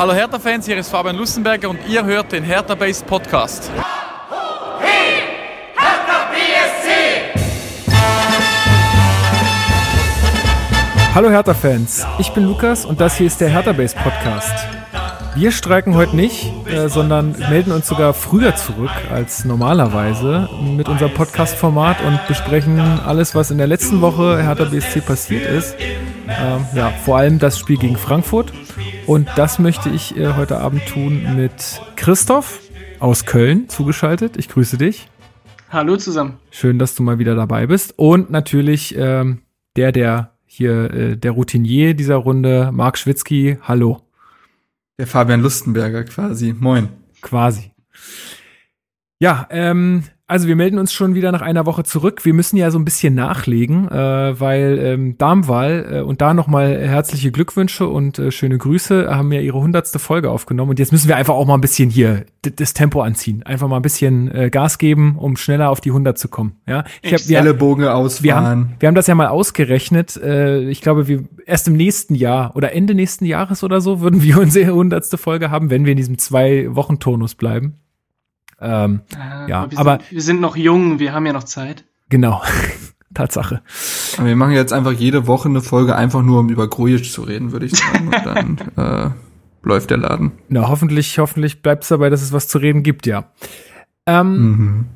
Hallo 0.00 0.14
Hertha-Fans, 0.14 0.64
hier 0.64 0.78
ist 0.78 0.88
Fabian 0.88 1.14
Lussenberger 1.14 1.68
und 1.68 1.78
ihr 1.86 2.02
hört 2.02 2.32
den 2.32 2.42
Hertha 2.42 2.74
Base 2.74 3.04
Podcast. 3.04 3.70
Hallo 11.14 11.28
Hertha-Fans, 11.28 12.06
ich 12.18 12.30
bin 12.30 12.44
Lukas 12.44 12.86
und 12.86 12.98
das 12.98 13.18
hier 13.18 13.26
ist 13.26 13.42
der 13.42 13.50
Hertha 13.50 13.72
Base 13.72 13.94
Podcast. 13.94 14.79
Wir 15.36 15.52
streiken 15.52 15.94
heute 15.94 16.16
nicht, 16.16 16.52
äh, 16.66 16.88
sondern 16.88 17.36
melden 17.38 17.70
uns 17.70 17.86
sogar 17.86 18.14
früher 18.14 18.56
zurück 18.56 18.90
als 19.12 19.44
normalerweise 19.44 20.48
mit 20.76 20.88
unserem 20.88 21.14
Podcast-Format 21.14 22.02
und 22.04 22.18
besprechen 22.26 22.80
alles, 22.80 23.34
was 23.34 23.50
in 23.52 23.58
der 23.58 23.68
letzten 23.68 24.00
Woche 24.00 24.42
Hertha 24.42 24.64
BSC 24.64 25.00
passiert 25.00 25.48
ist. 25.48 25.76
Ähm, 26.26 26.66
ja, 26.74 26.90
vor 27.04 27.18
allem 27.18 27.38
das 27.38 27.58
Spiel 27.58 27.76
gegen 27.76 27.96
Frankfurt. 27.96 28.52
Und 29.06 29.28
das 29.36 29.58
möchte 29.60 29.88
ich 29.88 30.16
äh, 30.16 30.34
heute 30.34 30.58
Abend 30.58 30.86
tun 30.86 31.36
mit 31.36 31.80
Christoph 31.94 32.60
aus 32.98 33.24
Köln 33.24 33.68
zugeschaltet. 33.68 34.36
Ich 34.36 34.48
grüße 34.48 34.78
dich. 34.78 35.08
Hallo 35.70 35.96
zusammen. 35.96 36.38
Schön, 36.50 36.80
dass 36.80 36.96
du 36.96 37.04
mal 37.04 37.20
wieder 37.20 37.36
dabei 37.36 37.68
bist. 37.68 37.94
Und 37.96 38.30
natürlich 38.30 38.96
ähm, 38.98 39.42
der, 39.76 39.92
der 39.92 40.32
hier, 40.44 40.92
äh, 40.92 41.16
der 41.16 41.30
Routinier 41.30 41.94
dieser 41.94 42.16
Runde, 42.16 42.70
Marc 42.72 42.98
Schwitzky. 42.98 43.58
Hallo. 43.62 44.00
Der 45.00 45.06
Fabian 45.06 45.40
Lustenberger 45.40 46.04
quasi. 46.04 46.52
Moin. 46.52 46.90
Quasi. 47.22 47.72
Ja, 49.18 49.48
ähm, 49.48 50.04
also 50.30 50.46
wir 50.46 50.54
melden 50.54 50.78
uns 50.78 50.92
schon 50.92 51.16
wieder 51.16 51.32
nach 51.32 51.42
einer 51.42 51.66
Woche 51.66 51.82
zurück. 51.82 52.24
Wir 52.24 52.34
müssen 52.34 52.56
ja 52.56 52.70
so 52.70 52.78
ein 52.78 52.84
bisschen 52.84 53.14
nachlegen, 53.14 53.88
äh, 53.88 54.38
weil 54.38 54.78
ähm, 54.78 55.18
Darmwahl 55.18 55.86
äh, 55.90 56.00
und 56.02 56.20
da 56.20 56.34
nochmal 56.34 56.78
herzliche 56.78 57.32
Glückwünsche 57.32 57.88
und 57.88 58.20
äh, 58.20 58.30
schöne 58.30 58.56
Grüße 58.56 59.08
haben 59.10 59.32
ja 59.32 59.40
ihre 59.40 59.60
hundertste 59.60 59.98
Folge 59.98 60.30
aufgenommen 60.30 60.70
und 60.70 60.78
jetzt 60.78 60.92
müssen 60.92 61.08
wir 61.08 61.16
einfach 61.16 61.34
auch 61.34 61.46
mal 61.46 61.54
ein 61.54 61.60
bisschen 61.60 61.90
hier 61.90 62.26
das 62.40 62.74
Tempo 62.74 63.02
anziehen, 63.02 63.42
einfach 63.42 63.66
mal 63.66 63.76
ein 63.76 63.82
bisschen 63.82 64.32
äh, 64.32 64.50
Gas 64.50 64.78
geben, 64.78 65.16
um 65.18 65.36
schneller 65.36 65.68
auf 65.68 65.80
die 65.80 65.90
100 65.90 66.16
zu 66.16 66.28
kommen. 66.28 66.52
Ja, 66.68 66.84
ich 67.02 67.12
hab, 67.12 67.28
wir, 67.28 67.38
Ellenbogen 67.40 67.84
ausfahren. 67.86 68.24
Wir 68.24 68.36
haben, 68.36 68.70
wir 68.78 68.86
haben 68.86 68.94
das 68.94 69.08
ja 69.08 69.16
mal 69.16 69.28
ausgerechnet. 69.28 70.16
Äh, 70.16 70.60
ich 70.70 70.80
glaube, 70.80 71.08
wir 71.08 71.24
erst 71.44 71.66
im 71.66 71.74
nächsten 71.74 72.14
Jahr 72.14 72.54
oder 72.54 72.72
Ende 72.72 72.94
nächsten 72.94 73.24
Jahres 73.24 73.64
oder 73.64 73.80
so 73.80 74.00
würden 74.00 74.22
wir 74.22 74.38
unsere 74.40 74.72
hundertste 74.72 75.18
Folge 75.18 75.50
haben, 75.50 75.70
wenn 75.70 75.86
wir 75.86 75.90
in 75.90 75.96
diesem 75.96 76.18
zwei 76.18 76.72
Wochen 76.74 77.00
Turnus 77.00 77.34
bleiben. 77.34 77.80
Ähm, 78.60 79.00
äh, 79.14 79.50
ja, 79.50 79.62
aber, 79.62 79.70
wir, 79.70 79.78
aber 79.78 79.92
sind, 79.98 80.10
wir 80.12 80.22
sind 80.22 80.40
noch 80.40 80.56
jung, 80.56 80.98
wir 80.98 81.12
haben 81.12 81.26
ja 81.26 81.32
noch 81.32 81.44
Zeit. 81.44 81.84
Genau. 82.08 82.42
Tatsache. 83.14 83.62
Aber 84.18 84.26
wir 84.28 84.36
machen 84.36 84.52
jetzt 84.52 84.72
einfach 84.72 84.92
jede 84.92 85.26
Woche 85.26 85.48
eine 85.48 85.60
Folge, 85.60 85.96
einfach 85.96 86.22
nur 86.22 86.40
um 86.40 86.48
über 86.48 86.68
Grujic 86.68 87.10
zu 87.10 87.22
reden, 87.22 87.50
würde 87.52 87.66
ich 87.66 87.76
sagen. 87.76 88.06
Und 88.06 88.24
dann 88.24 88.58
äh, 88.76 89.10
läuft 89.62 89.90
der 89.90 89.98
Laden. 89.98 90.32
Na, 90.48 90.68
hoffentlich, 90.68 91.18
hoffentlich 91.18 91.62
bleibt 91.62 91.82
es 91.82 91.88
dabei, 91.88 92.08
dass 92.08 92.22
es 92.22 92.32
was 92.32 92.46
zu 92.46 92.58
reden 92.58 92.82
gibt, 92.82 93.06
ja. 93.06 93.30
Ähm, 94.06 94.38
mhm. 94.38 94.86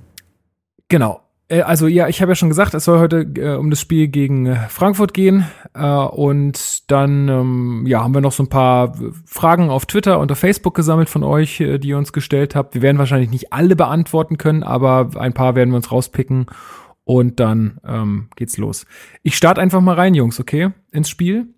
Genau. 0.89 1.24
Äh, 1.49 1.63
also 1.63 1.87
ja, 1.87 2.09
ich 2.09 2.21
habe 2.23 2.33
ja 2.33 2.37
schon 2.37 2.49
gesagt, 2.49 2.75
es 2.75 2.85
soll 2.85 2.99
heute 2.99 3.21
äh, 3.37 3.57
um 3.57 3.71
das 3.71 3.81
Spiel 3.81 4.09
gegen 4.09 4.47
äh, 4.47 4.69
Frankfurt 4.69 5.15
gehen. 5.15 5.47
Äh, 5.75 5.85
und 5.85 6.91
dann 6.91 7.29
ähm, 7.29 7.85
ja, 7.87 8.03
haben 8.03 8.15
wir 8.15 8.21
noch 8.21 8.33
so 8.33 8.43
ein 8.43 8.49
paar 8.49 8.95
Fragen 9.25 9.71
auf 9.71 9.87
Twitter 9.87 10.19
und 10.21 10.33
auf 10.33 10.39
Facebook 10.39 10.75
gesammelt 10.75 11.09
von 11.09 11.23
euch, 11.23 11.61
äh, 11.61 11.79
die 11.79 11.89
ihr 11.89 11.99
uns 11.99 12.13
gestellt 12.13 12.55
habt. 12.55 12.75
Wir 12.75 12.83
werden 12.83 12.99
wahrscheinlich 12.99 13.31
nicht 13.31 13.53
alle 13.53 13.77
beantworten 13.77 14.39
können, 14.39 14.63
aber 14.63 15.11
ein 15.17 15.35
paar 15.35 15.55
werden 15.55 15.71
wir 15.71 15.77
uns 15.77 15.93
rauspicken. 15.93 16.47
Und 17.07 17.39
dann 17.39 17.79
ähm, 17.85 18.29
geht's 18.35 18.57
los. 18.57 18.87
Ich 19.23 19.37
starte 19.37 19.61
einfach 19.61 19.83
mal 19.83 19.95
rein, 19.95 20.15
Jungs, 20.15 20.41
okay? 20.41 20.71
Ins 20.91 21.11
Spiel. 21.11 21.49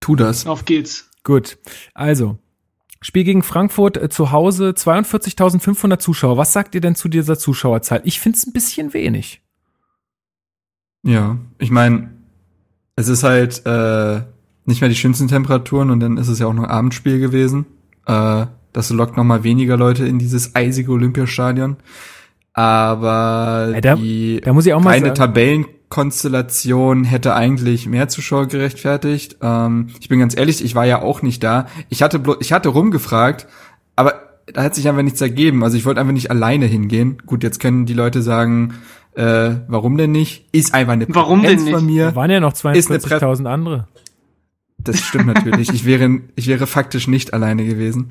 Tu 0.00 0.14
das. 0.14 0.46
Auf 0.46 0.66
geht's. 0.66 1.10
Gut. 1.24 1.56
Also, 1.94 2.38
Spiel 3.00 3.24
gegen 3.24 3.42
Frankfurt 3.42 3.96
äh, 3.96 4.08
zu 4.08 4.32
Hause, 4.32 4.70
42.500 4.70 5.98
Zuschauer. 5.98 6.36
Was 6.36 6.52
sagt 6.52 6.74
ihr 6.74 6.80
denn 6.80 6.94
zu 6.94 7.08
dieser 7.08 7.38
Zuschauerzahl? 7.38 8.00
Ich 8.04 8.20
finde 8.20 8.38
es 8.38 8.46
ein 8.46 8.52
bisschen 8.52 8.94
wenig. 8.94 9.42
Ja, 11.02 11.38
ich 11.58 11.70
meine, 11.70 12.10
es 12.96 13.08
ist 13.08 13.22
halt 13.22 13.64
äh, 13.64 14.22
nicht 14.64 14.80
mehr 14.80 14.90
die 14.90 14.96
schönsten 14.96 15.28
Temperaturen 15.28 15.90
und 15.90 16.00
dann 16.00 16.16
ist 16.16 16.28
es 16.28 16.38
ja 16.38 16.46
auch 16.46 16.54
noch 16.54 16.68
Abendspiel 16.68 17.20
gewesen. 17.20 17.66
Äh, 18.06 18.46
das 18.72 18.90
lockt 18.90 19.16
noch 19.16 19.24
mal 19.24 19.44
weniger 19.44 19.76
Leute 19.76 20.06
in 20.06 20.18
dieses 20.18 20.54
eisige 20.54 20.92
Olympiastadion. 20.92 21.76
Aber 22.52 23.70
ja, 23.74 23.80
da, 23.80 23.96
die 23.96 24.40
da 24.42 24.52
muss 24.52 24.66
ich 24.66 24.72
auch 24.72 24.82
mal 24.82 24.98
keine 24.98 25.14
Tabellen 25.14 25.66
Konstellation 25.88 27.04
hätte 27.04 27.34
eigentlich 27.34 27.86
mehr 27.86 28.08
Zuschauer 28.08 28.46
gerechtfertigt. 28.46 29.36
Ähm, 29.40 29.88
ich 30.00 30.08
bin 30.08 30.18
ganz 30.18 30.36
ehrlich, 30.36 30.64
ich 30.64 30.74
war 30.74 30.84
ja 30.84 31.02
auch 31.02 31.22
nicht 31.22 31.42
da. 31.42 31.66
Ich 31.88 32.02
hatte 32.02 32.18
bloß, 32.18 32.38
ich 32.40 32.52
hatte 32.52 32.70
rumgefragt, 32.70 33.46
aber 33.94 34.14
da 34.46 34.62
hat 34.62 34.74
sich 34.74 34.88
einfach 34.88 35.02
nichts 35.02 35.20
ergeben. 35.20 35.62
Also 35.62 35.76
ich 35.76 35.84
wollte 35.84 36.00
einfach 36.00 36.12
nicht 36.12 36.30
alleine 36.30 36.66
hingehen. 36.66 37.18
Gut, 37.26 37.42
jetzt 37.42 37.60
können 37.60 37.86
die 37.86 37.94
Leute 37.94 38.22
sagen, 38.22 38.74
äh, 39.14 39.56
warum 39.68 39.96
denn 39.96 40.12
nicht? 40.12 40.46
Ist 40.52 40.74
einfach 40.74 40.92
eine 40.92 41.06
warum 41.08 41.40
Präferenz 41.40 41.62
denn 41.62 41.64
nicht? 41.64 41.78
von 41.78 41.86
mir. 41.86 42.04
Da 42.06 42.16
waren 42.16 42.30
ja 42.30 42.40
noch 42.40 42.52
42.000 42.52 43.46
andere. 43.46 43.88
Das 44.78 45.00
stimmt 45.00 45.26
natürlich. 45.26 45.72
ich 45.72 45.84
wäre, 45.84 46.20
ich 46.34 46.48
wäre 46.48 46.66
faktisch 46.66 47.08
nicht 47.08 47.32
alleine 47.32 47.64
gewesen. 47.64 48.10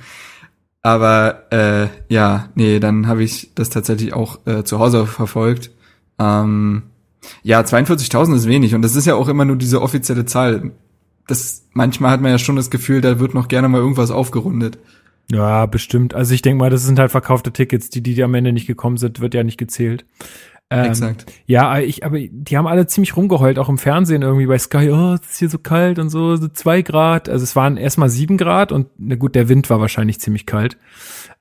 Aber 0.82 1.52
äh, 1.52 1.88
ja, 2.10 2.50
nee, 2.56 2.80
dann 2.80 3.08
habe 3.08 3.24
ich 3.24 3.52
das 3.56 3.70
tatsächlich 3.70 4.14
auch 4.14 4.46
äh, 4.46 4.64
zu 4.64 4.80
Hause 4.80 5.08
verfolgt. 5.08 5.72
Ähm, 6.20 6.84
ja, 7.44 7.62
42.000 7.62 8.36
ist 8.36 8.48
wenig 8.48 8.76
und 8.76 8.82
das 8.82 8.96
ist 8.96 9.06
ja 9.06 9.16
auch 9.16 9.28
immer 9.28 9.46
nur 9.46 9.56
diese 9.56 9.82
offizielle 9.82 10.26
Zahl. 10.26 10.72
Das 11.28 11.66
manchmal 11.74 12.12
hat 12.12 12.22
man 12.22 12.32
ja 12.32 12.38
schon 12.38 12.56
das 12.56 12.70
Gefühl, 12.70 13.02
da 13.02 13.20
wird 13.20 13.34
noch 13.34 13.48
gerne 13.48 13.68
mal 13.68 13.80
irgendwas 13.80 14.12
aufgerundet. 14.12 14.78
Ja, 15.32 15.66
bestimmt. 15.66 16.14
Also 16.14 16.34
ich 16.34 16.42
denke 16.42 16.60
mal, 16.60 16.70
das 16.70 16.84
sind 16.84 17.00
halt 17.00 17.12
verkaufte 17.12 17.52
Tickets, 17.52 17.90
die 17.90 18.02
die 18.02 18.22
am 18.24 18.34
Ende 18.36 18.54
nicht 18.54 18.68
gekommen 18.68 18.98
sind, 18.98 19.20
wird 19.20 19.34
ja 19.34 19.44
nicht 19.44 19.58
gezählt. 19.58 20.06
Ähm, 20.70 20.86
Exakt. 20.86 21.26
Ja, 21.46 21.80
ich, 21.80 22.04
aber 22.04 22.18
die 22.20 22.58
haben 22.58 22.66
alle 22.66 22.88
ziemlich 22.88 23.16
rumgeheult, 23.16 23.60
auch 23.60 23.70
im 23.70 23.78
Fernsehen 23.78 24.24
irgendwie 24.24 24.48
bei 24.48 24.58
Sky, 24.58 24.90
oh, 24.92 25.14
es 25.14 25.32
ist 25.32 25.40
hier 25.40 25.50
so 25.50 25.60
kalt 25.60 26.00
und 26.00 26.10
so, 26.10 26.36
so 26.38 26.48
zwei 26.48 26.82
Grad. 26.82 27.30
Also 27.30 27.44
es 27.44 27.56
waren 27.56 27.78
erstmal 27.78 28.10
sieben 28.10 28.38
Grad 28.38 28.72
und 28.72 28.88
na 28.98 29.16
gut, 29.16 29.36
der 29.36 29.48
Wind 29.48 29.70
war 29.70 29.80
wahrscheinlich 29.80 30.20
ziemlich 30.20 30.46
kalt. 30.46 30.78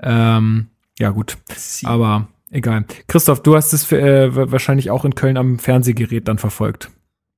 Ähm, 0.01 0.69
ja, 0.99 1.11
gut. 1.11 1.39
Aber 1.85 2.29
Egal. 2.55 2.85
Christoph, 3.09 3.43
du 3.43 3.57
hast 3.57 3.73
es 3.73 3.85
für, 3.85 3.99
äh, 3.99 4.53
wahrscheinlich 4.53 4.93
auch 4.93 5.05
in 5.05 5.17
Köln 5.17 5.37
am 5.37 5.59
Fernsehgerät 5.59 6.29
dann 6.29 6.39
verfolgt. 6.39 6.89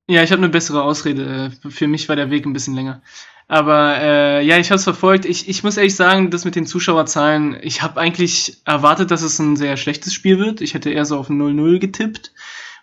Ja, 0.07 0.21
ich 0.21 0.31
habe 0.31 0.43
eine 0.43 0.49
bessere 0.49 0.83
Ausrede. 0.83 1.51
Für 1.67 1.87
mich 1.87 2.07
war 2.07 2.15
der 2.15 2.29
Weg 2.29 2.45
ein 2.45 2.53
bisschen 2.53 2.75
länger. 2.75 3.01
Aber 3.47 3.97
äh, 3.99 4.45
ja, 4.45 4.59
ich 4.59 4.69
habe 4.69 4.77
es 4.77 4.83
verfolgt. 4.83 5.25
Ich, 5.25 5.49
ich 5.49 5.63
muss 5.63 5.75
ehrlich 5.75 5.95
sagen, 5.95 6.29
das 6.29 6.45
mit 6.45 6.55
den 6.55 6.67
Zuschauerzahlen, 6.67 7.57
ich 7.61 7.81
habe 7.81 7.99
eigentlich 7.99 8.57
erwartet, 8.63 9.09
dass 9.09 9.23
es 9.23 9.39
ein 9.39 9.55
sehr 9.55 9.75
schlechtes 9.75 10.13
Spiel 10.13 10.37
wird. 10.37 10.61
Ich 10.61 10.75
hätte 10.75 10.91
eher 10.91 11.05
so 11.05 11.17
auf 11.17 11.31
0-0 11.31 11.79
getippt. 11.79 12.31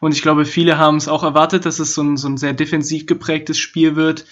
Und 0.00 0.12
ich 0.12 0.21
glaube, 0.21 0.44
viele 0.44 0.77
haben 0.77 0.97
es 0.97 1.06
auch 1.06 1.23
erwartet, 1.23 1.65
dass 1.67 1.78
es 1.78 1.94
so 1.94 2.03
ein, 2.03 2.17
so 2.17 2.27
ein 2.27 2.37
sehr 2.37 2.53
defensiv 2.53 3.06
geprägtes 3.06 3.59
Spiel 3.59 3.94
wird. 3.94 4.27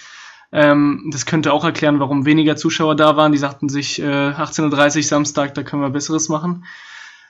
Ähm, 0.51 1.09
das 1.13 1.25
könnte 1.25 1.53
auch 1.53 1.65
erklären, 1.65 2.01
warum 2.01 2.27
weniger 2.27 2.57
Zuschauer 2.57 2.97
da 2.97 3.17
waren. 3.17 3.31
Die 3.31 3.39
sagten 3.39 3.69
sich, 3.69 4.03
äh, 4.03 4.05
18.30 4.05 4.97
Uhr 4.97 5.03
Samstag, 5.05 5.55
da 5.55 5.63
können 5.63 5.83
wir 5.83 5.91
Besseres 5.91 6.29
machen. 6.29 6.65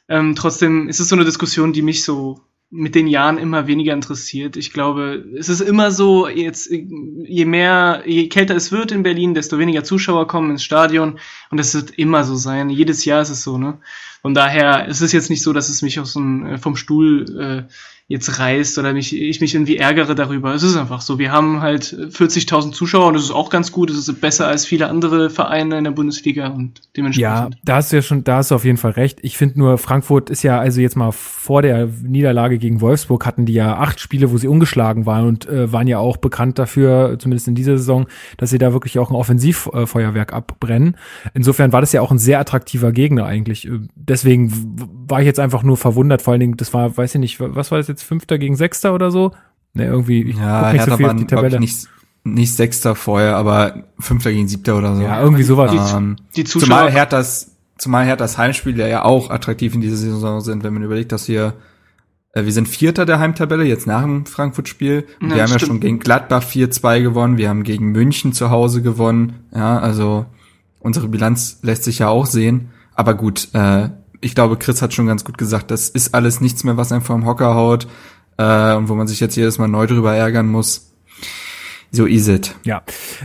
Ähm, 0.08 0.34
trotzdem 0.34 0.88
ist 0.88 1.00
es 1.00 1.08
so 1.08 1.16
eine 1.16 1.24
Diskussion, 1.24 1.72
die 1.72 1.82
mich 1.82 2.04
so 2.04 2.40
mit 2.74 2.94
den 2.94 3.06
Jahren 3.06 3.36
immer 3.36 3.66
weniger 3.66 3.92
interessiert. 3.92 4.56
Ich 4.56 4.72
glaube, 4.72 5.26
es 5.36 5.50
ist 5.50 5.60
immer 5.60 5.90
so, 5.90 6.26
jetzt, 6.26 6.70
je 6.70 7.44
mehr, 7.44 8.02
je 8.06 8.28
kälter 8.28 8.56
es 8.56 8.72
wird 8.72 8.92
in 8.92 9.02
Berlin, 9.02 9.34
desto 9.34 9.58
weniger 9.58 9.84
Zuschauer 9.84 10.26
kommen 10.26 10.50
ins 10.50 10.64
Stadion. 10.64 11.18
Und 11.50 11.60
das 11.60 11.74
wird 11.74 11.90
immer 11.90 12.24
so 12.24 12.34
sein. 12.34 12.70
Jedes 12.70 13.04
Jahr 13.04 13.20
ist 13.20 13.28
es 13.28 13.42
so, 13.42 13.58
ne? 13.58 13.78
Von 14.22 14.32
daher 14.32 14.86
ist 14.86 15.02
es 15.02 15.12
jetzt 15.12 15.28
nicht 15.28 15.42
so, 15.42 15.52
dass 15.52 15.68
es 15.68 15.82
mich 15.82 16.00
aus 16.00 16.14
dem, 16.14 16.46
äh, 16.46 16.58
vom 16.58 16.76
Stuhl 16.76 17.68
äh, 17.68 17.72
jetzt 18.12 18.38
reißt 18.38 18.78
oder 18.78 18.92
mich, 18.92 19.18
ich 19.18 19.40
mich 19.40 19.54
irgendwie 19.54 19.78
ärgere 19.78 20.14
darüber. 20.14 20.54
Es 20.54 20.62
ist 20.62 20.76
einfach 20.76 21.00
so. 21.00 21.18
Wir 21.18 21.32
haben 21.32 21.62
halt 21.62 21.84
40.000 21.84 22.72
Zuschauer 22.72 23.06
und 23.06 23.14
das 23.14 23.24
ist 23.24 23.30
auch 23.30 23.48
ganz 23.48 23.72
gut. 23.72 23.90
Es 23.90 23.96
ist 23.96 24.20
besser 24.20 24.46
als 24.46 24.66
viele 24.66 24.88
andere 24.88 25.30
Vereine 25.30 25.78
in 25.78 25.84
der 25.84 25.92
Bundesliga 25.92 26.48
und 26.48 26.82
dementsprechend. 26.94 27.54
Ja, 27.54 27.60
da 27.64 27.76
hast 27.76 27.90
du 27.90 27.96
ja 27.96 28.02
schon, 28.02 28.22
da 28.22 28.36
hast 28.36 28.50
du 28.50 28.54
auf 28.54 28.66
jeden 28.66 28.76
Fall 28.76 28.90
recht. 28.90 29.18
Ich 29.22 29.38
finde 29.38 29.58
nur, 29.58 29.78
Frankfurt 29.78 30.28
ist 30.28 30.42
ja 30.42 30.60
also 30.60 30.82
jetzt 30.82 30.94
mal 30.94 31.10
vor 31.10 31.62
der 31.62 31.88
Niederlage 32.02 32.58
gegen 32.58 32.82
Wolfsburg 32.82 33.24
hatten 33.24 33.46
die 33.46 33.54
ja 33.54 33.78
acht 33.78 33.98
Spiele, 33.98 34.30
wo 34.30 34.36
sie 34.36 34.46
ungeschlagen 34.46 35.06
waren 35.06 35.26
und 35.26 35.48
äh, 35.48 35.72
waren 35.72 35.88
ja 35.88 35.98
auch 35.98 36.18
bekannt 36.18 36.58
dafür, 36.58 37.16
zumindest 37.18 37.48
in 37.48 37.54
dieser 37.54 37.78
Saison, 37.78 38.06
dass 38.36 38.50
sie 38.50 38.58
da 38.58 38.74
wirklich 38.74 38.98
auch 38.98 39.10
ein 39.10 39.16
Offensivfeuerwerk 39.16 40.34
abbrennen. 40.34 40.98
Insofern 41.32 41.72
war 41.72 41.80
das 41.80 41.92
ja 41.92 42.02
auch 42.02 42.10
ein 42.10 42.18
sehr 42.18 42.40
attraktiver 42.40 42.92
Gegner 42.92 43.24
eigentlich. 43.24 43.70
Deswegen 43.94 44.52
war 45.08 45.20
ich 45.20 45.26
jetzt 45.26 45.40
einfach 45.40 45.62
nur 45.62 45.78
verwundert, 45.78 46.20
vor 46.20 46.32
allen 46.32 46.40
Dingen, 46.40 46.56
das 46.58 46.74
war, 46.74 46.94
weiß 46.94 47.14
ich 47.14 47.20
nicht, 47.20 47.40
was 47.40 47.70
war 47.70 47.78
das 47.78 47.88
jetzt? 47.88 48.01
Jetzt 48.02 48.08
Fünfter 48.08 48.38
gegen 48.38 48.56
Sechster 48.56 48.94
oder 48.94 49.10
so. 49.10 49.32
Ne, 49.74 49.86
irgendwie, 49.86 50.22
ich 50.22 50.36
ja, 50.36 50.60
guck 50.60 50.72
nicht 50.72 50.80
Hertha 50.80 50.90
so 50.90 50.96
viel 50.96 51.06
auf 51.06 51.16
die 51.16 51.26
Tabelle. 51.26 51.60
Nicht, 51.60 51.88
nicht 52.24 52.54
Sechster 52.54 52.94
vorher, 52.94 53.36
aber 53.36 53.84
Fünfter 53.98 54.32
gegen 54.32 54.48
Siebter 54.48 54.76
oder 54.76 54.94
so. 54.94 55.02
Ja, 55.02 55.20
irgendwie 55.20 55.42
sowas. 55.42 55.94
Ähm, 55.94 56.16
die, 56.36 56.42
die 56.42 56.44
Zuschauer 56.44 56.66
zumal 56.66 56.90
Herthas, 56.90 57.56
zumal 57.78 58.04
Herthas 58.04 58.38
Heimspiele 58.38 58.88
ja 58.88 59.04
auch 59.04 59.30
attraktiv 59.30 59.74
in 59.74 59.80
dieser 59.80 59.96
Saison 59.96 60.40
sind, 60.40 60.62
wenn 60.62 60.74
man 60.74 60.82
überlegt, 60.82 61.12
dass 61.12 61.28
wir 61.28 61.54
äh, 62.32 62.44
wir 62.44 62.52
sind 62.52 62.68
Vierter 62.68 63.06
der 63.06 63.18
Heimtabelle, 63.18 63.64
jetzt 63.64 63.86
nach 63.86 64.02
dem 64.02 64.26
Frankfurt-Spiel. 64.26 65.06
Ja, 65.20 65.28
wir 65.28 65.42
haben 65.42 65.48
stimmt. 65.48 65.60
ja 65.62 65.66
schon 65.66 65.80
gegen 65.80 65.98
Gladbach 65.98 66.44
4-2 66.44 67.02
gewonnen, 67.02 67.36
wir 67.38 67.48
haben 67.48 67.62
gegen 67.62 67.92
München 67.92 68.32
zu 68.32 68.50
Hause 68.50 68.82
gewonnen. 68.82 69.46
Ja, 69.54 69.78
also 69.78 70.26
unsere 70.80 71.08
Bilanz 71.08 71.60
lässt 71.62 71.84
sich 71.84 72.00
ja 72.00 72.08
auch 72.08 72.26
sehen. 72.26 72.70
Aber 72.94 73.14
gut, 73.14 73.48
äh, 73.54 73.88
ich 74.22 74.34
glaube, 74.34 74.56
Chris 74.56 74.80
hat 74.80 74.94
schon 74.94 75.06
ganz 75.06 75.24
gut 75.24 75.36
gesagt, 75.36 75.70
das 75.70 75.88
ist 75.88 76.14
alles 76.14 76.40
nichts 76.40 76.64
mehr, 76.64 76.76
was 76.76 76.92
einem 76.92 77.02
vom 77.02 77.26
Hocker 77.26 77.54
haut 77.54 77.86
äh, 78.38 78.74
und 78.74 78.88
wo 78.88 78.94
man 78.94 79.08
sich 79.08 79.20
jetzt 79.20 79.36
jedes 79.36 79.58
Mal 79.58 79.68
neu 79.68 79.86
drüber 79.86 80.14
ärgern 80.14 80.46
muss. 80.46 80.91
So 81.94 82.06
is 82.06 82.26
it. 82.26 82.56
Ja. 82.64 82.82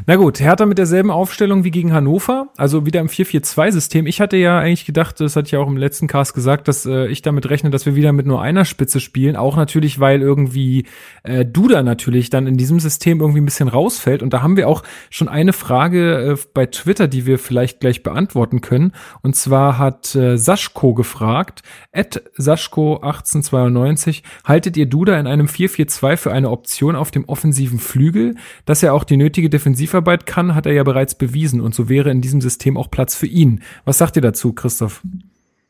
Na 0.07 0.17
gut, 0.17 0.41
Hertha 0.41 0.65
mit 0.65 0.77
derselben 0.77 1.09
Aufstellung 1.09 1.63
wie 1.63 1.71
gegen 1.71 1.93
Hannover, 1.93 2.49
also 2.57 2.85
wieder 2.85 2.99
im 2.99 3.07
4-4-2-System. 3.07 4.05
Ich 4.07 4.19
hatte 4.19 4.35
ja 4.35 4.59
eigentlich 4.59 4.85
gedacht, 4.85 5.21
das 5.21 5.37
hatte 5.37 5.45
ich 5.45 5.51
ja 5.53 5.59
auch 5.59 5.69
im 5.69 5.77
letzten 5.77 6.07
Cast 6.07 6.33
gesagt, 6.33 6.67
dass 6.67 6.85
äh, 6.85 7.07
ich 7.07 7.21
damit 7.21 7.49
rechne, 7.49 7.69
dass 7.69 7.85
wir 7.85 7.95
wieder 7.95 8.11
mit 8.11 8.25
nur 8.25 8.41
einer 8.41 8.65
Spitze 8.65 8.99
spielen. 8.99 9.37
Auch 9.37 9.55
natürlich, 9.55 10.01
weil 10.01 10.21
irgendwie 10.21 10.85
äh, 11.23 11.45
Duda 11.45 11.81
natürlich 11.81 12.29
dann 12.29 12.45
in 12.45 12.57
diesem 12.57 12.81
System 12.81 13.21
irgendwie 13.21 13.39
ein 13.39 13.45
bisschen 13.45 13.69
rausfällt. 13.69 14.21
Und 14.21 14.33
da 14.33 14.41
haben 14.41 14.57
wir 14.57 14.67
auch 14.67 14.83
schon 15.09 15.29
eine 15.29 15.53
Frage 15.53 16.33
äh, 16.33 16.37
bei 16.53 16.65
Twitter, 16.65 17.07
die 17.07 17.25
wir 17.25 17.39
vielleicht 17.39 17.79
gleich 17.79 18.03
beantworten 18.03 18.59
können. 18.59 18.91
Und 19.21 19.37
zwar 19.37 19.77
hat 19.77 20.13
äh, 20.13 20.37
Saschko 20.37 20.93
gefragt, 20.93 21.61
at 21.93 22.21
Saschko 22.35 22.95
1892, 22.95 24.23
haltet 24.43 24.75
ihr 24.75 24.87
Duda 24.87 25.17
in 25.17 25.25
einem 25.25 25.47
4-4-2 25.47 26.17
für 26.17 26.33
eine 26.33 26.49
Option 26.49 26.97
auf 26.97 27.11
dem 27.11 27.23
offensiven 27.29 27.79
Flügel? 27.79 28.35
Dass 28.65 28.83
er 28.83 28.93
auch 28.93 29.03
die 29.03 29.17
nötige 29.17 29.49
Defensivarbeit 29.49 30.25
kann, 30.25 30.55
hat 30.55 30.65
er 30.65 30.73
ja 30.73 30.83
bereits 30.83 31.15
bewiesen 31.15 31.61
und 31.61 31.73
so 31.75 31.89
wäre 31.89 32.11
in 32.11 32.21
diesem 32.21 32.41
System 32.41 32.77
auch 32.77 32.91
Platz 32.91 33.15
für 33.15 33.27
ihn. 33.27 33.61
Was 33.85 33.97
sagt 33.97 34.15
ihr 34.15 34.21
dazu, 34.21 34.53
Christoph? 34.53 35.01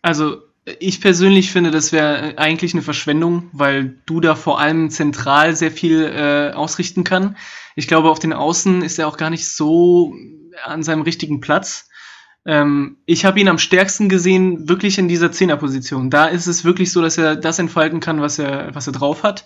Also 0.02 0.38
ich 0.80 1.00
persönlich 1.00 1.52
finde, 1.52 1.72
das 1.72 1.92
wäre 1.92 2.38
eigentlich 2.38 2.74
eine 2.74 2.82
Verschwendung, 2.82 3.50
weil 3.54 3.96
du 4.06 4.20
da 4.20 4.36
vor 4.36 4.60
allem 4.60 4.90
zentral 4.90 5.56
sehr 5.56 5.72
viel 5.72 6.04
äh, 6.04 6.52
ausrichten 6.54 7.04
kann. 7.04 7.38
Ich 7.76 7.88
glaube, 7.88 8.10
auf 8.10 8.20
den 8.20 8.34
Außen 8.34 8.82
ist 8.82 9.00
er 9.00 9.08
auch 9.08 9.18
gar 9.18 9.30
nicht 9.30 9.48
so 9.48 10.14
an 10.66 10.84
seinem 10.84 11.04
richtigen 11.04 11.40
Platz. 11.40 11.90
Ähm, 12.46 12.98
ich 13.06 13.24
habe 13.24 13.40
ihn 13.40 13.48
am 13.48 13.60
stärksten 13.60 14.10
gesehen, 14.10 14.68
wirklich 14.68 14.98
in 14.98 15.08
dieser 15.08 15.32
Zehnerposition. 15.32 16.10
Da 16.10 16.26
ist 16.26 16.48
es 16.48 16.66
wirklich 16.66 16.92
so, 16.92 17.02
dass 17.02 17.18
er 17.18 17.36
das 17.36 17.60
entfalten 17.60 18.00
kann, 18.00 18.22
was 18.22 18.40
er, 18.40 18.74
was 18.74 18.88
er 18.88 18.94
drauf 18.94 19.24
hat. 19.24 19.46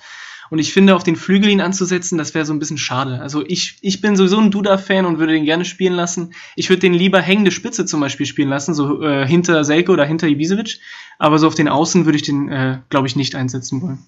Und 0.51 0.59
ich 0.59 0.73
finde, 0.73 0.97
auf 0.97 1.03
den 1.03 1.15
Flügel 1.15 1.49
ihn 1.49 1.61
anzusetzen, 1.61 2.17
das 2.17 2.33
wäre 2.33 2.45
so 2.45 2.51
ein 2.51 2.59
bisschen 2.59 2.77
schade. 2.77 3.21
Also 3.21 3.41
ich, 3.47 3.77
ich 3.79 4.01
bin 4.01 4.17
sowieso 4.17 4.37
ein 4.37 4.51
Duda-Fan 4.51 5.05
und 5.05 5.17
würde 5.17 5.31
den 5.31 5.45
gerne 5.45 5.63
spielen 5.63 5.93
lassen. 5.93 6.33
Ich 6.57 6.69
würde 6.69 6.81
den 6.81 6.93
lieber 6.93 7.21
hängende 7.21 7.51
Spitze 7.51 7.85
zum 7.85 8.01
Beispiel 8.01 8.25
spielen 8.25 8.49
lassen, 8.49 8.73
so 8.73 9.01
äh, 9.01 9.25
hinter 9.25 9.63
Selke 9.63 9.93
oder 9.93 10.03
hinter 10.03 10.27
Ibisevic. 10.27 10.79
Aber 11.19 11.39
so 11.39 11.47
auf 11.47 11.55
den 11.55 11.69
Außen 11.69 12.03
würde 12.03 12.17
ich 12.17 12.23
den, 12.23 12.49
äh, 12.49 12.79
glaube 12.89 13.07
ich, 13.07 13.15
nicht 13.15 13.33
einsetzen 13.33 13.81
wollen. 13.81 13.99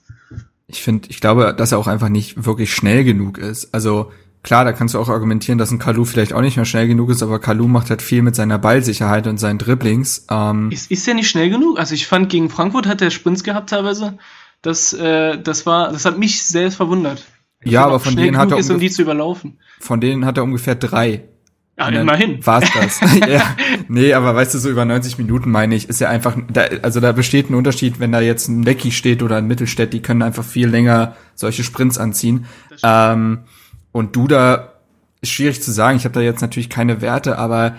Ich 0.67 0.83
finde, 0.83 1.07
ich 1.09 1.21
glaube, 1.21 1.55
dass 1.57 1.71
er 1.71 1.77
auch 1.77 1.87
einfach 1.87 2.09
nicht 2.09 2.45
wirklich 2.45 2.73
schnell 2.73 3.05
genug 3.05 3.37
ist. 3.37 3.73
Also 3.73 4.11
klar, 4.43 4.65
da 4.65 4.73
kannst 4.73 4.95
du 4.95 4.99
auch 4.99 5.07
argumentieren, 5.07 5.57
dass 5.57 5.71
ein 5.71 5.79
Kalu 5.79 6.03
vielleicht 6.03 6.33
auch 6.33 6.41
nicht 6.41 6.57
mehr 6.57 6.65
schnell 6.65 6.89
genug 6.89 7.09
ist, 7.09 7.23
aber 7.23 7.39
Kalu 7.39 7.69
macht 7.69 7.89
halt 7.89 8.01
viel 8.01 8.21
mit 8.21 8.35
seiner 8.35 8.59
Ballsicherheit 8.59 9.27
und 9.27 9.37
seinen 9.37 9.59
Dribblings. 9.59 10.25
Ähm 10.29 10.71
ist, 10.71 10.91
ist 10.91 11.07
er 11.07 11.13
nicht 11.13 11.29
schnell 11.29 11.49
genug? 11.49 11.79
Also 11.79 11.93
ich 11.93 12.05
fand, 12.05 12.27
gegen 12.27 12.49
Frankfurt 12.49 12.85
hat 12.85 13.01
er 13.01 13.11
Sprints 13.11 13.45
gehabt 13.45 13.69
teilweise. 13.69 14.17
Das, 14.63 14.93
äh, 14.93 15.37
das 15.37 15.65
war, 15.65 15.91
das 15.91 16.05
hat 16.05 16.17
mich 16.17 16.43
selbst 16.45 16.77
verwundert. 16.77 17.25
Ja, 17.63 17.85
aber 17.85 17.99
von 17.99 18.15
denen 18.15 18.37
hat 18.37 18.51
er 18.51 18.57
ist, 18.57 18.71
um 18.71 18.79
die 18.79 18.89
zu 18.89 19.01
überlaufen. 19.01 19.59
Von 19.79 20.01
denen 20.01 20.25
hat 20.25 20.37
er 20.37 20.43
ungefähr 20.43 20.75
drei. 20.75 21.23
Ja, 21.77 21.89
immerhin. 21.89 22.45
War's 22.45 22.69
das. 22.73 22.99
ja. 23.27 23.55
Nee, 23.87 24.13
aber 24.13 24.35
weißt 24.35 24.53
du, 24.53 24.59
so 24.59 24.69
über 24.69 24.85
90 24.85 25.17
Minuten 25.17 25.51
meine 25.51 25.75
ich, 25.75 25.89
ist 25.89 25.99
ja 25.99 26.09
einfach, 26.09 26.37
da, 26.51 26.63
also 26.81 26.99
da 26.99 27.11
besteht 27.11 27.49
ein 27.49 27.55
Unterschied, 27.55 27.99
wenn 27.99 28.11
da 28.11 28.21
jetzt 28.21 28.47
ein 28.47 28.63
Lecky 28.63 28.91
steht 28.91 29.21
oder 29.21 29.37
ein 29.37 29.47
Mittelstädt, 29.47 29.91
die 29.91 30.01
können 30.01 30.21
einfach 30.21 30.43
viel 30.43 30.67
länger 30.67 31.15
solche 31.35 31.63
Sprints 31.63 31.97
anziehen. 31.97 32.45
Ähm, 32.83 33.39
und 33.91 34.15
Duda 34.15 34.73
ist 35.21 35.31
schwierig 35.31 35.61
zu 35.61 35.71
sagen, 35.71 35.97
ich 35.97 36.05
habe 36.05 36.15
da 36.15 36.21
jetzt 36.21 36.41
natürlich 36.41 36.69
keine 36.69 37.01
Werte, 37.01 37.37
aber 37.37 37.75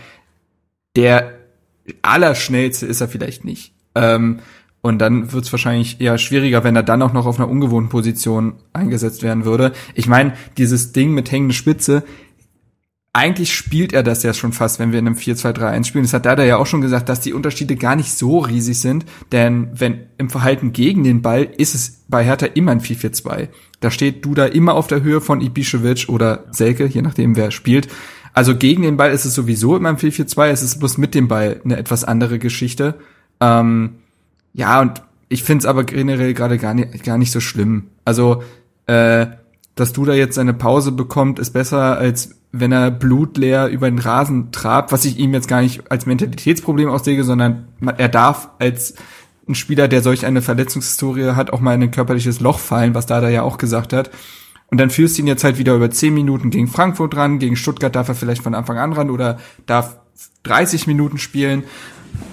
der 0.97 1.35
allerschnellste 2.03 2.87
ist 2.87 3.01
er 3.01 3.09
vielleicht 3.09 3.45
nicht. 3.45 3.75
Ähm, 3.95 4.41
und 4.85 4.99
dann 4.99 5.33
wird 5.33 5.47
es 5.47 5.51
wahrscheinlich 5.51 5.99
eher 6.03 6.19
schwieriger, 6.19 6.63
wenn 6.63 6.77
er 6.77 6.83
dann 6.83 7.01
auch 7.01 7.15
noch 7.15 7.25
auf 7.25 7.41
einer 7.41 7.49
ungewohnten 7.49 7.89
Position 7.89 8.57
eingesetzt 8.75 9.23
werden 9.23 9.47
würde. 9.47 9.73
Ich 9.95 10.09
meine, 10.09 10.35
dieses 10.59 10.93
Ding 10.93 11.13
mit 11.13 11.33
hängender 11.33 11.55
Spitze, 11.55 12.05
eigentlich 13.15 13.55
spielt 13.55 13.95
er 13.95 14.03
das 14.03 14.23
ja 14.23 14.35
schon 14.35 14.53
fast, 14.53 14.79
wenn 14.79 14.93
wir 14.93 14.99
in 14.99 15.07
einem 15.07 15.17
4-2-3-1 15.17 15.85
spielen. 15.85 16.05
Das 16.05 16.13
hat 16.13 16.27
Dada 16.27 16.45
ja 16.45 16.59
auch 16.59 16.67
schon 16.67 16.83
gesagt, 16.83 17.09
dass 17.09 17.23
die 17.23 17.33
Unterschiede 17.33 17.77
gar 17.77 17.97
nicht 17.97 18.13
so 18.13 18.41
riesig 18.41 18.79
sind. 18.79 19.07
Denn 19.33 19.71
wenn 19.73 20.01
im 20.19 20.29
Verhalten 20.29 20.75
gegen 20.75 21.03
den 21.03 21.23
Ball 21.23 21.45
ist 21.57 21.75
es 21.75 22.05
bei 22.09 22.23
Hertha 22.23 22.45
immer 22.45 22.73
ein 22.73 22.83
4-4-2. 22.83 23.49
Da 23.81 23.91
steht 23.91 24.23
Duda 24.27 24.45
immer 24.45 24.75
auf 24.75 24.87
der 24.87 25.03
Höhe 25.03 25.23
von 25.23 25.41
Ibišević 25.41 26.11
oder 26.11 26.45
Selke, 26.51 26.85
je 26.85 27.01
nachdem 27.01 27.37
wer 27.37 27.53
spielt. 27.53 27.89
Also 28.35 28.55
gegen 28.55 28.83
den 28.83 28.99
Ball 28.99 29.13
ist 29.13 29.25
es 29.25 29.35
sowieso 29.35 29.79
immer 29.79 29.89
ein 29.89 29.97
4-4-2. 29.97 30.49
Es 30.49 30.63
ist 30.63 30.79
bloß 30.79 30.99
mit 30.99 31.15
dem 31.15 31.27
Ball 31.27 31.63
eine 31.65 31.79
etwas 31.79 32.05
andere 32.05 32.39
Geschichte. 32.39 32.97
Ähm, 33.41 33.95
ja, 34.55 34.81
und 34.81 35.03
ich 35.29 35.43
find's 35.43 35.67
aber 35.67 35.85
generell 35.85 36.33
gerade 36.33 36.59
gar 36.59 36.75
nicht, 36.75 37.05
gar 37.05 37.19
nicht 37.19 37.33
so 37.33 37.41
schlimm. 37.41 37.89
Also, 38.05 38.43
äh, 38.87 39.27
dass 39.75 39.93
du 39.93 40.05
da 40.05 40.15
jetzt 40.15 40.37
seine 40.37 40.55
Pause 40.55 40.93
bekommt, 40.93 41.39
ist 41.39 41.51
besser, 41.51 41.99
als 41.99 42.37
wenn 42.53 42.71
er 42.71 42.93
blutleer 42.93 43.67
über 43.67 43.91
den 43.91 43.99
Rasen 43.99 44.53
trabt, 44.53 44.93
was 44.93 45.05
ich 45.05 45.19
ihm 45.19 45.35
jetzt 45.35 45.49
gar 45.49 45.61
nicht 45.61 45.91
als 45.91 46.07
Mentalitätsproblem 46.07 46.89
auslege, 46.89 47.25
sondern 47.25 47.67
er 47.99 48.09
darf 48.09 48.51
als 48.61 48.95
ein 49.49 49.57
Spieler, 49.57 49.89
der 49.89 50.03
solch 50.03 50.25
eine 50.25 50.41
Verletzungshistorie 50.41 51.33
hat, 51.33 51.53
auch 51.53 51.61
mal 51.61 51.75
in 51.75 51.83
ein 51.83 51.91
körperliches 51.91 52.39
Loch 52.39 52.61
fallen, 52.61 52.95
was 52.95 53.07
Dada 53.07 53.29
ja 53.29 53.43
auch 53.43 53.59
gesagt 53.59 53.93
hat. 53.93 54.11
Und 54.71 54.79
dann 54.79 54.91
führst 54.91 55.19
du 55.19 55.23
ihn 55.23 55.29
jetzt 55.29 55.45
halt 55.45 55.59
wieder 55.59 55.75
über 55.75 55.91
10 55.91 56.15
Minuten 56.15 56.51
gegen 56.51 56.69
Frankfurt 56.69 57.17
ran, 57.17 57.41
gegen 57.41 57.57
Stuttgart 57.57 57.95
darf 57.95 58.09
er 58.09 58.15
vielleicht 58.15 58.43
von 58.43 58.55
Anfang 58.55 58.79
an 58.79 58.93
ran 58.93 59.11
oder 59.11 59.39
darf 59.67 59.99
30 60.45 60.87
Minuten 60.87 61.19
spielen. 61.19 61.65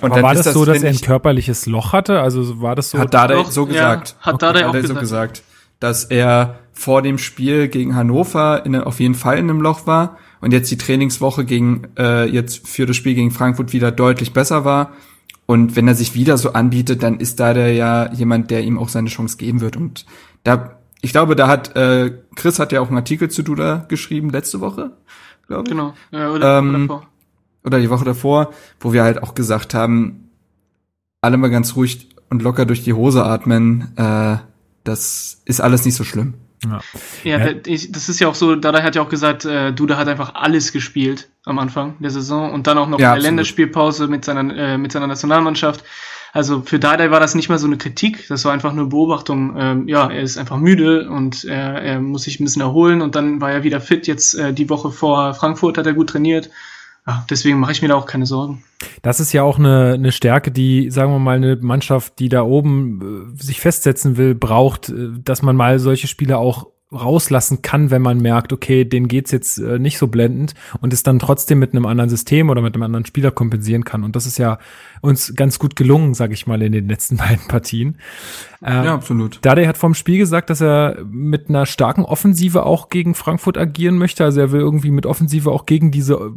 Und 0.01 0.11
Aber 0.11 0.23
war 0.23 0.33
das, 0.33 0.45
das 0.45 0.53
so, 0.53 0.65
dass 0.65 0.81
er 0.81 0.89
ein 0.89 1.01
körperliches 1.01 1.65
Loch 1.65 1.93
hatte? 1.93 2.21
Also 2.21 2.61
war 2.61 2.75
das 2.75 2.89
so? 2.89 2.97
Hat 2.99 3.13
Dada 3.13 3.43
so 3.45 3.65
gesagt. 3.65 4.15
Ja, 4.19 4.25
hat 4.25 4.33
okay. 4.35 4.45
Dada 4.45 4.59
auch 4.69 4.73
hat 4.73 4.81
gesagt. 4.81 4.95
so 4.95 4.99
gesagt, 4.99 5.43
dass 5.79 6.05
er 6.05 6.59
vor 6.73 7.01
dem 7.01 7.17
Spiel 7.17 7.67
gegen 7.67 7.95
Hannover 7.95 8.65
in, 8.65 8.75
auf 8.75 8.99
jeden 8.99 9.15
Fall 9.15 9.37
in 9.37 9.49
einem 9.49 9.61
Loch 9.61 9.87
war 9.87 10.17
und 10.39 10.51
jetzt 10.51 10.71
die 10.71 10.77
Trainingswoche 10.77 11.45
gegen 11.45 11.87
äh, 11.97 12.25
jetzt 12.25 12.67
für 12.67 12.85
das 12.85 12.95
Spiel 12.95 13.13
gegen 13.13 13.31
Frankfurt 13.31 13.73
wieder 13.73 13.91
deutlich 13.91 14.33
besser 14.33 14.65
war. 14.65 14.93
Und 15.45 15.75
wenn 15.75 15.87
er 15.87 15.95
sich 15.95 16.15
wieder 16.15 16.37
so 16.37 16.53
anbietet, 16.53 17.03
dann 17.03 17.19
ist 17.19 17.39
da 17.39 17.53
der 17.53 17.73
ja 17.73 18.11
jemand, 18.13 18.51
der 18.51 18.63
ihm 18.63 18.79
auch 18.79 18.89
seine 18.89 19.09
Chance 19.09 19.37
geben 19.37 19.59
wird. 19.61 19.75
Und 19.75 20.05
da, 20.43 20.77
ich 21.01 21.11
glaube, 21.11 21.35
da 21.35 21.47
hat 21.47 21.75
äh, 21.75 22.11
Chris 22.35 22.57
hat 22.57 22.71
ja 22.71 22.81
auch 22.81 22.87
einen 22.87 22.97
Artikel 22.97 23.29
zu 23.29 23.43
Duda 23.43 23.85
geschrieben 23.87 24.29
letzte 24.29 24.61
Woche, 24.61 24.91
glaube 25.47 25.63
ich. 25.65 25.71
Genau. 25.71 25.93
Ja, 26.11 26.31
oder, 26.31 26.59
ähm, 26.59 26.85
oder 26.89 27.03
oder 27.63 27.79
die 27.79 27.89
Woche 27.89 28.05
davor, 28.05 28.53
wo 28.79 28.93
wir 28.93 29.03
halt 29.03 29.21
auch 29.21 29.35
gesagt 29.35 29.73
haben, 29.73 30.29
alle 31.21 31.37
mal 31.37 31.49
ganz 31.49 31.75
ruhig 31.75 32.09
und 32.29 32.41
locker 32.41 32.65
durch 32.65 32.83
die 32.83 32.93
Hose 32.93 33.23
atmen, 33.23 33.95
äh, 33.97 34.37
das 34.83 35.41
ist 35.45 35.61
alles 35.61 35.85
nicht 35.85 35.95
so 35.95 36.03
schlimm. 36.03 36.33
Ja, 36.63 36.81
ja 37.23 37.53
das 37.53 38.09
ist 38.09 38.19
ja 38.19 38.27
auch 38.27 38.35
so, 38.35 38.55
Dada 38.55 38.83
hat 38.83 38.95
ja 38.95 39.01
auch 39.01 39.09
gesagt, 39.09 39.45
äh, 39.45 39.73
Duda 39.73 39.97
hat 39.97 40.07
einfach 40.07 40.35
alles 40.35 40.71
gespielt 40.71 41.29
am 41.43 41.57
Anfang 41.57 41.95
der 41.99 42.11
Saison 42.11 42.51
und 42.51 42.67
dann 42.67 42.77
auch 42.77 42.87
noch 42.87 42.99
ja, 42.99 43.13
eine 43.13 43.21
Länderspielpause 43.21 44.07
mit 44.07 44.25
seiner, 44.25 44.55
äh, 44.55 44.77
mit 44.77 44.91
seiner 44.91 45.07
Nationalmannschaft. 45.07 45.83
Also 46.33 46.61
für 46.61 46.79
Dada 46.79 47.11
war 47.11 47.19
das 47.19 47.35
nicht 47.35 47.49
mal 47.49 47.57
so 47.57 47.67
eine 47.67 47.77
Kritik, 47.77 48.27
das 48.29 48.45
war 48.45 48.53
einfach 48.53 48.71
eine 48.71 48.85
Beobachtung. 48.85 49.55
Ähm, 49.57 49.87
ja, 49.87 50.09
er 50.09 50.21
ist 50.21 50.37
einfach 50.37 50.57
müde 50.57 51.09
und 51.09 51.43
er, 51.43 51.81
er 51.81 51.99
muss 51.99 52.23
sich 52.23 52.39
ein 52.39 52.45
bisschen 52.45 52.61
erholen 52.61 53.01
und 53.01 53.15
dann 53.15 53.41
war 53.41 53.51
er 53.51 53.63
wieder 53.63 53.81
fit. 53.81 54.07
Jetzt 54.07 54.35
äh, 54.35 54.53
die 54.53 54.69
Woche 54.69 54.91
vor 54.91 55.33
Frankfurt 55.33 55.77
hat 55.77 55.87
er 55.87 55.93
gut 55.93 56.09
trainiert 56.09 56.49
ja, 57.11 57.25
deswegen 57.29 57.59
mache 57.59 57.73
ich 57.73 57.81
mir 57.81 57.89
da 57.89 57.95
auch 57.95 58.05
keine 58.05 58.25
Sorgen. 58.25 58.63
Das 59.01 59.19
ist 59.19 59.33
ja 59.33 59.43
auch 59.43 59.59
eine, 59.59 59.93
eine 59.93 60.11
Stärke, 60.11 60.51
die, 60.51 60.89
sagen 60.89 61.11
wir 61.11 61.19
mal, 61.19 61.35
eine 61.35 61.57
Mannschaft, 61.57 62.19
die 62.19 62.29
da 62.29 62.43
oben 62.43 63.35
äh, 63.37 63.43
sich 63.43 63.59
festsetzen 63.59 64.17
will, 64.17 64.33
braucht, 64.33 64.89
äh, 64.89 65.09
dass 65.23 65.41
man 65.41 65.55
mal 65.55 65.79
solche 65.79 66.07
Spiele 66.07 66.37
auch 66.37 66.67
rauslassen 66.93 67.61
kann, 67.61 67.89
wenn 67.89 68.01
man 68.01 68.17
merkt, 68.17 68.51
okay, 68.51 68.83
denen 68.83 69.07
geht's 69.07 69.31
jetzt 69.31 69.57
äh, 69.57 69.79
nicht 69.79 69.97
so 69.97 70.07
blendend 70.07 70.53
und 70.81 70.91
es 70.91 71.03
dann 71.03 71.19
trotzdem 71.19 71.59
mit 71.59 71.73
einem 71.73 71.85
anderen 71.85 72.09
System 72.09 72.49
oder 72.49 72.61
mit 72.61 72.73
einem 72.73 72.83
anderen 72.83 73.05
Spieler 73.05 73.31
kompensieren 73.31 73.85
kann. 73.85 74.03
Und 74.03 74.15
das 74.17 74.25
ist 74.25 74.37
ja 74.37 74.59
uns 74.99 75.33
ganz 75.35 75.57
gut 75.57 75.77
gelungen, 75.77 76.13
sage 76.13 76.33
ich 76.33 76.47
mal, 76.47 76.61
in 76.61 76.73
den 76.73 76.89
letzten 76.89 77.17
beiden 77.17 77.47
Partien. 77.47 77.97
Ähm, 78.61 78.83
ja, 78.85 78.93
absolut. 78.93 79.39
Dade 79.41 79.67
hat 79.67 79.77
vom 79.77 79.93
Spiel 79.93 80.17
gesagt, 80.17 80.49
dass 80.49 80.61
er 80.61 80.97
mit 81.09 81.47
einer 81.47 81.65
starken 81.65 82.03
Offensive 82.03 82.65
auch 82.65 82.89
gegen 82.89 83.15
Frankfurt 83.15 83.57
agieren 83.57 83.97
möchte. 83.97 84.25
Also 84.25 84.41
er 84.41 84.51
will 84.51 84.59
irgendwie 84.59 84.91
mit 84.91 85.05
Offensive 85.05 85.49
auch 85.49 85.65
gegen 85.65 85.91
diese 85.91 86.33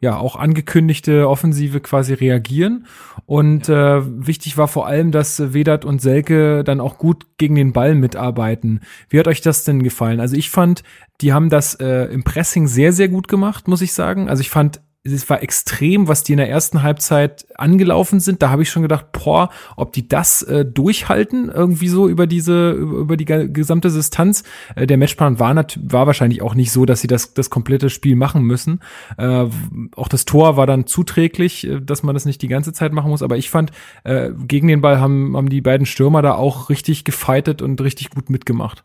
ja 0.00 0.16
auch 0.16 0.36
angekündigte 0.36 1.28
Offensive 1.28 1.80
quasi 1.80 2.14
reagieren. 2.14 2.86
Und 3.26 3.68
ja. 3.68 3.98
äh, 3.98 4.02
wichtig 4.04 4.56
war 4.56 4.66
vor 4.66 4.86
allem, 4.86 5.12
dass 5.12 5.52
Vedat 5.52 5.84
und 5.84 6.00
Selke 6.00 6.64
dann 6.64 6.80
auch 6.80 6.98
gut 6.98 7.26
gegen 7.36 7.54
den 7.54 7.72
Ball 7.72 7.94
mitarbeiten. 7.94 8.80
Wie 9.08 9.18
hat 9.18 9.28
euch 9.28 9.42
das 9.42 9.64
denn 9.64 9.82
gefallen? 9.82 10.20
Also 10.20 10.36
ich 10.36 10.50
fand, 10.50 10.82
die 11.20 11.32
haben 11.32 11.50
das 11.50 11.74
äh, 11.74 12.04
im 12.06 12.24
Pressing 12.24 12.66
sehr, 12.66 12.92
sehr 12.92 13.08
gut 13.08 13.28
gemacht, 13.28 13.68
muss 13.68 13.82
ich 13.82 13.92
sagen. 13.92 14.28
Also 14.28 14.40
ich 14.40 14.50
fand 14.50 14.80
es 15.02 15.30
war 15.30 15.42
extrem, 15.42 16.08
was 16.08 16.24
die 16.24 16.32
in 16.32 16.38
der 16.38 16.50
ersten 16.50 16.82
Halbzeit 16.82 17.46
angelaufen 17.56 18.20
sind. 18.20 18.42
Da 18.42 18.50
habe 18.50 18.62
ich 18.62 18.70
schon 18.70 18.82
gedacht, 18.82 19.12
boah, 19.12 19.48
ob 19.76 19.94
die 19.94 20.06
das 20.06 20.42
äh, 20.42 20.66
durchhalten, 20.66 21.48
irgendwie 21.48 21.88
so 21.88 22.06
über 22.06 22.26
diese, 22.26 22.72
über, 22.72 23.16
die 23.16 23.24
gesamte 23.24 23.90
Distanz. 23.90 24.44
Äh, 24.76 24.86
der 24.86 24.98
Matchplan 24.98 25.38
war, 25.38 25.54
war 25.54 26.06
wahrscheinlich 26.06 26.42
auch 26.42 26.54
nicht 26.54 26.70
so, 26.70 26.84
dass 26.84 27.00
sie 27.00 27.06
das, 27.06 27.32
das 27.32 27.48
komplette 27.48 27.88
Spiel 27.88 28.14
machen 28.14 28.42
müssen. 28.42 28.80
Äh, 29.16 29.46
auch 29.96 30.08
das 30.08 30.26
Tor 30.26 30.58
war 30.58 30.66
dann 30.66 30.86
zuträglich, 30.86 31.66
äh, 31.66 31.80
dass 31.80 32.02
man 32.02 32.14
das 32.14 32.26
nicht 32.26 32.42
die 32.42 32.48
ganze 32.48 32.74
Zeit 32.74 32.92
machen 32.92 33.10
muss. 33.10 33.22
Aber 33.22 33.38
ich 33.38 33.48
fand, 33.48 33.70
äh, 34.04 34.30
gegen 34.46 34.68
den 34.68 34.82
Ball 34.82 35.00
haben, 35.00 35.34
haben 35.34 35.48
die 35.48 35.62
beiden 35.62 35.86
Stürmer 35.86 36.20
da 36.20 36.34
auch 36.34 36.68
richtig 36.68 37.04
gefightet 37.04 37.62
und 37.62 37.80
richtig 37.80 38.10
gut 38.10 38.28
mitgemacht. 38.28 38.84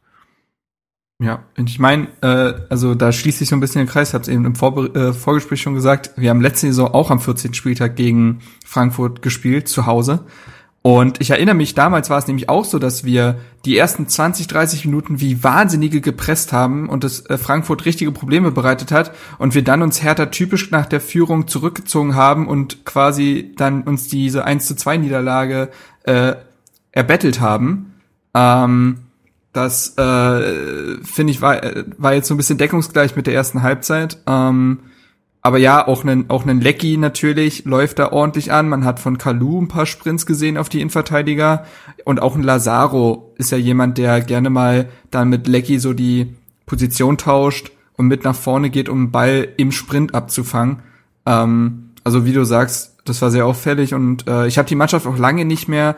Ja, 1.20 1.46
und 1.58 1.70
ich 1.70 1.80
meine, 1.80 2.08
äh, 2.22 2.54
also 2.70 2.94
da 2.94 3.14
schließt 3.14 3.40
sich 3.40 3.48
so 3.48 3.56
ein 3.56 3.62
bisschen 3.62 3.86
der 3.86 3.92
Kreis, 3.92 4.14
hab's 4.14 4.28
eben 4.28 4.44
im 4.46 4.56
Vor 4.56 4.94
äh, 4.96 5.14
Vorgespräch 5.14 5.62
schon 5.62 5.74
gesagt, 5.74 6.12
wir 6.18 6.30
haben 6.30 6.42
letzte 6.42 6.68
Saison 6.68 6.94
auch 6.94 7.10
am 7.10 7.22
14. 7.22 7.54
Spieltag 7.54 7.96
gegen 7.96 8.42
Frankfurt 8.66 9.22
gespielt, 9.22 9.70
zu 9.70 9.86
Hause. 9.86 10.26
Und 10.82 11.22
ich 11.22 11.32
erinnere 11.32 11.56
mich, 11.56 11.74
damals 11.74 12.10
war 12.10 12.20
es 12.20 12.28
nämlich 12.28 12.48
auch 12.48 12.66
so, 12.66 12.80
dass 12.80 13.06
wir 13.06 13.40
die 13.64 13.76
ersten 13.76 14.08
20, 14.08 14.46
30 14.48 14.86
Minuten 14.86 15.20
wie 15.20 15.44
Wahnsinnige 15.44 16.00
gepresst 16.00 16.54
haben 16.54 16.90
und 16.90 17.04
es 17.06 17.26
äh, 17.26 17.38
Frankfurt 17.38 17.86
richtige 17.86 18.12
Probleme 18.12 18.52
bereitet 18.52 18.92
hat 18.92 19.12
und 19.40 19.56
wir 19.56 19.64
dann 19.64 19.82
uns 19.82 20.04
härter 20.04 20.32
typisch 20.32 20.70
nach 20.70 20.86
der 20.86 21.02
Führung 21.02 21.48
zurückgezogen 21.48 22.14
haben 22.14 22.48
und 22.48 22.86
quasi 22.86 23.54
dann 23.56 23.84
uns 23.84 24.10
diese 24.10 24.44
1 24.44 24.68
zu 24.68 24.76
2 24.76 24.98
Niederlage 24.98 25.70
äh, 26.04 26.36
erbettelt 26.92 27.40
haben. 27.40 27.94
Ähm, 28.34 29.05
das 29.56 29.98
äh, 29.98 30.98
finde 31.04 31.32
ich 31.32 31.42
war, 31.42 31.62
war 31.98 32.14
jetzt 32.14 32.28
so 32.28 32.34
ein 32.34 32.38
bisschen 32.38 32.58
deckungsgleich 32.58 33.16
mit 33.16 33.28
der 33.28 33.34
ersten 33.34 33.62
Halbzeit. 33.62 34.18
Ähm, 34.28 34.80
aber 35.42 35.60
ja, 35.60 35.88
auch 35.88 36.04
ein 36.04 36.30
auch 36.30 36.44
einen 36.44 36.60
Lecky 36.60 36.98
natürlich 36.98 37.66
läuft 37.66 38.00
da 38.00 38.12
ordentlich 38.12 38.52
an. 38.52 38.68
Man 38.68 38.84
hat 38.84 39.00
von 39.00 39.18
Kalu 39.18 39.62
ein 39.62 39.68
paar 39.68 39.86
Sprints 39.86 40.26
gesehen 40.26 40.58
auf 40.58 40.70
die 40.70 40.82
Innenverteidiger 40.82 41.66
und 42.04 42.22
auch 42.22 42.36
ein 42.36 42.44
Lazaro 42.44 43.34
ist 43.38 43.52
ja 43.52 43.58
jemand, 43.58 43.98
der 43.98 44.22
gerne 44.22 44.50
mal 44.50 44.90
dann 45.12 45.30
mit 45.30 45.48
Lecky 45.48 45.80
so 45.80 45.94
die 45.94 46.36
Position 46.66 47.18
tauscht 47.18 47.72
und 47.96 48.08
mit 48.08 48.24
nach 48.24 48.36
vorne 48.36 48.70
geht, 48.70 48.90
um 48.90 49.06
den 49.06 49.12
Ball 49.12 49.48
im 49.58 49.72
Sprint 49.72 50.16
abzufangen. 50.16 50.80
Ähm, 51.26 51.92
also 52.04 52.26
wie 52.26 52.34
du 52.34 52.44
sagst, 52.44 52.98
das 53.06 53.22
war 53.22 53.32
sehr 53.32 53.46
auffällig 53.46 53.94
und 53.94 54.28
äh, 54.28 54.48
ich 54.48 54.58
habe 54.58 54.68
die 54.68 54.76
Mannschaft 54.76 55.06
auch 55.08 55.18
lange 55.18 55.46
nicht 55.46 55.68
mehr 55.68 55.96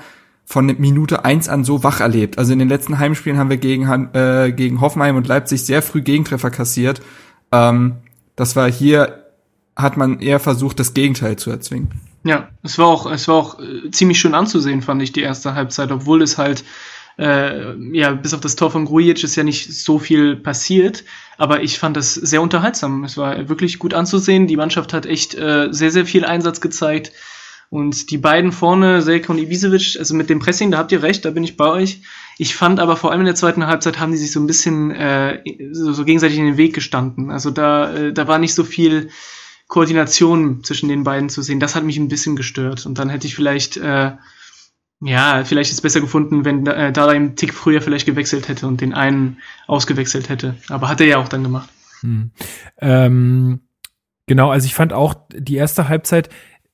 von 0.50 0.66
Minute 0.66 1.26
eins 1.26 1.50
an 1.50 1.66
so 1.66 1.84
wach 1.84 2.00
erlebt. 2.00 2.38
Also 2.38 2.54
in 2.54 2.60
den 2.60 2.70
letzten 2.70 3.00
Heimspielen 3.00 3.38
haben 3.38 3.50
wir 3.50 3.58
gegen, 3.58 3.86
äh, 4.14 4.54
gegen 4.56 4.80
Hoffenheim 4.80 5.18
und 5.18 5.28
Leipzig 5.28 5.66
sehr 5.66 5.82
früh 5.82 6.02
Gegentreffer 6.02 6.50
kassiert. 6.50 7.02
Ähm, 7.52 7.98
das 8.38 8.56
war 8.56 8.72
hier, 8.72 9.26
hat 9.76 9.98
man 9.98 10.20
eher 10.20 10.40
versucht, 10.40 10.80
das 10.80 10.94
Gegenteil 10.94 11.36
zu 11.36 11.52
erzwingen. 11.52 11.92
Ja, 12.24 12.48
es 12.64 12.78
war 12.78 12.88
auch, 12.88 13.12
es 13.12 13.28
war 13.28 13.36
auch 13.36 13.60
äh, 13.60 13.92
ziemlich 13.92 14.20
schön 14.20 14.34
anzusehen, 14.34 14.82
fand 14.82 15.02
ich, 15.02 15.12
die 15.12 15.22
erste 15.22 15.54
Halbzeit, 15.54 15.92
obwohl 15.92 16.22
es 16.22 16.38
halt, 16.38 16.64
äh, 17.20 17.76
ja, 17.92 18.12
bis 18.12 18.34
auf 18.34 18.40
das 18.40 18.56
Tor 18.56 18.72
von 18.72 18.86
Grujic 18.86 19.26
ist 19.26 19.36
ja 19.36 19.44
nicht 19.44 19.74
so 19.74 20.00
viel 20.00 20.38
passiert, 20.38 21.04
aber 21.38 21.62
ich 21.62 21.78
fand 21.78 21.98
das 21.98 22.14
sehr 22.14 22.42
unterhaltsam. 22.42 23.04
Es 23.04 23.18
war 23.18 23.50
wirklich 23.50 23.80
gut 23.80 23.94
anzusehen. 23.94 24.48
Die 24.48 24.56
Mannschaft 24.56 24.94
hat 24.94 25.06
echt 25.06 25.36
äh, 25.36 25.68
sehr, 25.72 25.92
sehr 25.92 26.06
viel 26.06 26.24
Einsatz 26.24 26.62
gezeigt. 26.62 27.12
Und 27.70 28.12
die 28.12 28.18
beiden 28.18 28.52
vorne, 28.52 29.02
Selke 29.02 29.32
und 29.32 29.40
Ibisevic, 29.40 29.98
also 30.00 30.16
mit 30.16 30.30
dem 30.30 30.40
Pressing, 30.40 30.72
da 30.72 30.78
habt 30.78 30.92
ihr 30.92 31.04
recht, 31.04 31.26
da 31.26 31.32
bin 31.32 31.44
ich 31.44 31.58
bei 31.58 31.68
euch. 31.68 32.02
Ich 32.38 32.56
fand 32.56 32.80
aber 32.80 32.96
vor 32.96 33.12
allem 33.12 33.22
in 33.22 33.26
der 33.26 33.36
zweiten 33.36 33.68
Halbzeit 33.68 34.00
haben 34.00 34.12
die 34.12 34.18
sich 34.18 34.32
so 34.32 34.40
ein 34.40 34.48
bisschen 34.48 34.92
äh, 34.92 35.44
so, 35.72 35.92
so 35.92 36.06
gegenseitig 36.06 36.38
in 36.38 36.46
den 36.46 36.58
Weg 36.58 36.74
gestanden. 36.74 37.30
Also 37.30 37.52
da, 37.52 37.94
äh, 37.94 38.14
da 38.14 38.28
war 38.28 38.40
nicht 38.40 38.54
so 38.54 38.64
viel 38.64 39.10
Koordination 39.68 40.64
zwischen 40.64 40.88
den 40.88 41.04
beiden 41.04 41.30
zu 41.30 41.42
sehen. 41.42 41.60
Das 41.60 41.76
hat 41.76 41.84
mich 41.84 41.98
ein 41.98 42.08
bisschen 42.08 42.36
gestört. 42.36 42.86
Und 42.86 43.00
dann 43.00 43.10
hätte 43.10 43.28
ich 43.28 43.36
vielleicht, 43.36 43.76
äh, 43.78 44.12
ja, 45.02 45.44
vielleicht 45.44 45.70
ist 45.70 45.78
es 45.78 45.82
besser 45.82 46.00
gefunden, 46.00 46.46
wenn 46.46 46.66
äh, 46.68 46.94
Dada 46.94 47.12
im 47.12 47.36
Tick 47.36 47.54
früher 47.54 47.82
vielleicht 47.82 48.06
gewechselt 48.06 48.48
hätte 48.48 48.68
und 48.68 48.80
den 48.80 48.94
einen 48.94 49.38
ausgewechselt 49.68 50.30
hätte. 50.30 50.56
Aber 50.70 50.88
hat 50.88 51.02
er 51.02 51.08
ja 51.08 51.18
auch 51.18 51.28
dann 51.28 51.44
gemacht. 51.44 51.70
Hm. 52.02 52.32
Ähm, 52.80 53.62
genau, 54.26 54.52
also 54.52 54.66
ich 54.66 54.76
fand 54.76 54.94
auch 54.94 55.16
die 55.34 55.56
erste 55.56 55.90
Halbzeit, 55.90 56.30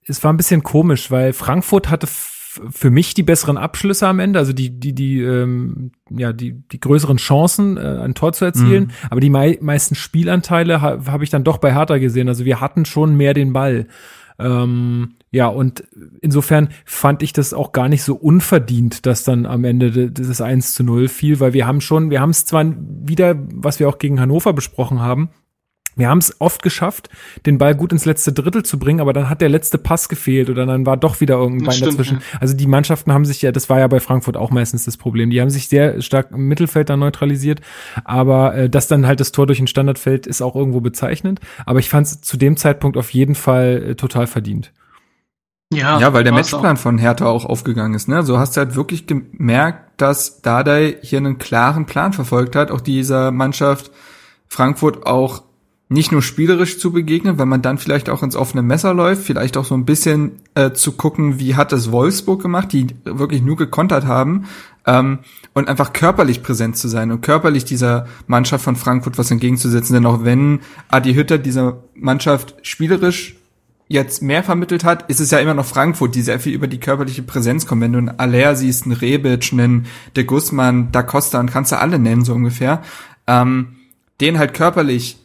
es 0.07 0.23
war 0.23 0.31
ein 0.31 0.37
bisschen 0.37 0.63
komisch, 0.63 1.11
weil 1.11 1.33
Frankfurt 1.33 1.89
hatte 1.89 2.07
für 2.07 2.91
mich 2.91 3.13
die 3.13 3.23
besseren 3.23 3.57
Abschlüsse 3.57 4.07
am 4.07 4.19
Ende, 4.19 4.39
also 4.39 4.53
die 4.53 4.79
die 4.79 4.93
die 4.93 5.21
ähm, 5.21 5.91
ja 6.09 6.33
die 6.33 6.51
die 6.51 6.79
größeren 6.79 7.17
Chancen 7.17 7.77
äh, 7.77 7.99
ein 8.03 8.13
Tor 8.13 8.33
zu 8.33 8.45
erzielen, 8.45 8.85
mhm. 8.85 9.07
aber 9.09 9.21
die 9.21 9.29
mei 9.29 9.57
meisten 9.61 9.95
Spielanteile 9.95 10.81
habe 10.81 11.11
hab 11.11 11.21
ich 11.21 11.29
dann 11.29 11.43
doch 11.43 11.57
bei 11.57 11.73
Hertha 11.73 11.97
gesehen, 11.97 12.27
also 12.27 12.45
wir 12.45 12.61
hatten 12.61 12.85
schon 12.85 13.15
mehr 13.15 13.33
den 13.33 13.53
Ball. 13.53 13.87
Ähm, 14.39 15.15
ja, 15.31 15.47
und 15.47 15.83
insofern 16.21 16.69
fand 16.85 17.23
ich 17.23 17.33
das 17.33 17.53
auch 17.53 17.71
gar 17.71 17.87
nicht 17.87 18.03
so 18.03 18.15
unverdient, 18.15 19.05
dass 19.05 19.23
dann 19.23 19.45
am 19.45 19.63
Ende 19.63 20.11
das 20.11 20.41
1 20.41 20.73
zu 20.73 20.83
0 20.83 21.07
fiel, 21.07 21.39
weil 21.39 21.53
wir 21.53 21.65
haben 21.65 21.81
schon, 21.81 22.09
wir 22.09 22.19
haben 22.19 22.31
es 22.31 22.45
zwar 22.45 22.65
wieder, 22.77 23.35
was 23.53 23.79
wir 23.79 23.89
auch 23.89 23.97
gegen 23.97 24.19
Hannover 24.19 24.53
besprochen 24.53 25.01
haben, 25.01 25.29
wir 25.95 26.09
haben 26.09 26.17
es 26.17 26.39
oft 26.39 26.63
geschafft, 26.63 27.09
den 27.45 27.57
Ball 27.57 27.75
gut 27.75 27.91
ins 27.91 28.05
letzte 28.05 28.33
Drittel 28.33 28.63
zu 28.63 28.79
bringen, 28.79 28.99
aber 28.99 29.13
dann 29.13 29.29
hat 29.29 29.41
der 29.41 29.49
letzte 29.49 29.77
Pass 29.77 30.09
gefehlt 30.09 30.49
oder 30.49 30.65
dann 30.65 30.85
war 30.85 30.97
doch 30.97 31.21
wieder 31.21 31.35
irgendein 31.35 31.67
Bein 31.67 31.79
dazwischen. 31.79 32.17
Ja. 32.17 32.39
Also 32.39 32.55
die 32.55 32.67
Mannschaften 32.67 33.13
haben 33.13 33.25
sich 33.25 33.41
ja, 33.41 33.51
das 33.51 33.69
war 33.69 33.79
ja 33.79 33.87
bei 33.87 33.99
Frankfurt 33.99 34.37
auch 34.37 34.51
meistens 34.51 34.85
das 34.85 34.97
Problem, 34.97 35.29
die 35.29 35.41
haben 35.41 35.49
sich 35.49 35.67
sehr 35.67 36.01
stark 36.01 36.31
im 36.31 36.47
Mittelfeld 36.47 36.89
dann 36.89 36.99
neutralisiert, 36.99 37.61
aber 38.03 38.55
äh, 38.55 38.69
dass 38.69 38.87
dann 38.87 39.07
halt 39.07 39.19
das 39.19 39.31
Tor 39.31 39.47
durch 39.47 39.59
ein 39.59 39.67
Standard 39.67 39.99
fällt, 39.99 40.27
ist 40.27 40.41
auch 40.41 40.55
irgendwo 40.55 40.81
bezeichnend. 40.81 41.39
Aber 41.65 41.79
ich 41.79 41.89
fand 41.89 42.07
es 42.07 42.21
zu 42.21 42.37
dem 42.37 42.57
Zeitpunkt 42.57 42.97
auf 42.97 43.11
jeden 43.11 43.35
Fall 43.35 43.83
äh, 43.89 43.95
total 43.95 44.27
verdient. 44.27 44.71
Ja, 45.73 45.99
ja, 45.99 46.13
weil 46.13 46.23
der 46.23 46.33
Matchplan 46.33 46.77
auch. 46.77 46.81
von 46.81 46.97
Hertha 46.97 47.25
auch 47.25 47.45
aufgegangen 47.45 47.95
ist. 47.95 48.07
Ne? 48.07 48.23
So 48.23 48.37
hast 48.37 48.55
du 48.55 48.61
halt 48.61 48.75
wirklich 48.75 49.07
gemerkt, 49.07 50.01
dass 50.01 50.41
Dardai 50.41 50.97
hier 51.01 51.17
einen 51.17 51.37
klaren 51.37 51.85
Plan 51.85 52.13
verfolgt 52.13 52.55
hat, 52.55 52.71
auch 52.71 52.81
dieser 52.81 53.31
Mannschaft 53.31 53.91
Frankfurt 54.47 55.05
auch 55.05 55.43
nicht 55.93 56.11
nur 56.11 56.21
spielerisch 56.21 56.79
zu 56.79 56.91
begegnen, 56.91 57.37
weil 57.37 57.45
man 57.45 57.61
dann 57.61 57.77
vielleicht 57.77 58.09
auch 58.09 58.23
ins 58.23 58.35
offene 58.35 58.63
Messer 58.63 58.93
läuft, 58.93 59.23
vielleicht 59.23 59.57
auch 59.57 59.65
so 59.65 59.75
ein 59.75 59.85
bisschen 59.85 60.33
äh, 60.55 60.71
zu 60.71 60.93
gucken, 60.93 61.39
wie 61.39 61.55
hat 61.55 61.71
es 61.71 61.91
Wolfsburg 61.91 62.41
gemacht, 62.41 62.73
die 62.73 62.87
wirklich 63.05 63.41
nur 63.41 63.55
gekontert 63.55 64.05
haben, 64.05 64.45
ähm, 64.85 65.19
und 65.53 65.69
einfach 65.69 65.93
körperlich 65.93 66.41
präsent 66.41 66.77
zu 66.77 66.87
sein 66.87 67.11
und 67.11 67.21
körperlich 67.21 67.63
dieser 67.63 68.07
Mannschaft 68.27 68.63
von 68.63 68.75
Frankfurt 68.75 69.17
was 69.17 69.29
entgegenzusetzen. 69.29 69.93
Denn 69.93 70.05
auch 70.05 70.23
wenn 70.23 70.61
Adi 70.89 71.13
Hütter 71.13 71.37
dieser 71.37 71.77
Mannschaft 71.93 72.55
spielerisch 72.63 73.35
jetzt 73.87 74.23
mehr 74.23 74.43
vermittelt 74.43 74.83
hat, 74.83 75.09
ist 75.09 75.19
es 75.19 75.29
ja 75.29 75.37
immer 75.37 75.53
noch 75.53 75.67
Frankfurt, 75.67 76.15
die 76.15 76.23
sehr 76.23 76.39
viel 76.39 76.53
über 76.53 76.67
die 76.67 76.79
körperliche 76.79 77.21
Präsenz 77.21 77.67
kommen. 77.67 77.81
Wenn 77.81 77.93
du 77.93 77.99
einen 77.99 78.19
Aller 78.19 78.55
siehst, 78.55 78.85
einen 78.85 78.93
Rebic, 78.93 79.53
einen 79.53 79.85
De 80.15 80.23
Guzman, 80.23 80.91
Da 80.91 81.03
Costa 81.03 81.39
und 81.39 81.51
kannst 81.51 81.71
du 81.71 81.79
alle 81.79 81.99
nennen, 81.99 82.25
so 82.25 82.33
ungefähr, 82.33 82.81
ähm, 83.27 83.75
den 84.19 84.39
halt 84.39 84.55
körperlich 84.55 85.22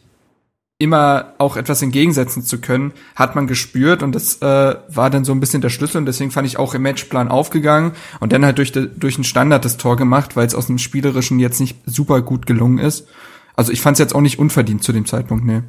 immer 0.79 1.33
auch 1.37 1.57
etwas 1.57 1.81
entgegensetzen 1.81 2.41
zu 2.41 2.59
können, 2.59 2.93
hat 3.13 3.35
man 3.35 3.47
gespürt 3.47 4.01
und 4.01 4.15
das 4.15 4.41
äh, 4.41 4.75
war 4.87 5.09
dann 5.09 5.25
so 5.25 5.33
ein 5.33 5.41
bisschen 5.41 5.61
der 5.61 5.69
Schlüssel 5.69 5.97
und 5.97 6.05
deswegen 6.05 6.31
fand 6.31 6.47
ich 6.47 6.57
auch 6.57 6.73
im 6.73 6.81
Matchplan 6.83 7.27
aufgegangen 7.27 7.91
und 8.21 8.31
dann 8.31 8.45
halt 8.45 8.57
durch, 8.57 8.71
de, 8.71 8.89
durch 8.95 9.15
einen 9.15 9.25
Standard 9.25 9.65
das 9.65 9.75
Tor 9.75 9.97
gemacht, 9.97 10.37
weil 10.37 10.47
es 10.47 10.55
aus 10.55 10.67
dem 10.67 10.77
Spielerischen 10.77 11.37
jetzt 11.37 11.59
nicht 11.59 11.77
super 11.85 12.21
gut 12.21 12.45
gelungen 12.45 12.79
ist. 12.79 13.07
Also 13.57 13.73
ich 13.73 13.81
fand 13.81 13.95
es 13.95 13.99
jetzt 13.99 14.15
auch 14.15 14.21
nicht 14.21 14.39
unverdient 14.39 14.81
zu 14.81 14.93
dem 14.93 15.05
Zeitpunkt, 15.05 15.43
ne. 15.45 15.65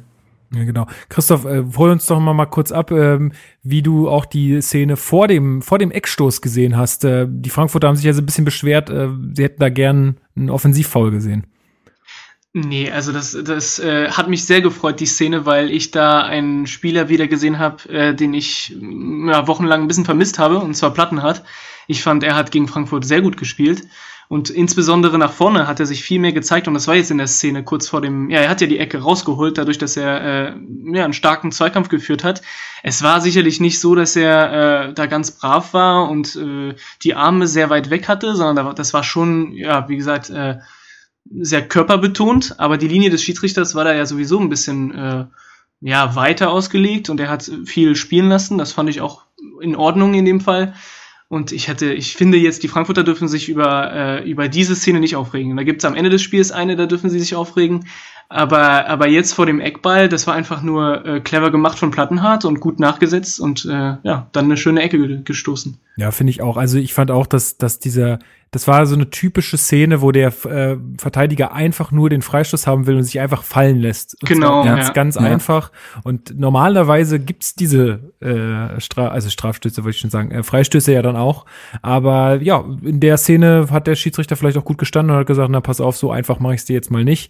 Ja, 0.53 0.63
genau. 0.63 0.87
Christoph, 1.09 1.45
äh, 1.45 1.63
hol 1.77 1.91
uns 1.91 2.05
doch 2.05 2.19
mal, 2.19 2.33
mal 2.33 2.45
kurz 2.45 2.71
ab, 2.71 2.91
ähm, 2.91 3.33
wie 3.63 3.81
du 3.81 4.09
auch 4.09 4.25
die 4.25 4.61
Szene 4.61 4.95
vor 4.95 5.27
dem, 5.27 5.61
vor 5.61 5.77
dem 5.77 5.91
Eckstoß 5.91 6.41
gesehen 6.41 6.77
hast. 6.77 7.03
Äh, 7.03 7.27
die 7.29 7.49
Frankfurter 7.49 7.89
haben 7.89 7.95
sich 7.95 8.05
ja 8.05 8.13
so 8.13 8.21
ein 8.21 8.25
bisschen 8.25 8.45
beschwert, 8.45 8.89
äh, 8.89 9.09
sie 9.33 9.43
hätten 9.43 9.59
da 9.59 9.69
gern 9.69 10.17
einen 10.35 10.49
Offensivfoul 10.49 11.11
gesehen. 11.11 11.47
Nee, 12.53 12.91
also 12.91 13.13
das, 13.13 13.37
das 13.45 13.79
äh, 13.79 14.09
hat 14.09 14.27
mich 14.27 14.45
sehr 14.45 14.61
gefreut, 14.61 14.99
die 14.99 15.05
Szene, 15.05 15.45
weil 15.45 15.71
ich 15.71 15.91
da 15.91 16.21
einen 16.23 16.67
Spieler 16.67 17.07
wieder 17.07 17.27
gesehen 17.27 17.59
habe, 17.59 17.87
äh, 17.87 18.13
den 18.13 18.33
ich 18.33 18.71
ja, 18.71 19.47
wochenlang 19.47 19.81
ein 19.83 19.87
bisschen 19.87 20.03
vermisst 20.03 20.37
habe, 20.37 20.57
und 20.57 20.73
zwar 20.73 20.93
Plattenhardt. 20.93 21.43
Ich 21.87 22.03
fand, 22.03 22.23
er 22.23 22.35
hat 22.35 22.51
gegen 22.51 22.67
Frankfurt 22.67 23.05
sehr 23.05 23.21
gut 23.21 23.37
gespielt. 23.37 23.83
Und 24.27 24.49
insbesondere 24.49 25.17
nach 25.17 25.31
vorne 25.31 25.67
hat 25.67 25.79
er 25.81 25.85
sich 25.85 26.03
viel 26.03 26.19
mehr 26.19 26.31
gezeigt 26.31 26.67
und 26.67 26.73
das 26.73 26.87
war 26.87 26.95
jetzt 26.95 27.11
in 27.11 27.17
der 27.17 27.27
Szene 27.27 27.63
kurz 27.63 27.89
vor 27.89 28.01
dem, 28.01 28.29
ja, 28.29 28.39
er 28.39 28.49
hat 28.49 28.61
ja 28.61 28.67
die 28.67 28.79
Ecke 28.79 28.99
rausgeholt, 28.99 29.57
dadurch, 29.57 29.77
dass 29.77 29.97
er 29.97 30.21
äh, 30.21 30.55
ja, 30.93 31.03
einen 31.03 31.13
starken 31.13 31.51
Zweikampf 31.51 31.89
geführt 31.89 32.23
hat. 32.23 32.41
Es 32.81 33.03
war 33.03 33.19
sicherlich 33.19 33.59
nicht 33.59 33.79
so, 33.79 33.93
dass 33.93 34.15
er 34.15 34.89
äh, 34.89 34.93
da 34.93 35.05
ganz 35.05 35.31
brav 35.31 35.73
war 35.73 36.09
und 36.09 36.35
äh, 36.37 36.75
die 37.01 37.13
Arme 37.13 37.47
sehr 37.47 37.69
weit 37.69 37.89
weg 37.89 38.07
hatte, 38.07 38.35
sondern 38.35 38.73
das 38.75 38.93
war 38.93 39.03
schon, 39.03 39.51
ja, 39.51 39.89
wie 39.89 39.97
gesagt, 39.97 40.29
äh, 40.29 40.59
sehr 41.29 41.67
körperbetont, 41.67 42.59
aber 42.59 42.77
die 42.77 42.87
Linie 42.87 43.09
des 43.09 43.23
Schiedsrichters 43.23 43.75
war 43.75 43.83
da 43.83 43.93
ja 43.93 44.05
sowieso 44.05 44.39
ein 44.39 44.49
bisschen 44.49 44.93
äh, 44.93 45.25
ja, 45.81 46.15
weiter 46.15 46.51
ausgelegt 46.51 47.09
und 47.09 47.19
er 47.19 47.29
hat 47.29 47.49
viel 47.65 47.95
spielen 47.95 48.29
lassen. 48.29 48.57
Das 48.57 48.71
fand 48.71 48.89
ich 48.89 49.01
auch 49.01 49.23
in 49.61 49.75
Ordnung 49.75 50.13
in 50.13 50.25
dem 50.25 50.41
Fall. 50.41 50.73
Und 51.27 51.53
ich 51.53 51.69
hätte, 51.69 51.93
ich 51.93 52.15
finde 52.15 52.37
jetzt, 52.37 52.61
die 52.61 52.67
Frankfurter 52.67 53.05
dürfen 53.05 53.29
sich 53.29 53.47
über, 53.47 53.93
äh, 53.93 54.29
über 54.29 54.49
diese 54.49 54.75
Szene 54.75 54.99
nicht 54.99 55.15
aufregen. 55.15 55.55
Da 55.55 55.63
gibt 55.63 55.81
es 55.81 55.85
am 55.85 55.95
Ende 55.95 56.09
des 56.09 56.21
Spiels 56.21 56.51
eine, 56.51 56.75
da 56.75 56.87
dürfen 56.87 57.09
sie 57.09 57.19
sich 57.19 57.35
aufregen. 57.35 57.87
Aber, 58.33 58.87
aber 58.87 59.09
jetzt 59.09 59.33
vor 59.33 59.45
dem 59.45 59.59
Eckball, 59.59 60.07
das 60.07 60.25
war 60.25 60.33
einfach 60.33 60.61
nur 60.61 61.05
äh, 61.05 61.19
clever 61.19 61.51
gemacht 61.51 61.77
von 61.77 61.91
Plattenhardt 61.91 62.45
und 62.45 62.61
gut 62.61 62.79
nachgesetzt 62.79 63.41
und 63.41 63.65
äh, 63.65 63.97
ja, 64.03 64.27
dann 64.31 64.45
eine 64.45 64.55
schöne 64.55 64.81
Ecke 64.81 65.21
gestoßen. 65.23 65.77
Ja, 65.97 66.11
finde 66.11 66.31
ich 66.31 66.41
auch. 66.41 66.55
Also 66.55 66.77
ich 66.77 66.93
fand 66.93 67.11
auch, 67.11 67.27
dass, 67.27 67.57
dass 67.57 67.79
dieser, 67.79 68.19
das 68.51 68.69
war 68.69 68.85
so 68.85 68.95
eine 68.95 69.09
typische 69.09 69.57
Szene, 69.57 70.01
wo 70.01 70.13
der 70.13 70.29
äh, 70.45 70.77
Verteidiger 70.97 71.51
einfach 71.51 71.91
nur 71.91 72.09
den 72.09 72.21
Freistoß 72.21 72.67
haben 72.67 72.87
will 72.87 72.95
und 72.95 73.03
sich 73.03 73.19
einfach 73.19 73.43
fallen 73.43 73.79
lässt. 73.81 74.15
Und 74.21 74.29
genau. 74.29 74.63
Ganz, 74.63 74.87
ja. 74.87 74.93
ganz 74.93 75.15
Ja. 75.15 75.21
einfach. 75.23 75.73
Und 76.03 76.39
normalerweise 76.39 77.19
gibt's 77.19 77.53
diese 77.53 77.99
äh, 78.21 78.79
Stra 78.79 79.09
also 79.09 79.29
Strafstöße, 79.29 79.83
wollte 79.83 79.95
ich 79.95 80.01
schon 80.01 80.09
sagen, 80.09 80.31
äh, 80.31 80.43
Freistöße 80.43 80.93
ja 80.93 81.01
dann 81.01 81.17
auch. 81.17 81.45
Aber 81.81 82.41
ja, 82.41 82.63
in 82.81 83.01
der 83.01 83.17
Szene 83.17 83.67
hat 83.71 83.87
der 83.87 83.95
Schiedsrichter 83.95 84.37
vielleicht 84.37 84.57
auch 84.57 84.65
gut 84.65 84.77
gestanden 84.77 85.13
und 85.13 85.19
hat 85.19 85.27
gesagt, 85.27 85.49
na 85.51 85.59
pass 85.59 85.81
auf, 85.81 85.97
so 85.97 86.11
einfach 86.11 86.39
mache 86.39 86.55
ich 86.55 86.63
dir 86.63 86.75
jetzt 86.75 86.91
mal 86.91 87.03
nicht. 87.03 87.29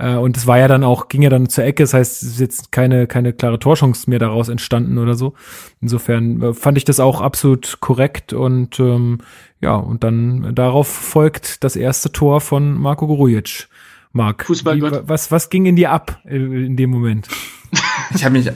Äh, 0.00 0.16
Und 0.16 0.36
es 0.36 0.46
war 0.46 0.58
ja 0.58 0.66
dann 0.68 0.82
auch, 0.84 1.08
ging 1.08 1.22
ja 1.22 1.30
dann 1.30 1.48
zur 1.48 1.64
Ecke, 1.64 1.82
das 1.82 1.94
heißt, 1.94 2.22
es 2.22 2.28
ist 2.30 2.40
jetzt 2.40 2.72
keine, 2.72 3.06
keine 3.06 3.32
klare 3.32 3.58
Torchance 3.58 4.08
mehr 4.08 4.18
daraus 4.18 4.48
entstanden 4.48 4.98
oder 4.98 5.14
so. 5.14 5.34
Insofern 5.80 6.42
äh, 6.42 6.54
fand 6.54 6.78
ich 6.78 6.84
das 6.84 7.00
auch 7.00 7.20
absolut 7.20 7.78
korrekt 7.80 8.32
und 8.32 8.80
ähm, 8.80 9.18
ja, 9.60 9.74
und 9.74 10.02
dann 10.04 10.54
darauf 10.54 10.88
folgt 10.88 11.62
das 11.64 11.76
erste 11.76 12.10
Tor 12.12 12.40
von 12.40 12.74
Marco 12.80 13.06
Grujic. 13.06 13.68
Marc, 14.12 14.44
Fußballgott. 14.46 14.92
wie- 15.04 15.08
was, 15.08 15.30
was 15.30 15.50
ging 15.50 15.66
in 15.66 15.76
dir 15.76 15.92
ab 15.92 16.18
äh, 16.24 16.36
in 16.36 16.76
dem 16.76 16.90
Moment? 16.90 17.28
Ich 18.14 18.24
habe 18.24 18.32
mich 18.32 18.48
äh, 18.48 18.52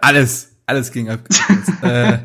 alles, 0.00 0.56
alles 0.64 0.92
ging 0.92 1.10
ab. 1.10 1.20
äh, 1.82 2.18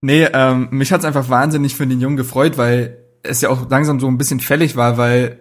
nee, 0.00 0.24
ähm, 0.32 0.68
mich 0.70 0.92
hat's 0.92 1.04
einfach 1.04 1.28
wahnsinnig 1.28 1.74
für 1.76 1.86
den 1.86 2.00
Jungen 2.00 2.16
gefreut, 2.16 2.58
weil 2.58 2.98
es 3.22 3.40
ja 3.40 3.48
auch 3.48 3.70
langsam 3.70 4.00
so 4.00 4.08
ein 4.08 4.18
bisschen 4.18 4.40
fällig 4.40 4.76
war, 4.76 4.98
weil 4.98 5.38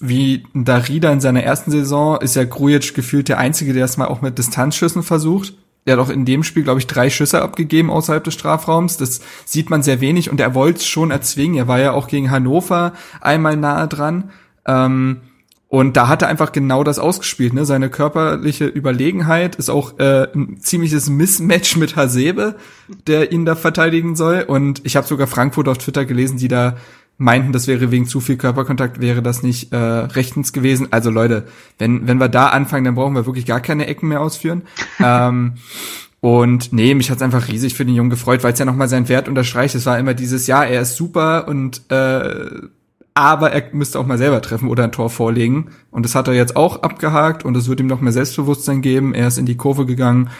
wie 0.00 0.44
Darida 0.54 1.12
in 1.12 1.20
seiner 1.20 1.42
ersten 1.42 1.70
Saison 1.70 2.20
ist 2.20 2.36
ja 2.36 2.44
Grujic 2.44 2.94
gefühlt 2.94 3.28
der 3.28 3.38
Einzige, 3.38 3.72
der 3.72 3.84
es 3.84 3.96
mal 3.96 4.08
auch 4.08 4.22
mit 4.22 4.38
Distanzschüssen 4.38 5.02
versucht. 5.02 5.54
Er 5.84 5.94
hat 5.94 6.00
auch 6.00 6.10
in 6.10 6.24
dem 6.24 6.44
Spiel, 6.44 6.62
glaube 6.62 6.78
ich, 6.78 6.86
drei 6.86 7.10
Schüsse 7.10 7.42
abgegeben 7.42 7.90
außerhalb 7.90 8.22
des 8.22 8.34
Strafraums. 8.34 8.96
Das 8.96 9.20
sieht 9.44 9.68
man 9.68 9.82
sehr 9.82 10.00
wenig 10.00 10.30
und 10.30 10.40
er 10.40 10.54
wollte 10.54 10.78
es 10.78 10.86
schon 10.86 11.10
erzwingen. 11.10 11.56
Er 11.56 11.68
war 11.68 11.80
ja 11.80 11.92
auch 11.92 12.06
gegen 12.06 12.30
Hannover 12.30 12.92
einmal 13.20 13.56
nahe 13.56 13.88
dran. 13.88 14.30
Ähm, 14.64 15.22
und 15.66 15.96
da 15.96 16.06
hat 16.06 16.20
er 16.20 16.28
einfach 16.28 16.52
genau 16.52 16.84
das 16.84 16.98
ausgespielt. 16.98 17.54
Ne? 17.54 17.64
Seine 17.64 17.88
körperliche 17.88 18.66
Überlegenheit 18.66 19.56
ist 19.56 19.70
auch 19.70 19.98
äh, 19.98 20.28
ein 20.34 20.60
ziemliches 20.60 21.08
Mismatch 21.08 21.76
mit 21.76 21.96
Hasebe, 21.96 22.56
der 23.06 23.32
ihn 23.32 23.46
da 23.46 23.56
verteidigen 23.56 24.14
soll. 24.14 24.44
Und 24.46 24.82
ich 24.84 24.96
habe 24.96 25.06
sogar 25.06 25.26
Frankfurt 25.26 25.68
auf 25.68 25.78
Twitter 25.78 26.04
gelesen, 26.04 26.36
die 26.36 26.48
da 26.48 26.76
meinten, 27.18 27.52
das 27.52 27.66
wäre 27.66 27.90
wegen 27.90 28.06
zu 28.06 28.20
viel 28.20 28.36
Körperkontakt, 28.36 29.00
wäre 29.00 29.22
das 29.22 29.42
nicht 29.42 29.72
äh, 29.72 29.76
rechtens 29.76 30.52
gewesen. 30.52 30.88
Also 30.90 31.10
Leute, 31.10 31.46
wenn, 31.78 32.06
wenn 32.08 32.18
wir 32.18 32.28
da 32.28 32.48
anfangen, 32.48 32.84
dann 32.84 32.94
brauchen 32.94 33.14
wir 33.14 33.26
wirklich 33.26 33.46
gar 33.46 33.60
keine 33.60 33.86
Ecken 33.86 34.08
mehr 34.08 34.20
ausführen. 34.20 34.62
ähm, 35.00 35.54
und 36.20 36.72
nee, 36.72 36.94
mich 36.94 37.10
hat's 37.10 37.22
einfach 37.22 37.48
riesig 37.48 37.74
für 37.74 37.84
den 37.84 37.94
Jungen 37.94 38.10
gefreut, 38.10 38.44
weil 38.44 38.52
es 38.52 38.58
ja 38.58 38.64
nochmal 38.64 38.88
seinen 38.88 39.08
Wert 39.08 39.28
unterstreicht. 39.28 39.74
Es 39.74 39.86
war 39.86 39.98
immer 39.98 40.14
dieses, 40.14 40.46
ja, 40.46 40.62
er 40.62 40.82
ist 40.82 40.96
super 40.96 41.48
und 41.48 41.90
äh, 41.90 42.68
aber 43.14 43.52
er 43.52 43.74
müsste 43.74 43.98
auch 43.98 44.06
mal 44.06 44.18
selber 44.18 44.40
treffen 44.40 44.68
oder 44.68 44.84
ein 44.84 44.92
Tor 44.92 45.10
vorlegen. 45.10 45.70
Und 45.90 46.04
das 46.04 46.14
hat 46.14 46.28
er 46.28 46.34
jetzt 46.34 46.56
auch 46.56 46.82
abgehakt 46.82 47.44
und 47.44 47.56
es 47.56 47.68
wird 47.68 47.80
ihm 47.80 47.86
noch 47.86 48.00
mehr 48.00 48.12
Selbstbewusstsein 48.12 48.80
geben. 48.80 49.14
Er 49.14 49.28
ist 49.28 49.38
in 49.38 49.46
die 49.46 49.56
Kurve 49.56 49.84
gegangen. 49.84 50.30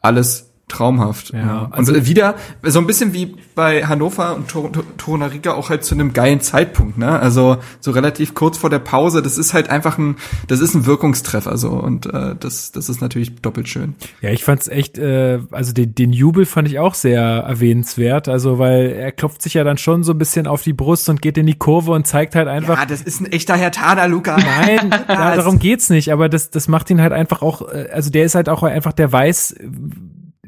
Alles 0.00 0.51
traumhaft. 0.72 1.32
Ja, 1.32 1.64
und 1.66 1.74
also- 1.74 2.06
wieder 2.06 2.34
so 2.62 2.78
ein 2.78 2.86
bisschen 2.86 3.12
wie 3.12 3.36
bei 3.54 3.84
Hannover 3.86 4.34
und 4.34 4.48
Tor- 4.48 4.72
Tor- 4.72 4.84
Torunariga 4.96 5.52
auch 5.52 5.70
halt 5.70 5.84
zu 5.84 5.94
einem 5.94 6.12
geilen 6.12 6.40
Zeitpunkt, 6.40 6.98
ne? 6.98 7.18
Also 7.20 7.58
so 7.80 7.90
relativ 7.90 8.34
kurz 8.34 8.56
vor 8.58 8.70
der 8.70 8.78
Pause. 8.78 9.22
Das 9.22 9.38
ist 9.38 9.54
halt 9.54 9.68
einfach 9.70 9.98
ein, 9.98 10.16
das 10.48 10.60
ist 10.60 10.74
ein 10.74 10.86
Wirkungstreffer 10.86 11.56
so 11.58 11.70
und 11.70 12.06
äh, 12.06 12.34
das, 12.38 12.72
das 12.72 12.88
ist 12.88 13.00
natürlich 13.00 13.36
doppelt 13.42 13.68
schön. 13.68 13.94
Ja, 14.20 14.30
ich 14.30 14.44
fand's 14.44 14.68
echt, 14.68 14.98
äh, 14.98 15.40
also 15.50 15.72
den, 15.72 15.94
den 15.94 16.12
Jubel 16.12 16.46
fand 16.46 16.66
ich 16.68 16.78
auch 16.78 16.94
sehr 16.94 17.20
erwähnenswert, 17.22 18.28
also 18.28 18.58
weil 18.58 18.86
er 18.92 19.12
klopft 19.12 19.42
sich 19.42 19.54
ja 19.54 19.64
dann 19.64 19.78
schon 19.78 20.02
so 20.02 20.12
ein 20.12 20.18
bisschen 20.18 20.46
auf 20.46 20.62
die 20.62 20.72
Brust 20.72 21.08
und 21.08 21.20
geht 21.22 21.36
in 21.38 21.46
die 21.46 21.58
Kurve 21.58 21.92
und 21.92 22.06
zeigt 22.06 22.34
halt 22.34 22.48
einfach, 22.48 22.78
Ja, 22.78 22.86
das 22.86 23.02
ist 23.02 23.20
ein 23.20 23.26
echter 23.26 23.54
Herr 23.56 23.70
Tader, 23.72 24.08
Luca. 24.08 24.36
Nein, 24.36 24.90
da, 25.06 25.36
darum 25.36 25.58
geht's 25.58 25.90
nicht, 25.90 26.10
aber 26.12 26.28
das, 26.28 26.50
das 26.50 26.68
macht 26.68 26.88
ihn 26.90 27.00
halt 27.00 27.12
einfach 27.12 27.42
auch, 27.42 27.62
äh, 27.70 27.88
also 27.92 28.10
der 28.10 28.24
ist 28.24 28.34
halt 28.34 28.48
auch 28.48 28.62
einfach, 28.62 28.92
der 28.92 29.12
weiß, 29.12 29.56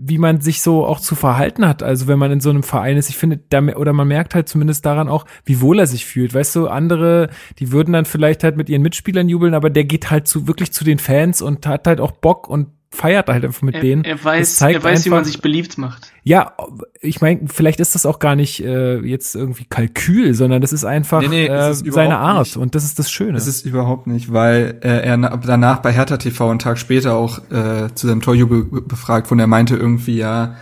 wie 0.07 0.19
man 0.19 0.41
sich 0.41 0.61
so 0.61 0.85
auch 0.85 1.01
zu 1.01 1.15
verhalten 1.15 1.67
hat. 1.67 1.83
Also 1.83 2.07
wenn 2.07 2.19
man 2.19 2.31
in 2.31 2.41
so 2.41 2.51
einem 2.51 2.63
Verein 2.63 2.97
ist, 2.97 3.09
ich 3.09 3.17
finde, 3.17 3.41
da, 3.49 3.61
oder 3.61 3.93
man 3.93 4.09
merkt 4.09 4.35
halt 4.35 4.49
zumindest 4.49 4.85
daran 4.87 5.09
auch, 5.09 5.25
wie 5.45 5.61
wohl 5.61 5.79
er 5.79 5.87
sich 5.87 6.05
fühlt. 6.05 6.35
Weißt 6.35 6.55
du, 6.57 6.69
andere, 6.69 7.31
die 7.59 7.73
würden 7.73 7.93
dann 7.93 8.05
vielleicht 8.05 8.45
halt 8.45 8.57
mit 8.57 8.69
ihren 8.69 8.83
Mitspielern 8.83 9.29
jubeln, 9.29 9.55
aber 9.55 9.71
der 9.71 9.85
geht 9.85 10.11
halt 10.11 10.29
zu, 10.29 10.47
wirklich 10.47 10.73
zu 10.73 10.85
den 10.85 10.99
Fans 10.99 11.43
und 11.43 11.67
hat 11.67 11.87
halt 11.87 12.01
auch 12.01 12.13
Bock 12.13 12.49
und 12.49 12.69
feiert 12.91 13.29
halt 13.29 13.45
einfach 13.45 13.63
mit 13.63 13.75
Er, 13.75 13.81
denen. 13.81 14.05
er 14.05 14.23
weiß, 14.23 14.61
er 14.63 14.83
weiß 14.83 15.05
wie 15.05 15.11
man 15.11 15.19
einfach- 15.19 15.31
sich 15.33 15.41
beliebt 15.43 15.79
macht. 15.79 16.13
Ja, 16.27 16.55
ich 17.03 17.21
meine, 17.21 17.43
vielleicht 17.49 17.81
ist 17.81 17.95
das 17.95 18.07
auch 18.07 18.19
gar 18.19 18.35
nicht 18.35 18.65
äh, 18.65 18.99
jetzt 19.01 19.35
irgendwie 19.37 19.67
Kalkül, 19.67 20.33
sondern 20.33 20.63
das 20.63 20.73
ist 20.73 20.85
einfach 20.87 21.21
Nee, 21.21 21.29
nee, 21.29 21.47
äh, 21.47 21.69
es 21.69 21.83
ist 21.83 21.93
seine 21.93 22.17
Art 22.17 22.47
nicht. 22.47 22.57
und 22.57 22.75
das 22.75 22.83
ist 22.85 22.99
das 22.99 23.11
Schöne. 23.11 23.33
Das 23.35 23.47
ist 23.47 23.67
überhaupt 23.67 24.07
nicht, 24.07 24.33
weil 24.33 24.79
äh, 24.83 25.01
er 25.05 25.19
na- 25.19 25.37
danach 25.37 25.81
bei 25.81 25.93
Hertha 25.93 26.17
TV 26.17 26.49
einen 26.49 26.59
Tag 26.59 26.79
später 26.79 27.15
auch 27.15 27.39
äh, 27.51 27.95
zu 27.95 28.07
seinem 28.07 28.23
Torjubel 28.23 28.65
be- 28.65 28.81
befragt 28.81 29.31
wurde. 29.31 29.43
Er 29.43 29.47
meinte 29.49 29.77
irgendwie, 29.77 30.17
ja, 30.17 30.57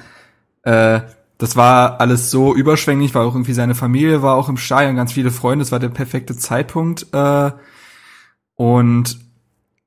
äh, 0.64 1.01
das 1.38 1.55
war 1.57 2.01
alles 2.01 2.31
so 2.33 2.55
überschwänglich, 2.57 3.14
weil 3.14 3.22
auch 3.25 3.35
irgendwie 3.37 3.53
seine 3.53 3.77
Familie 3.77 4.20
war 4.20 4.35
auch 4.35 4.48
im 4.48 4.57
Stadion, 4.57 4.96
ganz 4.96 5.12
viele 5.12 5.31
Freunde, 5.31 5.62
es 5.62 5.70
war 5.70 5.79
der 5.79 5.88
perfekte 5.90 6.37
Zeitpunkt. 6.37 7.07
Äh, 7.12 7.51
und 8.57 9.18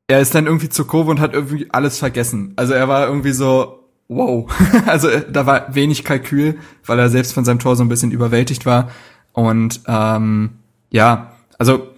er 0.08 0.20
ist 0.20 0.36
dann 0.36 0.46
irgendwie 0.46 0.70
zur 0.70 0.88
Kurve 0.88 1.12
und 1.12 1.20
hat 1.20 1.34
irgendwie 1.34 1.68
alles 1.72 1.98
vergessen. 2.00 2.54
Also 2.56 2.74
er 2.74 2.88
war 2.88 3.08
irgendwie 3.08 3.32
so, 3.32 3.85
wow. 4.08 4.50
also 4.86 5.08
äh, 5.10 5.26
da 5.32 5.46
war 5.46 5.74
wenig 5.76 6.04
Kalkül, 6.04 6.60
weil 6.86 7.00
er 7.00 7.10
selbst 7.10 7.34
von 7.34 7.46
seinem 7.46 7.60
Tor 7.60 7.76
so 7.76 7.84
ein 7.84 7.90
bisschen 7.90 8.12
überwältigt 8.12 8.66
war. 8.66 8.90
Und 9.34 9.82
ähm, 9.88 10.52
ja, 10.92 11.32
also 11.58 11.90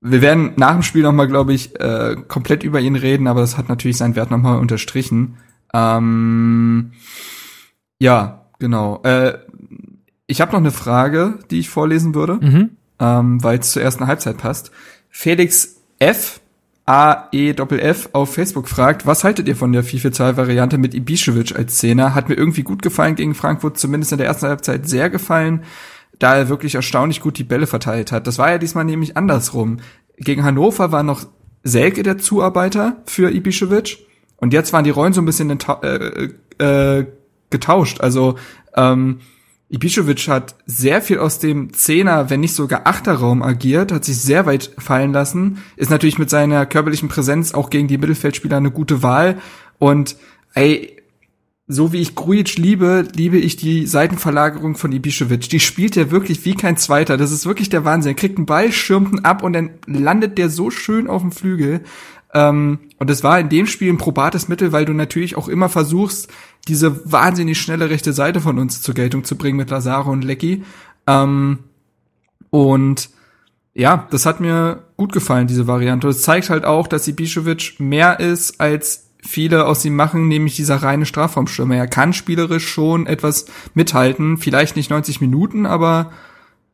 wir 0.00 0.22
werden 0.22 0.52
nach 0.56 0.72
dem 0.72 0.82
Spiel 0.82 1.02
nochmal, 1.02 1.26
glaube 1.26 1.52
ich, 1.52 1.78
äh, 1.80 2.16
komplett 2.28 2.62
über 2.62 2.80
ihn 2.80 2.96
reden, 2.96 3.26
aber 3.26 3.40
das 3.40 3.58
hat 3.58 3.68
natürlich 3.68 3.96
seinen 3.96 4.14
Wert 4.14 4.30
nochmal 4.30 4.58
unterstrichen. 4.58 5.38
Ähm, 5.74 6.92
ja, 7.98 8.46
genau. 8.58 9.02
Äh, 9.02 9.38
ich 10.26 10.40
habe 10.40 10.52
noch 10.52 10.60
eine 10.60 10.70
Frage, 10.70 11.38
die 11.50 11.60
ich 11.60 11.68
vorlesen 11.68 12.14
würde 12.14 12.34
mhm. 12.34 12.70
ähm, 13.00 13.42
weil 13.42 13.58
es 13.58 13.72
zur 13.72 13.82
ersten 13.82 14.06
Halbzeit 14.06 14.38
passt. 14.38 14.70
Felix 15.08 15.76
F. 15.98 16.40
A 16.86 17.28
E 17.32 17.52
Doppel 17.52 17.80
F 17.80 18.10
auf 18.12 18.34
Facebook 18.34 18.68
fragt, 18.68 19.06
was 19.06 19.24
haltet 19.24 19.48
ihr 19.48 19.56
von 19.56 19.72
der 19.72 19.82
4-4-2-Variante 19.84 20.78
mit 20.78 20.94
Ibišević 20.94 21.56
als 21.56 21.78
Zehner? 21.78 22.14
Hat 22.14 22.28
mir 22.28 22.36
irgendwie 22.36 22.62
gut 22.62 22.80
gefallen 22.82 23.16
gegen 23.16 23.34
Frankfurt, 23.34 23.76
zumindest 23.76 24.12
in 24.12 24.18
der 24.18 24.28
ersten 24.28 24.46
Halbzeit 24.46 24.88
sehr 24.88 25.10
gefallen, 25.10 25.64
da 26.20 26.36
er 26.36 26.48
wirklich 26.48 26.76
erstaunlich 26.76 27.20
gut 27.20 27.38
die 27.38 27.44
Bälle 27.44 27.66
verteilt 27.66 28.12
hat. 28.12 28.28
Das 28.28 28.38
war 28.38 28.50
ja 28.52 28.58
diesmal 28.58 28.84
nämlich 28.84 29.16
andersrum. 29.16 29.78
Gegen 30.16 30.44
Hannover 30.44 30.92
war 30.92 31.02
noch 31.02 31.26
Selke 31.64 32.04
der 32.04 32.18
Zuarbeiter 32.18 33.02
für 33.06 33.30
Ibišević 33.30 33.98
und 34.36 34.52
jetzt 34.52 34.72
waren 34.72 34.84
die 34.84 34.90
Rollen 34.90 35.12
so 35.12 35.20
ein 35.20 35.26
bisschen 35.26 35.50
entau- 35.50 35.82
äh, 35.82 36.30
äh, 37.00 37.06
getauscht. 37.50 38.00
Also 38.00 38.36
ähm, 38.76 39.18
Ibišević 39.68 40.28
hat 40.28 40.54
sehr 40.66 41.02
viel 41.02 41.18
aus 41.18 41.40
dem 41.40 41.72
Zehner, 41.72 42.30
wenn 42.30 42.40
nicht 42.40 42.54
sogar 42.54 42.86
Achterraum 42.86 43.42
agiert, 43.42 43.90
hat 43.90 44.04
sich 44.04 44.16
sehr 44.16 44.46
weit 44.46 44.70
fallen 44.78 45.12
lassen, 45.12 45.58
ist 45.76 45.90
natürlich 45.90 46.18
mit 46.18 46.30
seiner 46.30 46.66
körperlichen 46.66 47.08
Präsenz 47.08 47.52
auch 47.52 47.68
gegen 47.68 47.88
die 47.88 47.98
Mittelfeldspieler 47.98 48.58
eine 48.58 48.70
gute 48.70 49.02
Wahl 49.02 49.38
und 49.78 50.16
ey, 50.54 50.96
so 51.68 51.92
wie 51.92 52.00
ich 52.00 52.14
Grujic 52.14 52.58
liebe, 52.58 53.08
liebe 53.16 53.38
ich 53.38 53.56
die 53.56 53.86
Seitenverlagerung 53.86 54.76
von 54.76 54.92
Ibišević. 54.92 55.48
Die 55.48 55.58
spielt 55.58 55.96
er 55.96 56.12
wirklich 56.12 56.44
wie 56.44 56.54
kein 56.54 56.76
Zweiter. 56.76 57.16
Das 57.16 57.32
ist 57.32 57.44
wirklich 57.44 57.68
der 57.68 57.84
Wahnsinn. 57.84 58.12
Er 58.12 58.14
kriegt 58.14 58.36
einen 58.36 58.46
Ball, 58.46 58.70
schirmt 58.70 59.12
ihn 59.12 59.24
ab 59.24 59.42
und 59.42 59.52
dann 59.52 59.70
landet 59.84 60.38
der 60.38 60.48
so 60.48 60.70
schön 60.70 61.08
auf 61.08 61.22
dem 61.22 61.32
Flügel. 61.32 61.80
Ähm, 62.36 62.80
und 62.98 63.10
es 63.10 63.24
war 63.24 63.40
in 63.40 63.48
dem 63.48 63.66
Spiel 63.66 63.90
ein 63.90 63.96
probates 63.96 64.46
Mittel, 64.46 64.70
weil 64.70 64.84
du 64.84 64.92
natürlich 64.92 65.38
auch 65.38 65.48
immer 65.48 65.70
versuchst, 65.70 66.28
diese 66.68 67.10
wahnsinnig 67.10 67.58
schnelle 67.58 67.88
rechte 67.88 68.12
Seite 68.12 68.42
von 68.42 68.58
uns 68.58 68.82
zur 68.82 68.94
Geltung 68.94 69.24
zu 69.24 69.36
bringen 69.36 69.56
mit 69.56 69.70
Lazaro 69.70 70.10
und 70.10 70.22
Lecky. 70.22 70.62
Ähm, 71.06 71.60
und 72.50 73.08
ja, 73.72 74.06
das 74.10 74.26
hat 74.26 74.40
mir 74.40 74.84
gut 74.98 75.12
gefallen, 75.12 75.46
diese 75.46 75.66
Variante. 75.66 76.08
Es 76.08 76.22
zeigt 76.22 76.50
halt 76.50 76.66
auch, 76.66 76.88
dass 76.88 77.08
Ibišević 77.08 77.82
mehr 77.82 78.20
ist, 78.20 78.60
als 78.60 79.06
viele 79.22 79.64
aus 79.64 79.82
ihm 79.86 79.96
machen, 79.96 80.28
nämlich 80.28 80.56
dieser 80.56 80.76
reine 80.76 81.06
Strafraumstürmer. 81.06 81.76
Er 81.76 81.88
kann 81.88 82.12
spielerisch 82.12 82.68
schon 82.68 83.06
etwas 83.06 83.46
mithalten, 83.72 84.36
vielleicht 84.36 84.76
nicht 84.76 84.90
90 84.90 85.22
Minuten, 85.22 85.64
aber 85.64 86.12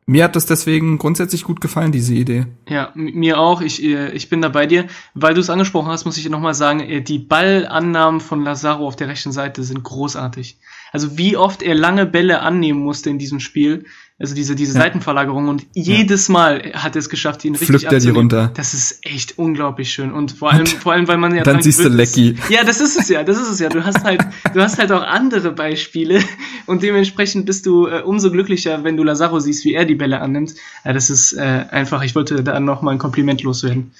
mir 0.05 0.25
hat 0.25 0.35
das 0.35 0.45
deswegen 0.45 0.97
grundsätzlich 0.97 1.43
gut 1.43 1.61
gefallen, 1.61 1.91
diese 1.91 2.13
Idee. 2.13 2.45
Ja, 2.67 2.91
mir 2.95 3.39
auch. 3.39 3.61
Ich, 3.61 3.81
äh, 3.83 4.11
ich 4.11 4.29
bin 4.29 4.41
da 4.41 4.49
bei 4.49 4.65
dir. 4.65 4.87
Weil 5.13 5.33
du 5.33 5.41
es 5.41 5.49
angesprochen 5.49 5.89
hast, 5.89 6.05
muss 6.05 6.17
ich 6.17 6.29
nochmal 6.29 6.53
sagen, 6.53 6.81
äh, 6.81 7.01
die 7.01 7.19
Ballannahmen 7.19 8.19
von 8.19 8.43
Lazaro 8.43 8.87
auf 8.87 8.95
der 8.95 9.07
rechten 9.07 9.31
Seite 9.31 9.63
sind 9.63 9.83
großartig. 9.83 10.57
Also 10.91 11.17
wie 11.17 11.37
oft 11.37 11.61
er 11.63 11.75
lange 11.75 12.05
Bälle 12.05 12.41
annehmen 12.41 12.79
musste 12.79 13.09
in 13.09 13.17
diesem 13.17 13.39
Spiel, 13.39 13.85
Also 14.23 14.35
diese, 14.35 14.55
diese 14.55 14.73
ja. 14.75 14.83
Seitenverlagerung 14.83 15.49
und 15.49 15.67
jedes 15.73 16.29
Mal 16.29 16.71
hat 16.75 16.95
er 16.95 16.99
es 16.99 17.09
geschafft, 17.09 17.43
ihn 17.43 17.55
richtig 17.55 17.67
Pflückt 17.67 17.91
er 17.91 17.99
die 17.99 18.09
runter. 18.09 18.51
Das 18.53 18.73
ist 18.73 19.05
echt 19.05 19.37
unglaublich 19.37 19.91
schön 19.91 20.13
und 20.13 20.31
vor 20.31 20.49
allem, 20.49 20.61
und 20.61 20.69
vor 20.69 20.93
allem, 20.93 21.09
weil 21.09 21.17
man 21.17 21.35
ja 21.35 21.43
dann 21.43 21.61
siehst 21.61 21.83
du 21.83 21.89
Lecky. 21.89 22.37
Ja, 22.47 22.63
das 22.63 22.79
ist 22.79 22.97
es 22.97 23.09
ja, 23.09 23.25
das 23.25 23.37
ist 23.37 23.49
es 23.49 23.59
ja. 23.59 23.67
Du 23.67 23.83
hast 23.83 24.05
halt, 24.05 24.25
du 24.53 24.61
hast 24.61 24.79
halt 24.79 24.93
auch 24.93 25.03
andere 25.03 25.51
Beispiele 25.51 26.21
und 26.67 26.83
dementsprechend 26.83 27.45
bist 27.45 27.65
du 27.65 27.87
äh, 27.87 28.01
umso 28.01 28.31
glücklicher, 28.31 28.85
wenn 28.85 28.95
du 28.95 29.03
Lazaro 29.03 29.41
siehst, 29.41 29.65
wie 29.65 29.73
er 29.73 29.83
die 29.83 29.95
Bälle 29.95 30.21
annimmt. 30.21 30.53
Ja, 30.85 30.93
das 30.93 31.09
ist 31.09 31.33
äh, 31.33 31.65
einfach, 31.69 32.01
ich 32.01 32.15
wollte 32.15 32.41
da 32.45 32.57
noch 32.61 32.81
mal 32.81 32.91
ein 32.91 32.99
Kompliment 32.99 33.43
loswerden. 33.43 33.91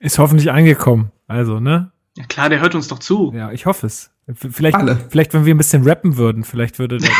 Ist 0.00 0.18
hoffentlich 0.18 0.50
angekommen, 0.50 1.12
also, 1.28 1.60
ne? 1.60 1.92
Ja 2.18 2.24
klar, 2.24 2.50
der 2.50 2.60
hört 2.60 2.74
uns 2.74 2.88
doch 2.88 2.98
zu. 2.98 3.32
Ja, 3.34 3.52
ich 3.52 3.64
hoffe 3.64 3.86
es. 3.86 4.10
Vielleicht, 4.34 4.76
Alle. 4.76 4.98
vielleicht, 5.08 5.32
wenn 5.32 5.46
wir 5.46 5.54
ein 5.54 5.58
bisschen 5.58 5.82
rappen 5.88 6.18
würden, 6.18 6.44
vielleicht 6.44 6.78
würde 6.78 6.98
der 6.98 7.10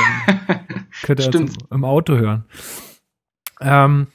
dann 0.46 0.60
könnte 1.02 1.22
er 1.32 1.74
im 1.74 1.84
Auto 1.84 2.16
hören. 2.16 2.44
Ähm, 3.60 4.06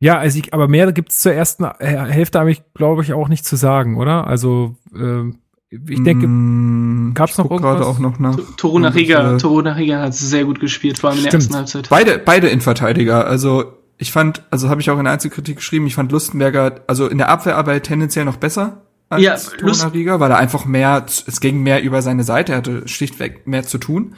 ja, 0.00 0.18
also 0.18 0.38
ich, 0.38 0.52
aber 0.52 0.66
mehr 0.66 0.90
gibt 0.92 1.12
es 1.12 1.20
zur 1.20 1.32
ersten 1.32 1.64
Hälfte, 1.78 2.40
habe 2.40 2.50
ich, 2.50 2.62
glaube 2.74 3.02
ich, 3.02 3.12
auch 3.12 3.28
nicht 3.28 3.44
zu 3.44 3.56
sagen, 3.56 3.96
oder? 3.96 4.26
Also 4.26 4.76
äh, 4.94 5.30
ich 5.70 6.02
denke, 6.02 6.26
mm, 6.26 7.14
gab 7.14 7.30
es 7.30 7.38
noch 7.38 7.50
irgendwas? 7.50 7.76
gerade 7.76 7.86
auch 7.86 7.98
noch 7.98 8.18
nach. 8.18 8.36
Toruna 8.56 8.88
Riga, 8.88 9.38
Toruna 9.38 9.72
Riga 9.72 10.00
hat 10.00 10.14
sehr 10.14 10.44
gut 10.44 10.60
gespielt, 10.60 10.98
vor 10.98 11.10
allem 11.10 11.18
in 11.18 11.24
der 11.24 11.30
Stimmt. 11.30 11.42
ersten 11.44 11.56
Halbzeit. 11.56 11.88
Beide, 11.88 12.18
beide 12.18 12.48
Innenverteidiger. 12.48 13.26
Also 13.26 13.74
ich 13.96 14.12
fand, 14.12 14.42
also 14.50 14.68
habe 14.68 14.80
ich 14.80 14.90
auch 14.90 14.98
in 14.98 15.04
der 15.04 15.12
Einzelkritik 15.12 15.56
geschrieben, 15.56 15.86
ich 15.86 15.94
fand 15.94 16.10
Lustenberger, 16.12 16.80
also 16.88 17.06
in 17.06 17.18
der 17.18 17.28
Abwehrarbeit 17.28 17.84
tendenziell 17.84 18.24
noch 18.24 18.36
besser 18.36 18.82
als 19.08 19.22
ja, 19.22 19.36
Torunariga, 19.36 20.20
weil 20.20 20.30
er 20.32 20.38
einfach 20.38 20.64
mehr, 20.64 21.06
es 21.06 21.40
ging 21.40 21.62
mehr 21.62 21.82
über 21.82 22.02
seine 22.02 22.24
Seite, 22.24 22.52
er 22.52 22.58
hatte 22.58 22.88
schlichtweg 22.88 23.46
mehr 23.46 23.62
zu 23.62 23.78
tun. 23.78 24.14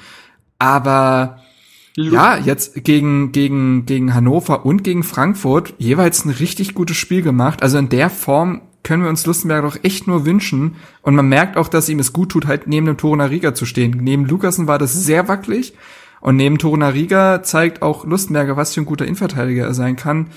Aber 0.58 1.40
ja, 1.96 2.36
jetzt 2.36 2.84
gegen, 2.84 3.30
gegen, 3.32 3.86
gegen 3.86 4.14
Hannover 4.14 4.66
und 4.66 4.82
gegen 4.82 5.04
Frankfurt 5.04 5.74
jeweils 5.78 6.24
ein 6.24 6.30
richtig 6.30 6.74
gutes 6.74 6.96
Spiel 6.96 7.22
gemacht. 7.22 7.62
Also 7.62 7.78
in 7.78 7.88
der 7.88 8.10
Form 8.10 8.62
können 8.82 9.02
wir 9.02 9.10
uns 9.10 9.26
Lustenberger 9.26 9.68
doch 9.68 9.78
echt 9.82 10.06
nur 10.06 10.26
wünschen. 10.26 10.76
Und 11.02 11.14
man 11.14 11.28
merkt 11.28 11.56
auch, 11.56 11.68
dass 11.68 11.88
ihm 11.88 12.00
es 12.00 12.12
gut 12.12 12.30
tut, 12.30 12.46
halt 12.46 12.66
neben 12.66 12.86
dem 12.86 12.96
Torunariga 12.96 13.54
zu 13.54 13.64
stehen. 13.64 13.98
Neben 14.02 14.26
Lukasen 14.26 14.66
war 14.66 14.78
das 14.78 14.92
sehr 14.92 15.28
wackelig. 15.28 15.74
Und 16.20 16.36
neben 16.36 16.58
Torunariga 16.58 17.42
zeigt 17.42 17.82
auch 17.82 18.04
Lustenberger, 18.04 18.56
was 18.56 18.74
für 18.74 18.80
ein 18.80 18.86
guter 18.86 19.04
Innenverteidiger 19.04 19.64
er 19.64 19.74
sein 19.74 19.96
kann. 19.96 20.28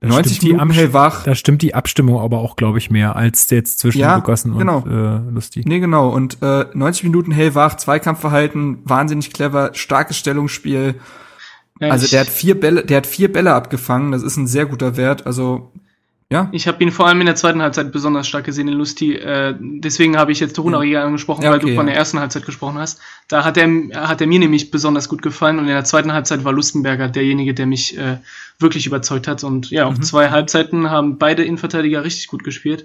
Da 0.00 0.08
90 0.08 0.42
Minuten 0.42 0.70
hellwach. 0.70 1.24
Da 1.24 1.34
stimmt 1.34 1.60
die 1.62 1.74
Abstimmung 1.74 2.20
aber 2.20 2.38
auch, 2.38 2.54
glaube 2.54 2.78
ich, 2.78 2.88
mehr 2.88 3.16
als 3.16 3.50
jetzt 3.50 3.80
zwischen 3.80 3.98
ja, 3.98 4.16
Lukasen 4.16 4.56
genau. 4.56 4.78
und 4.78 4.92
äh, 4.92 5.30
Lusti. 5.32 5.64
Nee, 5.66 5.80
genau. 5.80 6.10
Und 6.10 6.38
äh, 6.40 6.66
90 6.72 7.04
Minuten 7.04 7.32
hellwach, 7.32 7.76
Zweikampfverhalten, 7.76 8.78
wahnsinnig 8.84 9.32
clever, 9.32 9.70
starkes 9.74 10.16
Stellungsspiel. 10.16 10.94
Ja, 11.80 11.90
also 11.90 12.06
der 12.06 12.20
hat 12.20 12.28
vier 12.28 12.58
Bälle, 12.58 12.84
der 12.84 12.98
hat 12.98 13.06
vier 13.06 13.32
Bälle 13.32 13.54
abgefangen. 13.54 14.12
Das 14.12 14.22
ist 14.22 14.36
ein 14.36 14.46
sehr 14.46 14.66
guter 14.66 14.96
Wert. 14.96 15.26
Also 15.26 15.72
ja. 16.30 16.50
Ich 16.52 16.68
habe 16.68 16.82
ihn 16.84 16.90
vor 16.90 17.06
allem 17.06 17.20
in 17.20 17.26
der 17.26 17.36
zweiten 17.36 17.62
Halbzeit 17.62 17.90
besonders 17.90 18.28
stark 18.28 18.44
gesehen 18.44 18.68
in 18.68 18.74
Lusti. 18.74 19.14
Äh, 19.14 19.54
deswegen 19.58 20.18
habe 20.18 20.30
ich 20.30 20.40
jetzt 20.40 20.56
Torunariga 20.56 21.02
angesprochen, 21.02 21.42
ja, 21.42 21.50
okay, 21.50 21.62
weil 21.62 21.70
du 21.70 21.74
von 21.74 21.86
der 21.86 21.96
ersten 21.96 22.20
Halbzeit 22.20 22.44
gesprochen 22.44 22.76
hast. 22.76 23.00
Da 23.28 23.44
hat 23.46 23.56
er, 23.56 23.66
hat 23.94 24.20
er 24.20 24.26
mir 24.26 24.38
nämlich 24.38 24.70
besonders 24.70 25.08
gut 25.08 25.22
gefallen 25.22 25.58
und 25.58 25.64
in 25.64 25.70
der 25.70 25.84
zweiten 25.84 26.12
Halbzeit 26.12 26.44
war 26.44 26.52
Lustenberger 26.52 27.08
derjenige, 27.08 27.54
der 27.54 27.64
mich 27.64 27.96
äh, 27.96 28.18
wirklich 28.58 28.86
überzeugt 28.86 29.26
hat. 29.26 29.42
Und 29.42 29.70
ja, 29.70 29.86
auf 29.86 29.96
mhm. 29.96 30.02
zwei 30.02 30.28
Halbzeiten 30.28 30.90
haben 30.90 31.16
beide 31.16 31.44
Innenverteidiger 31.44 32.04
richtig 32.04 32.26
gut 32.26 32.44
gespielt. 32.44 32.84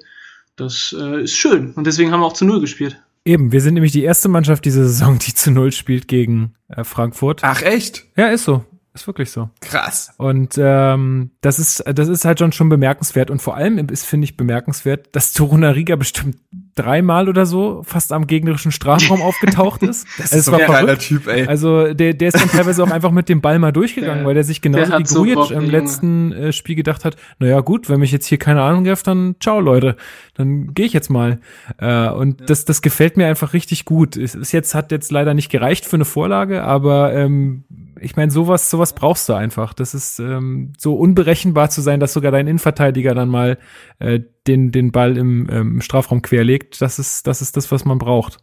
Das 0.55 0.95
äh, 0.97 1.23
ist 1.23 1.35
schön 1.35 1.73
und 1.73 1.85
deswegen 1.85 2.11
haben 2.11 2.21
wir 2.21 2.27
auch 2.27 2.33
zu 2.33 2.45
Null 2.45 2.61
gespielt. 2.61 2.97
Eben, 3.25 3.51
wir 3.51 3.59
sind 3.59 3.73
nämlich 3.73 3.91
die 3.91 4.03
erste 4.03 4.29
Mannschaft 4.29 4.63
diese 4.63 4.85
Saison, 4.85 5.17
die 5.17 5.33
zu 5.33 5.51
Null 5.51 5.71
spielt 5.71 6.07
gegen 6.07 6.53
äh, 6.69 6.83
Frankfurt. 6.85 7.41
Ach 7.43 7.61
echt? 7.61 8.05
Ja, 8.15 8.27
ist 8.27 8.45
so. 8.45 8.63
Ist 8.93 9.07
wirklich 9.07 9.31
so. 9.31 9.49
Krass. 9.59 10.13
Und 10.17 10.55
ähm, 10.57 11.31
das 11.41 11.57
ist 11.57 11.83
das 11.85 12.07
ist 12.07 12.25
halt 12.25 12.37
schon 12.37 12.51
schon 12.51 12.69
bemerkenswert 12.69 13.31
und 13.31 13.41
vor 13.41 13.55
allem 13.55 13.79
ist 13.89 14.05
finde 14.05 14.25
ich 14.25 14.37
bemerkenswert, 14.37 15.15
dass 15.15 15.33
Toruna 15.33 15.71
Riga 15.71 15.95
bestimmt 15.95 16.37
dreimal 16.75 17.29
oder 17.29 17.45
so 17.45 17.83
fast 17.85 18.11
am 18.11 18.27
gegnerischen 18.27 18.71
Strafraum 18.71 19.21
aufgetaucht 19.23 19.83
ist. 19.83 20.07
Das 20.17 20.33
also 20.33 20.37
ist 20.37 20.45
so 20.45 20.53
ein 20.53 20.67
geiler 20.67 20.97
Typ, 20.97 21.27
ey. 21.27 21.47
Also 21.47 21.93
der, 21.93 22.13
der 22.13 22.29
ist 22.29 22.39
dann 22.39 22.49
teilweise 22.49 22.83
auch 22.83 22.91
einfach 22.91 23.11
mit 23.11 23.29
dem 23.29 23.41
Ball 23.41 23.59
mal 23.59 23.71
durchgegangen, 23.71 24.19
ja, 24.19 24.25
weil 24.25 24.33
der 24.33 24.43
sich 24.43 24.61
genauso 24.61 24.91
der 24.91 24.99
wie 24.99 25.03
Grujic 25.03 25.35
so 25.35 25.53
im 25.53 25.69
letzten 25.69 26.31
äh, 26.31 26.53
Spiel 26.53 26.75
gedacht 26.75 27.05
hat, 27.05 27.15
naja 27.39 27.59
gut, 27.59 27.89
wenn 27.89 27.99
mich 27.99 28.11
jetzt 28.11 28.25
hier 28.25 28.37
keine 28.37 28.61
Ahnung 28.61 28.83
greift, 28.83 29.07
dann 29.07 29.35
ciao 29.39 29.59
Leute, 29.59 29.95
dann 30.33 30.73
gehe 30.73 30.85
ich 30.85 30.93
jetzt 30.93 31.09
mal. 31.09 31.39
Äh, 31.77 32.09
und 32.09 32.41
ja. 32.41 32.45
das, 32.47 32.65
das 32.65 32.81
gefällt 32.81 33.17
mir 33.17 33.27
einfach 33.27 33.53
richtig 33.53 33.85
gut. 33.85 34.17
Es 34.17 34.35
ist 34.35 34.51
jetzt, 34.51 34.73
hat 34.73 34.91
jetzt 34.91 35.11
leider 35.11 35.33
nicht 35.33 35.49
gereicht 35.49 35.85
für 35.85 35.97
eine 35.97 36.05
Vorlage, 36.05 36.63
aber 36.63 37.13
ähm, 37.13 37.63
ich 37.99 38.15
meine, 38.15 38.31
sowas, 38.31 38.69
sowas 38.69 38.93
brauchst 38.93 39.29
du 39.29 39.33
einfach. 39.33 39.73
Das 39.73 39.93
ist 39.93 40.19
ähm, 40.19 40.73
so 40.77 40.95
unberechenbar 40.95 41.69
zu 41.69 41.81
sein, 41.81 41.99
dass 41.99 42.13
sogar 42.13 42.31
dein 42.31 42.47
Innenverteidiger 42.47 43.15
dann 43.15 43.29
mal 43.29 43.57
äh, 43.99 44.21
den, 44.47 44.71
den 44.71 44.91
Ball 44.91 45.17
im 45.17 45.47
ähm, 45.49 45.81
Strafraum 45.81 46.21
querlegt. 46.21 46.81
Das 46.81 46.99
ist, 46.99 47.27
das 47.27 47.41
ist 47.41 47.57
das, 47.57 47.71
was 47.71 47.85
man 47.85 47.97
braucht. 47.97 48.37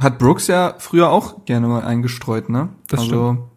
Hat 0.00 0.18
Brooks 0.18 0.48
ja 0.48 0.74
früher 0.78 1.10
auch 1.10 1.44
gerne 1.44 1.68
mal 1.68 1.84
eingestreut, 1.84 2.48
ne? 2.48 2.70
Das 2.88 3.00
also, 3.00 3.48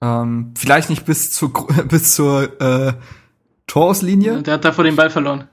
ähm, 0.00 0.52
vielleicht 0.56 0.90
nicht 0.90 1.04
bis 1.04 1.30
zur 1.32 1.52
bis 1.88 2.14
zur 2.14 2.60
äh, 2.60 2.94
Torauslinie. 3.66 4.42
Der 4.42 4.54
hat 4.54 4.64
davor 4.64 4.84
den 4.84 4.96
Ball 4.96 5.10
verloren. 5.10 5.48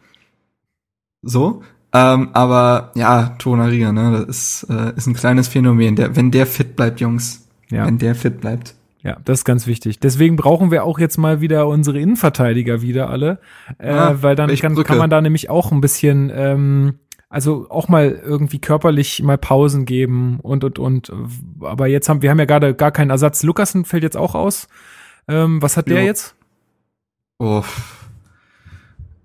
So, 1.21 1.61
ähm, 1.93 2.29
aber 2.33 2.91
ja, 2.95 3.35
Tonariga, 3.37 3.91
ne, 3.91 4.25
das 4.25 4.63
ist, 4.63 4.69
äh, 4.69 4.93
ist 4.95 5.07
ein 5.07 5.13
kleines 5.13 5.47
Phänomen. 5.49 5.95
Der, 5.95 6.15
wenn 6.15 6.31
der 6.31 6.47
fit 6.47 6.75
bleibt, 6.75 7.01
Jungs, 7.01 7.47
ja. 7.69 7.85
wenn 7.85 7.97
der 7.97 8.15
fit 8.15 8.39
bleibt. 8.39 8.75
Ja, 9.03 9.17
das 9.25 9.39
ist 9.39 9.45
ganz 9.45 9.65
wichtig. 9.65 9.99
Deswegen 9.99 10.35
brauchen 10.35 10.69
wir 10.69 10.83
auch 10.83 10.99
jetzt 10.99 11.17
mal 11.17 11.41
wieder 11.41 11.67
unsere 11.67 11.99
Innenverteidiger 11.99 12.81
wieder 12.81 13.09
alle, 13.09 13.39
äh, 13.79 13.89
ah, 13.89 14.17
weil 14.21 14.35
dann 14.35 14.53
kann, 14.55 14.75
kann 14.83 14.97
man 14.97 15.09
da 15.09 15.21
nämlich 15.21 15.49
auch 15.49 15.71
ein 15.71 15.81
bisschen, 15.81 16.31
ähm, 16.33 16.99
also 17.27 17.65
auch 17.69 17.87
mal 17.87 18.11
irgendwie 18.11 18.59
körperlich 18.59 19.23
mal 19.23 19.39
Pausen 19.39 19.85
geben 19.85 20.39
und 20.41 20.63
und 20.63 20.77
und. 20.77 21.11
Aber 21.61 21.87
jetzt 21.87 22.09
haben 22.09 22.21
wir 22.21 22.29
haben 22.29 22.39
ja 22.39 22.45
gerade 22.45 22.75
gar 22.75 22.91
keinen 22.91 23.09
Ersatz. 23.09 23.41
Lukasen 23.41 23.85
fällt 23.85 24.03
jetzt 24.03 24.17
auch 24.17 24.35
aus. 24.35 24.67
Ähm, 25.27 25.61
was 25.61 25.77
hat 25.77 25.87
jo. 25.87 25.95
der 25.95 26.03
jetzt? 26.03 26.35
Oh. 27.39 27.63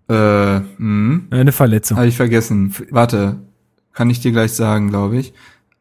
Äh, 0.08 0.14
hm. 0.14 1.26
Eine 1.30 1.52
Verletzung. 1.52 1.98
Habe 1.98 2.06
ich 2.06 2.16
vergessen. 2.16 2.74
Warte, 2.90 3.40
kann 3.92 4.08
ich 4.08 4.20
dir 4.20 4.32
gleich 4.32 4.52
sagen, 4.52 4.88
glaube 4.88 5.18
ich. 5.18 5.34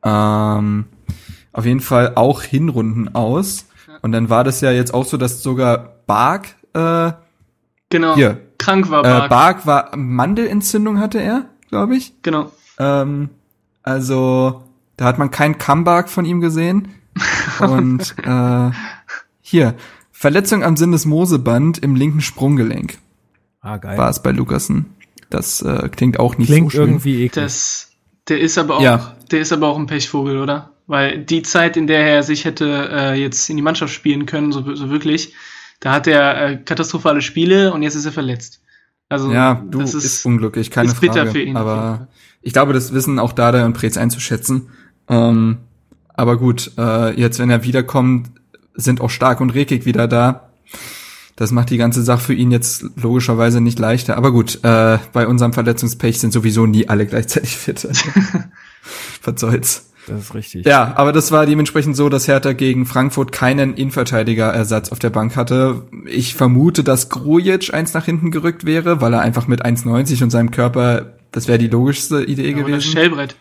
Ähm, 0.03 0.85
auf 1.53 1.65
jeden 1.65 1.79
Fall 1.79 2.13
auch 2.15 2.41
Hinrunden 2.41 3.15
aus. 3.15 3.67
Und 4.05 4.11
dann 4.11 4.29
war 4.29 4.43
das 4.43 4.61
ja 4.61 4.69
jetzt 4.69 4.93
auch 4.93 5.03
so, 5.03 5.17
dass 5.17 5.41
sogar 5.41 5.95
Bark 6.05 6.49
äh, 6.75 7.11
genau 7.89 8.13
hier, 8.13 8.39
krank 8.59 8.91
war. 8.91 9.01
Bark. 9.01 9.25
Äh, 9.25 9.29
Bark 9.29 9.65
war 9.65 9.97
Mandelentzündung 9.97 10.99
hatte 10.99 11.19
er, 11.19 11.45
glaube 11.71 11.95
ich. 11.95 12.13
Genau. 12.21 12.51
Ähm, 12.77 13.29
also 13.81 14.61
da 14.95 15.05
hat 15.05 15.17
man 15.17 15.31
kein 15.31 15.57
Comeback 15.57 16.09
von 16.09 16.23
ihm 16.23 16.39
gesehen. 16.39 16.89
Und 17.59 18.13
äh, 18.23 18.69
hier 19.41 19.73
Verletzung 20.11 20.63
am 20.63 20.77
Sinnesmoseband 20.77 21.79
im 21.79 21.95
linken 21.95 22.21
Sprunggelenk. 22.21 22.99
Ah 23.61 23.77
geil. 23.77 23.97
War 23.97 24.11
es 24.11 24.21
bei 24.21 24.29
Lukasen. 24.29 24.93
Das 25.31 25.63
äh, 25.63 25.89
klingt 25.89 26.19
auch 26.19 26.37
nicht 26.37 26.49
klingt 26.49 26.71
so 26.71 26.77
schön. 26.77 26.89
irgendwie 26.89 27.23
eklig. 27.23 27.31
Das, 27.31 27.89
der 28.27 28.39
ist 28.39 28.59
aber 28.59 28.77
auch, 28.77 28.81
ja. 28.81 29.15
der 29.31 29.39
ist 29.39 29.51
aber 29.51 29.67
auch 29.67 29.79
ein 29.79 29.87
Pechvogel, 29.87 30.37
oder? 30.37 30.74
Weil 30.87 31.19
die 31.19 31.41
Zeit, 31.41 31.77
in 31.77 31.87
der 31.87 32.05
er 32.05 32.23
sich 32.23 32.45
hätte 32.45 32.89
äh, 32.91 33.19
jetzt 33.19 33.49
in 33.49 33.55
die 33.55 33.63
Mannschaft 33.63 33.93
spielen 33.93 34.25
können, 34.25 34.51
so, 34.51 34.75
so 34.75 34.89
wirklich, 34.89 35.33
da 35.79 35.91
hat 35.91 36.07
er 36.07 36.49
äh, 36.49 36.57
katastrophale 36.57 37.21
Spiele 37.21 37.73
und 37.73 37.81
jetzt 37.81 37.95
ist 37.95 38.05
er 38.05 38.11
verletzt. 38.11 38.61
Also 39.09 39.31
ja, 39.31 39.63
du 39.69 39.79
das 39.79 39.93
ist, 39.93 40.03
ist 40.03 40.25
unglücklich, 40.25 40.71
keine 40.71 40.89
ist 40.89 41.03
Frage. 41.03 41.31
Für 41.31 41.41
ihn, 41.41 41.57
aber 41.57 42.07
ich 42.41 42.53
glaube, 42.53 42.73
das 42.73 42.93
wissen 42.93 43.19
auch 43.19 43.33
Dada 43.33 43.65
und 43.65 43.73
Prez 43.73 43.97
einzuschätzen. 43.97 44.69
Ähm, 45.09 45.57
aber 46.09 46.37
gut, 46.37 46.71
äh, 46.77 47.19
jetzt 47.19 47.39
wenn 47.39 47.49
er 47.49 47.63
wiederkommt, 47.63 48.29
sind 48.73 49.01
auch 49.01 49.09
Stark 49.09 49.41
und 49.41 49.51
Rekik 49.51 49.85
wieder 49.85 50.07
da. 50.07 50.49
Das 51.35 51.51
macht 51.51 51.69
die 51.69 51.77
ganze 51.77 52.01
Sache 52.01 52.21
für 52.21 52.33
ihn 52.33 52.51
jetzt 52.51 52.85
logischerweise 52.95 53.59
nicht 53.59 53.77
leichter. 53.77 54.15
Aber 54.15 54.31
gut, 54.31 54.59
äh, 54.63 54.99
bei 55.11 55.27
unserem 55.27 55.51
Verletzungspech 55.51 56.19
sind 56.19 56.31
sowieso 56.31 56.65
nie 56.65 56.87
alle 56.87 57.05
gleichzeitig 57.05 57.57
fit. 57.57 57.85
Was 59.23 59.41
soll's. 59.41 59.89
Das 60.07 60.21
ist 60.21 60.35
richtig. 60.35 60.65
Ja, 60.65 60.93
aber 60.95 61.11
das 61.11 61.31
war 61.31 61.45
dementsprechend 61.45 61.95
so, 61.95 62.09
dass 62.09 62.27
Hertha 62.27 62.53
gegen 62.53 62.85
Frankfurt 62.85 63.31
keinen 63.31 63.73
Innenverteidiger-Ersatz 63.73 64.91
auf 64.91 64.99
der 64.99 65.09
Bank 65.09 65.35
hatte. 65.35 65.87
Ich 66.05 66.35
vermute, 66.35 66.83
dass 66.83 67.09
Grujic 67.09 67.73
eins 67.73 67.93
nach 67.93 68.05
hinten 68.05 68.31
gerückt 68.31 68.65
wäre, 68.65 69.01
weil 69.01 69.13
er 69.13 69.21
einfach 69.21 69.47
mit 69.47 69.65
1,90 69.65 70.23
und 70.23 70.29
seinem 70.29 70.51
Körper, 70.51 71.17
das 71.31 71.47
wäre 71.47 71.57
die 71.57 71.67
logischste 71.67 72.23
Idee 72.23 72.51
ja, 72.51 72.57
gewesen. 72.57 72.73
Oder 72.73 72.81
Schellbrett. 72.81 73.35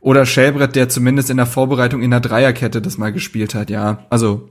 Oder 0.00 0.26
Schellbrett, 0.26 0.76
der 0.76 0.88
zumindest 0.88 1.30
in 1.30 1.38
der 1.38 1.46
Vorbereitung 1.46 2.02
in 2.02 2.10
der 2.10 2.20
Dreierkette 2.20 2.82
das 2.82 2.98
mal 2.98 3.12
gespielt 3.12 3.54
hat, 3.54 3.70
ja. 3.70 4.06
Also, 4.10 4.50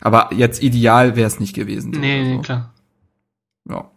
aber 0.00 0.30
jetzt 0.34 0.62
ideal 0.62 1.16
wäre 1.16 1.26
es 1.26 1.40
nicht 1.40 1.54
gewesen. 1.54 1.90
Nee, 1.90 2.36
nee, 2.36 2.42
klar. 2.42 2.72
Ja. 3.68 3.90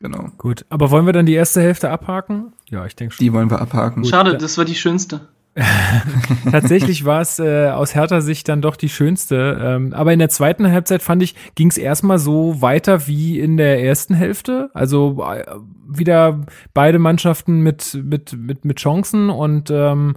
Genau. 0.00 0.28
Gut, 0.38 0.64
aber 0.68 0.90
wollen 0.90 1.06
wir 1.06 1.12
dann 1.12 1.26
die 1.26 1.34
erste 1.34 1.60
Hälfte 1.60 1.90
abhaken? 1.90 2.52
Ja, 2.68 2.86
ich 2.86 2.94
denke 2.94 3.14
schon. 3.14 3.24
Die 3.24 3.32
wollen 3.32 3.50
wir 3.50 3.60
abhaken. 3.60 4.04
Schade, 4.04 4.36
das 4.36 4.56
war 4.56 4.64
die 4.64 4.76
schönste. 4.76 5.28
Tatsächlich 6.50 7.04
war 7.04 7.20
es 7.20 7.40
äh, 7.40 7.68
aus 7.68 7.94
härter 7.96 8.22
Sicht 8.22 8.48
dann 8.48 8.62
doch 8.62 8.76
die 8.76 8.88
schönste. 8.88 9.58
Ähm, 9.60 9.92
aber 9.92 10.12
in 10.12 10.20
der 10.20 10.28
zweiten 10.28 10.70
Halbzeit 10.70 11.02
fand 11.02 11.22
ich, 11.22 11.34
ging 11.56 11.68
es 11.68 11.78
erstmal 11.78 12.18
so 12.18 12.62
weiter 12.62 13.08
wie 13.08 13.40
in 13.40 13.56
der 13.56 13.82
ersten 13.82 14.14
Hälfte. 14.14 14.70
Also 14.72 15.24
äh, 15.24 15.44
wieder 15.88 16.46
beide 16.74 17.00
Mannschaften 17.00 17.60
mit, 17.60 17.98
mit, 18.02 18.36
mit, 18.38 18.64
mit 18.64 18.78
Chancen 18.78 19.30
und 19.30 19.70
ähm, 19.70 20.16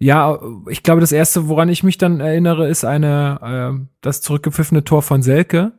ja, 0.00 0.38
ich 0.68 0.82
glaube, 0.82 1.00
das 1.00 1.12
erste, 1.12 1.48
woran 1.48 1.68
ich 1.68 1.84
mich 1.84 1.98
dann 1.98 2.20
erinnere, 2.20 2.68
ist 2.68 2.84
eine 2.84 3.76
äh, 3.78 3.86
das 4.00 4.22
zurückgepfiffene 4.22 4.82
Tor 4.82 5.02
von 5.02 5.22
Selke, 5.22 5.72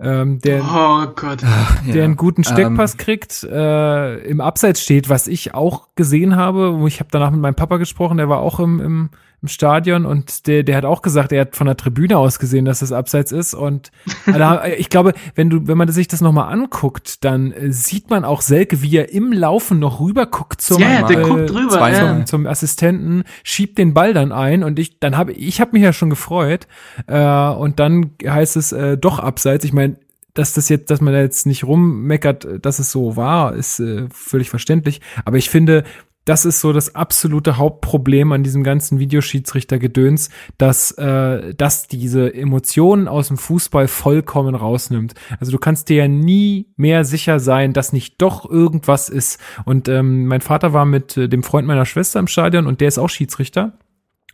ähm, 0.00 0.38
der, 0.40 0.62
oh 0.62 1.06
Gott. 1.14 1.42
Ach, 1.44 1.84
der 1.84 1.96
ja. 1.96 2.04
einen 2.04 2.16
guten 2.16 2.44
Steckpass 2.44 2.92
ähm, 2.92 2.98
kriegt, 2.98 3.42
äh, 3.42 4.18
im 4.18 4.40
Abseits 4.40 4.80
steht, 4.80 5.08
was 5.08 5.26
ich 5.26 5.54
auch 5.54 5.88
gesehen 5.96 6.36
habe. 6.36 6.78
Wo 6.78 6.86
ich 6.86 7.00
habe 7.00 7.10
danach 7.10 7.30
mit 7.30 7.40
meinem 7.40 7.56
Papa 7.56 7.78
gesprochen, 7.78 8.18
der 8.18 8.28
war 8.28 8.38
auch 8.38 8.60
im, 8.60 8.80
im, 8.80 9.10
im 9.40 9.48
Stadion 9.48 10.04
und 10.04 10.48
der, 10.48 10.64
der 10.64 10.76
hat 10.76 10.84
auch 10.84 11.00
gesagt, 11.00 11.30
er 11.30 11.42
hat 11.42 11.54
von 11.54 11.68
der 11.68 11.76
Tribüne 11.76 12.18
aus 12.18 12.40
gesehen, 12.40 12.64
dass 12.64 12.80
das 12.80 12.90
Abseits 12.90 13.30
ist. 13.30 13.54
Und 13.54 13.92
ich 14.76 14.90
glaube, 14.90 15.12
wenn 15.36 15.48
du, 15.48 15.68
wenn 15.68 15.78
man 15.78 15.88
sich 15.90 16.08
das 16.08 16.20
nochmal 16.20 16.52
anguckt, 16.52 17.24
dann 17.24 17.52
äh, 17.52 17.72
sieht 17.72 18.10
man 18.10 18.24
auch 18.24 18.42
Selke, 18.42 18.82
wie 18.82 18.96
er 18.96 19.12
im 19.12 19.32
Laufen 19.32 19.78
noch 19.78 20.00
rüber 20.00 20.26
guckt 20.26 20.60
zum, 20.60 20.82
ja, 20.82 21.02
der 21.02 21.20
äh, 21.20 21.22
guckt 21.22 21.50
drüber, 21.50 21.90
ja. 21.90 22.16
zum, 22.16 22.26
zum 22.26 22.46
Assistenten, 22.46 23.22
schiebt 23.44 23.78
den 23.78 23.94
Ball 23.94 24.12
dann 24.12 24.32
ein 24.32 24.64
und 24.64 24.78
ich, 24.78 24.98
dann 24.98 25.16
habe 25.16 25.32
ich 25.32 25.60
habe 25.60 25.72
mich 25.72 25.82
ja 25.82 25.92
schon 25.92 26.10
gefreut. 26.10 26.66
Äh, 27.06 27.48
und 27.50 27.78
dann 27.78 28.10
heißt 28.24 28.56
es 28.56 28.72
äh, 28.72 28.98
doch 28.98 29.20
Abseits. 29.20 29.64
Ich 29.64 29.72
meine, 29.72 29.96
dass 30.34 30.52
das 30.52 30.68
jetzt, 30.68 30.90
dass 30.90 31.00
man 31.00 31.12
da 31.12 31.20
jetzt 31.20 31.46
nicht 31.46 31.64
rummeckert, 31.64 32.46
dass 32.62 32.78
es 32.78 32.92
so 32.92 33.16
war, 33.16 33.54
ist 33.54 33.80
äh, 33.80 34.06
völlig 34.12 34.50
verständlich. 34.50 35.00
Aber 35.24 35.36
ich 35.36 35.50
finde, 35.50 35.84
das 36.28 36.44
ist 36.44 36.60
so 36.60 36.74
das 36.74 36.94
absolute 36.94 37.56
Hauptproblem 37.56 38.32
an 38.32 38.42
diesem 38.42 38.62
ganzen 38.62 38.98
Videoschiedsrichtergedöns, 38.98 40.28
dass 40.58 40.90
äh, 40.92 41.54
dass 41.54 41.88
diese 41.88 42.34
Emotionen 42.34 43.08
aus 43.08 43.28
dem 43.28 43.38
Fußball 43.38 43.88
vollkommen 43.88 44.54
rausnimmt. 44.54 45.14
Also 45.40 45.52
du 45.52 45.58
kannst 45.58 45.88
dir 45.88 45.96
ja 45.96 46.08
nie 46.08 46.66
mehr 46.76 47.06
sicher 47.06 47.40
sein, 47.40 47.72
dass 47.72 47.94
nicht 47.94 48.20
doch 48.20 48.48
irgendwas 48.48 49.08
ist. 49.08 49.40
Und 49.64 49.88
ähm, 49.88 50.26
mein 50.26 50.42
Vater 50.42 50.74
war 50.74 50.84
mit 50.84 51.16
äh, 51.16 51.30
dem 51.30 51.42
Freund 51.42 51.66
meiner 51.66 51.86
Schwester 51.86 52.20
im 52.20 52.28
Stadion 52.28 52.66
und 52.66 52.82
der 52.82 52.88
ist 52.88 52.98
auch 52.98 53.08
Schiedsrichter. 53.08 53.78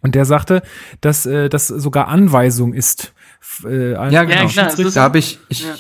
Und 0.03 0.17
der 0.17 0.25
sagte, 0.25 0.63
dass 1.01 1.27
äh, 1.27 1.49
das 1.49 1.69
sogar 1.69 2.09
Anweisung 2.09 2.75
ist. 2.75 3.15
Äh, 3.65 3.93
ja, 3.93 4.25
genau. 4.25 4.49
Ja, 4.49 4.67
klar, 4.67 4.91
da 4.93 5.03
habe 5.03 5.19
ich, 5.19 5.39
ich 5.49 5.63
ja 5.63 5.77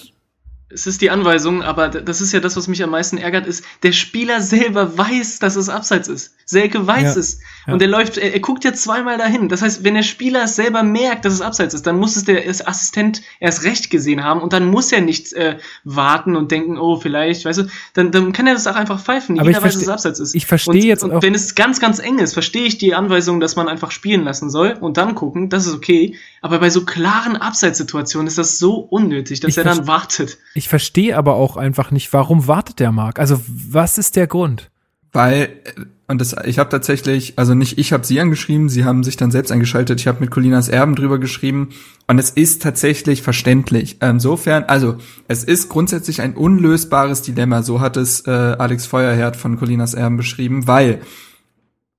es 0.70 0.86
ist 0.86 1.02
die 1.02 1.10
Anweisung, 1.10 1.62
aber 1.62 1.88
das 1.88 2.20
ist 2.20 2.32
ja 2.32 2.40
das, 2.40 2.56
was 2.56 2.68
mich 2.68 2.82
am 2.82 2.90
meisten 2.90 3.18
ärgert, 3.18 3.46
ist, 3.46 3.64
der 3.82 3.92
Spieler 3.92 4.40
selber 4.40 4.96
weiß, 4.96 5.38
dass 5.38 5.56
es 5.56 5.68
abseits 5.68 6.08
ist. 6.08 6.34
Selke 6.46 6.86
weiß 6.86 7.14
ja, 7.14 7.20
es. 7.20 7.40
Ja. 7.66 7.72
Und 7.72 7.82
er 7.82 7.88
läuft, 7.88 8.18
er, 8.18 8.34
er, 8.34 8.40
guckt 8.40 8.64
ja 8.64 8.72
zweimal 8.72 9.16
dahin. 9.16 9.48
Das 9.48 9.62
heißt, 9.62 9.84
wenn 9.84 9.94
der 9.94 10.02
Spieler 10.02 10.46
selber 10.46 10.82
merkt, 10.82 11.24
dass 11.24 11.32
es 11.32 11.40
abseits 11.40 11.74
ist, 11.74 11.86
dann 11.86 11.98
muss 11.98 12.16
es 12.16 12.24
der 12.24 12.46
Assistent 12.48 13.22
erst 13.40 13.64
recht 13.64 13.90
gesehen 13.90 14.24
haben 14.24 14.40
und 14.40 14.52
dann 14.52 14.66
muss 14.66 14.92
er 14.92 15.00
nicht 15.00 15.32
äh, 15.32 15.58
warten 15.84 16.36
und 16.36 16.50
denken, 16.50 16.78
oh, 16.78 16.96
vielleicht, 16.96 17.44
weißt 17.44 17.60
du, 17.60 17.66
dann, 17.94 18.10
dann 18.10 18.32
kann 18.32 18.46
er 18.46 18.54
das 18.54 18.66
auch 18.66 18.74
einfach 18.74 19.00
pfeifen. 19.00 19.38
Aber 19.38 19.48
Jeder 19.48 19.62
weiß, 19.62 19.74
dass 19.74 19.82
es 19.82 19.88
abseits 19.88 20.20
ist. 20.20 20.34
Ich 20.34 20.46
verstehe 20.46 20.84
jetzt 20.84 21.02
und 21.02 21.12
auch. 21.12 21.22
wenn 21.22 21.34
es 21.34 21.54
ganz, 21.54 21.80
ganz 21.80 21.98
eng 21.98 22.18
ist, 22.18 22.34
verstehe 22.34 22.64
ich 22.64 22.78
die 22.78 22.94
Anweisung, 22.94 23.40
dass 23.40 23.56
man 23.56 23.68
einfach 23.68 23.90
spielen 23.90 24.24
lassen 24.24 24.50
soll 24.50 24.76
und 24.78 24.96
dann 24.96 25.14
gucken, 25.14 25.48
das 25.48 25.66
ist 25.66 25.74
okay. 25.74 26.16
Aber 26.44 26.58
bei 26.58 26.68
so 26.68 26.84
klaren 26.84 27.38
Abseitssituationen 27.38 28.26
ist 28.26 28.36
das 28.36 28.58
so 28.58 28.74
unnötig, 28.74 29.40
dass 29.40 29.56
er 29.56 29.64
dann 29.64 29.86
wartet. 29.86 30.36
Ich 30.54 30.68
verstehe 30.68 31.16
aber 31.16 31.36
auch 31.36 31.56
einfach 31.56 31.90
nicht, 31.90 32.12
warum 32.12 32.46
wartet 32.46 32.80
der 32.80 32.92
Marc? 32.92 33.18
Also, 33.18 33.40
was 33.48 33.96
ist 33.96 34.14
der 34.14 34.26
Grund? 34.26 34.70
Weil 35.10 35.62
und 36.06 36.20
das, 36.20 36.36
ich 36.44 36.58
habe 36.58 36.68
tatsächlich, 36.68 37.38
also 37.38 37.54
nicht 37.54 37.78
ich 37.78 37.94
habe 37.94 38.04
sie 38.04 38.20
angeschrieben, 38.20 38.68
sie 38.68 38.84
haben 38.84 39.04
sich 39.04 39.16
dann 39.16 39.30
selbst 39.30 39.52
eingeschaltet. 39.52 40.00
Ich 40.00 40.06
habe 40.06 40.20
mit 40.20 40.30
Colinas 40.30 40.68
Erben 40.68 40.96
drüber 40.96 41.18
geschrieben 41.18 41.70
und 42.08 42.18
es 42.18 42.28
ist 42.28 42.60
tatsächlich 42.60 43.22
verständlich. 43.22 44.02
Insofern, 44.02 44.64
also 44.64 44.98
es 45.28 45.44
ist 45.44 45.70
grundsätzlich 45.70 46.20
ein 46.20 46.36
unlösbares 46.36 47.22
Dilemma. 47.22 47.62
So 47.62 47.80
hat 47.80 47.96
es 47.96 48.26
äh, 48.26 48.30
Alex 48.30 48.84
Feuerherd 48.84 49.36
von 49.36 49.58
Colinas 49.58 49.94
Erben 49.94 50.18
beschrieben, 50.18 50.66
weil 50.66 51.00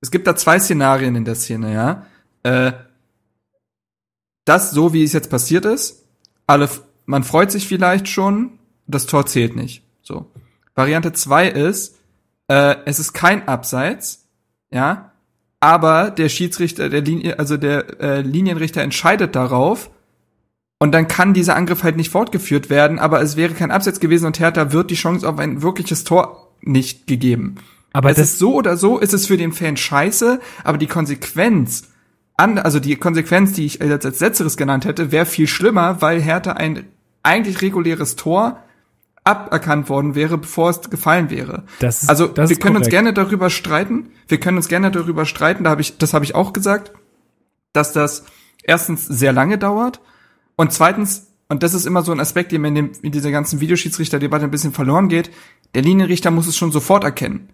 es 0.00 0.12
gibt 0.12 0.28
da 0.28 0.36
zwei 0.36 0.60
Szenarien 0.60 1.16
in 1.16 1.24
der 1.24 1.34
Szene, 1.34 1.74
ja. 1.74 2.06
Äh, 2.44 2.85
das 4.46 4.70
so 4.70 4.94
wie 4.94 5.04
es 5.04 5.12
jetzt 5.12 5.28
passiert 5.28 5.66
ist, 5.66 6.06
alle, 6.46 6.70
man 7.04 7.24
freut 7.24 7.50
sich 7.50 7.68
vielleicht 7.68 8.08
schon, 8.08 8.58
das 8.86 9.06
Tor 9.06 9.26
zählt 9.26 9.54
nicht. 9.56 9.82
So. 10.02 10.30
Variante 10.74 11.12
zwei 11.12 11.48
ist 11.48 11.96
äh, 12.48 12.76
es 12.84 12.98
ist 12.98 13.12
kein 13.12 13.48
Abseits, 13.48 14.26
ja, 14.70 15.12
aber 15.60 16.10
der 16.10 16.28
Schiedsrichter, 16.28 16.88
der 16.88 17.00
Linie, 17.00 17.38
also 17.38 17.56
der 17.56 18.00
äh, 18.00 18.20
Linienrichter 18.20 18.82
entscheidet 18.82 19.34
darauf 19.34 19.90
und 20.78 20.92
dann 20.92 21.08
kann 21.08 21.34
dieser 21.34 21.56
Angriff 21.56 21.82
halt 21.82 21.96
nicht 21.96 22.10
fortgeführt 22.10 22.70
werden, 22.70 22.98
aber 22.98 23.20
es 23.20 23.36
wäre 23.36 23.54
kein 23.54 23.70
Abseits 23.70 24.00
gewesen 24.00 24.26
und 24.26 24.38
Hertha 24.38 24.72
wird 24.72 24.90
die 24.90 24.96
Chance 24.96 25.28
auf 25.28 25.38
ein 25.38 25.62
wirkliches 25.62 26.04
Tor 26.04 26.52
nicht 26.60 27.06
gegeben. 27.06 27.56
Aber 27.92 28.10
es 28.10 28.18
ist 28.18 28.38
so 28.38 28.54
oder 28.54 28.76
so, 28.76 28.98
ist 28.98 29.14
es 29.14 29.26
für 29.26 29.38
den 29.38 29.52
Fan 29.52 29.76
scheiße, 29.76 30.40
aber 30.62 30.78
die 30.78 30.86
Konsequenz, 30.86 31.88
an, 32.36 32.58
also 32.58 32.80
die 32.80 32.96
Konsequenz, 32.96 33.52
die 33.52 33.66
ich 33.66 33.80
als, 33.80 34.04
als 34.04 34.20
letzteres 34.20 34.56
genannt 34.56 34.84
hätte, 34.84 35.12
wäre 35.12 35.26
viel 35.26 35.46
schlimmer, 35.46 36.02
weil 36.02 36.20
Hertha 36.20 36.52
ein 36.52 36.86
eigentlich 37.22 37.62
reguläres 37.62 38.16
Tor 38.16 38.62
aberkannt 39.24 39.88
worden 39.88 40.14
wäre, 40.14 40.38
bevor 40.38 40.70
es 40.70 40.88
gefallen 40.88 41.30
wäre. 41.30 41.64
Das 41.80 42.04
ist, 42.04 42.08
also 42.08 42.28
das 42.28 42.50
wir 42.50 42.56
können 42.56 42.74
korrekt. 42.74 42.86
uns 42.86 42.90
gerne 42.90 43.12
darüber 43.12 43.50
streiten. 43.50 44.10
Wir 44.28 44.38
können 44.38 44.56
uns 44.56 44.68
gerne 44.68 44.90
darüber 44.90 45.26
streiten. 45.26 45.64
Da 45.64 45.70
habe 45.70 45.80
ich, 45.80 45.98
das 45.98 46.14
habe 46.14 46.24
ich 46.24 46.34
auch 46.34 46.52
gesagt, 46.52 46.92
dass 47.72 47.92
das 47.92 48.24
erstens 48.62 49.04
sehr 49.06 49.32
lange 49.32 49.58
dauert 49.58 50.00
und 50.54 50.72
zweitens 50.72 51.26
und 51.48 51.62
das 51.62 51.74
ist 51.74 51.86
immer 51.86 52.02
so 52.02 52.12
ein 52.12 52.18
Aspekt, 52.20 52.50
der 52.52 52.58
mir 52.58 52.68
in, 52.68 52.74
dem, 52.74 52.90
in 53.02 53.12
dieser 53.12 53.30
ganzen 53.30 53.60
Videoschiedsrichter-Debatte 53.60 54.44
ein 54.44 54.50
bisschen 54.50 54.72
verloren 54.72 55.08
geht. 55.08 55.30
Der 55.74 55.82
Linienrichter 55.82 56.32
muss 56.32 56.48
es 56.48 56.56
schon 56.56 56.72
sofort 56.72 57.04
erkennen. 57.04 57.50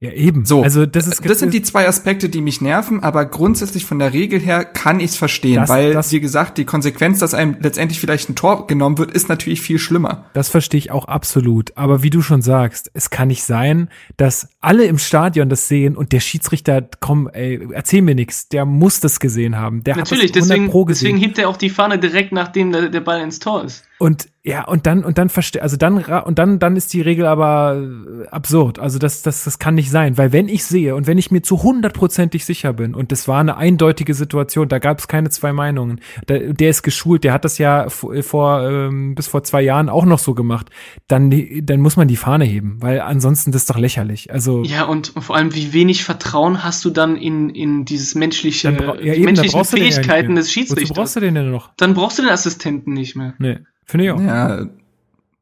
Ja, 0.00 0.12
eben. 0.12 0.44
So, 0.44 0.62
also 0.62 0.86
das 0.86 1.08
ist 1.08 1.28
das 1.28 1.40
sind 1.40 1.52
die 1.52 1.62
zwei 1.62 1.88
Aspekte, 1.88 2.28
die 2.28 2.40
mich 2.40 2.60
nerven, 2.60 3.02
aber 3.02 3.24
grundsätzlich 3.24 3.84
von 3.84 3.98
der 3.98 4.12
Regel 4.12 4.38
her 4.38 4.64
kann 4.64 5.00
ich 5.00 5.10
es 5.10 5.16
verstehen, 5.16 5.56
das, 5.56 5.68
weil 5.68 5.92
das, 5.92 6.12
wie 6.12 6.20
gesagt, 6.20 6.56
die 6.56 6.64
Konsequenz, 6.64 7.18
dass 7.18 7.34
einem 7.34 7.56
letztendlich 7.60 7.98
vielleicht 7.98 8.28
ein 8.28 8.36
Tor 8.36 8.68
genommen 8.68 8.96
wird, 8.98 9.10
ist 9.10 9.28
natürlich 9.28 9.60
viel 9.60 9.80
schlimmer. 9.80 10.26
Das 10.34 10.50
verstehe 10.50 10.78
ich 10.78 10.92
auch 10.92 11.06
absolut, 11.06 11.76
aber 11.76 12.04
wie 12.04 12.10
du 12.10 12.22
schon 12.22 12.42
sagst, 12.42 12.92
es 12.94 13.10
kann 13.10 13.26
nicht 13.26 13.42
sein, 13.42 13.88
dass 14.16 14.48
alle 14.60 14.84
im 14.84 14.98
Stadion 14.98 15.48
das 15.48 15.66
sehen 15.66 15.96
und 15.96 16.12
der 16.12 16.20
Schiedsrichter, 16.20 16.88
komm, 17.00 17.28
ey, 17.32 17.66
erzähl 17.72 18.02
mir 18.02 18.14
nichts, 18.14 18.48
der 18.48 18.66
muss 18.66 19.00
das 19.00 19.18
gesehen 19.18 19.56
haben. 19.56 19.82
Der 19.82 19.96
natürlich, 19.96 20.28
hat 20.28 20.36
das 20.36 20.46
deswegen, 20.46 20.70
Pro 20.70 20.84
gesehen. 20.84 21.06
deswegen 21.08 21.18
hebt 21.18 21.38
er 21.38 21.48
auch 21.48 21.56
die 21.56 21.70
Fahne 21.70 21.98
direkt 21.98 22.30
nachdem 22.30 22.70
der, 22.70 22.88
der 22.88 23.00
Ball 23.00 23.20
ins 23.20 23.40
Tor 23.40 23.64
ist. 23.64 23.84
Und 23.98 24.28
ja, 24.44 24.64
und 24.64 24.86
dann, 24.86 25.04
und 25.04 25.18
dann 25.18 25.28
verstehe, 25.28 25.62
also 25.62 25.76
dann, 25.76 26.04
und 26.04 26.38
dann, 26.38 26.58
dann 26.58 26.76
ist 26.76 26.92
die 26.92 27.00
Regel 27.00 27.26
aber 27.26 27.76
äh, 27.76 28.28
absurd. 28.28 28.78
Also 28.78 28.98
das, 28.98 29.22
das, 29.22 29.44
das 29.44 29.58
kann 29.58 29.74
nicht 29.74 29.90
sein, 29.90 30.16
weil 30.16 30.32
wenn 30.32 30.48
ich 30.48 30.64
sehe 30.64 30.94
und 30.94 31.06
wenn 31.08 31.18
ich 31.18 31.30
mir 31.30 31.42
zu 31.42 31.62
hundertprozentig 31.62 32.44
sicher 32.44 32.72
bin, 32.72 32.94
und 32.94 33.10
das 33.10 33.26
war 33.26 33.40
eine 33.40 33.56
eindeutige 33.56 34.14
Situation, 34.14 34.68
da 34.68 34.78
gab 34.78 35.00
es 35.00 35.08
keine 35.08 35.28
zwei 35.30 35.52
Meinungen. 35.52 36.00
Der, 36.28 36.52
der 36.52 36.70
ist 36.70 36.82
geschult, 36.82 37.24
der 37.24 37.32
hat 37.32 37.44
das 37.44 37.58
ja 37.58 37.88
vor, 37.88 38.22
vor 38.22 38.62
ähm, 38.62 39.16
bis 39.16 39.26
vor 39.26 39.42
zwei 39.42 39.60
Jahren 39.60 39.88
auch 39.88 40.04
noch 40.04 40.20
so 40.20 40.34
gemacht. 40.34 40.70
Dann, 41.08 41.30
dann 41.62 41.80
muss 41.80 41.96
man 41.96 42.06
die 42.06 42.16
Fahne 42.16 42.44
heben, 42.44 42.80
weil 42.80 43.00
ansonsten 43.00 43.50
das 43.50 43.62
ist 43.62 43.70
doch 43.70 43.78
lächerlich. 43.78 44.32
Also 44.32 44.62
ja, 44.62 44.84
und 44.84 45.12
vor 45.18 45.34
allem, 45.34 45.54
wie 45.54 45.72
wenig 45.72 46.04
Vertrauen 46.04 46.62
hast 46.62 46.84
du 46.84 46.90
dann 46.90 47.16
in, 47.16 47.50
in 47.50 47.84
dieses 47.84 48.14
menschliche, 48.14 48.70
ja, 48.70 49.12
eben, 49.12 49.24
menschlichen 49.24 49.64
Fähigkeiten 49.64 50.36
des 50.36 50.52
Schiedsrichters? 50.52 50.90
Wozu 50.90 51.00
brauchst 51.00 51.16
du 51.16 51.20
den 51.20 51.34
denn 51.34 51.50
noch? 51.50 51.70
Dann 51.76 51.94
brauchst 51.94 52.18
du 52.18 52.22
den 52.22 52.30
Assistenten 52.30 52.92
nicht 52.92 53.16
mehr. 53.16 53.34
Nee. 53.38 53.58
Finde 53.88 54.04
ich 54.04 54.10
auch. 54.10 54.20
Ja, 54.20 54.66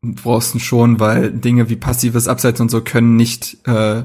brauchst 0.03 0.55
du 0.55 0.59
schon, 0.59 1.01
weil 1.01 1.33
Dinge 1.33 1.69
wie 1.69 1.77
passives 1.77 2.29
Abseits 2.29 2.61
und 2.61 2.71
so 2.71 2.81
können 2.81 3.17
nicht 3.17 3.59
äh, 3.67 4.05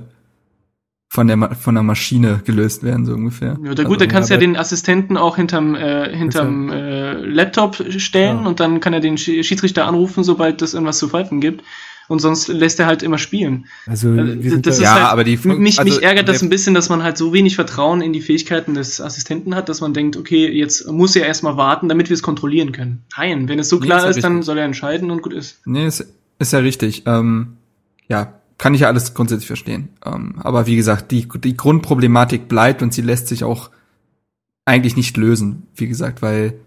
von 1.10 1.28
der 1.28 1.56
von 1.56 1.76
der 1.76 1.84
Maschine 1.84 2.42
gelöst 2.44 2.84
werden 2.84 3.06
so 3.06 3.14
ungefähr. 3.14 3.58
Ja, 3.64 3.76
da 3.76 3.84
gut, 3.84 3.94
also, 3.94 3.96
dann 3.96 4.08
kannst 4.08 4.30
du 4.30 4.34
ja 4.34 4.40
den 4.40 4.58
Assistenten 4.58 5.18
auch 5.18 5.36
hinterm 5.36 5.76
äh, 5.76 6.16
hinterm 6.16 6.70
äh, 6.70 7.14
Laptop 7.14 7.76
stellen 7.98 8.40
ja. 8.44 8.48
und 8.48 8.60
dann 8.60 8.80
kann 8.80 8.94
er 8.94 9.00
den 9.00 9.18
Schiedsrichter 9.18 9.86
anrufen, 9.86 10.24
sobald 10.24 10.62
es 10.62 10.74
irgendwas 10.74 10.98
zu 10.98 11.10
pfeifen 11.10 11.40
gibt 11.40 11.64
und 12.08 12.20
sonst 12.20 12.48
lässt 12.48 12.80
er 12.80 12.86
halt 12.86 13.04
immer 13.04 13.18
spielen. 13.18 13.66
Also, 13.88 14.10
also 14.10 14.58
das 14.58 14.76
ist 14.76 14.82
ja, 14.82 14.94
halt, 14.94 15.06
aber 15.06 15.24
die 15.24 15.38
mich, 15.38 15.80
also, 15.80 15.94
mich 15.94 16.04
ärgert 16.04 16.28
das 16.28 16.42
ein 16.42 16.50
bisschen, 16.50 16.74
dass 16.74 16.90
man 16.90 17.04
halt 17.04 17.18
so 17.18 17.34
wenig 17.34 17.56
Vertrauen 17.56 18.02
in 18.02 18.14
die 18.14 18.22
Fähigkeiten 18.22 18.74
des 18.74 19.02
Assistenten 19.02 19.56
hat, 19.56 19.70
dass 19.70 19.82
man 19.82 19.94
denkt, 19.94 20.18
okay, 20.18 20.50
jetzt 20.50 20.88
muss 20.88 21.16
er 21.16 21.26
erstmal 21.26 21.58
warten, 21.58 21.90
damit 21.90 22.10
wir 22.10 22.14
es 22.14 22.24
kontrollieren 22.24 22.72
können. 22.72 23.04
Nein, 23.18 23.48
wenn 23.48 23.60
es 23.60 23.70
so 23.70 23.80
klar 23.80 24.04
nee, 24.04 24.10
ist, 24.10 24.18
ist 24.18 24.24
dann 24.24 24.44
soll 24.44 24.58
er 24.58 24.66
entscheiden 24.66 25.12
und 25.12 25.22
gut 25.22 25.34
ist. 25.34 25.60
Nee, 25.66 25.88
ist, 25.88 26.06
ist 26.40 26.54
ja 26.54 26.60
richtig. 26.60 27.04
Ähm, 27.06 27.58
ja, 28.08 28.34
kann 28.58 28.74
ich 28.74 28.82
ja 28.82 28.88
alles 28.88 29.14
grundsätzlich 29.14 29.48
verstehen. 29.48 29.90
Ähm, 30.06 30.36
aber 30.40 30.68
wie 30.68 30.76
gesagt, 30.76 31.12
die, 31.12 31.28
die 31.28 31.58
Grundproblematik 31.58 32.48
bleibt 32.48 32.82
und 32.84 32.94
sie 32.94 33.02
lässt 33.02 33.28
sich 33.28 33.44
auch 33.44 33.72
eigentlich 34.66 34.96
nicht 34.96 35.18
lösen, 35.18 35.68
wie 35.76 35.88
gesagt, 35.88 36.22
weil 36.22 36.60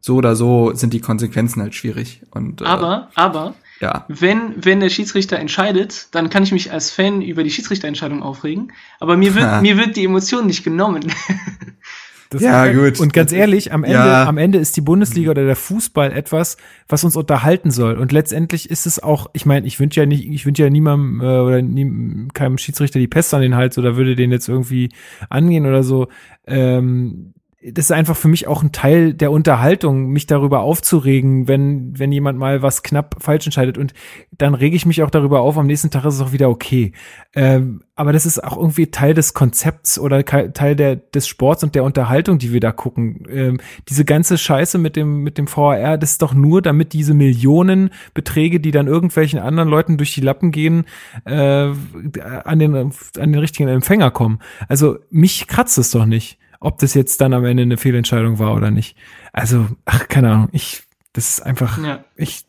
so 0.00 0.16
oder 0.16 0.36
so 0.36 0.72
sind 0.74 0.92
die 0.92 1.00
Konsequenzen 1.00 1.62
halt 1.62 1.74
schwierig. 1.74 2.22
Und, 2.30 2.62
äh, 2.62 2.64
aber, 2.64 3.10
aber 3.14 3.54
ja. 3.80 4.04
wenn, 4.08 4.54
wenn 4.56 4.80
der 4.80 4.88
Schiedsrichter 4.88 5.38
entscheidet, 5.38 6.08
dann 6.12 6.30
kann 6.30 6.42
ich 6.42 6.52
mich 6.52 6.72
als 6.72 6.90
Fan 6.90 7.22
über 7.22 7.44
die 7.44 7.50
Schiedsrichterentscheidung 7.50 8.22
aufregen, 8.22 8.72
aber 9.00 9.16
mir 9.16 9.34
wird, 9.34 9.62
mir 9.62 9.76
wird 9.76 9.96
die 9.96 10.04
Emotion 10.04 10.46
nicht 10.46 10.64
genommen. 10.64 11.12
Das 12.30 12.42
ja, 12.42 12.72
gut. 12.72 12.98
Und 13.00 13.12
ganz 13.12 13.32
ehrlich, 13.32 13.72
am 13.72 13.84
Ende, 13.84 13.98
ja. 13.98 14.26
am 14.26 14.38
Ende 14.38 14.58
ist 14.58 14.76
die 14.76 14.80
Bundesliga 14.80 15.30
oder 15.30 15.44
der 15.44 15.56
Fußball 15.56 16.12
etwas, 16.12 16.56
was 16.88 17.04
uns 17.04 17.16
unterhalten 17.16 17.70
soll. 17.70 17.94
Und 17.98 18.12
letztendlich 18.12 18.70
ist 18.70 18.86
es 18.86 19.00
auch, 19.02 19.30
ich 19.32 19.46
meine, 19.46 19.66
ich 19.66 19.78
wünsche 19.78 20.00
ja 20.00 20.06
nicht, 20.06 20.28
ich 20.28 20.44
wünsche 20.44 20.64
ja 20.64 20.70
niemandem 20.70 21.20
äh, 21.20 21.38
oder 21.38 21.62
nie, 21.62 22.28
keinem 22.34 22.58
Schiedsrichter 22.58 22.98
die 22.98 23.06
Pest 23.06 23.32
an 23.32 23.42
den 23.42 23.54
Hals 23.54 23.78
oder 23.78 23.96
würde 23.96 24.16
den 24.16 24.32
jetzt 24.32 24.48
irgendwie 24.48 24.90
angehen 25.30 25.66
oder 25.66 25.82
so. 25.82 26.08
Ähm, 26.46 27.32
das 27.72 27.86
ist 27.86 27.92
einfach 27.92 28.16
für 28.16 28.28
mich 28.28 28.46
auch 28.46 28.62
ein 28.62 28.70
Teil 28.70 29.12
der 29.12 29.32
Unterhaltung, 29.32 30.08
mich 30.10 30.26
darüber 30.26 30.60
aufzuregen, 30.60 31.48
wenn, 31.48 31.98
wenn 31.98 32.12
jemand 32.12 32.38
mal 32.38 32.62
was 32.62 32.82
knapp 32.82 33.16
falsch 33.18 33.46
entscheidet. 33.46 33.76
Und 33.76 33.92
dann 34.30 34.54
rege 34.54 34.76
ich 34.76 34.86
mich 34.86 35.02
auch 35.02 35.10
darüber 35.10 35.40
auf, 35.40 35.58
am 35.58 35.66
nächsten 35.66 35.90
Tag 35.90 36.04
ist 36.04 36.14
es 36.14 36.20
auch 36.20 36.32
wieder 36.32 36.48
okay. 36.48 36.92
Ähm, 37.34 37.82
aber 37.96 38.12
das 38.12 38.24
ist 38.24 38.42
auch 38.44 38.56
irgendwie 38.56 38.88
Teil 38.88 39.14
des 39.14 39.34
Konzepts 39.34 39.98
oder 39.98 40.24
Teil 40.24 40.76
der, 40.76 40.96
des 40.96 41.26
Sports 41.26 41.64
und 41.64 41.74
der 41.74 41.82
Unterhaltung, 41.82 42.38
die 42.38 42.52
wir 42.52 42.60
da 42.60 42.70
gucken. 42.70 43.26
Ähm, 43.28 43.58
diese 43.88 44.04
ganze 44.04 44.38
Scheiße 44.38 44.78
mit 44.78 44.94
dem, 44.94 45.22
mit 45.22 45.36
dem 45.36 45.48
VAR, 45.48 45.98
das 45.98 46.12
ist 46.12 46.22
doch 46.22 46.34
nur, 46.34 46.62
damit 46.62 46.92
diese 46.92 47.14
Millionenbeträge, 47.14 48.60
die 48.60 48.70
dann 48.70 48.86
irgendwelchen 48.86 49.40
anderen 49.40 49.68
Leuten 49.68 49.96
durch 49.96 50.14
die 50.14 50.20
Lappen 50.20 50.52
gehen, 50.52 50.84
äh, 51.24 51.32
an 51.32 52.58
den, 52.58 52.76
an 52.76 52.92
den 53.14 53.38
richtigen 53.38 53.68
Empfänger 53.68 54.12
kommen. 54.12 54.38
Also 54.68 54.98
mich 55.10 55.48
kratzt 55.48 55.78
es 55.78 55.90
doch 55.90 56.06
nicht 56.06 56.38
ob 56.60 56.78
das 56.78 56.94
jetzt 56.94 57.20
dann 57.20 57.32
am 57.32 57.44
Ende 57.44 57.62
eine 57.62 57.76
Fehlentscheidung 57.76 58.38
war 58.38 58.54
oder 58.54 58.70
nicht. 58.70 58.96
Also, 59.32 59.68
ach, 59.84 60.08
keine 60.08 60.32
Ahnung, 60.32 60.48
ich, 60.52 60.82
das 61.12 61.30
ist 61.30 61.40
einfach, 61.40 61.82
ja. 61.82 62.04
ich. 62.16 62.44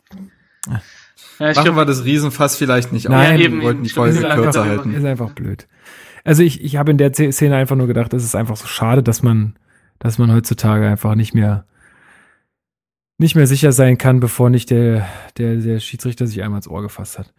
Ja, 1.40 1.52
ich 1.52 1.56
Machen 1.56 1.66
glaub, 1.66 1.76
wir 1.78 1.86
das 1.86 2.04
Riesenfass 2.04 2.58
vielleicht 2.58 2.92
nicht 2.92 3.08
Nein, 3.10 3.36
auf. 3.36 3.40
wir 3.40 3.62
wollten 3.62 3.84
die 3.84 3.90
Folge 3.90 4.20
kürzer 4.20 4.66
halten. 4.66 4.94
Ist 4.94 5.06
einfach 5.06 5.32
blöd. 5.32 5.68
Also 6.24 6.44
ich, 6.44 6.64
ich 6.64 6.76
habe 6.76 6.92
in 6.92 6.98
der 6.98 7.14
Szene 7.14 7.56
einfach 7.56 7.76
nur 7.76 7.88
gedacht, 7.88 8.14
es 8.14 8.24
ist 8.24 8.36
einfach 8.36 8.58
so 8.58 8.68
schade, 8.68 9.04
dass 9.04 9.24
man, 9.24 9.56
dass 10.00 10.18
man 10.18 10.32
heutzutage 10.34 10.88
einfach 10.88 11.16
nicht 11.16 11.34
mehr, 11.34 11.66
nicht 13.18 13.36
mehr 13.36 13.48
sicher 13.48 13.72
sein 13.72 13.98
kann, 13.98 14.20
bevor 14.20 14.50
nicht 14.50 14.70
der, 14.70 15.08
der, 15.38 15.56
der 15.56 15.80
Schiedsrichter 15.80 16.28
sich 16.28 16.44
einmal 16.44 16.58
ins 16.58 16.68
Ohr 16.68 16.82
gefasst 16.82 17.20
hat. 17.20 17.34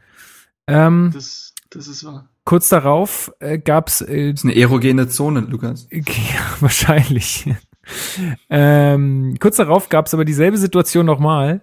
Ähm, 0.67 1.11
das, 1.13 1.55
das 1.71 1.89
ist 1.89 2.05
wahr. 2.05 2.29
Kurz 2.49 2.71
darauf 2.71 3.31
äh, 3.41 3.59
gab's. 3.59 4.01
Äh, 4.01 4.31
das 4.31 4.41
ist 4.41 4.45
eine 4.47 4.57
erogene 4.57 5.07
Zone, 5.07 5.41
Lukas. 5.41 5.87
Ja, 5.93 6.41
wahrscheinlich. 6.61 7.45
ähm, 8.49 9.37
kurz 9.39 9.57
darauf 9.57 9.91
gab's 9.91 10.15
aber 10.15 10.25
dieselbe 10.25 10.57
Situation 10.57 11.05
nochmal. 11.05 11.61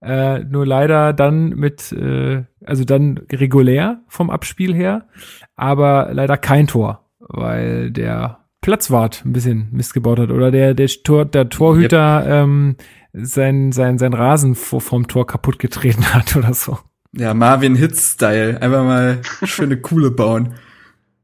Äh, 0.00 0.44
nur 0.44 0.64
leider 0.64 1.12
dann 1.14 1.48
mit, 1.48 1.90
äh, 1.90 2.44
also 2.64 2.84
dann 2.84 3.18
regulär 3.32 4.02
vom 4.06 4.30
Abspiel 4.30 4.72
her, 4.72 5.08
aber 5.56 6.10
leider 6.12 6.36
kein 6.36 6.68
Tor, 6.68 7.10
weil 7.18 7.90
der 7.90 8.38
Platzwart 8.60 9.24
ein 9.24 9.32
bisschen 9.32 9.66
Mist 9.72 9.94
gebaut 9.94 10.20
hat 10.20 10.30
oder 10.30 10.52
der, 10.52 10.74
der, 10.74 10.86
Tor, 10.86 11.24
der 11.24 11.48
Torhüter 11.48 12.20
yep. 12.20 12.30
ähm, 12.30 12.76
sein, 13.12 13.72
sein, 13.72 13.98
sein 13.98 14.14
Rasen 14.14 14.54
vor, 14.54 14.80
vom 14.80 15.08
Tor 15.08 15.26
kaputt 15.26 15.58
getreten 15.58 16.04
hat 16.14 16.36
oder 16.36 16.54
so. 16.54 16.78
Ja, 17.16 17.34
Marvin 17.34 17.74
Hitz-Style. 17.74 18.62
Einfach 18.62 18.84
mal 18.84 19.20
schöne 19.44 19.76
Kuhle 19.76 20.10
bauen. 20.10 20.54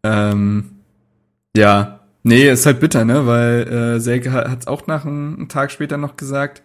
Ähm, 0.03 0.71
ja, 1.57 2.01
nee, 2.23 2.51
ist 2.51 2.67
halt 2.67 2.81
bitter, 2.81 3.05
ne? 3.05 3.27
Weil 3.27 3.69
äh, 3.69 4.01
Selke 4.01 4.33
hat 4.33 4.61
es 4.61 4.67
auch 4.67 4.87
nach 4.87 5.05
einem 5.05 5.49
Tag 5.49 5.71
später 5.71 5.97
noch 5.97 6.17
gesagt. 6.17 6.63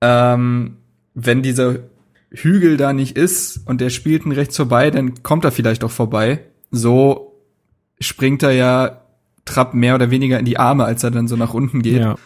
Ähm, 0.00 0.76
wenn 1.14 1.42
dieser 1.42 1.76
Hügel 2.30 2.76
da 2.76 2.92
nicht 2.92 3.16
ist 3.16 3.66
und 3.66 3.80
der 3.80 3.90
spielt 3.90 4.24
ihn 4.24 4.32
rechts 4.32 4.56
vorbei, 4.56 4.90
dann 4.90 5.22
kommt 5.22 5.44
er 5.44 5.52
vielleicht 5.52 5.82
auch 5.82 5.90
vorbei. 5.90 6.40
So 6.70 7.42
springt 8.00 8.42
er 8.42 8.52
ja 8.52 9.02
Trapp 9.44 9.74
mehr 9.74 9.94
oder 9.94 10.10
weniger 10.10 10.38
in 10.38 10.44
die 10.44 10.58
Arme, 10.58 10.84
als 10.84 11.02
er 11.02 11.10
dann 11.10 11.26
so 11.26 11.36
nach 11.36 11.54
unten 11.54 11.82
geht. 11.82 12.02
Ja. 12.02 12.16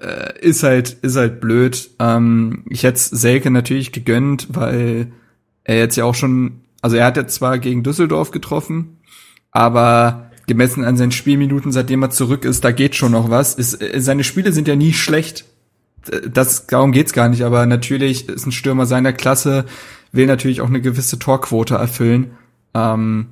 Äh, 0.00 0.38
ist 0.40 0.62
halt, 0.62 0.90
ist 1.02 1.16
halt 1.16 1.40
blöd. 1.40 1.90
Ähm, 1.98 2.64
ich 2.68 2.84
hätte 2.84 3.00
Selke 3.00 3.50
natürlich 3.50 3.92
gegönnt, 3.92 4.48
weil 4.50 5.10
er 5.70 5.78
jetzt 5.78 5.96
ja 5.96 6.04
auch 6.04 6.16
schon, 6.16 6.62
also 6.82 6.96
er 6.96 7.06
hat 7.06 7.16
jetzt 7.16 7.36
zwar 7.36 7.58
gegen 7.58 7.84
Düsseldorf 7.84 8.32
getroffen, 8.32 8.98
aber 9.52 10.30
gemessen 10.48 10.84
an 10.84 10.96
seinen 10.96 11.12
Spielminuten, 11.12 11.70
seitdem 11.70 12.02
er 12.02 12.10
zurück 12.10 12.44
ist, 12.44 12.64
da 12.64 12.72
geht 12.72 12.96
schon 12.96 13.12
noch 13.12 13.30
was. 13.30 13.54
Ist, 13.54 13.80
äh, 13.80 14.00
seine 14.00 14.24
Spiele 14.24 14.52
sind 14.52 14.66
ja 14.66 14.74
nie 14.74 14.92
schlecht. 14.92 15.44
Das, 16.28 16.66
darum 16.66 16.90
geht's 16.90 17.12
gar 17.12 17.28
nicht, 17.28 17.44
aber 17.44 17.66
natürlich 17.66 18.28
ist 18.28 18.46
ein 18.46 18.52
Stürmer 18.52 18.86
seiner 18.86 19.12
Klasse, 19.12 19.64
will 20.10 20.26
natürlich 20.26 20.60
auch 20.60 20.68
eine 20.68 20.80
gewisse 20.80 21.18
Torquote 21.18 21.76
erfüllen. 21.76 22.32
Ähm, 22.74 23.28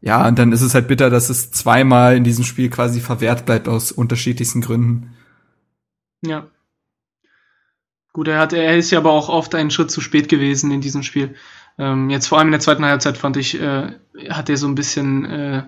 ja, 0.00 0.28
und 0.28 0.38
dann 0.38 0.52
ist 0.52 0.60
es 0.60 0.74
halt 0.74 0.86
bitter, 0.86 1.10
dass 1.10 1.28
es 1.28 1.50
zweimal 1.50 2.16
in 2.16 2.24
diesem 2.24 2.44
Spiel 2.44 2.70
quasi 2.70 3.00
verwehrt 3.00 3.46
bleibt 3.46 3.68
aus 3.68 3.90
unterschiedlichsten 3.90 4.60
Gründen. 4.60 5.16
Ja. 6.24 6.46
Gut, 8.12 8.28
er 8.28 8.38
hat, 8.38 8.52
er 8.52 8.76
ist 8.76 8.90
ja 8.90 8.98
aber 8.98 9.10
auch 9.10 9.28
oft 9.28 9.54
einen 9.54 9.70
Schritt 9.70 9.90
zu 9.90 10.00
spät 10.00 10.28
gewesen 10.28 10.70
in 10.70 10.80
diesem 10.80 11.02
Spiel. 11.02 11.34
Ähm, 11.78 12.10
jetzt 12.10 12.26
vor 12.26 12.38
allem 12.38 12.48
in 12.48 12.52
der 12.52 12.60
zweiten 12.60 12.84
Halbzeit 12.84 13.16
fand 13.18 13.36
ich, 13.36 13.60
äh, 13.60 13.92
hat 14.28 14.48
er 14.48 14.56
so 14.56 14.66
ein 14.66 14.74
bisschen, 14.74 15.24
äh, 15.24 15.62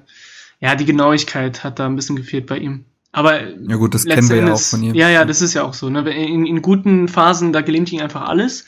ja, 0.60 0.74
die 0.74 0.84
Genauigkeit 0.84 1.64
hat 1.64 1.78
da 1.78 1.86
ein 1.86 1.96
bisschen 1.96 2.16
gefehlt 2.16 2.46
bei 2.46 2.58
ihm. 2.58 2.84
Aber 3.12 3.42
ja 3.42 3.76
gut, 3.76 3.94
das 3.94 4.04
kennen 4.04 4.28
wir 4.28 4.36
ja 4.36 4.52
auch 4.52 4.60
von 4.60 4.82
ihm. 4.82 4.94
Ja, 4.94 5.10
ja, 5.10 5.24
das 5.24 5.42
ist 5.42 5.52
ja 5.54 5.64
auch 5.64 5.74
so. 5.74 5.90
Ne? 5.90 6.00
In, 6.10 6.46
in 6.46 6.62
guten 6.62 7.08
Phasen, 7.08 7.52
da 7.52 7.60
gelingt 7.60 7.92
ihm 7.92 8.00
einfach 8.00 8.22
alles. 8.22 8.64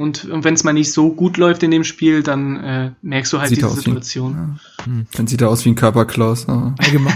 Und, 0.00 0.24
und 0.24 0.44
wenn 0.44 0.54
es 0.54 0.64
mal 0.64 0.72
nicht 0.72 0.94
so 0.94 1.12
gut 1.12 1.36
läuft 1.36 1.62
in 1.62 1.70
dem 1.70 1.84
Spiel, 1.84 2.22
dann 2.22 2.56
äh, 2.64 2.90
merkst 3.02 3.34
du 3.34 3.38
halt 3.38 3.50
sieht 3.50 3.58
diese 3.58 3.68
Situation. 3.68 4.32
Wie, 4.32 4.80
ja. 4.80 4.86
hm. 4.86 5.06
Dann 5.12 5.26
sieht 5.26 5.42
er 5.42 5.50
aus 5.50 5.66
wie 5.66 5.68
ein 5.68 5.74
Körperklaus. 5.74 6.48
Allgemein, 6.48 7.12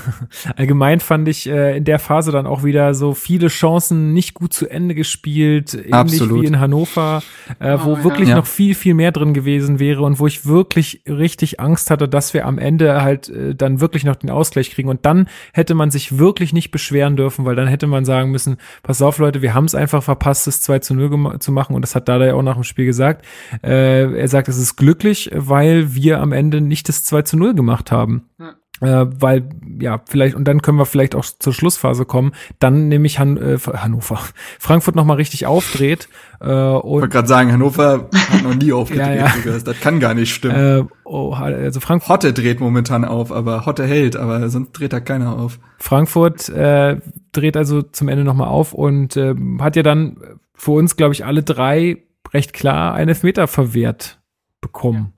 allgemein 0.56 1.00
fand 1.00 1.28
ich 1.28 1.46
äh, 1.46 1.76
in 1.76 1.84
der 1.84 1.98
Phase 1.98 2.32
dann 2.32 2.46
auch 2.46 2.64
wieder 2.64 2.94
so 2.94 3.12
viele 3.12 3.48
Chancen 3.48 4.14
nicht 4.14 4.32
gut 4.32 4.54
zu 4.54 4.66
Ende 4.66 4.94
gespielt, 4.94 5.74
ähnlich 5.74 5.92
Absolut. 5.92 6.40
wie 6.40 6.46
in 6.46 6.58
Hannover, 6.58 7.22
äh, 7.58 7.76
wo 7.82 7.96
oh, 7.96 8.02
wirklich 8.04 8.30
ja. 8.30 8.36
noch 8.36 8.46
viel, 8.46 8.74
viel 8.74 8.94
mehr 8.94 9.12
drin 9.12 9.34
gewesen 9.34 9.78
wäre 9.78 10.00
und 10.00 10.18
wo 10.18 10.26
ich 10.26 10.46
wirklich 10.46 11.02
richtig 11.06 11.60
Angst 11.60 11.90
hatte, 11.90 12.08
dass 12.08 12.32
wir 12.32 12.46
am 12.46 12.56
Ende 12.56 13.02
halt 13.02 13.28
äh, 13.28 13.54
dann 13.54 13.82
wirklich 13.82 14.04
noch 14.04 14.16
den 14.16 14.30
Ausgleich 14.30 14.70
kriegen. 14.70 14.88
Und 14.88 15.04
dann 15.04 15.28
hätte 15.52 15.74
man 15.74 15.90
sich 15.90 16.16
wirklich 16.16 16.54
nicht 16.54 16.70
beschweren 16.70 17.14
dürfen, 17.14 17.44
weil 17.44 17.56
dann 17.56 17.68
hätte 17.68 17.86
man 17.86 18.06
sagen 18.06 18.30
müssen, 18.30 18.56
pass 18.82 19.02
auf 19.02 19.18
Leute, 19.18 19.42
wir 19.42 19.52
haben 19.52 19.66
es 19.66 19.74
einfach 19.74 20.02
verpasst, 20.02 20.48
es 20.48 20.62
2 20.62 20.78
zu 20.78 20.94
0 20.94 21.38
zu 21.38 21.52
machen 21.52 21.76
und 21.76 21.82
das 21.82 21.94
hat 21.94 22.08
da 22.08 22.21
er 22.22 22.28
ja 22.28 22.34
auch 22.34 22.42
nach 22.42 22.54
dem 22.54 22.64
Spiel 22.64 22.86
gesagt. 22.86 23.24
Äh, 23.62 24.12
er 24.14 24.28
sagt, 24.28 24.48
es 24.48 24.58
ist 24.58 24.76
glücklich, 24.76 25.30
weil 25.34 25.94
wir 25.94 26.20
am 26.20 26.32
Ende 26.32 26.60
nicht 26.60 26.88
das 26.88 27.04
2 27.04 27.22
zu 27.22 27.36
0 27.36 27.54
gemacht 27.54 27.92
haben. 27.92 28.30
Ja. 28.38 28.54
Äh, 28.82 29.06
weil, 29.20 29.48
ja, 29.78 30.00
vielleicht, 30.08 30.34
und 30.34 30.44
dann 30.44 30.60
können 30.60 30.76
wir 30.76 30.86
vielleicht 30.86 31.14
auch 31.14 31.24
zur 31.24 31.52
Schlussphase 31.52 32.04
kommen, 32.04 32.32
dann 32.58 32.88
nämlich 32.88 33.20
Han 33.20 33.36
äh, 33.36 33.56
Hannover, 33.58 34.18
Frankfurt 34.58 34.96
nochmal 34.96 35.18
richtig 35.18 35.46
aufdreht. 35.46 36.08
Äh, 36.40 36.46
und, 36.46 36.78
ich 36.78 36.84
wollte 36.84 37.08
gerade 37.08 37.28
sagen, 37.28 37.52
Hannover 37.52 38.08
hat 38.12 38.42
noch 38.42 38.56
nie 38.56 38.72
aufgedreht, 38.72 39.18
ja, 39.18 39.32
ja. 39.44 39.58
das 39.64 39.80
kann 39.80 40.00
gar 40.00 40.14
nicht 40.14 40.34
stimmen. 40.34 40.80
Äh, 40.80 40.84
oh, 41.04 41.32
also 41.32 41.78
Frankfurt. 41.78 42.08
Hotte 42.10 42.32
dreht 42.32 42.58
momentan 42.58 43.04
auf, 43.04 43.30
aber 43.30 43.66
Hotte 43.66 43.86
hält, 43.86 44.16
aber 44.16 44.48
sonst 44.48 44.72
dreht 44.72 44.92
da 44.92 44.98
keiner 44.98 45.38
auf. 45.38 45.60
Frankfurt 45.78 46.48
äh, 46.48 46.96
dreht 47.30 47.56
also 47.56 47.82
zum 47.82 48.08
Ende 48.08 48.24
nochmal 48.24 48.48
auf 48.48 48.72
und 48.72 49.16
äh, 49.16 49.36
hat 49.60 49.76
ja 49.76 49.84
dann 49.84 50.16
für 50.54 50.72
uns, 50.72 50.96
glaube 50.96 51.14
ich, 51.14 51.24
alle 51.24 51.44
drei 51.44 52.02
recht 52.32 52.52
klar 52.52 52.94
einen 52.94 53.10
Elfmeter 53.10 53.46
verwehrt 53.46 54.20
bekommen. 54.60 55.12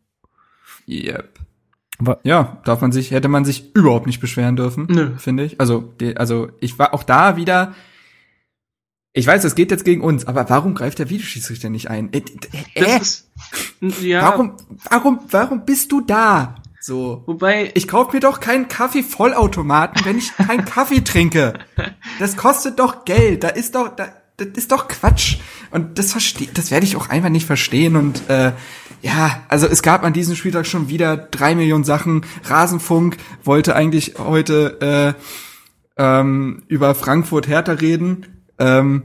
Yep. 0.88 1.40
Aber 1.98 2.20
ja, 2.24 2.60
darf 2.64 2.80
man 2.80 2.92
sich, 2.92 3.12
hätte 3.12 3.28
man 3.28 3.44
sich 3.44 3.74
überhaupt 3.74 4.06
nicht 4.06 4.20
beschweren 4.20 4.56
dürfen, 4.56 5.16
finde 5.18 5.44
ich. 5.44 5.60
Also, 5.60 5.80
die, 5.80 6.16
also 6.16 6.48
ich 6.60 6.78
war 6.78 6.92
auch 6.92 7.04
da 7.04 7.36
wieder. 7.36 7.74
Ich 9.12 9.26
weiß, 9.28 9.44
es 9.44 9.54
geht 9.54 9.70
jetzt 9.70 9.84
gegen 9.84 10.02
uns, 10.02 10.26
aber 10.26 10.50
warum 10.50 10.74
greift 10.74 10.98
der 10.98 11.08
Videoschiedsrichter 11.08 11.70
nicht 11.70 11.88
ein? 11.88 12.12
Äh, 12.12 12.22
äh, 12.74 12.96
ist, 12.96 13.30
ja. 14.00 14.22
Warum, 14.22 14.56
warum, 14.90 15.20
warum 15.30 15.64
bist 15.64 15.92
du 15.92 16.00
da? 16.00 16.56
So. 16.80 17.22
Wobei. 17.26 17.70
Ich 17.74 17.86
kauf 17.86 18.12
mir 18.12 18.20
doch 18.20 18.40
keinen 18.40 18.66
Kaffee-Vollautomaten, 18.66 20.04
wenn 20.04 20.18
ich 20.18 20.36
keinen 20.36 20.64
Kaffee 20.64 21.02
trinke. 21.02 21.54
Das 22.20 22.36
kostet 22.36 22.78
doch 22.78 23.04
Geld. 23.04 23.42
Da 23.42 23.48
ist 23.48 23.74
doch, 23.74 23.88
da, 23.88 24.08
das 24.36 24.48
ist 24.54 24.72
doch 24.72 24.88
Quatsch. 24.88 25.36
Und 25.70 25.98
das 25.98 26.12
verstehe, 26.12 26.48
das 26.52 26.70
werde 26.70 26.86
ich 26.86 26.96
auch 26.96 27.08
einfach 27.08 27.28
nicht 27.28 27.46
verstehen. 27.46 27.96
Und 27.96 28.28
äh, 28.28 28.52
ja, 29.02 29.42
also 29.48 29.66
es 29.66 29.82
gab 29.82 30.04
an 30.04 30.12
diesem 30.12 30.36
Spieltag 30.36 30.66
schon 30.66 30.88
wieder 30.88 31.16
drei 31.16 31.54
Millionen 31.54 31.84
Sachen. 31.84 32.24
Rasenfunk 32.44 33.16
wollte 33.44 33.76
eigentlich 33.76 34.14
heute 34.18 35.14
äh, 35.96 36.02
ähm, 36.02 36.62
über 36.68 36.94
Frankfurt 36.94 37.48
Hertha 37.48 37.72
reden. 37.72 38.26
Ähm, 38.58 39.04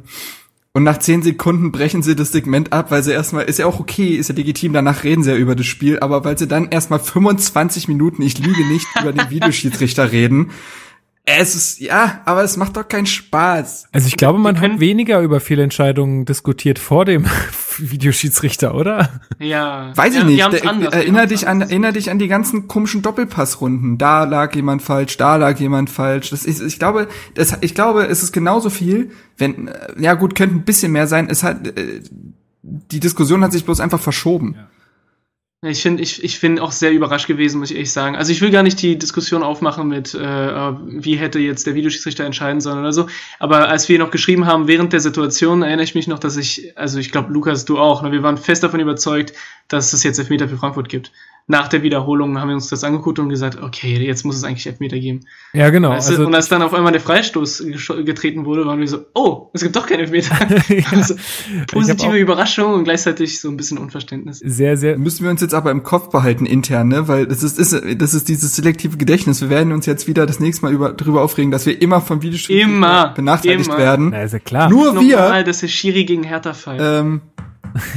und 0.72 0.84
nach 0.84 1.00
zehn 1.00 1.24
Sekunden 1.24 1.72
brechen 1.72 2.04
sie 2.04 2.15
das 2.15 2.32
Segment 2.32 2.72
ab, 2.72 2.92
weil 2.92 3.04
sie 3.04 3.12
erstmal, 3.12 3.46
ist 3.46 3.58
ja 3.58 3.65
auch 3.65 3.80
okay, 3.80 4.15
ist 4.15 4.30
ja 4.30 4.36
legitim, 4.36 4.72
danach 4.72 5.04
reden 5.04 5.24
sie 5.24 5.32
ja 5.32 5.36
über 5.36 5.56
das 5.56 5.65
Spiel, 5.65 6.00
aber 6.00 6.24
weil 6.24 6.38
sie 6.38 6.48
dann 6.48 6.70
erstmal 6.70 7.00
25 7.00 7.88
Minuten, 7.88 8.21
ich 8.21 8.38
lüge 8.38 8.65
nicht, 8.67 8.86
über 9.02 9.12
den 9.12 9.30
Videoschiedsrichter 9.32 10.12
reden 10.12 10.52
Es 11.26 11.54
ist, 11.54 11.80
ja, 11.80 12.22
aber 12.26 12.44
es 12.44 12.58
macht 12.58 12.76
doch 12.76 12.88
keinen 12.88 13.06
Spaß. 13.06 13.90
Also 13.92 14.08
ich 14.08 14.17
glaube, 14.17 14.40
man 14.40 14.60
hat 14.60 14.80
weniger 14.80 15.22
über 15.22 15.40
Fehlentscheidungen 15.40 16.26
diskutiert 16.26 16.80
vor 16.80 17.06
dem 17.06 17.26
Videoschiedsrichter, 17.78 18.74
oder? 18.74 19.22
Ja. 19.38 19.92
Weiß 19.96 20.15
ich 20.15 20.22
ja, 20.22 20.50
nicht. 20.50 20.63
Der, 20.63 20.92
erinner 20.92 21.28
dich 21.28 21.48
an, 21.48 21.62
erinner 21.62 21.92
dich 21.92 22.10
an 22.10 22.17
die 22.17 22.28
ganzen 22.28 22.67
komischen 22.67 23.04
Doppelpassrunden. 23.04 24.00
Da 24.00 24.24
lag 24.24 24.56
jemand 24.56 24.82
falsch, 24.82 25.17
da 25.17 25.36
lag 25.36 25.60
jemand 25.60 25.92
falsch. 25.92 26.32
Das 26.32 26.46
ist, 26.46 26.62
ich 26.62 26.80
glaube, 26.80 27.08
das, 27.36 27.58
ich 27.62 27.76
glaube, 27.76 28.08
es 28.08 28.24
ist 28.24 28.32
genauso 28.32 28.72
viel, 28.72 29.12
wenn, 29.38 29.67
äh, 29.67 29.94
ja 30.00 30.15
gut, 30.15 30.34
könnte 30.34 30.56
ein 30.56 30.65
bisschen 30.65 30.92
mehr 30.92 31.06
sein. 31.06 31.28
Es 31.30 31.44
hat, 31.44 31.67
äh, 31.67 32.02
die 32.63 33.00
Diskussion 33.00 33.44
hat 33.44 33.52
sich 33.52 33.65
bloß 33.65 33.80
einfach 33.82 34.00
verschoben. 34.00 34.56
Ja. 34.58 34.67
Ich 35.62 35.82
finde 35.82 36.02
ich, 36.02 36.24
ich 36.24 36.40
find 36.40 36.62
auch 36.62 36.72
sehr 36.72 36.92
überrascht 36.92 37.28
gewesen, 37.28 37.60
muss 37.60 37.70
ich 37.70 37.76
ehrlich 37.76 37.92
sagen. 37.92 38.16
Also 38.16 38.32
ich 38.32 38.40
will 38.40 38.50
gar 38.50 38.64
nicht 38.64 38.82
die 38.82 38.98
Diskussion 38.98 39.44
aufmachen 39.44 39.90
mit, 39.90 40.14
äh, 40.14 40.20
wie 40.22 41.18
hätte 41.18 41.40
jetzt 41.40 41.68
der 41.68 41.76
Videoschiedsrichter 41.76 42.24
entscheiden 42.24 42.62
sollen 42.62 42.80
oder 42.80 42.94
so. 42.94 43.08
Aber 43.40 43.68
als 43.68 43.90
wir 43.90 44.00
noch 44.00 44.10
geschrieben 44.10 44.46
haben 44.46 44.70
während 44.70 44.94
der 44.94 45.02
Situation, 45.02 45.62
erinnere 45.62 45.84
ich 45.84 45.96
mich 45.96 46.08
noch, 46.08 46.20
dass 46.20 46.38
ich, 46.38 46.78
also 46.78 46.98
ich 46.98 47.12
glaube, 47.12 47.34
Lukas, 47.34 47.66
du 47.66 47.78
auch, 47.78 48.02
ne, 48.04 48.14
wir 48.14 48.24
waren 48.24 48.38
fest 48.38 48.64
davon 48.64 48.80
überzeugt, 48.80 49.34
dass 49.68 49.92
es 49.92 50.04
jetzt 50.04 50.18
Elfmeter 50.18 50.48
für 50.48 50.56
Frankfurt 50.56 50.88
gibt 50.88 51.12
nach 51.50 51.67
der 51.67 51.81
Wiederholung 51.81 52.39
haben 52.39 52.50
wir 52.50 52.56
uns 52.56 52.69
das 52.69 52.83
angeguckt 52.83 53.17
und 53.17 53.27
gesagt, 53.29 53.60
okay, 53.60 53.97
jetzt 53.97 54.23
muss 54.23 54.35
es 54.35 54.43
eigentlich 54.43 54.67
Elfmeter 54.67 55.00
geben. 55.00 55.21
Ja, 55.52 55.71
genau. 55.71 55.89
Also, 55.89 56.23
und 56.23 56.35
als 56.35 56.47
dann 56.47 56.62
auf 56.62 56.75
einmal 56.75 56.91
der 56.91 57.02
Freistoß 57.02 57.65
getreten 58.06 58.45
wurde, 58.45 58.67
waren 58.67 58.79
wir 58.79 58.87
so, 58.87 59.00
oh, 59.15 59.50
es 59.54 59.63
gibt 59.63 59.75
doch 59.75 59.87
keinen 59.87 60.02
Elfmeter. 60.02 60.35
ja. 60.69 60.83
also, 60.91 61.15
positive 61.65 62.15
Überraschung 62.15 62.75
und 62.75 62.83
gleichzeitig 62.83 63.41
so 63.41 63.50
ein 63.50 63.58
bisschen 63.58 63.79
Unverständnis. 63.79 64.37
Sehr, 64.45 64.77
sehr. 64.77 65.00
Müssen 65.00 65.23
wir 65.23 65.31
uns 65.31 65.41
jetzt 65.41 65.56
aber 65.56 65.71
im 65.71 65.81
Kopf 65.81 66.12
behalten 66.12 66.45
intern, 66.45 66.87
ne? 66.87 67.08
Weil 67.08 67.25
das 67.25 67.41
ist, 67.41 67.58
ist 67.58 67.73
das 67.97 68.13
ist 68.13 68.29
dieses 68.29 68.56
selektive 68.56 68.97
Gedächtnis. 68.97 69.41
Wir 69.41 69.50
werden 69.50 69.73
uns 69.73 69.87
jetzt 69.87 70.08
wieder 70.08 70.27
das 70.27 70.39
nächste 70.39 70.65
Mal 70.65 70.71
über, 70.71 70.93
drüber 70.93 71.23
aufregen, 71.23 71.50
dass 71.50 71.65
wir 71.65 71.81
immer 71.81 72.00
vom 72.00 72.21
Videospiel 72.21 72.63
benachteiligt 72.67 73.69
immer. 73.69 73.77
werden. 73.79 74.10
Na, 74.12 74.21
ist 74.21 74.33
ja 74.33 74.39
klar. 74.39 74.69
Nur 74.69 75.02
wir. 75.02 75.17
Normal, 75.17 75.43
dass 75.43 75.62
der 75.62 75.67
Schiri 75.67 76.06
gegen 76.06 76.21
Hertha 76.21 76.54
fällt. 76.54 76.79
Ähm, 76.79 77.21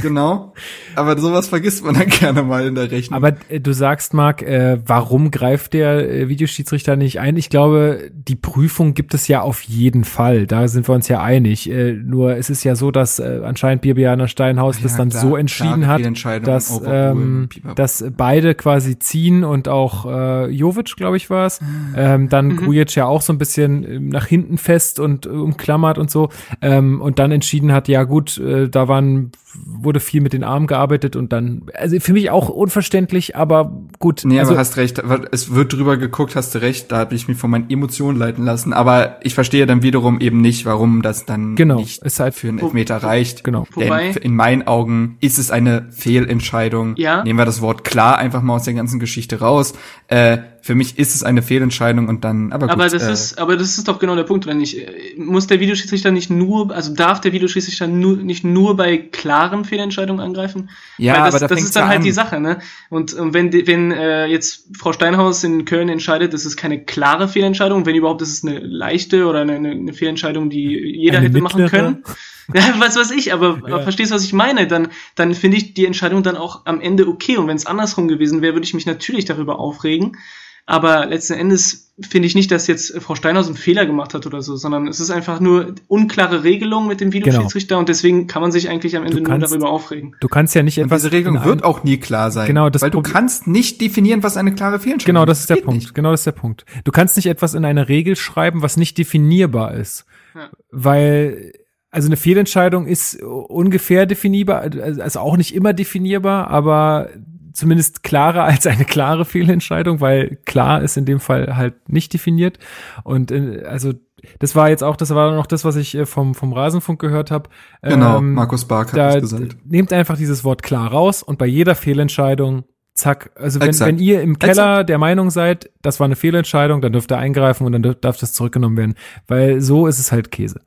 genau. 0.01 0.53
Aber 0.95 1.17
sowas 1.17 1.47
vergisst 1.47 1.83
man 1.83 1.95
dann 1.95 2.09
gerne 2.09 2.43
mal 2.43 2.65
in 2.65 2.75
der 2.75 2.91
Rechnung. 2.91 3.17
Aber 3.17 3.35
äh, 3.49 3.59
du 3.59 3.73
sagst, 3.73 4.13
Marc, 4.13 4.41
äh, 4.41 4.79
warum 4.85 5.31
greift 5.31 5.73
der 5.73 6.09
äh, 6.09 6.29
Videoschiedsrichter 6.29 6.95
nicht 6.95 7.19
ein? 7.19 7.37
Ich 7.37 7.49
glaube, 7.49 8.11
die 8.13 8.35
Prüfung 8.35 8.93
gibt 8.93 9.13
es 9.13 9.27
ja 9.27 9.41
auf 9.41 9.61
jeden 9.61 10.03
Fall. 10.03 10.47
Da 10.47 10.67
sind 10.67 10.87
wir 10.87 10.95
uns 10.95 11.07
ja 11.07 11.21
einig. 11.21 11.69
Äh, 11.69 11.93
nur 11.93 12.35
es 12.35 12.49
ist 12.49 12.63
ja 12.63 12.75
so, 12.75 12.91
dass 12.91 13.19
äh, 13.19 13.41
anscheinend 13.43 13.81
Birbianer 13.81 14.27
Steinhaus 14.27 14.77
ja, 14.77 14.83
das 14.83 14.97
dann 14.97 15.09
klar, 15.09 15.21
so 15.21 15.35
entschieden 15.35 15.87
hat, 15.87 16.01
dass, 16.45 16.81
ähm, 16.85 17.49
dass 17.75 18.03
beide 18.15 18.55
quasi 18.55 18.99
ziehen 18.99 19.43
und 19.43 19.67
auch 19.67 20.05
äh, 20.05 20.49
Jovic, 20.49 20.95
glaube 20.95 21.17
ich, 21.17 21.29
war 21.29 21.45
es. 21.45 21.59
Ähm, 21.95 22.29
dann 22.29 22.47
mhm. 22.47 22.57
Grujic 22.57 22.95
ja 22.95 23.05
auch 23.05 23.21
so 23.21 23.33
ein 23.33 23.37
bisschen 23.37 23.83
äh, 23.83 23.99
nach 23.99 24.25
hinten 24.25 24.57
fest 24.57 24.99
und 24.99 25.25
äh, 25.25 25.29
umklammert 25.29 25.97
und 25.97 26.09
so. 26.09 26.29
Ähm, 26.61 27.01
und 27.01 27.19
dann 27.19 27.31
entschieden 27.31 27.71
hat, 27.71 27.87
ja 27.87 28.03
gut, 28.03 28.37
äh, 28.37 28.69
da 28.69 28.87
waren 28.87 29.31
wurde 29.65 29.99
viel 29.99 30.21
mit 30.21 30.33
den 30.33 30.43
Armen 30.43 30.67
gearbeitet 30.67 31.15
und 31.15 31.33
dann, 31.33 31.63
also 31.73 31.99
für 31.99 32.13
mich 32.13 32.29
auch 32.29 32.49
unverständlich, 32.49 33.35
aber 33.35 33.71
gut. 33.99 34.21
Nee, 34.25 34.39
also, 34.39 34.51
aber 34.51 34.59
hast 34.59 34.77
recht, 34.77 35.01
es 35.31 35.53
wird 35.53 35.73
drüber 35.73 35.97
geguckt, 35.97 36.35
hast 36.35 36.55
du 36.55 36.61
recht, 36.61 36.91
da 36.91 36.97
habe 36.97 37.15
ich 37.15 37.27
mich 37.27 37.37
von 37.37 37.49
meinen 37.49 37.69
Emotionen 37.69 38.17
leiten 38.17 38.45
lassen, 38.45 38.73
aber 38.73 39.17
ich 39.23 39.33
verstehe 39.33 39.65
dann 39.65 39.81
wiederum 39.81 40.19
eben 40.19 40.41
nicht, 40.41 40.65
warum 40.65 41.01
das 41.01 41.25
dann 41.25 41.55
genau, 41.55 41.77
nicht 41.77 42.03
ist 42.03 42.19
halt 42.19 42.35
für 42.35 42.49
einen 42.49 42.59
Elfmeter 42.59 42.97
reicht. 42.97 43.43
Genau. 43.43 43.65
Denn 43.77 44.15
in 44.21 44.35
meinen 44.35 44.67
Augen 44.67 45.17
ist 45.19 45.39
es 45.39 45.51
eine 45.51 45.87
Fehlentscheidung. 45.91 46.95
Ja. 46.97 47.23
Nehmen 47.23 47.39
wir 47.39 47.45
das 47.45 47.61
Wort 47.61 47.83
klar 47.83 48.17
einfach 48.17 48.41
mal 48.41 48.55
aus 48.55 48.63
der 48.63 48.73
ganzen 48.73 48.99
Geschichte 48.99 49.39
raus. 49.39 49.73
Äh, 50.07 50.39
für 50.63 50.75
mich 50.75 50.97
ist 50.97 51.13
es 51.13 51.23
eine 51.23 51.41
Fehlentscheidung 51.41 52.07
und 52.07 52.23
dann, 52.23 52.53
aber 52.53 52.67
gut. 52.67 52.73
Aber 52.75 52.87
das 52.87 53.03
äh, 53.03 53.11
ist, 53.11 53.37
aber 53.37 53.57
das 53.57 53.77
ist 53.77 53.85
doch 53.89 53.99
genau 53.99 54.15
der 54.15 54.23
Punkt, 54.23 54.45
oder 54.45 54.55
nicht? 54.55 54.77
Muss 55.17 55.45
der 55.45 55.59
Videoschiedsrichter 55.59 56.09
nicht 56.09 56.29
nur, 56.29 56.73
also 56.73 56.93
darf 56.95 57.19
der 57.19 57.33
Videoschiedsrichter 57.33 57.85
nur, 57.87 58.15
nicht 58.15 58.45
nur 58.45 58.77
bei 58.77 58.97
klaren 58.97 59.65
Fehlentscheidungen 59.65 60.21
angreifen? 60.21 60.69
Ja, 60.97 61.25
das, 61.25 61.35
aber 61.35 61.39
da 61.39 61.47
das 61.53 61.65
ist 61.65 61.75
dann 61.75 61.89
halt 61.89 61.97
an. 61.97 62.05
die 62.05 62.13
Sache, 62.13 62.39
ne? 62.39 62.59
Und, 62.89 63.13
und 63.13 63.33
wenn, 63.33 63.51
wenn 63.51 63.91
äh, 63.91 64.27
jetzt 64.27 64.69
Frau 64.77 64.93
Steinhaus 64.93 65.43
in 65.43 65.65
Köln 65.65 65.89
entscheidet, 65.89 66.33
das 66.33 66.45
ist 66.45 66.55
keine 66.55 66.81
klare 66.81 67.27
Fehlentscheidung, 67.27 67.85
wenn 67.85 67.95
überhaupt, 67.95 68.21
das 68.21 68.29
ist 68.29 68.47
eine 68.47 68.59
leichte 68.59 69.25
oder 69.27 69.41
eine, 69.41 69.55
eine 69.55 69.91
Fehlentscheidung, 69.91 70.49
die 70.49 70.77
jeder 70.97 71.17
eine 71.17 71.27
hätte 71.27 71.41
mittlere. 71.41 71.61
machen 71.61 71.69
können. 71.69 72.03
Ja, 72.53 72.73
was 72.77 72.97
weiß 72.97 73.11
ich, 73.11 73.31
aber, 73.31 73.61
ja. 73.65 73.73
aber 73.73 73.83
verstehst 73.83 74.11
du, 74.11 74.15
was 74.15 74.25
ich 74.25 74.33
meine? 74.33 74.67
Dann, 74.67 74.89
dann 75.15 75.33
finde 75.33 75.55
ich 75.55 75.75
die 75.75 75.85
Entscheidung 75.85 76.23
dann 76.23 76.35
auch 76.35 76.65
am 76.65 76.81
Ende 76.81 77.07
okay. 77.07 77.37
Und 77.37 77.47
wenn 77.47 77.55
es 77.55 77.65
andersrum 77.65 78.09
gewesen 78.09 78.41
wäre, 78.41 78.53
würde 78.53 78.65
ich 78.65 78.73
mich 78.73 78.85
natürlich 78.85 79.23
darüber 79.23 79.59
aufregen. 79.59 80.17
Aber 80.65 81.05
letzten 81.05 81.33
Endes 81.33 81.93
finde 81.99 82.25
ich 82.25 82.35
nicht, 82.35 82.49
dass 82.51 82.67
jetzt 82.67 82.99
Frau 83.01 83.15
Steinhaus 83.15 83.47
einen 83.47 83.57
Fehler 83.57 83.85
gemacht 83.85 84.13
hat 84.13 84.25
oder 84.25 84.41
so, 84.41 84.55
sondern 84.55 84.87
es 84.87 84.99
ist 84.99 85.11
einfach 85.11 85.39
nur 85.39 85.75
unklare 85.87 86.43
Regelung 86.43 86.87
mit 86.87 87.01
dem 87.01 87.11
Videoschiedsrichter 87.11 87.75
genau. 87.75 87.79
und 87.81 87.89
deswegen 87.89 88.27
kann 88.27 88.41
man 88.41 88.51
sich 88.51 88.69
eigentlich 88.69 88.95
am 88.95 89.03
Ende 89.03 89.21
kannst, 89.21 89.41
nur 89.41 89.59
darüber 89.59 89.69
aufregen. 89.69 90.15
Du 90.21 90.27
kannst 90.27 90.55
ja 90.55 90.63
nicht 90.63 90.79
und 90.79 90.85
etwas. 90.85 91.01
Diese 91.01 91.11
Regelung 91.11 91.43
wird 91.43 91.63
auch 91.63 91.83
nie 91.83 91.97
klar 91.97 92.31
sein. 92.31 92.47
Genau, 92.47 92.69
das 92.69 92.81
weil 92.81 92.91
du 92.91 93.01
kannst 93.01 93.45
nicht 93.45 93.81
definieren, 93.81 94.23
was 94.23 94.37
eine 94.37 94.55
klare 94.55 94.79
Fehlentscheidung 94.79 94.99
ist. 94.99 95.05
Genau, 95.05 95.25
das 95.25 95.39
ist 95.41 95.49
der 95.49 95.57
Punkt. 95.57 95.81
Nicht. 95.81 95.93
Genau, 95.93 96.11
das 96.11 96.21
ist 96.21 96.25
der 96.25 96.31
Punkt. 96.31 96.65
Du 96.83 96.91
kannst 96.91 97.17
nicht 97.17 97.27
etwas 97.27 97.53
in 97.53 97.65
eine 97.65 97.89
Regel 97.89 98.15
schreiben, 98.15 98.61
was 98.61 98.77
nicht 98.77 98.97
definierbar 98.97 99.73
ist. 99.73 100.05
Ja. 100.33 100.49
Weil 100.71 101.51
also 101.91 102.07
eine 102.07 102.17
Fehlentscheidung 102.17 102.87
ist 102.87 103.21
ungefähr 103.21 104.07
definierbar, 104.07 104.61
also 104.61 105.19
auch 105.19 105.37
nicht 105.37 105.53
immer 105.53 105.73
definierbar, 105.73 106.47
aber 106.47 107.09
zumindest 107.53 108.03
klarer 108.03 108.43
als 108.43 108.67
eine 108.67 108.85
klare 108.85 109.25
Fehlentscheidung, 109.25 110.01
weil 110.01 110.37
klar 110.45 110.81
ist 110.81 110.97
in 110.97 111.05
dem 111.05 111.19
Fall 111.19 111.55
halt 111.55 111.89
nicht 111.89 112.13
definiert. 112.13 112.59
Und 113.03 113.31
äh, 113.31 113.63
also 113.65 113.93
das 114.39 114.55
war 114.55 114.69
jetzt 114.69 114.83
auch, 114.83 114.95
das 114.95 115.13
war 115.13 115.35
noch 115.35 115.45
das, 115.45 115.65
was 115.65 115.75
ich 115.75 115.95
äh, 115.95 116.05
vom, 116.05 116.35
vom 116.35 116.53
Rasenfunk 116.53 116.99
gehört 116.99 117.31
habe. 117.31 117.49
Genau, 117.81 118.17
ähm, 118.17 118.33
Markus 118.33 118.65
Bark 118.65 118.93
hat 118.93 119.15
das 119.15 119.21
gesagt. 119.21 119.57
Nehmt 119.65 119.93
einfach 119.93 120.17
dieses 120.17 120.43
Wort 120.43 120.63
klar 120.63 120.91
raus 120.91 121.23
und 121.23 121.37
bei 121.37 121.45
jeder 121.45 121.75
Fehlentscheidung, 121.75 122.63
zack, 122.93 123.31
also 123.35 123.59
wenn, 123.59 123.77
wenn 123.79 123.99
ihr 123.99 124.21
im 124.21 124.39
Keller 124.39 124.51
Exakt. 124.51 124.89
der 124.89 124.97
Meinung 124.97 125.29
seid, 125.29 125.69
das 125.81 125.99
war 125.99 126.05
eine 126.05 126.15
Fehlentscheidung, 126.15 126.81
dann 126.81 126.93
dürft 126.93 127.11
ihr 127.11 127.17
eingreifen 127.17 127.65
und 127.65 127.73
dann 127.73 127.95
darf 128.01 128.17
das 128.17 128.33
zurückgenommen 128.33 128.77
werden. 128.77 128.95
Weil 129.27 129.61
so 129.61 129.87
ist 129.87 129.99
es 129.99 130.11
halt 130.11 130.31
Käse. 130.31 130.61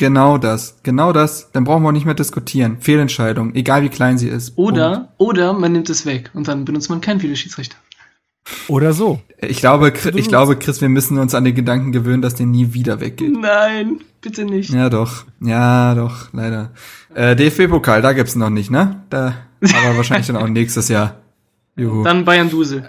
Genau 0.00 0.38
das, 0.38 0.78
genau 0.82 1.12
das. 1.12 1.52
Dann 1.52 1.64
brauchen 1.64 1.82
wir 1.82 1.90
auch 1.90 1.92
nicht 1.92 2.06
mehr 2.06 2.14
diskutieren. 2.14 2.78
Fehlentscheidung, 2.80 3.54
egal 3.54 3.82
wie 3.82 3.90
klein 3.90 4.16
sie 4.16 4.28
ist. 4.28 4.56
Oder, 4.56 4.94
Punkt. 4.94 5.10
oder 5.18 5.52
man 5.52 5.72
nimmt 5.72 5.90
es 5.90 6.06
weg 6.06 6.30
und 6.32 6.48
dann 6.48 6.64
benutzt 6.64 6.88
man 6.88 7.02
keinen 7.02 7.20
Videoschiedsrichter. 7.20 7.76
Oder 8.68 8.94
so. 8.94 9.20
Ich 9.42 9.58
glaube, 9.58 9.92
ich 10.14 10.28
glaube, 10.28 10.56
Chris, 10.56 10.80
wir 10.80 10.88
müssen 10.88 11.18
uns 11.18 11.34
an 11.34 11.44
den 11.44 11.54
Gedanken 11.54 11.92
gewöhnen, 11.92 12.22
dass 12.22 12.34
der 12.34 12.46
nie 12.46 12.72
wieder 12.72 13.00
weggeht. 13.00 13.38
Nein, 13.38 14.00
bitte 14.22 14.46
nicht. 14.46 14.70
Ja, 14.70 14.88
doch. 14.88 15.26
Ja, 15.42 15.94
doch, 15.94 16.32
leider. 16.32 16.70
Äh, 17.14 17.36
DFB-Pokal, 17.36 18.00
da 18.00 18.14
gibt's 18.14 18.36
noch 18.36 18.48
nicht, 18.48 18.70
ne? 18.70 19.02
Da, 19.10 19.34
aber 19.60 19.98
wahrscheinlich 19.98 20.28
dann 20.28 20.36
auch 20.36 20.48
nächstes 20.48 20.88
Jahr. 20.88 21.16
Juhu. 21.76 22.04
Dann 22.04 22.24
Bayern-Dusel. 22.24 22.88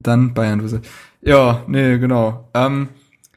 Dann 0.00 0.32
Bayern-Dusel. 0.32 0.80
Ja, 1.20 1.64
nee, 1.66 1.98
genau. 1.98 2.48
Ähm, 2.54 2.88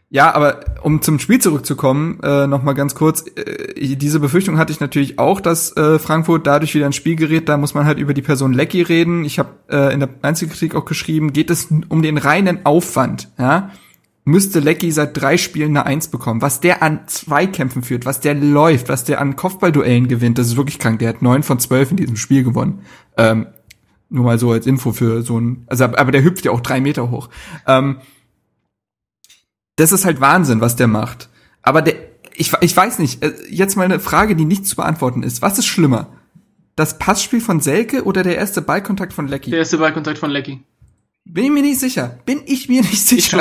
ja, 0.09 0.33
aber 0.33 0.61
um 0.83 1.01
zum 1.01 1.19
Spiel 1.19 1.39
zurückzukommen, 1.39 2.19
äh, 2.23 2.47
noch 2.47 2.63
mal 2.63 2.73
ganz 2.73 2.95
kurz, 2.95 3.25
äh, 3.35 3.95
diese 3.97 4.21
Befürchtung 4.21 4.57
hatte 4.57 4.71
ich 4.71 4.79
natürlich 4.79 5.19
auch, 5.19 5.41
dass 5.41 5.75
äh, 5.75 5.99
Frankfurt 5.99 6.47
dadurch 6.47 6.73
wieder 6.75 6.85
ins 6.85 6.95
Spiel 6.95 7.17
gerät. 7.17 7.49
Da 7.49 7.57
muss 7.57 7.73
man 7.73 7.85
halt 7.85 7.99
über 7.99 8.13
die 8.13 8.21
Person 8.21 8.53
Lecky 8.53 8.81
reden. 8.83 9.25
Ich 9.25 9.37
habe 9.37 9.49
äh, 9.69 9.93
in 9.93 9.99
der 9.99 10.09
Einzelkritik 10.21 10.75
auch 10.75 10.85
geschrieben, 10.85 11.33
geht 11.33 11.49
es 11.49 11.67
um 11.89 12.01
den 12.01 12.17
reinen 12.17 12.65
Aufwand, 12.65 13.29
ja? 13.37 13.71
Müsste 14.23 14.59
Lecky 14.59 14.91
seit 14.91 15.21
drei 15.21 15.37
Spielen 15.37 15.69
eine 15.69 15.85
Eins 15.85 16.09
bekommen. 16.09 16.41
Was 16.41 16.59
der 16.59 16.83
an 16.83 17.07
Zweikämpfen 17.07 17.81
führt, 17.81 18.05
was 18.05 18.19
der 18.19 18.35
läuft, 18.35 18.89
was 18.89 19.05
der 19.05 19.21
an 19.21 19.37
Kopfballduellen 19.37 20.09
gewinnt, 20.09 20.37
das 20.37 20.47
ist 20.47 20.57
wirklich 20.57 20.79
krank. 20.79 20.99
Der 20.99 21.07
hat 21.07 21.21
neun 21.21 21.43
von 21.43 21.59
zwölf 21.59 21.91
in 21.91 21.97
diesem 21.97 22.17
Spiel 22.17 22.43
gewonnen. 22.43 22.81
Ähm, 23.15 23.47
nur 24.09 24.25
mal 24.25 24.37
so 24.37 24.51
als 24.51 24.67
Info 24.67 24.91
für 24.91 25.21
so 25.21 25.39
ein, 25.39 25.63
also 25.67 25.85
aber 25.85 26.11
der 26.11 26.23
hüpft 26.23 26.43
ja 26.43 26.51
auch 26.51 26.59
drei 26.59 26.81
Meter 26.81 27.09
hoch. 27.09 27.29
Ähm, 27.65 27.97
das 29.77 29.93
ist 29.93 30.05
halt 30.05 30.19
Wahnsinn, 30.19 30.59
was 30.59 30.75
der 30.75 30.87
macht. 30.87 31.29
Aber 31.61 31.81
der, 31.81 31.95
ich, 32.35 32.51
ich 32.61 32.75
weiß 32.75 32.99
nicht, 32.99 33.23
äh, 33.23 33.33
jetzt 33.49 33.77
mal 33.77 33.83
eine 33.83 33.99
Frage, 33.99 34.35
die 34.35 34.45
nicht 34.45 34.67
zu 34.67 34.75
beantworten 34.75 35.23
ist. 35.23 35.41
Was 35.41 35.57
ist 35.57 35.65
schlimmer? 35.65 36.07
Das 36.75 36.99
Passspiel 36.99 37.41
von 37.41 37.61
Selke 37.61 38.03
oder 38.03 38.21
der 38.21 38.37
erste 38.37 38.61
Ballkontakt 38.61 39.13
von 39.13 39.27
Lecky? 39.27 39.49
Der 39.49 39.59
erste 39.59 39.77
Ballkontakt 39.77 40.17
von 40.17 40.29
Lecky. 40.29 40.61
Bin 41.25 41.45
ich 41.45 41.51
mir 41.51 41.61
nicht 41.63 41.79
sicher. 41.79 42.19
Bin 42.25 42.41
ich 42.45 42.69
mir 42.69 42.81
nicht 42.81 43.07
sicher. 43.07 43.39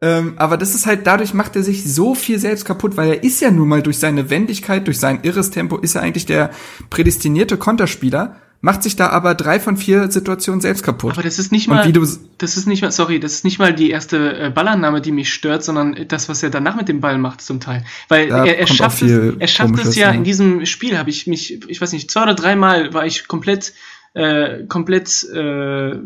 Ähm, 0.00 0.34
aber 0.36 0.56
das 0.56 0.74
ist 0.74 0.86
halt, 0.86 1.06
dadurch 1.06 1.32
macht 1.32 1.54
er 1.54 1.62
sich 1.62 1.84
so 1.84 2.16
viel 2.16 2.40
selbst 2.40 2.64
kaputt, 2.64 2.96
weil 2.96 3.08
er 3.08 3.22
ist 3.22 3.40
ja 3.40 3.52
nun 3.52 3.68
mal 3.68 3.82
durch 3.82 3.98
seine 3.98 4.30
Wendigkeit, 4.30 4.86
durch 4.88 4.98
sein 4.98 5.20
irres 5.22 5.50
Tempo, 5.50 5.78
ist 5.78 5.94
er 5.94 6.02
eigentlich 6.02 6.26
der 6.26 6.50
prädestinierte 6.90 7.56
Konterspieler 7.56 8.36
macht 8.62 8.84
sich 8.84 8.94
da 8.94 9.08
aber 9.08 9.34
drei 9.34 9.58
von 9.58 9.76
vier 9.76 10.10
Situationen 10.10 10.60
selbst 10.60 10.84
kaputt. 10.84 11.12
Aber 11.12 11.22
das 11.22 11.40
ist 11.40 11.50
nicht 11.50 11.66
mal, 11.66 11.92
das 12.38 12.56
ist 12.56 12.68
nicht 12.68 12.80
mal, 12.80 12.92
sorry, 12.92 13.18
das 13.18 13.32
ist 13.32 13.44
nicht 13.44 13.58
mal 13.58 13.74
die 13.74 13.90
erste 13.90 14.38
äh, 14.38 14.50
Ballannahme, 14.50 15.00
die 15.00 15.10
mich 15.10 15.34
stört, 15.34 15.64
sondern 15.64 16.06
das, 16.06 16.28
was 16.28 16.44
er 16.44 16.50
danach 16.50 16.76
mit 16.76 16.88
dem 16.88 17.00
Ball 17.00 17.18
macht 17.18 17.42
zum 17.42 17.58
Teil. 17.58 17.84
Weil 18.08 18.30
er, 18.30 18.58
er 18.58 18.66
schafft 18.68 19.02
es, 19.02 19.34
er 19.36 19.48
schafft 19.48 19.78
es 19.80 19.96
ja 19.96 20.12
in 20.12 20.22
diesem 20.22 20.64
Spiel, 20.64 20.96
habe 20.96 21.10
ich 21.10 21.26
mich, 21.26 21.68
ich 21.68 21.80
weiß 21.80 21.92
nicht, 21.92 22.08
zwei 22.08 22.22
oder 22.22 22.34
dreimal 22.34 22.94
war 22.94 23.04
ich 23.04 23.26
komplett 23.26 23.74
äh, 24.14 24.64
komplett 24.68 25.24
äh, 25.34 25.98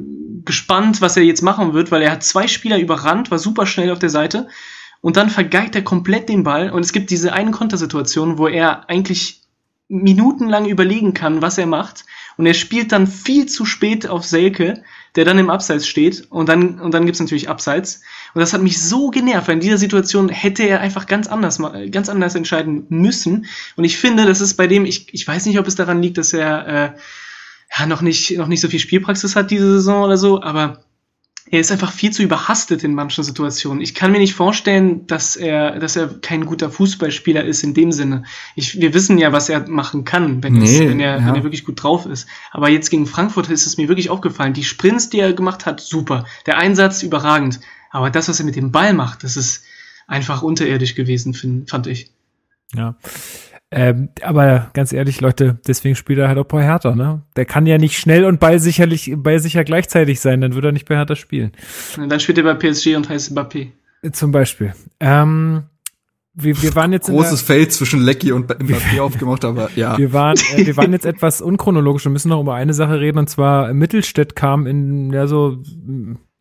gespannt, 0.44 1.02
was 1.02 1.16
er 1.18 1.24
jetzt 1.24 1.42
machen 1.42 1.74
wird, 1.74 1.90
weil 1.90 2.02
er 2.02 2.12
hat 2.12 2.22
zwei 2.22 2.48
Spieler 2.48 2.78
überrannt, 2.78 3.30
war 3.30 3.38
super 3.38 3.66
schnell 3.66 3.90
auf 3.90 3.98
der 3.98 4.10
Seite 4.10 4.48
und 5.02 5.18
dann 5.18 5.28
vergeigt 5.28 5.74
er 5.74 5.82
komplett 5.82 6.30
den 6.30 6.42
Ball 6.42 6.70
und 6.70 6.82
es 6.82 6.92
gibt 6.92 7.10
diese 7.10 7.34
eine 7.34 7.50
Kontersituation, 7.50 8.38
wo 8.38 8.48
er 8.48 8.88
eigentlich 8.88 9.42
minutenlang 9.88 10.66
überlegen 10.66 11.14
kann, 11.14 11.42
was 11.42 11.58
er 11.58 11.66
macht 11.66 12.04
und 12.36 12.46
er 12.46 12.54
spielt 12.54 12.92
dann 12.92 13.06
viel 13.06 13.46
zu 13.46 13.64
spät 13.64 14.06
auf 14.06 14.24
Selke, 14.24 14.82
der 15.14 15.24
dann 15.24 15.38
im 15.38 15.48
Abseits 15.48 15.86
steht 15.86 16.26
und 16.30 16.48
dann, 16.48 16.80
und 16.80 16.92
dann 16.92 17.06
gibt's 17.06 17.20
natürlich 17.20 17.48
Abseits. 17.48 18.02
Und 18.34 18.40
das 18.40 18.52
hat 18.52 18.62
mich 18.62 18.80
so 18.82 19.10
genervt, 19.10 19.48
weil 19.48 19.54
in 19.54 19.60
dieser 19.60 19.78
Situation 19.78 20.28
hätte 20.28 20.62
er 20.64 20.80
einfach 20.80 21.06
ganz 21.06 21.26
anders, 21.28 21.60
ganz 21.90 22.08
anders 22.08 22.34
entscheiden 22.34 22.86
müssen. 22.90 23.46
Und 23.76 23.84
ich 23.84 23.96
finde, 23.96 24.26
das 24.26 24.40
ist 24.40 24.54
bei 24.54 24.66
dem, 24.66 24.84
ich, 24.84 25.12
ich 25.14 25.26
weiß 25.26 25.46
nicht, 25.46 25.58
ob 25.58 25.66
es 25.66 25.76
daran 25.76 26.02
liegt, 26.02 26.18
dass 26.18 26.34
er 26.34 26.66
äh, 26.66 26.92
ja, 27.78 27.86
noch, 27.86 28.02
nicht, 28.02 28.36
noch 28.36 28.48
nicht 28.48 28.60
so 28.60 28.68
viel 28.68 28.80
Spielpraxis 28.80 29.36
hat 29.36 29.50
diese 29.50 29.72
Saison 29.72 30.04
oder 30.04 30.18
so, 30.18 30.42
aber 30.42 30.84
er 31.50 31.60
ist 31.60 31.70
einfach 31.70 31.92
viel 31.92 32.10
zu 32.10 32.22
überhastet 32.22 32.82
in 32.82 32.94
manchen 32.94 33.22
Situationen. 33.22 33.80
Ich 33.80 33.94
kann 33.94 34.10
mir 34.10 34.18
nicht 34.18 34.34
vorstellen, 34.34 35.06
dass 35.06 35.36
er, 35.36 35.78
dass 35.78 35.94
er 35.94 36.08
kein 36.20 36.44
guter 36.44 36.70
Fußballspieler 36.70 37.44
ist 37.44 37.62
in 37.62 37.72
dem 37.72 37.92
Sinne. 37.92 38.24
Ich, 38.56 38.80
wir 38.80 38.94
wissen 38.94 39.16
ja, 39.16 39.32
was 39.32 39.48
er 39.48 39.68
machen 39.68 40.04
kann, 40.04 40.42
wenn, 40.42 40.54
nee, 40.54 40.64
es, 40.64 40.80
wenn, 40.80 40.98
er, 40.98 41.20
ja. 41.20 41.26
wenn 41.26 41.36
er 41.36 41.42
wirklich 41.44 41.64
gut 41.64 41.82
drauf 41.82 42.06
ist. 42.06 42.26
Aber 42.50 42.68
jetzt 42.68 42.90
gegen 42.90 43.06
Frankfurt 43.06 43.48
ist 43.48 43.66
es 43.66 43.76
mir 43.76 43.88
wirklich 43.88 44.10
aufgefallen. 44.10 44.54
Die 44.54 44.64
Sprints, 44.64 45.08
die 45.08 45.20
er 45.20 45.32
gemacht 45.32 45.66
hat, 45.66 45.80
super. 45.80 46.26
Der 46.46 46.58
Einsatz 46.58 47.02
überragend. 47.02 47.60
Aber 47.90 48.10
das, 48.10 48.28
was 48.28 48.40
er 48.40 48.46
mit 48.46 48.56
dem 48.56 48.72
Ball 48.72 48.92
macht, 48.92 49.22
das 49.22 49.36
ist 49.36 49.64
einfach 50.08 50.42
unterirdisch 50.42 50.96
gewesen, 50.96 51.32
find, 51.32 51.70
fand 51.70 51.86
ich. 51.86 52.10
Ja. 52.74 52.96
Ähm, 53.72 54.10
aber 54.22 54.70
ganz 54.74 54.92
ehrlich, 54.92 55.20
Leute, 55.20 55.58
deswegen 55.66 55.96
spielt 55.96 56.20
er 56.20 56.28
halt 56.28 56.38
auch 56.38 56.44
bei 56.44 56.62
Hertha, 56.62 56.94
ne? 56.94 57.22
Der 57.34 57.44
kann 57.44 57.66
ja 57.66 57.78
nicht 57.78 57.98
schnell 57.98 58.24
und 58.24 58.38
ballsicherlich, 58.38 59.12
ballsicher 59.16 59.64
gleichzeitig 59.64 60.20
sein, 60.20 60.40
dann 60.40 60.54
würde 60.54 60.68
er 60.68 60.72
nicht 60.72 60.88
bei 60.88 60.94
Hertha 60.94 61.16
spielen. 61.16 61.52
Und 61.96 62.08
dann 62.08 62.20
spielt 62.20 62.38
er 62.38 62.44
bei 62.44 62.54
PSG 62.54 62.94
und 62.94 63.08
heißt 63.08 63.32
Mbappé. 63.32 63.68
Zum 64.12 64.30
Beispiel. 64.30 64.72
Ähm, 65.00 65.64
wir, 66.38 66.62
wir 66.62 66.74
waren 66.74 66.92
jetzt 66.92 67.08
großes 67.08 67.40
Feld 67.42 67.72
zwischen 67.72 68.02
Lecky 68.02 68.30
und 68.30 68.50
Mbappé 68.52 69.00
aufgemacht, 69.00 69.44
aber 69.44 69.70
ja. 69.74 69.96
Wir 69.98 70.12
waren, 70.12 70.36
äh, 70.54 70.66
wir 70.66 70.76
waren 70.76 70.92
jetzt 70.92 71.06
etwas 71.06 71.40
unchronologisch 71.40 72.06
und 72.06 72.12
müssen 72.12 72.28
noch 72.28 72.40
über 72.40 72.54
eine 72.54 72.74
Sache 72.74 73.00
reden 73.00 73.18
und 73.18 73.30
zwar 73.30 73.72
Mittelstädt 73.72 74.36
kam 74.36 74.66
in 74.66 75.12
ja 75.12 75.26
so 75.26 75.62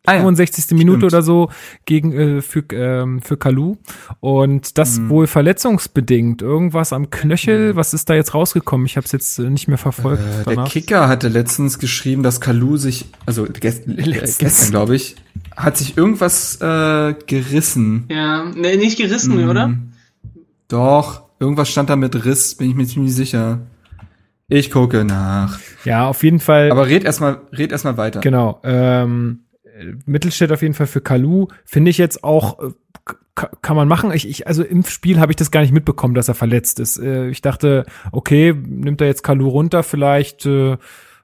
ah, 0.06 0.14
ja. 0.14 0.20
65. 0.20 0.76
Minute 0.76 0.98
Stimmt. 0.98 1.12
oder 1.12 1.22
so 1.22 1.50
gegen 1.84 2.12
äh, 2.12 2.42
für 2.42 2.64
ähm, 2.72 3.20
für 3.20 3.36
Kalu 3.36 3.76
und 4.20 4.78
das 4.78 4.98
mhm. 4.98 5.08
wohl 5.10 5.26
verletzungsbedingt 5.26 6.42
irgendwas 6.42 6.92
am 6.92 7.10
Knöchel 7.10 7.72
mhm. 7.72 7.76
was 7.76 7.94
ist 7.94 8.08
da 8.08 8.14
jetzt 8.14 8.34
rausgekommen 8.34 8.86
ich 8.86 8.96
habe 8.96 9.04
es 9.04 9.12
jetzt 9.12 9.38
äh, 9.38 9.50
nicht 9.50 9.68
mehr 9.68 9.78
verfolgt 9.78 10.22
äh, 10.46 10.54
der 10.54 10.64
Kicker 10.64 11.08
hatte 11.08 11.28
letztens 11.28 11.78
geschrieben 11.78 12.22
dass 12.22 12.40
Kalu 12.40 12.76
sich 12.76 13.06
also 13.26 13.44
gest 13.44 13.86
äh, 13.88 13.94
gestern 14.38 14.70
glaube 14.70 14.96
ich 14.96 15.16
hat 15.56 15.76
sich 15.76 15.96
irgendwas 15.96 16.60
äh, 16.60 17.14
gerissen 17.26 18.06
ja 18.10 18.44
nee, 18.54 18.76
nicht 18.76 18.98
gerissen 18.98 19.42
mhm. 19.42 19.50
oder 19.50 19.74
doch 20.68 21.22
irgendwas 21.38 21.68
stand 21.68 21.90
da 21.90 21.96
mit 21.96 22.24
Riss 22.24 22.54
bin 22.54 22.70
ich 22.70 22.76
mir 22.76 22.86
ziemlich 22.86 23.14
sicher 23.14 23.60
ich 24.48 24.70
gucke 24.70 25.04
nach. 25.04 25.58
Ja, 25.84 26.06
auf 26.06 26.22
jeden 26.22 26.38
Fall. 26.38 26.70
Aber 26.70 26.86
red 26.86 27.04
erstmal, 27.04 27.40
red 27.52 27.72
erstmal 27.72 27.96
weiter. 27.96 28.20
Genau. 28.20 28.60
Ähm, 28.62 29.40
Mittelstädt 30.06 30.52
auf 30.52 30.62
jeden 30.62 30.74
Fall 30.74 30.86
für 30.86 31.00
Kalu. 31.00 31.48
Finde 31.64 31.90
ich 31.90 31.98
jetzt 31.98 32.24
auch, 32.24 32.58
äh, 32.60 32.72
kann 33.34 33.76
man 33.76 33.86
machen. 33.86 34.10
Ich, 34.12 34.28
ich, 34.28 34.46
also 34.46 34.62
im 34.62 34.82
Spiel 34.84 35.20
habe 35.20 35.30
ich 35.30 35.36
das 35.36 35.50
gar 35.50 35.60
nicht 35.60 35.72
mitbekommen, 35.72 36.14
dass 36.14 36.28
er 36.28 36.34
verletzt 36.34 36.80
ist. 36.80 36.98
Äh, 36.98 37.28
ich 37.28 37.42
dachte, 37.42 37.84
okay, 38.12 38.54
nimmt 38.54 39.00
er 39.00 39.06
jetzt 39.06 39.22
Kalu 39.22 39.48
runter, 39.48 39.82
vielleicht 39.82 40.46
äh, 40.46 40.76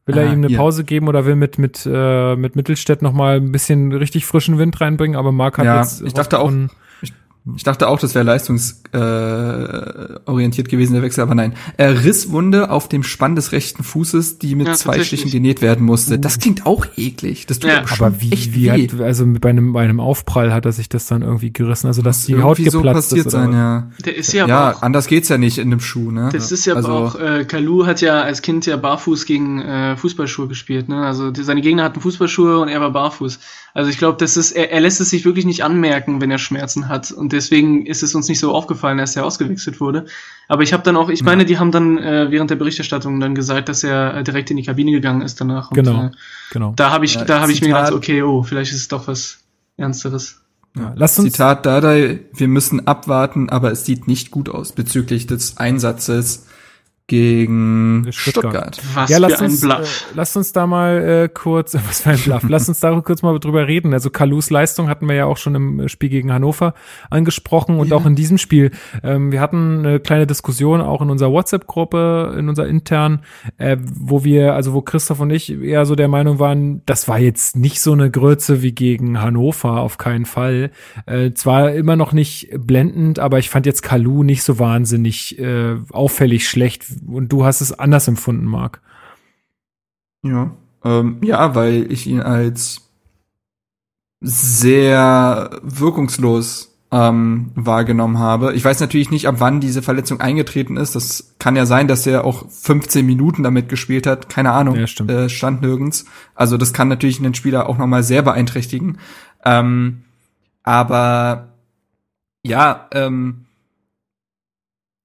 will 0.04 0.18
er 0.18 0.28
ah, 0.28 0.32
ihm 0.32 0.44
eine 0.44 0.48
ja. 0.48 0.58
Pause 0.58 0.84
geben 0.84 1.08
oder 1.08 1.24
will 1.24 1.36
mit 1.36 1.58
mit 1.58 1.88
äh, 1.90 2.36
mit 2.36 2.56
Mittelstädt 2.56 3.02
noch 3.02 3.12
mal 3.12 3.36
ein 3.36 3.52
bisschen 3.52 3.92
richtig 3.92 4.26
frischen 4.26 4.58
Wind 4.58 4.80
reinbringen. 4.80 5.16
Aber 5.16 5.32
Mark 5.32 5.58
hat 5.58 5.64
ja, 5.64 5.80
jetzt 5.80 6.02
ich 6.02 6.12
dachte 6.12 6.40
auch, 6.40 6.52
ich 7.56 7.64
dachte 7.64 7.88
auch, 7.88 7.98
das 7.98 8.14
wäre 8.14 8.24
leistungsorientiert 8.24 10.68
äh, 10.68 10.70
gewesen, 10.70 10.92
der 10.92 11.02
Wechsel, 11.02 11.22
aber 11.22 11.34
nein. 11.34 11.54
Er 11.76 12.04
Risswunde 12.04 12.70
auf 12.70 12.88
dem 12.88 13.02
Spann 13.02 13.34
des 13.34 13.50
rechten 13.50 13.82
Fußes, 13.82 14.38
die 14.38 14.54
mit 14.54 14.68
ja, 14.68 14.74
zwei 14.74 15.02
Stichen 15.02 15.28
genäht 15.28 15.60
werden 15.60 15.84
musste. 15.84 16.20
Das 16.20 16.38
klingt 16.38 16.66
auch 16.66 16.86
eklig. 16.96 17.46
Das 17.46 17.58
tut 17.58 17.70
ja. 17.70 17.82
aber 17.90 18.20
wie, 18.20 18.30
echt 18.30 18.54
wie 18.54 18.70
weh. 18.70 18.88
Hat, 18.88 19.00
also 19.00 19.26
bei 19.26 19.50
einem, 19.50 19.72
bei 19.72 19.82
einem 19.82 19.98
Aufprall 19.98 20.52
hat 20.52 20.66
er 20.66 20.72
sich 20.72 20.88
das 20.88 21.06
dann 21.06 21.22
irgendwie 21.22 21.52
gerissen, 21.52 21.88
also 21.88 22.00
dass 22.00 22.26
die 22.26 22.40
Haut 22.40 22.58
geplatzt 22.58 22.72
so 22.72 22.82
passiert 22.82 23.26
ist. 23.26 23.32
Sein, 23.32 23.52
ja. 23.52 23.90
Der 24.04 24.16
ist 24.16 24.32
ja, 24.32 24.46
ja 24.46 24.70
auch, 24.70 24.82
anders 24.82 25.08
geht's 25.08 25.28
ja 25.28 25.36
nicht 25.36 25.58
in 25.58 25.70
dem 25.70 25.80
Schuh, 25.80 26.12
ne? 26.12 26.28
Das 26.32 26.52
ist 26.52 26.64
ja 26.64 26.74
also, 26.74 26.92
auch, 26.92 27.18
äh, 27.18 27.44
Kalu 27.44 27.86
hat 27.86 28.00
ja 28.02 28.22
als 28.22 28.42
Kind 28.42 28.66
ja 28.66 28.76
barfuß 28.76 29.26
gegen 29.26 29.60
äh, 29.60 29.96
Fußballschuhe 29.96 30.46
gespielt, 30.46 30.88
ne? 30.88 31.04
Also 31.04 31.32
die, 31.32 31.42
seine 31.42 31.60
Gegner 31.60 31.82
hatten 31.82 32.00
Fußballschuhe 32.00 32.60
und 32.60 32.68
er 32.68 32.80
war 32.80 32.92
barfuß. 32.92 33.40
Also 33.74 33.90
ich 33.90 33.98
glaube, 33.98 34.18
das 34.18 34.36
ist, 34.36 34.52
er, 34.52 34.70
er 34.70 34.80
lässt 34.80 35.00
es 35.00 35.10
sich 35.10 35.24
wirklich 35.24 35.46
nicht 35.46 35.64
anmerken, 35.64 36.20
wenn 36.20 36.30
er 36.30 36.38
Schmerzen 36.38 36.88
hat. 36.88 37.10
Und 37.10 37.31
deswegen 37.32 37.86
ist 37.86 38.02
es 38.02 38.14
uns 38.14 38.28
nicht 38.28 38.38
so 38.38 38.52
aufgefallen, 38.52 38.98
dass 38.98 39.16
er 39.16 39.24
ausgewechselt 39.24 39.80
wurde. 39.80 40.06
Aber 40.48 40.62
ich 40.62 40.72
habe 40.72 40.82
dann 40.82 40.96
auch, 40.96 41.08
ich 41.08 41.22
meine, 41.24 41.44
die 41.44 41.58
haben 41.58 41.72
dann 41.72 41.98
äh, 41.98 42.30
während 42.30 42.50
der 42.50 42.56
Berichterstattung 42.56 43.18
dann 43.20 43.34
gesagt, 43.34 43.68
dass 43.68 43.82
er 43.82 44.18
äh, 44.18 44.22
direkt 44.24 44.50
in 44.50 44.56
die 44.56 44.62
Kabine 44.62 44.92
gegangen 44.92 45.22
ist 45.22 45.40
danach. 45.40 45.70
Und, 45.70 45.76
genau, 45.76 46.04
äh, 46.04 46.10
genau. 46.52 46.72
Da 46.76 46.90
habe 46.90 47.04
ich, 47.04 47.14
ja, 47.14 47.24
da 47.24 47.40
habe 47.40 47.52
ich 47.52 47.60
mir 47.60 47.68
gedacht, 47.68 47.92
okay, 47.92 48.22
oh, 48.22 48.42
vielleicht 48.42 48.72
ist 48.72 48.78
es 48.78 48.88
doch 48.88 49.08
was 49.08 49.38
Ernsteres. 49.76 50.40
Ja, 50.76 50.92
lasst 50.96 51.18
uns 51.18 51.32
Zitat 51.32 51.66
Dardai, 51.66 52.20
wir 52.32 52.48
müssen 52.48 52.86
abwarten, 52.86 53.50
aber 53.50 53.72
es 53.72 53.84
sieht 53.84 54.08
nicht 54.08 54.30
gut 54.30 54.48
aus 54.48 54.72
bezüglich 54.72 55.26
des 55.26 55.58
Einsatzes 55.58 56.46
gegen 57.12 58.06
Stuttgart. 58.10 58.76
Stuttgart. 58.76 58.80
Was 58.94 59.10
ja, 59.10 59.18
für 59.28 59.38
ein 59.44 59.50
uns, 59.50 59.60
Bluff. 59.60 60.06
Äh, 60.10 60.14
lasst 60.16 60.34
uns 60.34 60.52
da 60.52 60.66
mal 60.66 61.24
äh, 61.24 61.28
kurz, 61.28 61.74
was 61.86 62.00
für 62.00 62.10
ein 62.10 62.18
Bluff, 62.18 62.48
lasst 62.48 62.70
uns 62.70 62.80
da 62.80 62.98
kurz 63.02 63.20
mal 63.20 63.38
drüber 63.38 63.68
reden. 63.68 63.92
Also 63.92 64.08
Kalus 64.08 64.48
Leistung 64.48 64.88
hatten 64.88 65.06
wir 65.06 65.14
ja 65.14 65.26
auch 65.26 65.36
schon 65.36 65.54
im 65.54 65.88
Spiel 65.90 66.08
gegen 66.08 66.32
Hannover 66.32 66.72
angesprochen 67.10 67.78
und 67.78 67.90
ja. 67.90 67.96
auch 67.96 68.06
in 68.06 68.14
diesem 68.14 68.38
Spiel. 68.38 68.70
Ähm, 69.02 69.30
wir 69.30 69.42
hatten 69.42 69.80
eine 69.80 70.00
kleine 70.00 70.26
Diskussion 70.26 70.80
auch 70.80 71.02
in 71.02 71.10
unserer 71.10 71.30
WhatsApp-Gruppe, 71.32 72.34
in 72.38 72.48
unserer 72.48 72.66
internen, 72.66 73.20
äh, 73.58 73.76
wo 73.82 74.24
wir, 74.24 74.54
also 74.54 74.72
wo 74.72 74.80
Christoph 74.80 75.20
und 75.20 75.28
ich 75.28 75.52
eher 75.52 75.84
so 75.84 75.94
der 75.94 76.08
Meinung 76.08 76.38
waren, 76.38 76.80
das 76.86 77.08
war 77.08 77.18
jetzt 77.18 77.56
nicht 77.56 77.82
so 77.82 77.92
eine 77.92 78.10
Größe 78.10 78.62
wie 78.62 78.72
gegen 78.72 79.20
Hannover, 79.20 79.80
auf 79.80 79.98
keinen 79.98 80.24
Fall. 80.24 80.70
Äh, 81.04 81.32
zwar 81.32 81.74
immer 81.74 81.96
noch 81.96 82.14
nicht 82.14 82.48
blendend, 82.56 83.18
aber 83.18 83.38
ich 83.38 83.50
fand 83.50 83.66
jetzt 83.66 83.82
Kalu 83.82 84.22
nicht 84.22 84.44
so 84.44 84.58
wahnsinnig 84.58 85.38
äh, 85.38 85.76
auffällig 85.90 86.48
schlecht 86.48 86.86
und 87.06 87.28
du 87.32 87.44
hast 87.44 87.60
es 87.60 87.78
anders 87.78 88.08
empfunden, 88.08 88.46
Marc. 88.46 88.80
Ja, 90.24 90.52
ähm, 90.84 91.18
ja, 91.22 91.54
weil 91.54 91.90
ich 91.90 92.06
ihn 92.06 92.20
als 92.20 92.90
sehr 94.20 95.50
wirkungslos 95.62 96.72
ähm, 96.92 97.50
wahrgenommen 97.54 98.18
habe. 98.18 98.52
Ich 98.52 98.64
weiß 98.64 98.78
natürlich 98.80 99.10
nicht, 99.10 99.26
ab 99.26 99.36
wann 99.38 99.60
diese 99.60 99.82
Verletzung 99.82 100.20
eingetreten 100.20 100.76
ist. 100.76 100.94
Das 100.94 101.34
kann 101.38 101.56
ja 101.56 101.64
sein, 101.64 101.88
dass 101.88 102.06
er 102.06 102.24
auch 102.24 102.48
15 102.48 103.04
Minuten 103.04 103.42
damit 103.42 103.68
gespielt 103.70 104.06
hat. 104.06 104.28
Keine 104.28 104.52
Ahnung. 104.52 104.76
Ja, 104.76 104.86
stimmt. 104.86 105.10
Äh, 105.10 105.30
stand 105.30 105.62
nirgends. 105.62 106.04
Also 106.34 106.58
das 106.58 106.74
kann 106.74 106.88
natürlich 106.88 107.18
einen 107.18 107.34
Spieler 107.34 107.68
auch 107.68 107.78
nochmal 107.78 108.02
sehr 108.02 108.22
beeinträchtigen. 108.22 108.98
Ähm, 109.44 110.02
aber 110.62 111.48
ja, 112.44 112.88
ähm, 112.92 113.46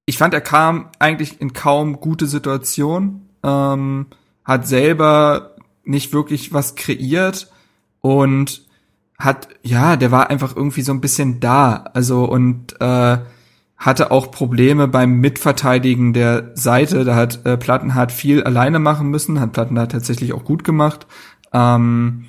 ich 0.08 0.18
fand, 0.18 0.34
er 0.34 0.42
kam 0.42 0.88
eigentlich 1.00 1.42
in 1.42 1.52
kaum 1.52 2.00
gute 2.00 2.28
Situationen, 2.28 3.30
ähm, 3.44 4.08
hat 4.46 4.66
selber 4.66 5.56
nicht 5.84 6.14
wirklich 6.14 6.54
was 6.54 6.76
kreiert 6.76 7.52
und 8.00 8.66
hat, 9.20 9.50
ja, 9.64 9.98
der 9.98 10.10
war 10.10 10.30
einfach 10.30 10.56
irgendwie 10.56 10.82
so 10.82 10.94
ein 10.94 11.02
bisschen 11.02 11.42
da. 11.42 11.86
Also 11.94 12.24
und 12.24 12.80
äh, 12.80 13.18
hatte 13.76 14.12
auch 14.12 14.32
Probleme 14.32 14.88
beim 14.88 15.20
Mitverteidigen 15.20 16.14
der 16.14 16.52
Seite. 16.56 17.04
Da 17.04 17.16
hat 17.16 17.46
äh, 17.46 17.58
Plattenhardt 17.58 18.14
viel 18.14 18.44
alleine 18.44 18.80
machen 18.80 19.10
müssen, 19.10 19.42
hat 19.42 19.52
Plattenhardt 19.52 19.92
tatsächlich 19.92 20.32
auch 20.32 20.46
gut 20.46 20.64
gemacht. 20.64 21.06
Ähm, 21.52 22.28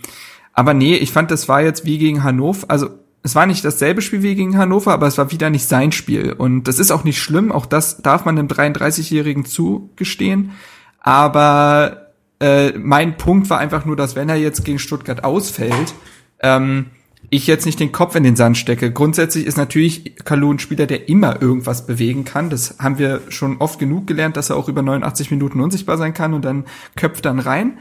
aber 0.52 0.74
nee, 0.74 0.96
ich 0.96 1.12
fand, 1.12 1.30
das 1.30 1.48
war 1.48 1.62
jetzt 1.62 1.84
wie 1.84 1.98
gegen 1.98 2.24
Hannover, 2.24 2.68
also 2.68 2.88
es 3.22 3.34
war 3.34 3.46
nicht 3.46 3.64
dasselbe 3.64 4.02
Spiel 4.02 4.22
wie 4.22 4.34
gegen 4.34 4.56
Hannover, 4.56 4.92
aber 4.92 5.06
es 5.06 5.18
war 5.18 5.32
wieder 5.32 5.50
nicht 5.50 5.66
sein 5.66 5.92
Spiel. 5.92 6.32
Und 6.32 6.64
das 6.64 6.78
ist 6.78 6.90
auch 6.90 7.04
nicht 7.04 7.20
schlimm, 7.20 7.52
auch 7.52 7.66
das 7.66 7.98
darf 7.98 8.24
man 8.24 8.38
einem 8.38 8.48
33-Jährigen 8.48 9.44
zugestehen. 9.44 10.52
Aber 11.00 12.12
äh, 12.40 12.72
mein 12.78 13.16
Punkt 13.16 13.50
war 13.50 13.58
einfach 13.58 13.84
nur, 13.84 13.96
dass 13.96 14.16
wenn 14.16 14.28
er 14.28 14.36
jetzt 14.36 14.64
gegen 14.64 14.78
Stuttgart 14.78 15.24
ausfällt, 15.24 15.94
ähm, 16.40 16.86
ich 17.30 17.46
jetzt 17.46 17.66
nicht 17.66 17.80
den 17.80 17.92
Kopf 17.92 18.14
in 18.14 18.22
den 18.22 18.36
Sand 18.36 18.56
stecke. 18.56 18.90
Grundsätzlich 18.92 19.44
ist 19.44 19.58
natürlich 19.58 20.16
Kalu 20.24 20.52
ein 20.52 20.58
Spieler, 20.58 20.86
der 20.86 21.08
immer 21.08 21.42
irgendwas 21.42 21.86
bewegen 21.86 22.24
kann. 22.24 22.48
Das 22.48 22.76
haben 22.78 22.98
wir 22.98 23.20
schon 23.28 23.58
oft 23.58 23.78
genug 23.78 24.06
gelernt, 24.06 24.36
dass 24.36 24.50
er 24.50 24.56
auch 24.56 24.68
über 24.68 24.82
89 24.82 25.30
Minuten 25.30 25.60
unsichtbar 25.60 25.98
sein 25.98 26.14
kann 26.14 26.32
und 26.32 26.44
dann 26.44 26.64
köpft 26.96 27.24
dann 27.26 27.38
rein. 27.38 27.78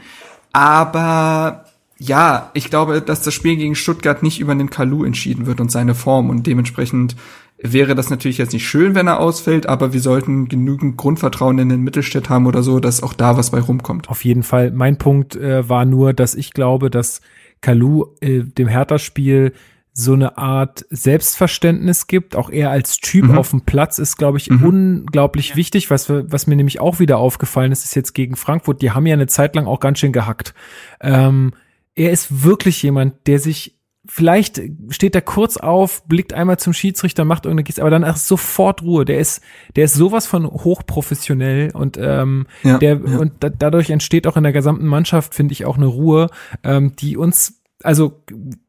Aber 0.52 1.64
ja, 1.98 2.50
ich 2.54 2.70
glaube, 2.70 3.02
dass 3.02 3.22
das 3.22 3.34
Spiel 3.34 3.56
gegen 3.56 3.74
Stuttgart 3.74 4.22
nicht 4.22 4.40
über 4.40 4.54
den 4.54 4.70
Kalu 4.70 5.04
entschieden 5.04 5.46
wird 5.46 5.60
und 5.60 5.70
seine 5.70 5.94
Form 5.94 6.30
und 6.30 6.46
dementsprechend 6.46 7.16
wäre 7.60 7.96
das 7.96 8.08
natürlich 8.08 8.38
jetzt 8.38 8.52
nicht 8.52 8.68
schön, 8.68 8.94
wenn 8.94 9.08
er 9.08 9.18
ausfällt, 9.18 9.68
aber 9.68 9.92
wir 9.92 10.00
sollten 10.00 10.48
genügend 10.48 10.96
Grundvertrauen 10.96 11.58
in 11.58 11.68
den 11.68 11.82
Mittelstädt 11.82 12.30
haben 12.30 12.46
oder 12.46 12.62
so, 12.62 12.78
dass 12.78 13.02
auch 13.02 13.12
da 13.12 13.36
was 13.36 13.50
bei 13.50 13.58
rumkommt. 13.58 14.08
Auf 14.08 14.24
jeden 14.24 14.44
Fall. 14.44 14.70
Mein 14.70 14.96
Punkt 14.96 15.34
äh, 15.34 15.68
war 15.68 15.84
nur, 15.84 16.12
dass 16.12 16.36
ich 16.36 16.52
glaube, 16.52 16.88
dass 16.88 17.20
Kalu 17.60 18.06
äh, 18.20 18.44
dem 18.44 18.68
Hertha-Spiel 18.68 19.52
so 19.92 20.12
eine 20.12 20.38
Art 20.38 20.86
Selbstverständnis 20.90 22.06
gibt. 22.06 22.36
Auch 22.36 22.50
er 22.50 22.70
als 22.70 22.98
Typ 22.98 23.24
mhm. 23.24 23.38
auf 23.38 23.50
dem 23.50 23.62
Platz 23.62 23.98
ist, 23.98 24.16
glaube 24.16 24.38
ich, 24.38 24.48
mhm. 24.48 24.62
unglaublich 24.64 25.50
ja. 25.50 25.56
wichtig. 25.56 25.90
Was, 25.90 26.08
was 26.08 26.46
mir 26.46 26.54
nämlich 26.54 26.78
auch 26.78 27.00
wieder 27.00 27.18
aufgefallen 27.18 27.72
ist, 27.72 27.84
ist 27.84 27.96
jetzt 27.96 28.12
gegen 28.14 28.36
Frankfurt. 28.36 28.80
Die 28.80 28.92
haben 28.92 29.06
ja 29.06 29.14
eine 29.14 29.26
Zeit 29.26 29.56
lang 29.56 29.66
auch 29.66 29.80
ganz 29.80 29.98
schön 29.98 30.12
gehackt. 30.12 30.54
Ähm, 31.00 31.52
er 31.98 32.12
ist 32.12 32.44
wirklich 32.44 32.82
jemand, 32.82 33.26
der 33.26 33.38
sich 33.38 33.74
vielleicht 34.06 34.62
steht 34.88 35.14
er 35.14 35.20
kurz 35.20 35.58
auf, 35.58 36.06
blickt 36.06 36.32
einmal 36.32 36.58
zum 36.58 36.72
Schiedsrichter, 36.72 37.26
macht 37.26 37.44
irgendeine 37.44 37.64
Geste, 37.64 37.82
aber 37.82 37.90
dann 37.90 38.04
ist 38.04 38.26
sofort 38.26 38.82
Ruhe. 38.82 39.04
Der 39.04 39.18
ist, 39.18 39.42
der 39.76 39.84
ist 39.84 39.94
sowas 39.94 40.26
von 40.26 40.46
hochprofessionell 40.46 41.72
und 41.74 41.98
ähm, 42.00 42.46
ja, 42.62 42.78
der 42.78 43.00
ja. 43.04 43.18
und 43.18 43.32
da, 43.40 43.50
dadurch 43.50 43.90
entsteht 43.90 44.26
auch 44.26 44.38
in 44.38 44.44
der 44.44 44.52
gesamten 44.52 44.86
Mannschaft, 44.86 45.34
finde 45.34 45.52
ich, 45.52 45.66
auch 45.66 45.76
eine 45.76 45.86
Ruhe, 45.86 46.30
ähm, 46.62 46.94
die 46.96 47.18
uns, 47.18 47.60
also 47.82 48.22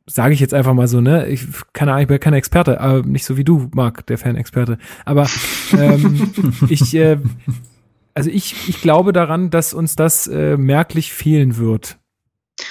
sage 0.07 0.33
ich 0.33 0.41
jetzt 0.41 0.53
einfach 0.53 0.73
mal 0.73 0.87
so, 0.87 0.99
ne? 0.99 1.27
Ich 1.27 1.45
kann 1.71 2.01
ich 2.01 2.07
bin 2.07 2.19
kein 2.19 2.33
Experte, 2.33 2.81
aber 2.81 3.03
nicht 3.03 3.25
so 3.25 3.37
wie 3.37 3.45
du, 3.45 3.69
Marc, 3.73 4.07
der 4.07 4.17
Fan-Experte. 4.17 4.77
Aber 5.05 5.27
ähm, 5.77 6.33
ich, 6.69 6.93
äh, 6.95 7.17
also 8.13 8.29
ich, 8.29 8.67
ich 8.67 8.81
glaube 8.81 9.13
daran, 9.13 9.51
dass 9.51 9.73
uns 9.73 9.95
das 9.95 10.27
äh, 10.27 10.57
merklich 10.57 11.13
fehlen 11.13 11.57
wird. 11.57 11.99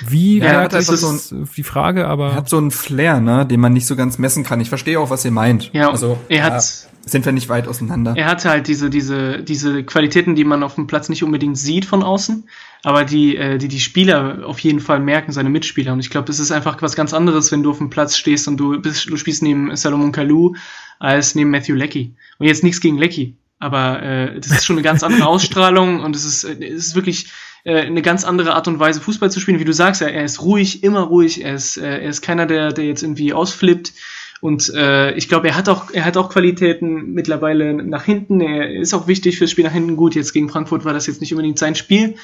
Wie 0.07 0.39
ja, 0.39 0.69
das 0.69 0.89
ist 0.89 1.01
so 1.01 1.09
ein, 1.09 1.49
die 1.57 1.63
Frage, 1.63 2.07
aber. 2.07 2.31
Er 2.31 2.35
hat 2.37 2.49
so 2.49 2.59
einen 2.59 2.71
Flair, 2.71 3.21
ne, 3.21 3.47
den 3.47 3.61
man 3.61 3.73
nicht 3.73 3.87
so 3.87 3.97
ganz 3.97 4.19
messen 4.19 4.45
kann. 4.45 4.61
Ich 4.61 4.69
verstehe 4.69 4.99
auch, 5.01 5.11
was 5.11 5.25
ihr 5.25 5.31
meint. 5.31 5.71
Ja, 5.73 5.91
also 5.91 6.19
er 6.29 6.45
hat, 6.45 6.53
ja, 6.53 6.89
sind 7.09 7.25
wir 7.25 7.33
nicht 7.33 7.49
weit 7.49 7.67
auseinander. 7.67 8.15
Er 8.17 8.27
hatte 8.27 8.51
halt 8.51 8.69
diese, 8.69 8.91
diese, 8.91 9.43
diese 9.43 9.83
Qualitäten, 9.85 10.35
die 10.35 10.45
man 10.45 10.63
auf 10.63 10.75
dem 10.75 10.87
Platz 10.87 11.09
nicht 11.09 11.25
unbedingt 11.25 11.59
sieht 11.59 11.85
von 11.85 12.03
außen, 12.03 12.49
aber 12.85 13.05
die, 13.05 13.37
äh, 13.37 13.59
die 13.59 13.69
die 13.69 13.81
Spieler 13.81 14.47
auf 14.47 14.61
jeden 14.61 14.81
Fall 14.81 15.01
merken, 15.01 15.33
seine 15.33 15.51
Mitspieler. 15.51 15.93
Und 15.93 16.01
ich 16.01 16.11
glaube, 16.11 16.31
es 16.31 16.39
ist 16.39 16.53
einfach 16.53 16.81
was 16.83 16.95
ganz 16.95 17.13
anderes, 17.13 17.51
wenn 17.51 17.63
du 17.63 17.71
auf 17.71 17.79
dem 17.79 17.91
Platz 17.91 18.17
stehst 18.17 18.49
und 18.49 18.57
du 18.59 18.81
bist, 18.81 19.09
du 19.09 19.17
spielst 19.17 19.43
neben 19.43 19.75
Salomon 19.75 20.13
Kalou 20.13 20.55
als 20.99 21.35
neben 21.35 21.51
Matthew 21.51 21.75
Leckie. 21.75 22.15
Und 22.39 22.47
jetzt 22.47 22.63
nichts 22.63 22.81
gegen 22.81 22.99
Leckie. 22.99 23.37
Aber 23.61 24.03
äh, 24.03 24.41
das 24.41 24.53
ist 24.53 24.67
schon 24.67 24.77
eine 24.77 24.85
ganz 24.85 25.03
andere 25.03 25.27
Ausstrahlung 25.27 26.01
und 26.01 26.15
es 26.15 26.25
ist, 26.25 26.45
äh, 26.45 26.65
es 26.65 26.89
ist 26.89 26.95
wirklich 26.95 27.31
äh, 27.65 27.83
eine 27.83 28.03
ganz 28.03 28.25
andere 28.25 28.55
Art 28.55 28.69
und 28.69 28.79
Weise, 28.79 29.01
Fußball 29.01 29.31
zu 29.31 29.41
spielen. 29.41 29.61
Wie 29.61 29.65
du 29.65 29.73
sagst, 29.73 30.03
er, 30.03 30.13
er 30.13 30.25
ist 30.25 30.43
ruhig, 30.43 30.83
immer 30.83 31.01
ruhig, 31.01 31.45
er 31.45 31.55
ist, 31.55 31.77
äh, 31.77 32.01
er 32.01 32.09
ist 32.09 32.23
keiner, 32.23 32.47
der, 32.47 32.73
der 32.73 32.87
jetzt 32.87 33.03
irgendwie 33.03 33.33
ausflippt. 33.33 33.93
Und 34.41 34.73
äh, 34.75 35.13
ich 35.15 35.29
glaube, 35.29 35.49
er 35.49 35.57
hat 35.57 35.69
auch, 35.69 35.91
er 35.91 36.05
hat 36.05 36.17
auch 36.17 36.31
Qualitäten 36.31 37.13
mittlerweile 37.13 37.75
nach 37.75 38.05
hinten. 38.05 38.41
Er 38.41 38.71
ist 38.71 38.95
auch 38.95 39.09
wichtig 39.09 39.39
fürs 39.39 39.51
Spiel 39.51 39.65
nach 39.65 39.73
hinten. 39.73 39.97
Gut, 39.97 40.15
jetzt 40.15 40.33
gegen 40.33 40.49
Frankfurt 40.49 40.85
war 40.85 40.93
das 40.93 41.07
jetzt 41.07 41.21
nicht 41.21 41.33
unbedingt 41.33 41.59
sein 41.59 41.75
Spiel. 41.75 42.15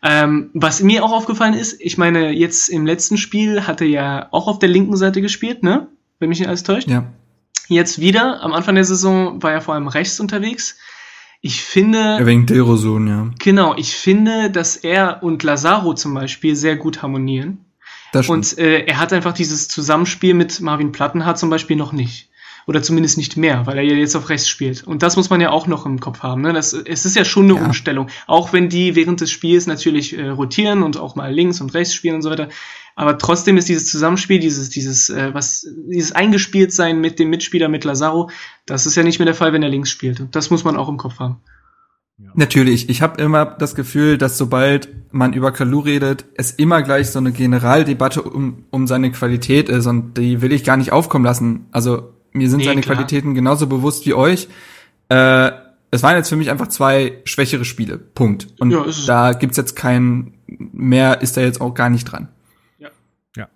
Ähm, 0.00 0.50
was 0.54 0.80
mir 0.80 1.04
auch 1.04 1.12
aufgefallen 1.12 1.54
ist, 1.54 1.80
ich 1.80 1.98
meine, 1.98 2.30
jetzt 2.30 2.68
im 2.68 2.86
letzten 2.86 3.16
Spiel 3.16 3.66
hat 3.66 3.80
er 3.80 3.88
ja 3.88 4.28
auch 4.30 4.46
auf 4.46 4.60
der 4.60 4.68
linken 4.68 4.96
Seite 4.96 5.20
gespielt, 5.20 5.64
ne? 5.64 5.88
Wenn 6.20 6.28
mich 6.28 6.38
nicht 6.38 6.48
alles 6.48 6.62
täuscht. 6.62 6.88
Ja. 6.88 7.12
Jetzt 7.68 8.00
wieder, 8.00 8.42
am 8.42 8.52
Anfang 8.52 8.76
der 8.76 8.84
Saison 8.84 9.42
war 9.42 9.52
er 9.52 9.60
vor 9.60 9.74
allem 9.74 9.88
rechts 9.88 10.20
unterwegs. 10.20 10.78
Ich 11.40 11.62
finde. 11.62 12.18
Wegen 12.22 12.46
Dilrosun, 12.46 13.06
ja. 13.06 13.30
Genau, 13.38 13.76
ich 13.76 13.96
finde, 13.96 14.50
dass 14.50 14.76
er 14.76 15.22
und 15.22 15.42
Lazaro 15.42 15.94
zum 15.94 16.14
Beispiel 16.14 16.56
sehr 16.56 16.76
gut 16.76 17.02
harmonieren. 17.02 17.64
Das 18.12 18.28
und 18.28 18.58
äh, 18.58 18.84
er 18.86 18.98
hat 18.98 19.12
einfach 19.12 19.34
dieses 19.34 19.68
Zusammenspiel 19.68 20.34
mit 20.34 20.60
Marvin 20.60 20.92
Plattenhardt 20.92 21.38
zum 21.38 21.50
Beispiel 21.50 21.76
noch 21.76 21.92
nicht. 21.92 22.27
Oder 22.68 22.82
zumindest 22.82 23.16
nicht 23.16 23.38
mehr, 23.38 23.66
weil 23.66 23.78
er 23.78 23.82
ja 23.82 23.94
jetzt 23.94 24.14
auf 24.14 24.28
rechts 24.28 24.46
spielt. 24.46 24.86
Und 24.86 25.02
das 25.02 25.16
muss 25.16 25.30
man 25.30 25.40
ja 25.40 25.48
auch 25.48 25.66
noch 25.66 25.86
im 25.86 26.00
Kopf 26.00 26.22
haben. 26.22 26.42
Ne? 26.42 26.52
Das, 26.52 26.74
es 26.74 27.06
ist 27.06 27.16
ja 27.16 27.24
schon 27.24 27.46
eine 27.46 27.58
ja. 27.58 27.64
Umstellung. 27.64 28.08
Auch 28.26 28.52
wenn 28.52 28.68
die 28.68 28.94
während 28.94 29.22
des 29.22 29.30
Spiels 29.30 29.66
natürlich 29.66 30.18
äh, 30.18 30.28
rotieren 30.28 30.82
und 30.82 30.98
auch 30.98 31.16
mal 31.16 31.32
links 31.32 31.62
und 31.62 31.72
rechts 31.72 31.94
spielen 31.94 32.16
und 32.16 32.22
so 32.22 32.28
weiter. 32.28 32.50
Aber 32.94 33.16
trotzdem 33.16 33.56
ist 33.56 33.70
dieses 33.70 33.86
Zusammenspiel, 33.86 34.38
dieses, 34.38 34.68
dieses, 34.68 35.08
äh, 35.08 35.32
was, 35.32 35.66
dieses 35.90 36.12
Eingespieltsein 36.12 37.00
mit 37.00 37.18
dem 37.18 37.30
Mitspieler, 37.30 37.70
mit 37.70 37.84
Lazaro, 37.84 38.28
das 38.66 38.84
ist 38.84 38.96
ja 38.96 39.02
nicht 39.02 39.18
mehr 39.18 39.24
der 39.24 39.34
Fall, 39.34 39.54
wenn 39.54 39.62
er 39.62 39.70
links 39.70 39.88
spielt. 39.88 40.20
Und 40.20 40.36
das 40.36 40.50
muss 40.50 40.62
man 40.62 40.76
auch 40.76 40.90
im 40.90 40.98
Kopf 40.98 41.20
haben. 41.20 41.40
Ja. 42.18 42.32
Natürlich, 42.34 42.90
ich 42.90 43.00
habe 43.00 43.22
immer 43.22 43.46
das 43.46 43.76
Gefühl, 43.76 44.18
dass 44.18 44.36
sobald 44.36 44.90
man 45.10 45.32
über 45.32 45.52
Kalu 45.52 45.80
redet, 45.80 46.26
es 46.34 46.50
immer 46.50 46.82
gleich 46.82 47.08
so 47.08 47.18
eine 47.18 47.32
Generaldebatte 47.32 48.20
um, 48.20 48.66
um 48.70 48.86
seine 48.86 49.10
Qualität 49.10 49.70
ist 49.70 49.86
und 49.86 50.18
die 50.18 50.42
will 50.42 50.52
ich 50.52 50.64
gar 50.64 50.76
nicht 50.76 50.92
aufkommen 50.92 51.24
lassen. 51.24 51.66
Also 51.70 52.17
mir 52.32 52.48
sind 52.50 52.58
nee, 52.58 52.64
seine 52.64 52.80
klar. 52.80 52.96
Qualitäten 52.96 53.34
genauso 53.34 53.66
bewusst 53.66 54.06
wie 54.06 54.14
euch. 54.14 54.48
Äh, 55.08 55.50
es 55.90 56.02
waren 56.02 56.16
jetzt 56.16 56.28
für 56.28 56.36
mich 56.36 56.50
einfach 56.50 56.68
zwei 56.68 57.20
schwächere 57.24 57.64
Spiele. 57.64 57.98
Punkt. 57.98 58.48
Und 58.58 58.70
ja, 58.70 58.84
da 59.06 59.32
gibt's 59.32 59.56
jetzt 59.56 59.74
kein 59.74 60.34
mehr, 60.46 61.22
ist 61.22 61.36
da 61.36 61.40
jetzt 61.40 61.60
auch 61.60 61.74
gar 61.74 61.90
nicht 61.90 62.04
dran. 62.04 62.28
Ja. 63.38 63.48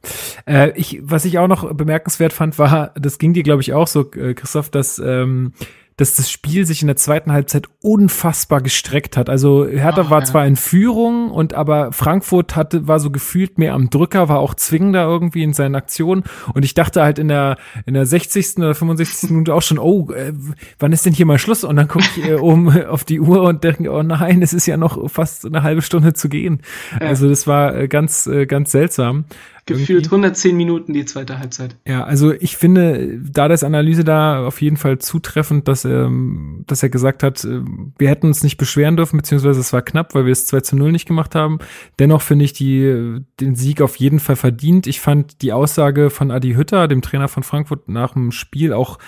Äh, 0.46 0.78
ich, 0.78 1.00
was 1.02 1.24
ich 1.24 1.38
auch 1.38 1.48
noch 1.48 1.74
bemerkenswert 1.74 2.32
fand, 2.32 2.56
war, 2.58 2.92
das 2.94 3.18
ging 3.18 3.32
dir, 3.32 3.42
glaube 3.42 3.62
ich, 3.62 3.72
auch 3.72 3.88
so, 3.88 4.10
äh, 4.12 4.34
Christoph, 4.34 4.70
dass 4.70 5.00
ähm, 5.00 5.54
dass 6.02 6.16
das 6.16 6.32
Spiel 6.32 6.66
sich 6.66 6.82
in 6.82 6.88
der 6.88 6.96
zweiten 6.96 7.30
Halbzeit 7.30 7.68
unfassbar 7.80 8.60
gestreckt 8.60 9.16
hat. 9.16 9.30
Also 9.30 9.68
Hertha 9.68 10.06
oh, 10.08 10.10
war 10.10 10.18
ja. 10.18 10.24
zwar 10.24 10.46
in 10.46 10.56
Führung 10.56 11.30
und 11.30 11.54
aber 11.54 11.92
Frankfurt 11.92 12.56
hatte 12.56 12.88
war 12.88 12.98
so 12.98 13.10
gefühlt 13.10 13.56
mehr 13.56 13.74
am 13.74 13.88
Drücker, 13.88 14.28
war 14.28 14.40
auch 14.40 14.54
zwingender 14.54 15.04
irgendwie 15.04 15.44
in 15.44 15.52
seinen 15.52 15.76
Aktionen 15.76 16.24
und 16.54 16.64
ich 16.64 16.74
dachte 16.74 17.04
halt 17.04 17.20
in 17.20 17.28
der 17.28 17.56
in 17.86 17.94
der 17.94 18.04
60. 18.04 18.58
oder 18.58 18.74
65. 18.74 19.30
Minute 19.30 19.54
auch 19.54 19.62
schon, 19.62 19.78
oh, 19.78 20.10
äh, 20.10 20.32
wann 20.80 20.92
ist 20.92 21.06
denn 21.06 21.12
hier 21.12 21.24
mal 21.24 21.38
Schluss? 21.38 21.62
Und 21.62 21.76
dann 21.76 21.86
gucke 21.86 22.04
ich 22.16 22.28
äh, 22.28 22.34
um 22.34 22.68
auf 22.88 23.04
die 23.04 23.20
Uhr 23.20 23.44
und 23.44 23.62
denke, 23.62 23.88
oh 23.92 24.02
nein, 24.02 24.42
es 24.42 24.52
ist 24.52 24.66
ja 24.66 24.76
noch 24.76 25.08
fast 25.08 25.46
eine 25.46 25.62
halbe 25.62 25.82
Stunde 25.82 26.14
zu 26.14 26.28
gehen. 26.28 26.62
Ja. 27.00 27.06
Also 27.06 27.28
das 27.28 27.46
war 27.46 27.76
äh, 27.76 27.86
ganz 27.86 28.26
äh, 28.26 28.46
ganz 28.46 28.72
seltsam. 28.72 29.24
Gefühlt 29.64 30.06
110 30.06 30.56
Minuten 30.56 30.92
die 30.92 31.04
zweite 31.04 31.38
Halbzeit. 31.38 31.76
Ja, 31.86 32.02
also 32.02 32.32
ich 32.32 32.56
finde, 32.56 33.20
da 33.20 33.46
das 33.46 33.62
Analyse 33.62 34.02
da 34.02 34.44
auf 34.44 34.60
jeden 34.60 34.76
Fall 34.76 34.98
zutreffend, 34.98 35.68
dass, 35.68 35.84
ähm, 35.84 36.64
dass 36.66 36.82
er 36.82 36.88
gesagt 36.88 37.22
hat, 37.22 37.44
äh, 37.44 37.60
wir 37.96 38.08
hätten 38.08 38.26
uns 38.26 38.42
nicht 38.42 38.56
beschweren 38.56 38.96
dürfen, 38.96 39.18
beziehungsweise 39.18 39.60
es 39.60 39.72
war 39.72 39.82
knapp, 39.82 40.16
weil 40.16 40.24
wir 40.24 40.32
es 40.32 40.46
2 40.46 40.60
zu 40.62 40.76
0 40.76 40.90
nicht 40.90 41.06
gemacht 41.06 41.36
haben. 41.36 41.60
Dennoch 42.00 42.22
finde 42.22 42.44
ich 42.44 42.52
die, 42.52 43.20
den 43.38 43.54
Sieg 43.54 43.80
auf 43.82 43.96
jeden 43.96 44.18
Fall 44.18 44.36
verdient. 44.36 44.88
Ich 44.88 45.00
fand 45.00 45.42
die 45.42 45.52
Aussage 45.52 46.10
von 46.10 46.32
Adi 46.32 46.54
Hütter, 46.54 46.88
dem 46.88 47.02
Trainer 47.02 47.28
von 47.28 47.44
Frankfurt, 47.44 47.88
nach 47.88 48.14
dem 48.14 48.32
Spiel 48.32 48.72
auch 48.72 48.98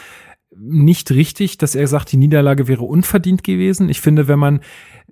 nicht 0.56 1.10
richtig, 1.10 1.58
dass 1.58 1.74
er 1.74 1.88
sagt, 1.88 2.12
die 2.12 2.16
Niederlage 2.16 2.68
wäre 2.68 2.84
unverdient 2.84 3.42
gewesen. 3.42 3.88
Ich 3.88 4.00
finde, 4.00 4.28
wenn 4.28 4.38
man 4.38 4.60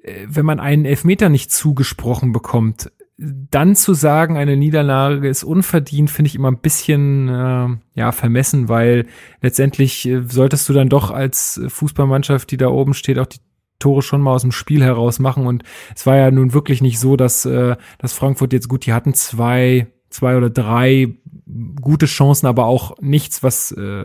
äh, 0.03 0.27
wenn 0.29 0.47
man 0.47 0.61
einen 0.61 0.85
Elfmeter 0.85 1.29
nicht 1.29 1.51
zugesprochen 1.51 2.33
bekommt, 2.33 2.91
dann 3.19 3.77
zu 3.77 3.95
sagen, 3.95 4.37
eine 4.37 4.57
Niederlage 4.57 5.29
ist 5.29 5.45
unverdient, 5.45 6.11
finde 6.11 6.29
ich 6.29 6.35
immer 6.35 6.51
ein 6.51 6.59
bisschen 6.59 7.29
äh, 7.29 7.69
ja 7.95 8.13
vermessen, 8.13 8.69
weil 8.69 9.07
letztendlich 9.41 10.07
äh, 10.09 10.23
solltest 10.27 10.69
du 10.69 10.73
dann 10.73 10.89
doch 10.89 11.11
als 11.11 11.61
Fußballmannschaft, 11.69 12.51
die 12.51 12.57
da 12.57 12.69
oben 12.69 12.95
steht, 12.95 13.19
auch 13.19 13.27
die 13.27 13.39
Tore 13.79 14.03
schon 14.03 14.21
mal 14.21 14.33
aus 14.33 14.43
dem 14.43 14.53
Spiel 14.53 14.83
heraus 14.83 15.19
machen. 15.19 15.47
Und 15.47 15.63
es 15.95 16.07
war 16.07 16.17
ja 16.17 16.31
nun 16.31 16.55
wirklich 16.55 16.81
nicht 16.81 16.99
so, 16.99 17.17
dass, 17.17 17.45
äh, 17.45 17.77
dass 17.99 18.13
Frankfurt 18.13 18.53
jetzt 18.53 18.69
gut, 18.69 18.87
die 18.87 18.93
hatten 18.93 19.15
zwei, 19.15 19.89
zwei 20.09 20.37
oder 20.37 20.51
drei 20.51 21.15
gute 21.81 22.07
Chancen, 22.07 22.47
aber 22.47 22.65
auch 22.67 22.97
nichts, 23.01 23.43
was 23.43 23.73
äh, 23.73 24.05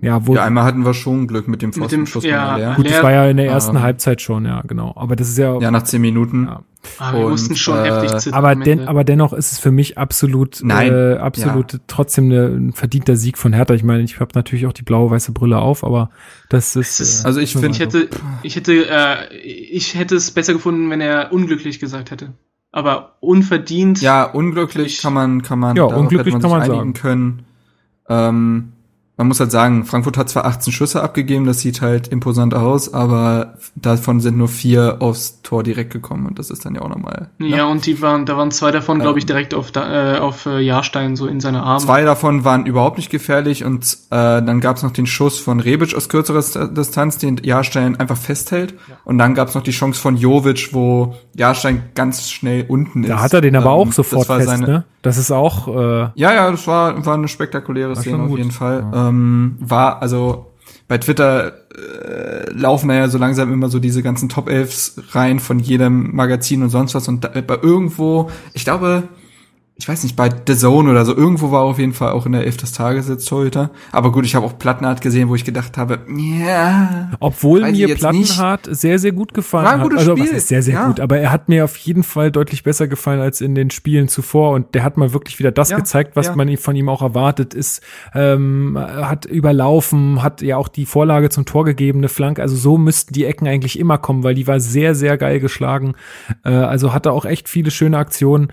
ja, 0.00 0.26
wo. 0.26 0.34
Ja, 0.34 0.44
einmal 0.44 0.64
hatten 0.64 0.84
wir 0.84 0.94
schon 0.94 1.26
Glück 1.26 1.48
mit 1.48 1.62
dem 1.62 1.72
Pfostenschuss 1.72 2.24
ja, 2.24 2.56
Leer. 2.56 2.74
Gut, 2.76 2.88
das 2.88 3.02
war 3.02 3.12
ja 3.12 3.26
in 3.26 3.36
der 3.36 3.46
ersten 3.46 3.76
ähm, 3.76 3.82
Halbzeit 3.82 4.20
schon, 4.20 4.44
ja, 4.44 4.62
genau. 4.66 4.92
Aber 4.96 5.16
das 5.16 5.28
ist 5.28 5.38
ja. 5.38 5.58
Ja, 5.58 5.70
nach 5.70 5.84
zehn 5.84 6.00
Minuten. 6.00 6.46
Ja. 6.46 6.62
Ah, 6.98 7.12
wir 7.12 7.26
und, 7.26 7.32
mussten 7.32 7.56
schon 7.56 7.78
äh, 7.78 7.90
heftig 7.90 8.18
zittern. 8.18 8.38
Aber, 8.38 8.54
den, 8.54 8.88
aber 8.88 9.04
dennoch 9.04 9.32
ist 9.32 9.52
es 9.52 9.58
für 9.58 9.70
mich 9.70 9.98
absolut, 9.98 10.60
Nein, 10.62 10.92
äh, 10.92 11.16
absolut 11.16 11.74
ja. 11.74 11.78
trotzdem 11.86 12.26
eine, 12.26 12.46
ein 12.46 12.72
verdienter 12.72 13.16
Sieg 13.16 13.36
von 13.36 13.52
Hertha. 13.52 13.74
Ich 13.74 13.84
meine, 13.84 14.02
ich 14.02 14.18
habe 14.18 14.30
natürlich 14.34 14.66
auch 14.66 14.72
die 14.72 14.82
blaue-weiße 14.82 15.32
Brille 15.32 15.58
auf, 15.58 15.84
aber 15.84 16.10
das 16.48 16.76
ist. 16.76 17.00
ist 17.00 17.24
äh, 17.24 17.26
also 17.26 17.40
ich 17.40 17.52
finde, 17.52 17.68
ich 17.68 17.80
hätte, 17.80 18.08
ich 18.42 18.56
hätte, 18.56 18.86
äh, 18.88 19.36
ich 19.36 19.94
hätte 19.94 20.16
es 20.16 20.30
besser 20.30 20.54
gefunden, 20.54 20.88
wenn 20.90 21.00
er 21.00 21.32
unglücklich 21.32 21.80
gesagt 21.80 22.10
hätte. 22.10 22.32
Aber 22.72 23.16
unverdient. 23.20 24.00
Ja, 24.00 24.24
unglücklich 24.24 25.02
kann 25.02 25.12
man, 25.12 25.42
kann 25.42 25.58
man, 25.58 25.76
ja, 25.76 25.84
unglücklich 25.84 26.32
man 26.32 26.42
kann 26.42 26.50
man 26.50 26.66
sagen. 26.66 26.92
können. 26.94 27.42
Ähm, 28.08 28.72
man 29.20 29.28
muss 29.28 29.38
halt 29.38 29.50
sagen, 29.50 29.84
Frankfurt 29.84 30.16
hat 30.16 30.30
zwar 30.30 30.46
18 30.46 30.72
Schüsse 30.72 31.02
abgegeben, 31.02 31.44
das 31.44 31.60
sieht 31.60 31.82
halt 31.82 32.08
imposant 32.08 32.54
aus, 32.54 32.94
aber 32.94 33.52
davon 33.74 34.18
sind 34.20 34.38
nur 34.38 34.48
vier 34.48 34.96
aufs 35.00 35.42
Tor 35.42 35.62
direkt 35.62 35.92
gekommen 35.92 36.26
und 36.26 36.38
das 36.38 36.48
ist 36.48 36.64
dann 36.64 36.74
ja 36.74 36.80
auch 36.80 36.88
nochmal. 36.88 37.28
Ne? 37.36 37.48
Ja, 37.48 37.66
und 37.66 37.84
die 37.84 38.00
waren, 38.00 38.24
da 38.24 38.38
waren 38.38 38.50
zwei 38.50 38.70
davon, 38.70 38.98
glaube 38.98 39.18
ich, 39.18 39.26
direkt 39.26 39.52
auf, 39.52 39.76
äh, 39.76 40.16
auf 40.16 40.46
äh, 40.46 40.60
Jahrstein 40.60 41.16
so 41.16 41.26
in 41.26 41.38
seine 41.40 41.62
Arme. 41.62 41.84
Zwei 41.84 42.02
davon 42.04 42.46
waren 42.46 42.64
überhaupt 42.64 42.96
nicht 42.96 43.10
gefährlich 43.10 43.62
und 43.62 43.92
äh, 44.08 44.40
dann 44.40 44.60
gab 44.62 44.78
es 44.78 44.82
noch 44.82 44.92
den 44.92 45.06
Schuss 45.06 45.38
von 45.38 45.60
Rebic 45.60 45.94
aus 45.94 46.08
kürzerer 46.08 46.68
Distanz, 46.68 47.18
den 47.18 47.36
Jahrstein 47.42 47.96
einfach 48.00 48.16
festhält 48.16 48.72
ja. 48.88 48.96
und 49.04 49.18
dann 49.18 49.34
gab 49.34 49.48
es 49.48 49.54
noch 49.54 49.62
die 49.62 49.72
Chance 49.72 50.00
von 50.00 50.16
Jovic, 50.16 50.70
wo 50.72 51.14
Jahrstein 51.36 51.82
ganz 51.94 52.30
schnell 52.30 52.64
unten 52.68 53.04
ist. 53.04 53.10
Da 53.10 53.20
hat 53.20 53.34
er 53.34 53.42
den 53.42 53.54
aber 53.54 53.66
ähm, 53.66 53.72
auch 53.72 53.92
sofort 53.92 54.28
fest, 54.28 54.48
seine, 54.48 54.66
ne? 54.66 54.84
Das 55.02 55.16
ist 55.16 55.30
auch. 55.30 55.68
Äh, 55.68 56.10
ja, 56.14 56.34
ja, 56.34 56.50
das 56.50 56.66
war, 56.66 57.04
war 57.06 57.14
eine 57.14 57.28
spektakuläre 57.28 57.96
Szene 57.96 58.22
auf 58.22 58.36
jeden 58.36 58.50
Fall. 58.50 58.86
Ja. 58.92 59.08
Ähm, 59.10 59.56
war, 59.60 60.02
also 60.02 60.46
bei 60.88 60.98
Twitter 60.98 61.52
äh, 61.72 62.50
laufen 62.52 62.90
ja 62.90 63.08
so 63.08 63.18
langsam 63.18 63.52
immer 63.52 63.68
so 63.68 63.78
diese 63.78 64.02
ganzen 64.02 64.28
Top 64.28 64.48
11 64.48 64.94
rein 65.12 65.38
von 65.38 65.58
jedem 65.58 66.14
Magazin 66.14 66.62
und 66.62 66.70
sonst 66.70 66.94
was 66.94 67.06
und 67.06 67.24
da, 67.24 67.28
bei 67.28 67.58
irgendwo, 67.62 68.30
ich 68.54 68.64
glaube, 68.64 69.04
ich 69.80 69.88
weiß 69.88 70.02
nicht, 70.02 70.14
bei 70.14 70.28
The 70.46 70.54
Zone 70.54 70.90
oder 70.90 71.06
so, 71.06 71.16
irgendwo 71.16 71.50
war 71.50 71.62
auf 71.62 71.78
jeden 71.78 71.94
Fall 71.94 72.12
auch 72.12 72.26
in 72.26 72.32
der 72.32 72.44
Elf 72.44 72.58
des 72.58 72.72
Tages 72.72 73.08
jetzt 73.08 73.26
Torhüter. 73.26 73.70
Aber 73.92 74.12
gut, 74.12 74.26
ich 74.26 74.34
habe 74.34 74.44
auch 74.44 74.58
Plattenhardt 74.58 75.00
gesehen, 75.00 75.30
wo 75.30 75.34
ich 75.34 75.46
gedacht 75.46 75.78
habe, 75.78 76.00
ja. 76.14 77.10
Obwohl 77.18 77.62
mir 77.72 77.94
Plattenhardt 77.94 78.68
sehr, 78.70 78.98
sehr 78.98 79.12
gut 79.12 79.32
gefallen 79.32 79.64
war 79.64 79.72
ein 79.72 79.80
gutes 79.80 80.00
hat. 80.00 80.08
Also, 80.08 80.16
Spiel. 80.16 80.32
was 80.32 80.36
ist 80.36 80.48
sehr, 80.48 80.62
sehr 80.62 80.74
ja. 80.74 80.86
gut. 80.86 81.00
Aber 81.00 81.18
er 81.18 81.32
hat 81.32 81.48
mir 81.48 81.64
auf 81.64 81.78
jeden 81.78 82.02
Fall 82.02 82.30
deutlich 82.30 82.62
besser 82.62 82.88
gefallen 82.88 83.20
als 83.20 83.40
in 83.40 83.54
den 83.54 83.70
Spielen 83.70 84.08
zuvor. 84.08 84.50
Und 84.50 84.74
der 84.74 84.84
hat 84.84 84.98
mal 84.98 85.14
wirklich 85.14 85.38
wieder 85.38 85.50
das 85.50 85.70
Ja, 85.70 85.78
gezeigt, 85.78 86.14
was 86.14 86.26
ja. 86.26 86.36
man 86.36 86.54
von 86.58 86.76
ihm 86.76 86.90
auch 86.90 87.00
erwartet 87.00 87.54
ist. 87.54 87.82
Ähm, 88.14 88.78
hat 88.78 89.24
überlaufen, 89.24 90.22
hat 90.22 90.42
ja 90.42 90.58
auch 90.58 90.68
die 90.68 90.84
Vorlage 90.84 91.30
zum 91.30 91.46
Tor 91.46 91.64
gegeben, 91.64 92.00
eine 92.00 92.08
Flanke. 92.08 92.42
Also 92.42 92.54
so 92.54 92.76
müssten 92.76 93.14
die 93.14 93.24
Ecken 93.24 93.48
eigentlich 93.48 93.78
immer 93.78 93.96
kommen, 93.96 94.24
weil 94.24 94.34
die 94.34 94.46
war 94.46 94.60
sehr, 94.60 94.94
sehr 94.94 95.16
geil 95.16 95.40
geschlagen. 95.40 95.94
Äh, 96.44 96.50
also 96.50 96.92
hatte 96.92 97.12
auch 97.12 97.24
echt 97.24 97.48
viele 97.48 97.70
schöne 97.70 97.96
Aktionen 97.96 98.48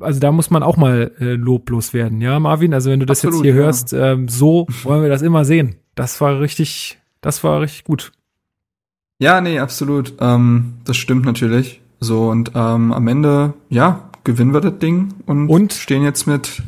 also 0.00 0.20
da 0.20 0.32
muss 0.32 0.50
man 0.50 0.62
auch 0.62 0.76
mal 0.76 1.12
äh, 1.20 1.34
loblos 1.34 1.94
werden, 1.94 2.20
ja, 2.20 2.38
Marvin. 2.40 2.74
Also 2.74 2.90
wenn 2.90 3.00
du 3.00 3.06
das 3.06 3.24
Absolut, 3.24 3.44
jetzt 3.44 3.52
hier 3.52 3.60
ja. 3.60 3.66
hörst, 3.66 3.92
ähm, 3.92 4.28
so 4.28 4.66
wollen 4.82 5.02
wir 5.02 5.08
das 5.08 5.22
immer 5.22 5.44
sehen. 5.44 5.76
Das 5.94 6.20
war 6.20 6.40
richtig, 6.40 6.98
das 7.20 7.44
war 7.44 7.60
richtig 7.60 7.84
gut. 7.84 8.12
Ja, 9.18 9.40
nee, 9.40 9.58
absolut. 9.58 10.14
Ähm, 10.20 10.74
das 10.84 10.96
stimmt 10.96 11.24
natürlich. 11.24 11.80
So, 12.00 12.30
und 12.30 12.52
ähm, 12.54 12.92
am 12.92 13.06
Ende, 13.06 13.54
ja, 13.68 14.10
gewinnen 14.24 14.52
wir 14.52 14.60
das 14.60 14.78
Ding 14.78 15.14
und, 15.26 15.48
Und? 15.48 15.72
stehen 15.72 16.02
jetzt 16.02 16.26
mit. 16.26 16.62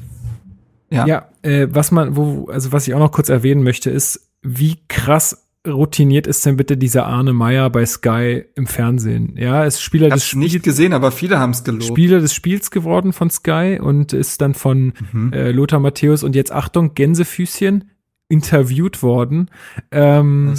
Ja. 0.91 1.07
Ja, 1.07 1.29
äh, 1.43 1.67
was 1.71 1.91
man, 1.91 2.15
wo, 2.15 2.47
also 2.47 2.71
was 2.71 2.87
ich 2.87 2.95
auch 2.95 3.01
noch 3.01 3.11
kurz 3.11 3.29
erwähnen 3.29 3.65
möchte, 3.65 3.91
ist, 3.91 4.31
wie 4.43 4.77
krass 4.87 5.44
routiniert 5.67 6.27
ist 6.27 6.45
denn 6.47 6.57
bitte 6.57 6.77
dieser 6.77 7.07
Arne 7.07 7.33
Meyer 7.33 7.71
bei 7.71 7.85
Sky 7.87 8.45
im 8.55 8.67
Fernsehen? 8.67 9.37
Ja, 9.37 9.65
ist 9.65 9.81
Spieler 9.83 10.09
Ich 10.09 10.15
des 10.15 10.23
hab's 10.25 10.35
nicht 10.37 10.51
Spiels, 10.51 10.65
gesehen, 10.65 10.93
aber 10.93 11.11
viele 11.13 11.39
haben 11.39 11.51
es 11.53 11.65
gelobt. 11.65 11.85
Spieler 11.85 12.21
des 12.21 12.35
Spiels 12.35 12.71
geworden 12.71 13.13
von 13.13 13.31
Sky 13.31 13.79
und 13.81 14.13
ist 14.13 14.41
dann 14.41 14.55
von 14.55 14.93
Mhm. 15.13 15.33
äh, 15.33 15.51
Lothar 15.53 15.81
Matthäus 15.81 16.23
und 16.23 16.35
jetzt 16.37 16.53
Achtung, 16.53 16.95
Gänsefüßchen 16.95 17.91
interviewt 18.29 19.03
worden. 19.03 19.51
Ähm. 19.91 20.55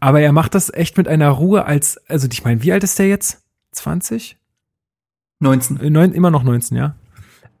Aber 0.00 0.20
er 0.20 0.32
macht 0.32 0.54
das 0.54 0.72
echt 0.72 0.96
mit 0.98 1.08
einer 1.08 1.30
Ruhe 1.30 1.64
als, 1.64 1.98
also 2.08 2.28
ich 2.30 2.44
meine, 2.44 2.62
wie 2.62 2.72
alt 2.72 2.84
ist 2.84 2.98
der 2.98 3.08
jetzt? 3.08 3.42
20? 3.72 4.36
19. 5.40 5.80
Äh, 5.80 5.90
Neun, 5.90 6.12
immer 6.12 6.30
noch 6.30 6.42
19, 6.44 6.76
ja. 6.76 6.94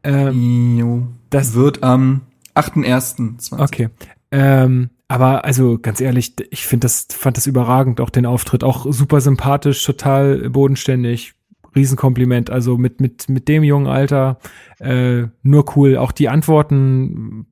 Ähm, 0.02 0.78
Jo. 0.78 1.06
das- 1.30 1.54
wird 1.54 1.82
am 1.82 2.22
8.1.20. 2.54 3.58
okay. 3.60 3.88
Ähm, 4.30 4.90
aber 5.08 5.44
also 5.44 5.78
ganz 5.78 6.00
ehrlich, 6.00 6.34
ich 6.50 6.66
finde 6.66 6.86
das, 6.86 7.06
fand 7.10 7.36
das 7.36 7.46
überragend, 7.46 8.00
auch 8.00 8.10
den 8.10 8.26
Auftritt, 8.26 8.64
auch 8.64 8.86
super 8.90 9.20
sympathisch, 9.20 9.84
total 9.84 10.50
bodenständig. 10.50 11.34
Riesenkompliment. 11.74 12.50
Also 12.50 12.78
mit, 12.78 13.00
mit, 13.00 13.28
mit 13.28 13.48
dem 13.48 13.62
jungen 13.62 13.86
Alter 13.86 14.38
äh, 14.78 15.24
nur 15.42 15.76
cool. 15.76 15.98
Auch 15.98 16.10
die 16.10 16.30
Antworten 16.30 17.46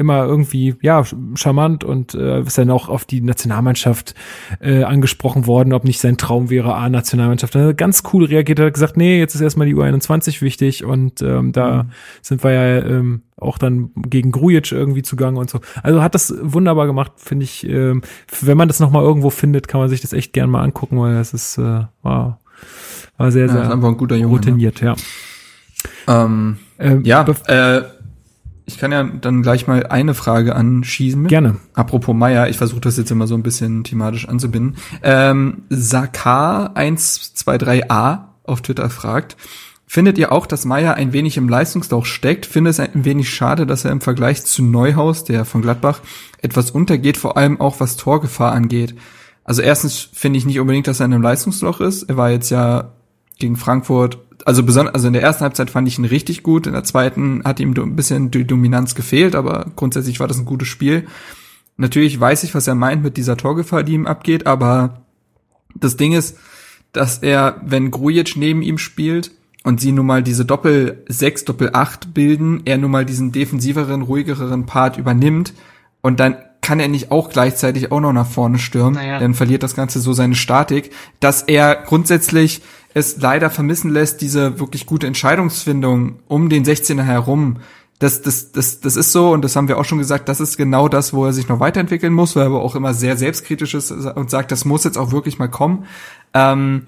immer 0.00 0.24
irgendwie, 0.24 0.74
ja, 0.82 1.04
charmant 1.34 1.84
und 1.84 2.14
äh, 2.14 2.40
ist 2.40 2.58
dann 2.58 2.70
auch 2.70 2.88
auf 2.88 3.04
die 3.04 3.20
Nationalmannschaft 3.20 4.14
äh, 4.60 4.82
angesprochen 4.82 5.46
worden, 5.46 5.72
ob 5.72 5.84
nicht 5.84 6.00
sein 6.00 6.16
Traum 6.16 6.50
wäre, 6.50 6.74
A-Nationalmannschaft. 6.74 7.54
Also 7.54 7.74
ganz 7.74 8.02
cool 8.12 8.24
reagiert, 8.24 8.58
er 8.58 8.66
hat 8.66 8.74
gesagt, 8.74 8.96
nee, 8.96 9.18
jetzt 9.18 9.34
ist 9.36 9.40
erstmal 9.40 9.66
die 9.68 9.76
U21 9.76 10.40
wichtig 10.42 10.84
und 10.84 11.22
ähm, 11.22 11.52
da 11.52 11.84
Mhm. 11.84 11.90
sind 12.22 12.42
wir 12.42 12.52
ja 12.52 12.78
ähm, 12.84 13.22
auch 13.36 13.58
dann 13.58 13.90
gegen 13.96 14.32
Grujic 14.32 14.72
irgendwie 14.72 15.02
zugange 15.02 15.38
und 15.38 15.48
so. 15.48 15.60
Also 15.82 16.02
hat 16.02 16.14
das 16.14 16.34
wunderbar 16.42 16.86
gemacht, 16.86 17.12
finde 17.16 17.44
ich. 17.44 17.66
Ähm, 17.68 18.02
wenn 18.40 18.56
man 18.56 18.68
das 18.68 18.80
nochmal 18.80 19.02
irgendwo 19.04 19.30
findet, 19.30 19.68
kann 19.68 19.80
man 19.80 19.88
sich 19.88 20.00
das 20.00 20.12
echt 20.12 20.32
gern 20.32 20.50
mal 20.50 20.62
angucken, 20.62 20.98
weil 21.00 21.14
das 21.14 21.32
ist, 21.34 21.58
äh, 21.58 21.84
war, 22.02 22.40
war 23.16 23.30
sehr, 23.30 23.46
Ja, 23.46 23.52
sehr 23.52 23.70
einfach 23.70 23.88
ein 23.88 23.96
guter 23.96 24.16
Junge. 24.16 24.26
Ne? 24.32 24.36
routiniert, 24.38 24.80
ja. 24.80 24.94
Ähm, 26.08 26.58
Ähm, 26.78 27.04
ja, 27.04 27.26
äh, 27.46 27.82
ich 28.70 28.78
kann 28.78 28.92
ja 28.92 29.02
dann 29.02 29.42
gleich 29.42 29.66
mal 29.66 29.88
eine 29.88 30.14
Frage 30.14 30.54
anschießen. 30.54 31.26
gerne. 31.26 31.56
Apropos 31.74 32.14
Meier, 32.14 32.48
ich 32.48 32.56
versuche 32.56 32.80
das 32.80 32.96
jetzt 32.96 33.10
immer 33.10 33.26
so 33.26 33.34
ein 33.34 33.42
bisschen 33.42 33.82
thematisch 33.82 34.28
anzubinden. 34.28 34.76
Ähm, 35.02 35.64
Sakar123a 35.70 38.20
auf 38.44 38.62
Twitter 38.62 38.88
fragt, 38.88 39.36
findet 39.86 40.18
ihr 40.18 40.30
auch, 40.30 40.46
dass 40.46 40.64
Meier 40.64 40.94
ein 40.94 41.12
wenig 41.12 41.36
im 41.36 41.48
Leistungsloch 41.48 42.06
steckt? 42.06 42.46
Findet 42.46 42.74
es 42.74 42.80
ein 42.80 43.04
wenig 43.04 43.28
schade, 43.28 43.66
dass 43.66 43.84
er 43.84 43.90
im 43.90 44.00
Vergleich 44.00 44.44
zu 44.44 44.62
Neuhaus, 44.62 45.24
der 45.24 45.44
von 45.44 45.62
Gladbach, 45.62 46.00
etwas 46.40 46.70
untergeht, 46.70 47.16
vor 47.16 47.36
allem 47.36 47.60
auch 47.60 47.80
was 47.80 47.96
Torgefahr 47.96 48.52
angeht? 48.52 48.94
Also 49.42 49.62
erstens 49.62 50.10
finde 50.12 50.38
ich 50.38 50.46
nicht 50.46 50.60
unbedingt, 50.60 50.86
dass 50.86 51.00
er 51.00 51.06
in 51.06 51.12
einem 51.12 51.24
Leistungsloch 51.24 51.80
ist. 51.80 52.04
Er 52.04 52.16
war 52.16 52.30
jetzt 52.30 52.50
ja 52.50 52.92
gegen 53.40 53.56
Frankfurt, 53.56 54.18
also 54.46 54.62
besonders, 54.62 54.94
also 54.94 55.06
in 55.06 55.12
der 55.12 55.22
ersten 55.22 55.42
Halbzeit 55.44 55.70
fand 55.70 55.88
ich 55.88 55.98
ihn 55.98 56.04
richtig 56.04 56.42
gut, 56.42 56.66
in 56.66 56.72
der 56.72 56.84
zweiten 56.84 57.42
hat 57.44 57.60
ihm 57.60 57.74
ein 57.76 57.96
bisschen 57.96 58.30
die 58.30 58.46
Dominanz 58.46 58.94
gefehlt, 58.94 59.34
aber 59.34 59.66
grundsätzlich 59.76 60.20
war 60.20 60.28
das 60.28 60.38
ein 60.38 60.44
gutes 60.44 60.68
Spiel. 60.68 61.06
Natürlich 61.76 62.18
weiß 62.18 62.44
ich, 62.44 62.54
was 62.54 62.66
er 62.66 62.74
meint 62.74 63.02
mit 63.02 63.16
dieser 63.16 63.36
Torgefahr, 63.36 63.82
die 63.82 63.94
ihm 63.94 64.06
abgeht, 64.06 64.46
aber 64.46 65.02
das 65.74 65.96
Ding 65.96 66.12
ist, 66.12 66.36
dass 66.92 67.18
er, 67.18 67.60
wenn 67.64 67.90
Grujic 67.90 68.36
neben 68.36 68.62
ihm 68.62 68.78
spielt 68.78 69.30
und 69.64 69.80
sie 69.80 69.92
nun 69.92 70.06
mal 70.06 70.22
diese 70.22 70.44
Doppel 70.44 71.04
6, 71.08 71.44
Doppel 71.44 71.70
8 71.72 72.12
bilden, 72.12 72.62
er 72.64 72.78
nun 72.78 72.90
mal 72.90 73.04
diesen 73.04 73.32
defensiveren, 73.32 74.02
ruhigeren 74.02 74.66
Part 74.66 74.98
übernimmt 74.98 75.54
und 76.00 76.20
dann 76.20 76.36
kann 76.62 76.80
er 76.80 76.88
nicht 76.88 77.10
auch 77.10 77.30
gleichzeitig 77.30 77.90
auch 77.90 78.00
noch 78.00 78.12
nach 78.12 78.26
vorne 78.26 78.58
stürmen, 78.58 78.94
Naja. 78.94 79.18
dann 79.18 79.34
verliert 79.34 79.62
das 79.62 79.74
Ganze 79.74 80.00
so 80.00 80.12
seine 80.12 80.34
Statik, 80.34 80.90
dass 81.18 81.42
er 81.42 81.74
grundsätzlich 81.74 82.62
es 82.94 83.18
leider 83.18 83.50
vermissen 83.50 83.90
lässt, 83.90 84.20
diese 84.20 84.58
wirklich 84.58 84.86
gute 84.86 85.06
Entscheidungsfindung 85.06 86.20
um 86.26 86.48
den 86.48 86.64
16er 86.64 87.02
herum. 87.02 87.58
Das, 87.98 88.22
das, 88.22 88.52
das, 88.52 88.80
das 88.80 88.96
ist 88.96 89.12
so, 89.12 89.30
und 89.30 89.42
das 89.44 89.56
haben 89.56 89.68
wir 89.68 89.78
auch 89.78 89.84
schon 89.84 89.98
gesagt, 89.98 90.28
das 90.28 90.40
ist 90.40 90.56
genau 90.56 90.88
das, 90.88 91.12
wo 91.12 91.26
er 91.26 91.32
sich 91.32 91.48
noch 91.48 91.60
weiterentwickeln 91.60 92.14
muss, 92.14 92.34
weil 92.34 92.44
er 92.44 92.46
aber 92.46 92.62
auch 92.62 92.74
immer 92.74 92.94
sehr 92.94 93.16
selbstkritisch 93.16 93.74
ist 93.74 93.90
und 93.90 94.30
sagt, 94.30 94.50
das 94.50 94.64
muss 94.64 94.84
jetzt 94.84 94.96
auch 94.96 95.12
wirklich 95.12 95.38
mal 95.38 95.48
kommen. 95.48 95.84
Ähm, 96.32 96.86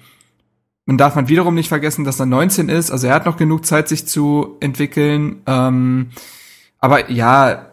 man 0.85 0.97
darf 0.97 1.15
man 1.15 1.29
wiederum 1.29 1.53
nicht 1.53 1.69
vergessen, 1.69 2.03
dass 2.03 2.19
er 2.19 2.25
19 2.25 2.67
ist, 2.67 2.91
also 2.91 3.07
er 3.07 3.13
hat 3.13 3.25
noch 3.25 3.37
genug 3.37 3.65
Zeit, 3.65 3.87
sich 3.87 4.07
zu 4.07 4.57
entwickeln. 4.59 5.41
Ähm, 5.45 6.09
aber 6.79 7.11
ja, 7.11 7.72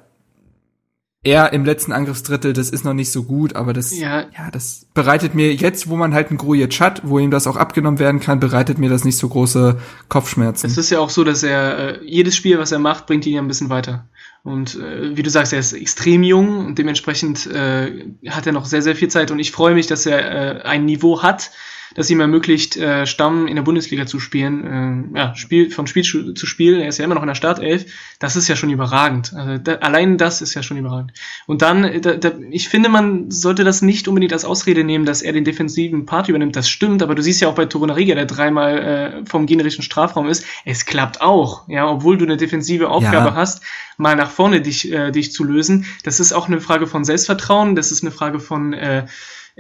er 1.23 1.53
im 1.53 1.65
letzten 1.67 1.93
Angriffsdrittel, 1.93 2.55
das 2.55 2.71
ist 2.71 2.85
noch 2.85 2.95
nicht 2.95 3.13
so 3.13 3.25
gut, 3.25 3.55
aber 3.55 3.73
das, 3.75 3.97
Ja. 3.97 4.23
ja, 4.23 4.51
das 4.51 4.87
bereitet 4.95 5.35
mir 5.35 5.55
jetzt, 5.55 5.89
wo 5.89 5.97
man 5.97 6.15
halt 6.15 6.29
einen 6.29 6.39
Grujic 6.39 6.81
hat, 6.81 7.03
wo 7.05 7.19
ihm 7.19 7.31
das 7.31 7.47
auch 7.47 7.57
abgenommen 7.57 7.99
werden 7.99 8.21
kann, 8.21 8.41
bereitet 8.41 8.79
mir 8.79 8.89
das 8.89 9.05
nicht 9.05 9.19
so 9.19 9.29
große 9.29 9.79
Kopfschmerzen. 10.09 10.67
Es 10.67 10.79
ist 10.79 10.91
ja 10.91 10.99
auch 10.99 11.11
so, 11.11 11.23
dass 11.23 11.43
er 11.43 12.01
äh, 12.01 12.05
jedes 12.05 12.37
Spiel, 12.37 12.59
was 12.59 12.73
er 12.73 12.79
macht, 12.79 13.07
bringt 13.07 13.27
ihn 13.27 13.35
ja 13.35 13.43
ein 13.43 13.49
bisschen 13.49 13.69
weiter. 13.69 14.09
Und 14.43 14.77
äh, 14.77 15.15
wie 15.15 15.23
du 15.23 15.29
sagst, 15.29 15.53
er 15.53 15.59
ist 15.59 15.75
extrem 15.75 16.23
jung 16.23 16.65
und 16.65 16.79
dementsprechend 16.79 17.47
äh, 17.47 18.07
hat 18.29 18.47
er 18.47 18.53
noch 18.53 18.65
sehr, 18.65 18.81
sehr 18.81 18.97
viel 18.97 19.09
Zeit. 19.09 19.31
Und 19.31 19.39
ich 19.39 19.53
freue 19.53 19.75
mich, 19.75 19.87
dass 19.87 20.07
er 20.07 20.61
äh, 20.61 20.63
ein 20.63 20.87
Niveau 20.87 21.23
hat, 21.23 21.51
das 21.95 22.11
ihm 22.11 22.21
ermöglicht, 22.21 22.77
äh, 22.77 23.07
Stamm 23.07 23.47
in 23.47 23.57
der 23.57 23.63
Bundesliga 23.63 24.07
zu 24.07 24.21
spielen. 24.21 25.13
Äh, 25.15 25.19
ja, 25.19 25.35
Spiel 25.35 25.71
von 25.71 25.87
Spiel 25.87 26.03
zu 26.05 26.47
Spiel. 26.47 26.81
Er 26.81 26.89
ist 26.89 26.99
ja 26.99 27.05
immer 27.05 27.15
noch 27.15 27.23
in 27.23 27.29
der 27.29 27.35
Startelf. 27.35 27.87
Das 28.19 28.37
ist 28.37 28.49
ja 28.49 28.57
schon 28.57 28.71
überragend. 28.71 29.33
Also 29.35 29.59
da, 29.59 29.75
allein 29.77 30.19
das 30.19 30.43
ist 30.43 30.55
ja 30.55 30.63
schon 30.63 30.77
überragend. 30.77 31.13
Und 31.47 31.63
dann, 31.63 32.01
da, 32.03 32.15
da, 32.15 32.33
ich 32.51 32.69
finde, 32.69 32.89
man 32.89 33.31
sollte 33.31 33.65
das 33.65 33.83
nicht 33.83 34.09
unbedingt 34.09 34.33
als 34.33 34.45
Ausrede 34.45 34.85
nehmen, 34.85 35.05
dass 35.05 35.23
er 35.23 35.33
den 35.33 35.45
defensiven 35.45 36.07
Part 36.07 36.29
übernimmt. 36.29 36.57
Das 36.57 36.69
stimmt, 36.69 37.03
aber 37.03 37.15
du 37.15 37.23
siehst 37.23 37.41
ja 37.41 37.49
auch 37.49 37.55
bei 37.55 37.67
Torunariga, 37.67 38.15
der 38.15 38.27
dreimal 38.27 38.79
äh, 38.79 39.27
vom 39.27 39.47
generischen 39.47 39.83
Strafraum 39.83 40.29
ist, 40.29 40.45
es 40.65 40.87
klappt 40.87 41.21
auch. 41.21 41.69
Ja, 41.69 41.89
obwohl 41.89 42.19
du 42.19 42.25
eine 42.25 42.37
defensive 42.37 42.89
Aufgabe 42.89 43.29
Ja. 43.31 43.35
hast, 43.35 43.63
mal 43.97 44.17
nach 44.17 44.31
vorne 44.31 44.61
dich, 44.61 44.93
äh, 44.93 45.11
dich 45.11 45.33
zu 45.33 45.45
lösen. 45.45 45.87
Das 46.05 46.21
ist 46.21 46.33
auch 46.33 46.49
eine 46.49 46.61
Frage 46.61 46.87
von 46.87 47.05
Selbstvertrauen. 47.05 47.75
Das 47.75 47.93
ist 47.93 48.03
eine 48.03 48.11
Frage 48.11 48.41
von 48.41 48.73
äh, 48.73 49.07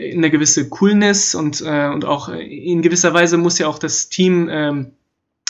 eine 0.01 0.31
gewisse 0.31 0.69
Coolness 0.69 1.35
und, 1.35 1.61
äh, 1.61 1.89
und 1.89 2.05
auch 2.05 2.29
in 2.29 2.83
gewisser 2.83 3.13
Weise 3.13 3.37
muss 3.37 3.59
ja 3.59 3.69
auch 3.69 3.79
das 3.79 4.09
Team 4.09 4.49
ähm, 4.51 4.93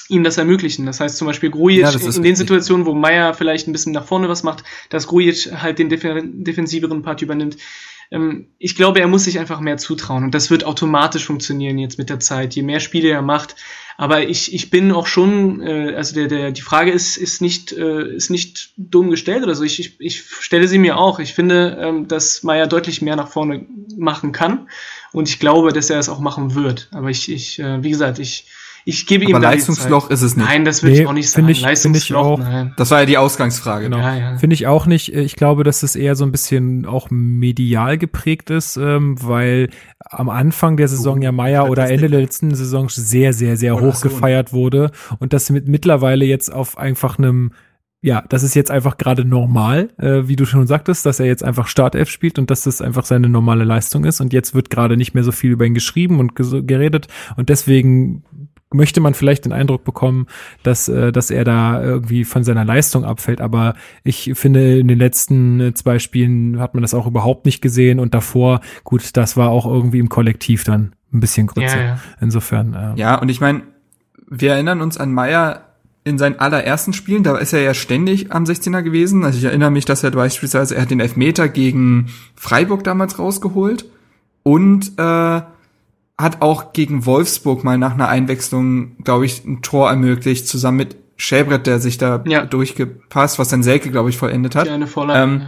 ihm 0.08 0.24
das 0.24 0.38
ermöglichen. 0.38 0.86
Das 0.86 0.98
heißt 1.00 1.16
zum 1.16 1.26
Beispiel 1.26 1.50
Grujic 1.50 1.82
Ja, 1.82 1.90
in 1.90 1.98
den 1.98 2.06
richtig. 2.08 2.36
Situationen, 2.36 2.84
wo 2.86 2.94
Meier 2.94 3.32
vielleicht 3.34 3.68
ein 3.68 3.72
bisschen 3.72 3.92
nach 3.92 4.06
vorne 4.06 4.28
was 4.28 4.42
macht, 4.42 4.64
dass 4.88 5.06
Grujic 5.06 5.52
halt 5.52 5.78
den 5.78 5.88
defe- 5.90 6.22
defensiveren 6.24 7.02
Part 7.02 7.22
übernimmt. 7.22 7.56
Ähm, 8.10 8.48
ich 8.58 8.76
glaube, 8.76 9.00
er 9.00 9.08
muss 9.08 9.24
sich 9.24 9.38
einfach 9.38 9.60
mehr 9.60 9.76
zutrauen 9.76 10.24
und 10.24 10.34
das 10.34 10.50
wird 10.50 10.64
automatisch 10.64 11.24
funktionieren 11.24 11.78
jetzt 11.78 11.98
mit 11.98 12.10
der 12.10 12.20
Zeit, 12.20 12.54
je 12.54 12.62
mehr 12.62 12.80
Spiele 12.80 13.10
er 13.10 13.22
macht. 13.22 13.56
Aber 13.96 14.26
ich, 14.26 14.54
ich 14.54 14.70
bin 14.70 14.92
auch 14.92 15.06
schon, 15.06 15.60
äh, 15.60 15.94
also 15.94 16.14
der, 16.14 16.26
der, 16.26 16.52
die 16.52 16.62
Frage 16.62 16.90
ist, 16.90 17.18
ist, 17.18 17.42
nicht, 17.42 17.72
äh, 17.72 18.14
ist 18.14 18.30
nicht 18.30 18.72
dumm 18.78 19.10
gestellt 19.10 19.42
oder 19.42 19.54
so. 19.54 19.62
Ich, 19.62 19.78
ich, 19.78 20.00
ich 20.00 20.22
stelle 20.22 20.68
sie 20.68 20.78
mir 20.78 20.96
auch. 20.96 21.18
Ich 21.18 21.34
finde, 21.34 21.76
ähm, 21.78 22.08
dass 22.08 22.42
Meier 22.42 22.66
deutlich 22.66 23.02
mehr 23.02 23.16
nach 23.16 23.28
vorne 23.28 23.66
machen 23.98 24.32
kann 24.32 24.68
und 25.12 25.28
ich 25.28 25.38
glaube, 25.38 25.72
dass 25.72 25.90
er 25.90 25.98
es 25.98 26.08
auch 26.08 26.20
machen 26.20 26.54
wird. 26.54 26.88
Aber 26.92 27.10
ich, 27.10 27.30
ich 27.30 27.58
äh, 27.58 27.82
wie 27.82 27.90
gesagt, 27.90 28.18
ich, 28.18 28.46
ich 28.84 29.06
gebe 29.06 29.24
ihm 29.24 29.34
Aber 29.34 29.44
Leistungsloch 29.44 30.10
ist 30.10 30.22
es 30.22 30.36
nicht. 30.36 30.46
Nein, 30.46 30.64
das 30.64 30.82
würde 30.82 30.94
Nee, 30.96 31.02
ich 31.02 31.06
auch 31.06 31.12
nicht 31.12 31.30
sagen. 31.30 31.48
ich- 31.48 31.60
find 31.78 31.96
ich 31.96 32.14
auch. 32.14 32.38
nein. 32.38 32.72
Das 32.76 32.90
war 32.90 33.00
ja 33.00 33.06
die 33.06 33.18
Ausgangsfrage. 33.18 33.84
Genau. 33.84 33.98
Ja, 33.98 34.16
ja. 34.16 34.36
Finde 34.38 34.54
ich 34.54 34.66
auch 34.66 34.86
nicht. 34.86 35.14
Ich 35.14 35.36
glaube, 35.36 35.64
dass 35.64 35.82
es 35.82 35.96
eher 35.96 36.16
so 36.16 36.24
ein 36.24 36.32
bisschen 36.32 36.86
auch 36.86 37.08
medial 37.10 37.98
geprägt 37.98 38.50
ist, 38.50 38.76
ähm, 38.76 39.16
weil 39.22 39.68
am 40.08 40.28
Anfang 40.28 40.76
der 40.76 40.88
Saison 40.88 41.20
ja 41.22 41.32
Meier 41.32 41.68
oder 41.70 41.88
Ende 41.90 42.08
der 42.08 42.20
letzten 42.20 42.54
Saison 42.54 42.88
sehr, 42.88 43.32
sehr, 43.32 43.56
sehr 43.56 43.76
Oder 43.76 43.86
hoch 43.86 43.94
so. 43.96 44.08
gefeiert 44.08 44.52
wurde 44.52 44.90
und 45.18 45.32
das 45.32 45.50
mit 45.50 45.68
mittlerweile 45.68 46.24
jetzt 46.24 46.52
auf 46.52 46.78
einfach 46.78 47.18
einem 47.18 47.52
ja, 48.02 48.24
das 48.30 48.42
ist 48.42 48.54
jetzt 48.54 48.70
einfach 48.70 48.96
gerade 48.96 49.26
normal, 49.26 49.90
äh, 49.98 50.26
wie 50.26 50.34
du 50.34 50.46
schon 50.46 50.66
sagtest, 50.66 51.04
dass 51.04 51.20
er 51.20 51.26
jetzt 51.26 51.44
einfach 51.44 51.66
Startelf 51.66 52.08
spielt 52.08 52.38
und 52.38 52.50
dass 52.50 52.62
das 52.62 52.80
einfach 52.80 53.04
seine 53.04 53.28
normale 53.28 53.64
Leistung 53.64 54.06
ist. 54.06 54.22
Und 54.22 54.32
jetzt 54.32 54.54
wird 54.54 54.70
gerade 54.70 54.96
nicht 54.96 55.12
mehr 55.12 55.22
so 55.22 55.32
viel 55.32 55.50
über 55.50 55.66
ihn 55.66 55.74
geschrieben 55.74 56.18
und 56.18 56.32
ges- 56.32 56.62
geredet. 56.62 57.08
Und 57.36 57.50
deswegen 57.50 58.24
möchte 58.72 59.00
man 59.00 59.14
vielleicht 59.14 59.44
den 59.44 59.52
Eindruck 59.52 59.84
bekommen, 59.84 60.26
dass, 60.62 60.88
äh, 60.88 61.12
dass 61.12 61.30
er 61.30 61.44
da 61.44 61.82
irgendwie 61.82 62.24
von 62.24 62.44
seiner 62.44 62.64
Leistung 62.64 63.04
abfällt. 63.04 63.40
Aber 63.40 63.74
ich 64.04 64.32
finde, 64.34 64.78
in 64.78 64.88
den 64.88 64.98
letzten 64.98 65.60
äh, 65.60 65.74
zwei 65.74 65.98
Spielen 65.98 66.60
hat 66.60 66.74
man 66.74 66.82
das 66.82 66.94
auch 66.94 67.06
überhaupt 67.06 67.46
nicht 67.46 67.60
gesehen. 67.60 67.98
Und 67.98 68.14
davor, 68.14 68.60
gut, 68.84 69.16
das 69.16 69.36
war 69.36 69.50
auch 69.50 69.66
irgendwie 69.66 69.98
im 69.98 70.08
Kollektiv 70.08 70.64
dann 70.64 70.94
ein 71.12 71.20
bisschen 71.20 71.46
Grütze. 71.46 71.76
Ja, 71.76 71.82
ja. 71.82 72.00
Insofern, 72.20 72.74
äh, 72.74 73.00
Ja, 73.00 73.16
und 73.16 73.28
ich 73.28 73.40
meine, 73.40 73.62
wir 74.28 74.52
erinnern 74.52 74.80
uns 74.80 74.96
an 74.96 75.12
Meier 75.12 75.66
in 76.04 76.16
seinen 76.16 76.38
allerersten 76.38 76.92
Spielen, 76.92 77.22
da 77.22 77.36
ist 77.36 77.52
er 77.52 77.60
ja 77.60 77.74
ständig 77.74 78.32
am 78.32 78.44
16er 78.44 78.82
gewesen. 78.82 79.24
Also 79.24 79.38
ich 79.38 79.44
erinnere 79.44 79.70
mich, 79.70 79.84
dass 79.84 80.02
er 80.02 80.12
beispielsweise, 80.12 80.76
er 80.76 80.82
hat 80.82 80.90
den 80.90 81.00
Elfmeter 81.00 81.48
gegen 81.48 82.06
Freiburg 82.36 82.84
damals 82.84 83.18
rausgeholt 83.18 83.84
und 84.42 84.92
äh, 84.96 85.42
hat 86.20 86.42
auch 86.42 86.72
gegen 86.72 87.06
Wolfsburg 87.06 87.64
mal 87.64 87.78
nach 87.78 87.94
einer 87.94 88.08
Einwechslung, 88.08 88.96
glaube 89.04 89.26
ich, 89.26 89.44
ein 89.44 89.62
Tor 89.62 89.90
ermöglicht, 89.90 90.46
zusammen 90.48 90.78
mit 90.78 90.96
Schäbrett, 91.16 91.66
der 91.66 91.80
sich 91.80 91.98
da 91.98 92.22
Ja. 92.26 92.44
durchgepasst, 92.46 93.38
was 93.38 93.48
dann 93.48 93.62
Selke, 93.62 93.90
glaube 93.90 94.10
ich, 94.10 94.16
vollendet 94.16 94.54
hat. 94.56 94.66
Ähm, 95.16 95.42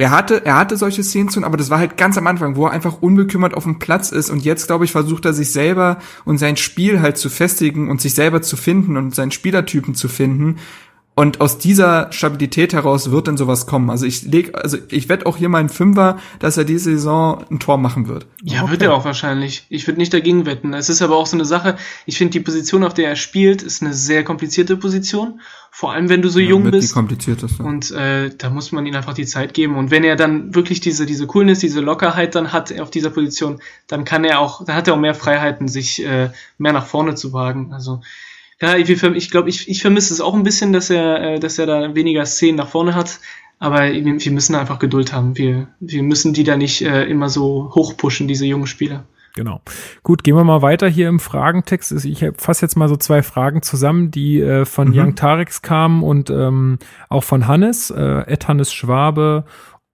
er 0.00 0.12
hatte, 0.12 0.44
er 0.46 0.56
hatte 0.56 0.76
solche 0.76 1.02
Szenen 1.02 1.28
zu, 1.28 1.42
aber 1.44 1.56
das 1.56 1.70
war 1.70 1.78
halt 1.80 1.96
ganz 1.96 2.16
am 2.16 2.26
Anfang, 2.28 2.54
wo 2.54 2.66
er 2.66 2.70
einfach 2.72 3.02
unbekümmert 3.02 3.52
auf 3.54 3.64
dem 3.64 3.80
Platz 3.80 4.12
ist 4.12 4.30
und 4.30 4.44
jetzt, 4.44 4.68
glaube 4.68 4.84
ich, 4.84 4.92
versucht 4.92 5.24
er 5.24 5.32
sich 5.32 5.50
selber 5.50 5.98
und 6.24 6.38
sein 6.38 6.56
Spiel 6.56 7.00
halt 7.00 7.18
zu 7.18 7.28
festigen 7.28 7.90
und 7.90 8.00
sich 8.00 8.14
selber 8.14 8.40
zu 8.40 8.56
finden 8.56 8.96
und 8.96 9.14
seinen 9.14 9.32
Spielertypen 9.32 9.96
zu 9.96 10.06
finden. 10.08 10.58
Und 11.18 11.40
aus 11.40 11.58
dieser 11.58 12.12
Stabilität 12.12 12.72
heraus 12.72 13.10
wird 13.10 13.26
dann 13.26 13.36
sowas 13.36 13.66
kommen. 13.66 13.90
Also 13.90 14.06
ich 14.06 14.22
leg, 14.22 14.54
also 14.54 14.78
ich 14.88 15.08
wette 15.08 15.26
auch 15.26 15.36
hier 15.36 15.48
mal 15.48 15.58
einen 15.58 15.68
Fünfer, 15.68 16.18
dass 16.38 16.56
er 16.56 16.62
diese 16.64 16.92
Saison 16.92 17.44
ein 17.50 17.58
Tor 17.58 17.76
machen 17.76 18.06
wird. 18.06 18.26
Ja, 18.44 18.62
Okay. 18.62 18.70
wird 18.70 18.82
er 18.82 18.94
auch 18.94 19.04
wahrscheinlich. 19.04 19.66
Ich 19.68 19.84
würde 19.88 19.98
nicht 19.98 20.14
dagegen 20.14 20.46
wetten. 20.46 20.72
Es 20.74 20.88
ist 20.88 21.02
aber 21.02 21.16
auch 21.16 21.26
so 21.26 21.36
eine 21.36 21.44
Sache, 21.44 21.76
ich 22.06 22.18
finde, 22.18 22.30
die 22.34 22.40
Position, 22.40 22.84
auf 22.84 22.94
der 22.94 23.08
er 23.08 23.16
spielt, 23.16 23.62
ist 23.62 23.82
eine 23.82 23.94
sehr 23.94 24.22
komplizierte 24.22 24.76
Position. 24.76 25.40
Vor 25.72 25.92
allem, 25.92 26.08
wenn 26.08 26.22
du 26.22 26.28
so 26.28 26.38
jung 26.38 26.62
wird 26.62 26.74
die 26.74 26.78
bist. 26.78 26.94
komplizierteste. 26.94 27.64
Und 27.64 27.90
äh, 27.90 28.30
da 28.38 28.48
muss 28.50 28.70
man 28.70 28.86
ihm 28.86 28.94
einfach 28.94 29.14
die 29.14 29.26
Zeit 29.26 29.54
geben. 29.54 29.74
Und 29.76 29.90
wenn 29.90 30.04
er 30.04 30.14
dann 30.14 30.54
wirklich 30.54 30.78
diese, 30.78 31.04
diese 31.04 31.26
Coolness, 31.26 31.58
diese 31.58 31.80
Lockerheit 31.80 32.36
dann 32.36 32.52
hat 32.52 32.78
auf 32.78 32.92
dieser 32.92 33.10
Position, 33.10 33.58
dann 33.88 34.04
kann 34.04 34.22
er 34.24 34.38
auch, 34.38 34.64
dann 34.64 34.76
hat 34.76 34.86
er 34.86 34.94
auch 34.94 34.98
mehr 35.00 35.14
Freiheiten, 35.16 35.66
sich 35.66 36.00
äh, 36.06 36.30
mehr 36.58 36.72
nach 36.72 36.86
vorne 36.86 37.16
zu 37.16 37.32
wagen. 37.32 37.72
Also 37.72 38.02
ja, 38.60 38.76
ich, 38.76 38.90
ich, 38.90 39.30
glaube, 39.30 39.48
ich, 39.48 39.68
ich 39.68 39.82
vermisse 39.82 40.12
es 40.12 40.20
auch 40.20 40.34
ein 40.34 40.42
bisschen, 40.42 40.72
dass 40.72 40.90
er, 40.90 41.34
äh, 41.34 41.40
dass 41.40 41.58
er 41.58 41.66
da 41.66 41.94
weniger 41.94 42.26
Szenen 42.26 42.56
nach 42.56 42.68
vorne 42.68 42.94
hat. 42.94 43.20
Aber 43.60 43.82
wir 43.92 44.04
wir 44.04 44.32
müssen 44.32 44.54
einfach 44.54 44.78
Geduld 44.78 45.12
haben. 45.12 45.36
Wir, 45.36 45.68
wir 45.80 46.02
müssen 46.02 46.32
die 46.32 46.44
da 46.44 46.56
nicht 46.56 46.82
äh, 46.82 47.04
immer 47.04 47.28
so 47.28 47.72
hochpushen, 47.74 48.28
diese 48.28 48.46
jungen 48.46 48.68
Spieler. 48.68 49.04
Genau. 49.34 49.60
Gut, 50.02 50.24
gehen 50.24 50.34
wir 50.36 50.44
mal 50.44 50.62
weiter 50.62 50.88
hier 50.88 51.08
im 51.08 51.20
Fragentext. 51.20 52.04
Ich 52.04 52.24
fasse 52.36 52.64
jetzt 52.64 52.76
mal 52.76 52.88
so 52.88 52.96
zwei 52.96 53.22
Fragen 53.22 53.62
zusammen, 53.62 54.10
die 54.10 54.40
äh, 54.40 54.64
von 54.64 54.88
Mhm. 54.88 54.98
Young 54.98 55.14
Tarix 55.14 55.62
kamen 55.62 56.02
und 56.02 56.30
ähm, 56.30 56.78
auch 57.08 57.24
von 57.24 57.46
Hannes, 57.46 57.90
äh, 57.90 58.22
Ed 58.26 58.48
Hannes 58.48 58.72
Schwabe 58.72 59.44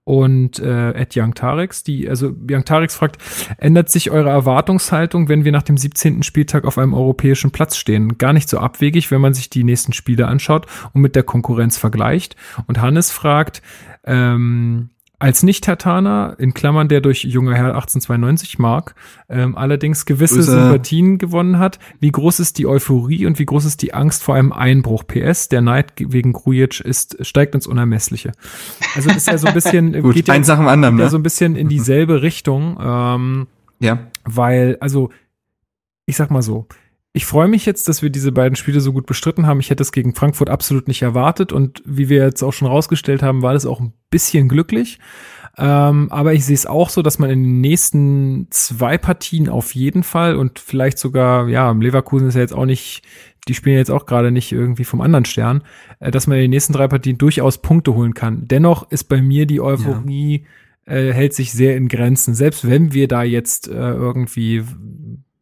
und 0.05 0.59
äh, 0.59 0.91
Ed 0.91 1.17
Young 1.17 1.33
Tarix. 1.33 1.83
Die, 1.83 2.07
also 2.07 2.33
Young 2.49 2.63
Tarix 2.63 2.95
fragt, 2.95 3.17
ändert 3.57 3.89
sich 3.89 4.11
eure 4.11 4.29
Erwartungshaltung, 4.29 5.27
wenn 5.27 5.43
wir 5.43 5.51
nach 5.51 5.63
dem 5.63 5.77
17. 5.77 6.23
Spieltag 6.23 6.63
auf 6.63 6.77
einem 6.77 6.93
europäischen 6.93 7.51
Platz 7.51 7.75
stehen? 7.75 8.17
Gar 8.17 8.31
nicht 8.31 8.47
so 8.47 8.59
abwegig, 8.59 9.11
wenn 9.11 9.19
man 9.19 9.33
sich 9.33 9.49
die 9.49 9.63
nächsten 9.63 9.93
Spiele 9.93 10.27
anschaut 10.27 10.67
und 10.93 11.01
mit 11.01 11.15
der 11.15 11.23
Konkurrenz 11.23 11.77
vergleicht. 11.77 12.35
Und 12.67 12.79
Hannes 12.79 13.11
fragt, 13.11 13.63
ähm, 14.05 14.89
als 15.19 15.43
Nicht-Tartaner, 15.43 16.35
in 16.39 16.53
Klammern 16.53 16.87
der 16.87 17.01
durch 17.01 17.23
junger 17.23 17.55
Herr 17.55 17.75
1892 17.75 18.59
mag, 18.59 18.95
ähm, 19.29 19.57
allerdings 19.57 20.05
gewisse 20.05 20.35
Grüße. 20.35 20.51
Sympathien 20.51 21.17
gewonnen 21.17 21.59
hat. 21.59 21.79
Wie 21.99 22.11
groß 22.11 22.39
ist 22.39 22.57
die 22.57 22.67
Euphorie 22.67 23.25
und 23.25 23.39
wie 23.39 23.45
groß 23.45 23.65
ist 23.65 23.81
die 23.81 23.93
Angst 23.93 24.23
vor 24.23 24.35
einem 24.35 24.51
Einbruch? 24.51 25.05
PS, 25.07 25.49
der 25.49 25.61
Neid 25.61 25.93
wegen 25.97 26.33
Grujic 26.33 26.79
ist, 26.81 27.25
steigt 27.25 27.55
ins 27.55 27.67
Unermessliche. 27.67 28.33
Also 28.95 29.09
ist 29.09 29.27
ja 29.27 29.37
so 29.37 29.47
ein 29.47 29.53
bisschen, 29.53 29.93
Gut, 30.01 30.15
geht 30.15 30.27
ja, 30.27 30.33
eins 30.33 30.47
nach 30.47 30.57
dem 30.57 30.67
anderen, 30.67 30.97
ja 30.97 31.05
ne? 31.05 31.09
so 31.09 31.17
ein 31.17 31.23
bisschen 31.23 31.55
in 31.55 31.69
dieselbe 31.69 32.21
Richtung, 32.21 32.77
ähm, 32.81 33.47
ja. 33.79 33.99
weil, 34.23 34.77
also, 34.79 35.09
ich 36.05 36.15
sag 36.17 36.29
mal 36.29 36.41
so, 36.41 36.67
ich 37.15 37.25
freue 37.25 37.47
mich 37.47 37.65
jetzt, 37.65 37.87
dass 37.87 38.01
wir 38.01 38.09
diese 38.09 38.33
beiden 38.33 38.57
Spiele 38.57 38.81
so 38.81 38.91
gut 38.91 39.05
bestritten 39.05 39.47
haben. 39.47 39.61
Ich 39.61 39.69
hätte 39.69 39.81
es 39.81 39.93
gegen 39.93 40.13
Frankfurt 40.13 40.49
absolut 40.49 40.89
nicht 40.89 41.01
erwartet 41.01 41.53
und 41.53 41.81
wie 41.85 42.09
wir 42.09 42.21
jetzt 42.21 42.43
auch 42.43 42.51
schon 42.51 42.67
rausgestellt 42.67 43.23
haben, 43.23 43.41
war 43.41 43.53
das 43.53 43.65
auch 43.65 43.79
ein 43.79 43.93
bisschen 44.09 44.49
glücklich. 44.49 44.99
Ähm, 45.57 46.11
aber 46.11 46.33
ich 46.33 46.43
sehe 46.43 46.55
es 46.55 46.65
auch 46.65 46.89
so, 46.89 47.01
dass 47.01 47.17
man 47.17 47.29
in 47.29 47.41
den 47.41 47.61
nächsten 47.61 48.47
zwei 48.49 48.97
Partien 48.97 49.47
auf 49.47 49.73
jeden 49.75 50.03
Fall 50.03 50.35
und 50.35 50.59
vielleicht 50.59 50.97
sogar, 50.97 51.47
ja, 51.47 51.71
Leverkusen 51.71 52.27
ist 52.27 52.35
ja 52.35 52.41
jetzt 52.41 52.53
auch 52.53 52.65
nicht, 52.65 53.03
die 53.47 53.53
spielen 53.53 53.77
jetzt 53.77 53.91
auch 53.91 54.05
gerade 54.05 54.31
nicht 54.31 54.51
irgendwie 54.51 54.83
vom 54.83 54.99
anderen 54.99 55.23
Stern, 55.23 55.63
äh, 56.01 56.11
dass 56.11 56.27
man 56.27 56.35
in 56.35 56.41
den 56.41 56.51
nächsten 56.51 56.73
drei 56.73 56.89
Partien 56.89 57.17
durchaus 57.17 57.59
Punkte 57.59 57.95
holen 57.95 58.13
kann. 58.13 58.45
Dennoch 58.45 58.91
ist 58.91 59.05
bei 59.05 59.21
mir 59.21 59.45
die 59.45 59.61
Euphorie 59.61 60.45
äh, 60.85 61.13
hält 61.13 61.33
sich 61.33 61.53
sehr 61.53 61.77
in 61.77 61.87
Grenzen. 61.87 62.35
Selbst 62.35 62.67
wenn 62.67 62.93
wir 62.93 63.07
da 63.07 63.23
jetzt 63.23 63.69
äh, 63.69 63.71
irgendwie, 63.73 64.63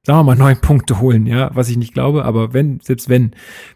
sagen 0.06 0.20
wir 0.20 0.24
mal, 0.24 0.36
neun 0.36 0.60
Punkte 0.60 1.00
holen, 1.00 1.26
ja, 1.26 1.52
was 1.54 1.70
ich 1.70 1.78
nicht 1.78 1.94
glaube, 1.94 2.26
aber 2.26 2.54
wenn, 2.54 2.80
selbst 2.82 3.10
wenn, 3.10 3.32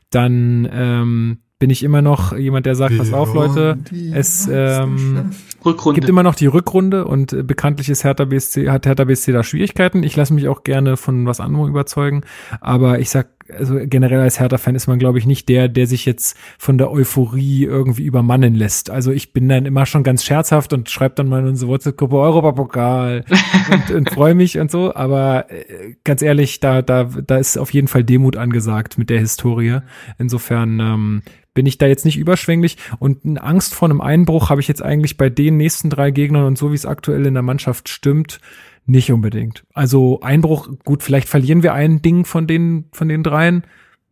dann 0.09 0.67
ähm, 0.71 1.37
bin 1.59 1.69
ich 1.69 1.83
immer 1.83 2.01
noch 2.01 2.37
jemand, 2.37 2.65
der 2.65 2.75
sagt, 2.75 2.97
pass 2.97 3.13
auf, 3.13 3.33
Leute, 3.33 3.79
es 4.13 4.47
ähm, 4.51 5.31
Rückrunde. 5.67 5.99
gibt 5.99 6.09
immer 6.09 6.23
noch 6.23 6.35
die 6.35 6.47
Rückrunde 6.47 7.05
und 7.05 7.33
äh, 7.33 7.43
bekanntlich 7.43 7.89
ist 7.89 8.03
Hertha 8.03 8.25
BSC, 8.25 8.69
hat 8.69 8.85
Hertha 8.85 9.03
BSC 9.03 9.31
da 9.31 9.43
Schwierigkeiten. 9.43 10.03
Ich 10.03 10.15
lasse 10.15 10.33
mich 10.33 10.47
auch 10.47 10.63
gerne 10.63 10.97
von 10.97 11.25
was 11.25 11.39
anderem 11.39 11.67
überzeugen, 11.67 12.21
aber 12.61 12.99
ich 12.99 13.09
sag, 13.09 13.27
also 13.57 13.79
generell 13.83 14.19
als 14.19 14.39
Hertha-Fan 14.39 14.75
ist 14.75 14.87
man, 14.87 14.99
glaube 14.99 15.19
ich, 15.19 15.25
nicht 15.25 15.47
der, 15.49 15.67
der 15.67 15.87
sich 15.87 16.05
jetzt 16.05 16.37
von 16.57 16.77
der 16.77 16.91
Euphorie 16.91 17.63
irgendwie 17.63 18.03
übermannen 18.03 18.55
lässt. 18.55 18.89
Also 18.89 19.11
ich 19.11 19.33
bin 19.33 19.47
dann 19.47 19.65
immer 19.65 19.85
schon 19.85 20.03
ganz 20.03 20.23
scherzhaft 20.23 20.73
und 20.73 20.89
schreibe 20.89 21.15
dann 21.15 21.29
mal 21.29 21.41
in 21.41 21.47
unsere 21.47 21.71
WhatsApp-Gruppe 21.71 22.17
Europapokal 22.17 23.25
und, 23.71 23.95
und 23.95 24.09
freue 24.09 24.35
mich 24.35 24.59
und 24.59 24.71
so, 24.71 24.93
aber 24.93 25.49
äh, 25.49 25.95
ganz 26.03 26.21
ehrlich, 26.21 26.59
da, 26.59 26.81
da, 26.81 27.05
da 27.05 27.37
ist 27.37 27.57
auf 27.57 27.73
jeden 27.73 27.87
Fall 27.87 28.03
Demut 28.03 28.35
angesagt 28.37 28.97
mit 28.97 29.09
der 29.09 29.19
Historie. 29.19 29.79
Insofern 30.17 30.79
ähm, 30.79 31.21
bin 31.57 31.65
ich 31.65 31.79
da 31.79 31.87
jetzt 31.87 32.05
nicht 32.05 32.19
überschwänglich 32.19 32.77
und 32.99 33.25
eine 33.25 33.41
Angst 33.41 33.73
vor 33.73 33.89
einem 33.89 33.99
Einbruch 33.99 34.51
habe 34.51 34.61
ich 34.61 34.67
jetzt 34.67 34.83
eigentlich 34.83 35.17
bei 35.17 35.31
den 35.57 35.63
nächsten 35.63 35.89
drei 35.89 36.11
Gegnern 36.11 36.45
und 36.45 36.57
so 36.57 36.71
wie 36.71 36.75
es 36.75 36.85
aktuell 36.85 37.25
in 37.25 37.33
der 37.33 37.43
Mannschaft 37.43 37.89
stimmt, 37.89 38.39
nicht 38.85 39.11
unbedingt. 39.11 39.65
Also 39.73 40.21
Einbruch, 40.21 40.69
gut, 40.85 41.03
vielleicht 41.03 41.27
verlieren 41.27 41.63
wir 41.63 41.73
ein 41.73 42.01
Ding 42.01 42.23
von 42.25 42.47
den, 42.47 42.85
von 42.93 43.09
den 43.09 43.23
dreien. 43.23 43.63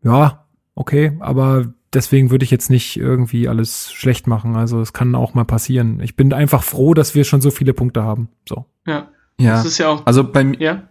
Ja, 0.04 0.46
okay, 0.76 1.14
aber 1.20 1.74
deswegen 1.94 2.30
würde 2.30 2.44
ich 2.44 2.52
jetzt 2.52 2.70
nicht 2.70 2.98
irgendwie 2.98 3.48
alles 3.48 3.92
schlecht 3.94 4.28
machen. 4.28 4.56
Also 4.56 4.82
es 4.82 4.92
kann 4.92 5.16
auch 5.16 5.34
mal 5.34 5.46
passieren. 5.46 6.02
Ich 6.02 6.16
bin 6.18 6.34
einfach 6.34 6.62
froh, 6.64 6.94
dass 6.94 7.16
wir 7.16 7.24
schon 7.24 7.40
so 7.42 7.52
viele 7.52 7.74
Punkte 7.74 8.04
haben. 8.04 8.28
So. 8.48 8.66
ja, 8.86 9.08
Ja. 9.40 9.54
das 9.54 9.66
ist 9.66 9.78
ja 9.78 9.88
auch. 9.90 10.06
Also 10.06 10.24
bei 10.30 10.44
mir, 10.44 10.60
Ja? 10.60 10.84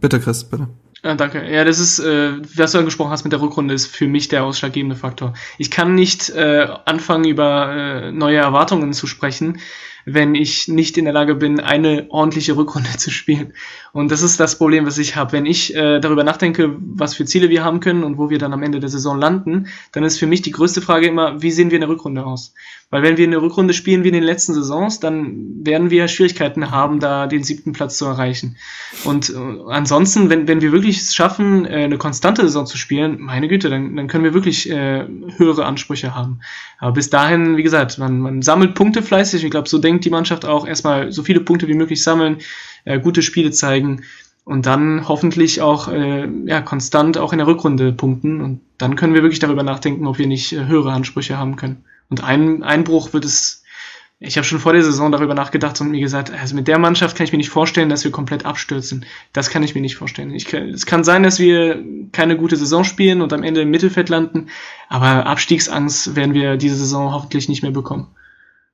bitte 0.00 0.20
Chris, 0.20 0.44
bitte. 0.44 0.68
Ah, 1.04 1.16
danke. 1.16 1.44
Ja, 1.50 1.64
das 1.64 1.80
ist, 1.80 1.98
äh, 1.98 2.34
was 2.56 2.72
du 2.72 2.78
angesprochen 2.78 3.10
hast 3.10 3.24
mit 3.24 3.32
der 3.32 3.40
Rückrunde, 3.40 3.74
ist 3.74 3.88
für 3.88 4.06
mich 4.06 4.28
der 4.28 4.44
ausschlaggebende 4.44 4.94
Faktor. 4.94 5.34
Ich 5.58 5.68
kann 5.70 5.96
nicht 5.96 6.30
äh, 6.30 6.68
anfangen, 6.84 7.24
über 7.24 7.74
äh, 7.74 8.12
neue 8.12 8.36
Erwartungen 8.36 8.92
zu 8.92 9.08
sprechen, 9.08 9.58
wenn 10.04 10.36
ich 10.36 10.68
nicht 10.68 10.96
in 10.98 11.04
der 11.04 11.14
Lage 11.14 11.34
bin, 11.34 11.58
eine 11.58 12.06
ordentliche 12.10 12.56
Rückrunde 12.56 12.90
zu 12.98 13.10
spielen. 13.10 13.52
Und 13.92 14.10
das 14.10 14.22
ist 14.22 14.40
das 14.40 14.56
Problem, 14.56 14.86
was 14.86 14.96
ich 14.96 15.16
habe. 15.16 15.32
Wenn 15.32 15.44
ich 15.44 15.74
äh, 15.74 16.00
darüber 16.00 16.24
nachdenke, 16.24 16.74
was 16.78 17.14
für 17.14 17.26
Ziele 17.26 17.50
wir 17.50 17.62
haben 17.62 17.80
können 17.80 18.04
und 18.04 18.16
wo 18.16 18.30
wir 18.30 18.38
dann 18.38 18.54
am 18.54 18.62
Ende 18.62 18.80
der 18.80 18.88
Saison 18.88 19.18
landen, 19.18 19.66
dann 19.92 20.02
ist 20.02 20.18
für 20.18 20.26
mich 20.26 20.40
die 20.40 20.50
größte 20.50 20.80
Frage 20.80 21.06
immer, 21.06 21.42
wie 21.42 21.50
sehen 21.50 21.70
wir 21.70 21.76
in 21.76 21.82
der 21.82 21.90
Rückrunde 21.90 22.24
aus? 22.24 22.54
Weil 22.88 23.02
wenn 23.02 23.18
wir 23.18 23.26
eine 23.26 23.40
Rückrunde 23.40 23.74
spielen 23.74 24.02
wie 24.02 24.08
in 24.08 24.14
den 24.14 24.22
letzten 24.22 24.54
Saisons, 24.54 24.98
dann 24.98 25.64
werden 25.64 25.90
wir 25.90 26.08
Schwierigkeiten 26.08 26.70
haben, 26.70 27.00
da 27.00 27.26
den 27.26 27.42
siebten 27.42 27.72
Platz 27.72 27.98
zu 27.98 28.06
erreichen. 28.06 28.56
Und 29.04 29.28
äh, 29.28 29.34
ansonsten, 29.68 30.30
wenn, 30.30 30.48
wenn 30.48 30.62
wir 30.62 30.72
wirklich 30.72 30.98
es 30.98 31.14
schaffen, 31.14 31.66
äh, 31.66 31.84
eine 31.84 31.98
konstante 31.98 32.42
Saison 32.42 32.64
zu 32.64 32.78
spielen, 32.78 33.20
meine 33.20 33.48
Güte, 33.48 33.68
dann, 33.68 33.94
dann 33.94 34.08
können 34.08 34.24
wir 34.24 34.32
wirklich 34.32 34.70
äh, 34.70 35.06
höhere 35.36 35.66
Ansprüche 35.66 36.14
haben. 36.14 36.40
Aber 36.78 36.92
bis 36.92 37.10
dahin, 37.10 37.58
wie 37.58 37.62
gesagt, 37.62 37.98
man, 37.98 38.20
man 38.20 38.42
sammelt 38.42 38.74
Punkte 38.74 39.02
fleißig. 39.02 39.44
Ich 39.44 39.50
glaube, 39.50 39.68
so 39.68 39.78
denkt 39.78 40.04
die 40.06 40.10
Mannschaft 40.10 40.46
auch 40.46 40.66
erstmal 40.66 41.12
so 41.12 41.22
viele 41.22 41.40
Punkte 41.40 41.68
wie 41.68 41.74
möglich 41.74 42.02
sammeln, 42.02 42.38
äh, 42.84 42.98
gute 43.00 43.22
Spiele 43.22 43.50
zeigen. 43.50 44.02
und 44.44 44.66
dann 44.66 45.06
hoffentlich 45.06 45.60
auch 45.62 45.86
äh, 45.86 46.28
ja, 46.46 46.60
konstant 46.62 47.16
auch 47.16 47.32
in 47.32 47.38
der 47.38 47.46
Rückrunde 47.46 47.92
punkten. 47.92 48.40
Und 48.40 48.60
dann 48.76 48.96
können 48.96 49.14
wir 49.14 49.22
wirklich 49.22 49.38
darüber 49.38 49.62
nachdenken, 49.62 50.04
ob 50.08 50.18
wir 50.18 50.26
nicht 50.26 50.52
äh, 50.52 50.66
höhere 50.66 50.90
Ansprüche 50.92 51.38
haben 51.38 51.54
können. 51.54 51.84
Und 52.10 52.24
ein 52.24 52.64
Einbruch 52.64 53.12
wird 53.12 53.24
es, 53.24 53.62
ich 54.18 54.36
habe 54.36 54.44
schon 54.44 54.58
vor 54.58 54.72
der 54.72 54.82
Saison 54.82 55.12
darüber 55.12 55.34
nachgedacht 55.34 55.80
und 55.80 55.92
mir 55.92 56.00
gesagt, 56.00 56.32
also 56.32 56.56
mit 56.56 56.66
der 56.66 56.78
Mannschaft 56.80 57.16
kann 57.16 57.24
ich 57.24 57.30
mir 57.30 57.38
nicht 57.38 57.50
vorstellen, 57.50 57.88
dass 57.88 58.02
wir 58.02 58.10
komplett 58.10 58.44
abstürzen. 58.44 59.04
Das 59.32 59.48
kann 59.48 59.62
ich 59.62 59.76
mir 59.76 59.80
nicht 59.80 59.94
vorstellen. 59.94 60.34
Ich, 60.34 60.52
es 60.52 60.86
kann 60.86 61.04
sein, 61.04 61.22
dass 61.22 61.38
wir 61.38 61.80
keine 62.10 62.36
gute 62.36 62.56
Saison 62.56 62.82
spielen 62.82 63.20
und 63.22 63.32
am 63.32 63.44
Ende 63.44 63.60
im 63.62 63.70
Mittelfeld 63.70 64.08
landen, 64.08 64.48
aber 64.88 65.26
Abstiegsangst 65.26 66.16
werden 66.16 66.34
wir 66.34 66.56
diese 66.56 66.74
Saison 66.76 67.12
hoffentlich 67.12 67.48
nicht 67.48 67.62
mehr 67.62 67.70
bekommen. 67.72 68.08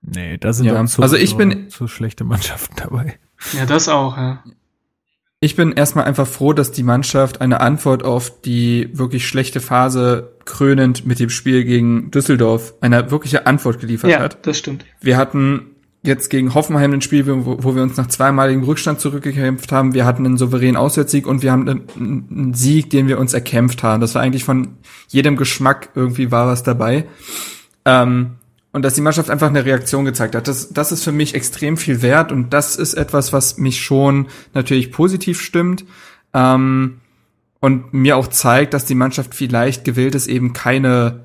Nee, 0.00 0.38
da 0.38 0.52
sind 0.54 0.64
Ja, 0.66 0.72
dann 0.72 0.88
zu, 0.88 1.02
also 1.02 1.16
ich 1.16 1.36
bin- 1.36 1.68
zu 1.68 1.88
schlechte 1.88 2.24
Mannschaften 2.24 2.74
dabei. 2.76 3.18
Ja, 3.57 3.66
das 3.66 3.89
auch, 3.89 4.16
ja. 4.16 4.43
Ich 5.41 5.55
bin 5.55 5.70
erstmal 5.72 6.05
einfach 6.05 6.26
froh, 6.26 6.53
dass 6.53 6.72
die 6.72 6.82
Mannschaft 6.82 7.41
eine 7.41 7.61
Antwort 7.61 8.03
auf 8.05 8.41
die 8.43 8.91
wirklich 8.93 9.28
schlechte 9.28 9.61
Phase 9.61 10.32
krönend 10.45 11.07
mit 11.07 11.20
dem 11.20 11.30
Spiel 11.30 11.64
gegen 11.64 12.11
Düsseldorf 12.11 12.74
eine 12.80 13.12
wirkliche 13.12 13.47
Antwort 13.47 13.78
geliefert 13.78 14.11
Ja, 14.11 14.18
hat. 14.18 14.45
das 14.47 14.59
stimmt. 14.59 14.84
Wir 15.01 15.16
hatten 15.16 15.76
jetzt 16.03 16.30
gegen 16.30 16.55
Hoffenheim 16.55 16.93
ein 16.93 17.03
Spiel, 17.03 17.26
wo, 17.26 17.57
wo 17.62 17.74
wir 17.76 17.82
uns 17.84 17.97
nach 17.97 18.09
zweimaligem 18.09 18.64
Rückstand 18.64 18.99
zurückgekämpft 18.99 19.70
haben. 19.70 19.95
Wir 19.95 20.07
hatten 20.07 20.26
einen 20.26 20.39
souveränen 20.39 20.76
Auswärtssieg 20.76 21.26
und 21.28 21.43
wir 21.43 21.53
haben 21.53 21.68
einen, 21.68 21.84
einen 21.97 22.55
Sieg, 22.55 22.91
den 22.91 23.07
wir 23.07 23.20
uns 23.20 23.32
erkämpft 23.32 23.84
haben. 23.84 24.01
Das 24.01 24.16
war 24.16 24.22
eigentlich 24.22 24.45
von 24.45 24.78
jedem 25.09 25.36
Geschmack 25.36 25.91
irgendwie 25.95 26.32
war 26.32 26.49
was 26.49 26.64
dabei. 26.64 27.07
Ähm, 27.84 28.38
und 28.72 28.82
dass 28.82 28.94
die 28.94 29.00
Mannschaft 29.00 29.30
einfach 29.30 29.48
eine 29.48 29.64
Reaktion 29.64 30.04
gezeigt 30.04 30.34
hat. 30.34 30.48
Das, 30.48 30.72
das 30.72 30.92
ist 30.92 31.04
für 31.04 31.12
mich 31.12 31.34
extrem 31.34 31.76
viel 31.76 32.02
wert 32.02 32.32
und 32.32 32.50
das 32.52 32.76
ist 32.76 32.94
etwas, 32.94 33.32
was 33.32 33.58
mich 33.58 33.80
schon 33.80 34.28
natürlich 34.54 34.92
positiv 34.92 35.40
stimmt. 35.40 35.84
Ähm, 36.34 37.00
und 37.60 37.92
mir 37.92 38.16
auch 38.16 38.28
zeigt, 38.28 38.74
dass 38.74 38.84
die 38.84 38.94
Mannschaft 38.94 39.34
vielleicht 39.34 39.84
gewillt 39.84 40.14
ist, 40.14 40.28
eben 40.28 40.52
keine 40.52 41.24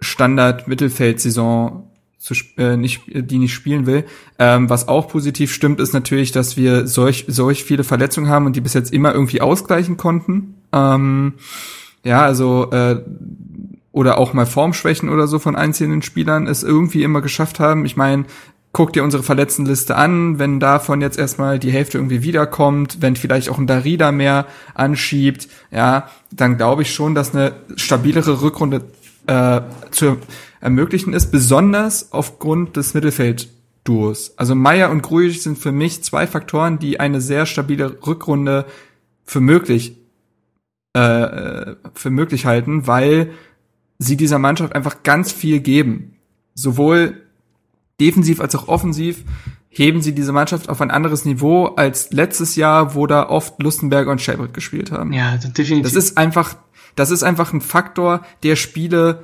Standard-Mittelfeld-Saison 0.00 1.90
zu, 2.18 2.34
äh, 2.56 2.76
nicht, 2.76 3.00
die 3.08 3.38
nicht 3.38 3.52
spielen 3.52 3.86
will. 3.86 4.04
Ähm, 4.38 4.70
was 4.70 4.86
auch 4.86 5.08
positiv 5.08 5.52
stimmt, 5.52 5.80
ist 5.80 5.92
natürlich, 5.92 6.30
dass 6.30 6.56
wir 6.56 6.86
solch, 6.86 7.24
solch 7.26 7.64
viele 7.64 7.82
Verletzungen 7.82 8.28
haben 8.28 8.46
und 8.46 8.54
die 8.54 8.60
bis 8.60 8.74
jetzt 8.74 8.92
immer 8.92 9.12
irgendwie 9.12 9.40
ausgleichen 9.40 9.96
konnten. 9.96 10.54
Ähm, 10.72 11.34
ja, 12.04 12.22
also 12.22 12.70
äh, 12.70 13.02
oder 13.92 14.18
auch 14.18 14.32
mal 14.32 14.46
Formschwächen 14.46 15.08
oder 15.08 15.26
so 15.26 15.38
von 15.38 15.54
einzelnen 15.54 16.02
Spielern 16.02 16.46
es 16.46 16.62
irgendwie 16.62 17.02
immer 17.02 17.20
geschafft 17.20 17.60
haben. 17.60 17.84
Ich 17.84 17.96
meine, 17.96 18.24
guck 18.72 18.92
dir 18.94 19.04
unsere 19.04 19.22
Verletztenliste 19.22 19.96
an, 19.96 20.38
wenn 20.38 20.58
davon 20.58 21.02
jetzt 21.02 21.18
erstmal 21.18 21.58
die 21.58 21.70
Hälfte 21.70 21.98
irgendwie 21.98 22.22
wiederkommt, 22.22 22.98
wenn 23.00 23.16
vielleicht 23.16 23.50
auch 23.50 23.58
ein 23.58 23.66
Darida 23.66 24.12
mehr 24.12 24.46
anschiebt, 24.74 25.48
ja, 25.70 26.08
dann 26.30 26.56
glaube 26.56 26.82
ich 26.82 26.94
schon, 26.94 27.14
dass 27.14 27.34
eine 27.34 27.52
stabilere 27.76 28.40
Rückrunde 28.40 28.82
äh, 29.26 29.60
zu 29.90 30.16
ermöglichen 30.60 31.12
ist, 31.12 31.30
besonders 31.30 32.12
aufgrund 32.12 32.76
des 32.76 32.94
Mittelfeldduos. 32.94 34.34
Also 34.38 34.54
Meier 34.54 34.90
und 34.90 35.02
Grujic 35.02 35.42
sind 35.42 35.58
für 35.58 35.72
mich 35.72 36.02
zwei 36.02 36.26
Faktoren, 36.26 36.78
die 36.78 36.98
eine 36.98 37.20
sehr 37.20 37.44
stabile 37.44 37.98
Rückrunde 38.06 38.64
für 39.24 39.40
möglich 39.40 39.98
äh, 40.94 41.74
für 41.94 42.10
möglich 42.10 42.44
halten, 42.44 42.86
weil 42.86 43.32
sie 44.02 44.16
dieser 44.16 44.38
Mannschaft 44.38 44.74
einfach 44.74 45.02
ganz 45.02 45.32
viel 45.32 45.60
geben. 45.60 46.16
Sowohl 46.54 47.22
defensiv 48.00 48.40
als 48.40 48.54
auch 48.54 48.68
offensiv 48.68 49.24
heben 49.68 50.02
sie 50.02 50.14
diese 50.14 50.32
Mannschaft 50.32 50.68
auf 50.68 50.80
ein 50.80 50.90
anderes 50.90 51.24
Niveau 51.24 51.66
als 51.66 52.10
letztes 52.10 52.56
Jahr, 52.56 52.94
wo 52.94 53.06
da 53.06 53.28
oft 53.28 53.62
Lustenberger 53.62 54.10
und 54.10 54.20
Shelbrett 54.20 54.52
gespielt 54.52 54.92
haben. 54.92 55.12
Ja, 55.12 55.36
definitiv. 55.38 55.82
Das 55.82 55.94
ist 55.94 56.18
einfach, 56.18 56.56
das 56.94 57.10
ist 57.10 57.22
einfach 57.22 57.52
ein 57.54 57.62
Faktor, 57.62 58.22
der 58.42 58.56
Spiele, 58.56 59.22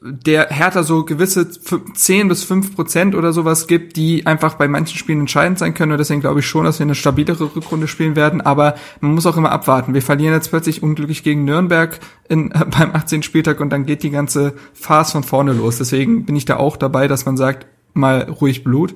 der 0.00 0.48
Hertha 0.48 0.82
so 0.82 1.04
gewisse 1.04 1.42
fü- 1.42 1.92
10 1.94 2.28
bis 2.28 2.44
5 2.44 2.74
Prozent 2.74 3.14
oder 3.14 3.32
sowas 3.32 3.66
gibt, 3.66 3.96
die 3.96 4.26
einfach 4.26 4.54
bei 4.54 4.68
manchen 4.68 4.96
Spielen 4.98 5.20
entscheidend 5.20 5.58
sein 5.58 5.74
können. 5.74 5.92
Und 5.92 5.98
deswegen 5.98 6.20
glaube 6.20 6.40
ich 6.40 6.46
schon, 6.46 6.64
dass 6.64 6.78
wir 6.78 6.84
eine 6.84 6.94
stabilere 6.94 7.54
Rückrunde 7.54 7.88
spielen 7.88 8.16
werden. 8.16 8.40
Aber 8.40 8.74
man 9.00 9.14
muss 9.14 9.26
auch 9.26 9.36
immer 9.36 9.52
abwarten. 9.52 9.94
Wir 9.94 10.02
verlieren 10.02 10.34
jetzt 10.34 10.48
plötzlich 10.50 10.82
unglücklich 10.82 11.22
gegen 11.22 11.44
Nürnberg 11.44 11.98
in, 12.28 12.48
beim 12.78 12.94
18. 12.94 13.22
Spieltag 13.22 13.60
und 13.60 13.70
dann 13.70 13.86
geht 13.86 14.02
die 14.02 14.10
ganze 14.10 14.54
Farce 14.72 15.12
von 15.12 15.22
vorne 15.22 15.52
los. 15.52 15.78
Deswegen 15.78 16.24
bin 16.24 16.36
ich 16.36 16.44
da 16.44 16.56
auch 16.56 16.76
dabei, 16.76 17.08
dass 17.08 17.26
man 17.26 17.36
sagt, 17.36 17.66
mal 17.94 18.22
ruhig 18.22 18.64
Blut. 18.64 18.94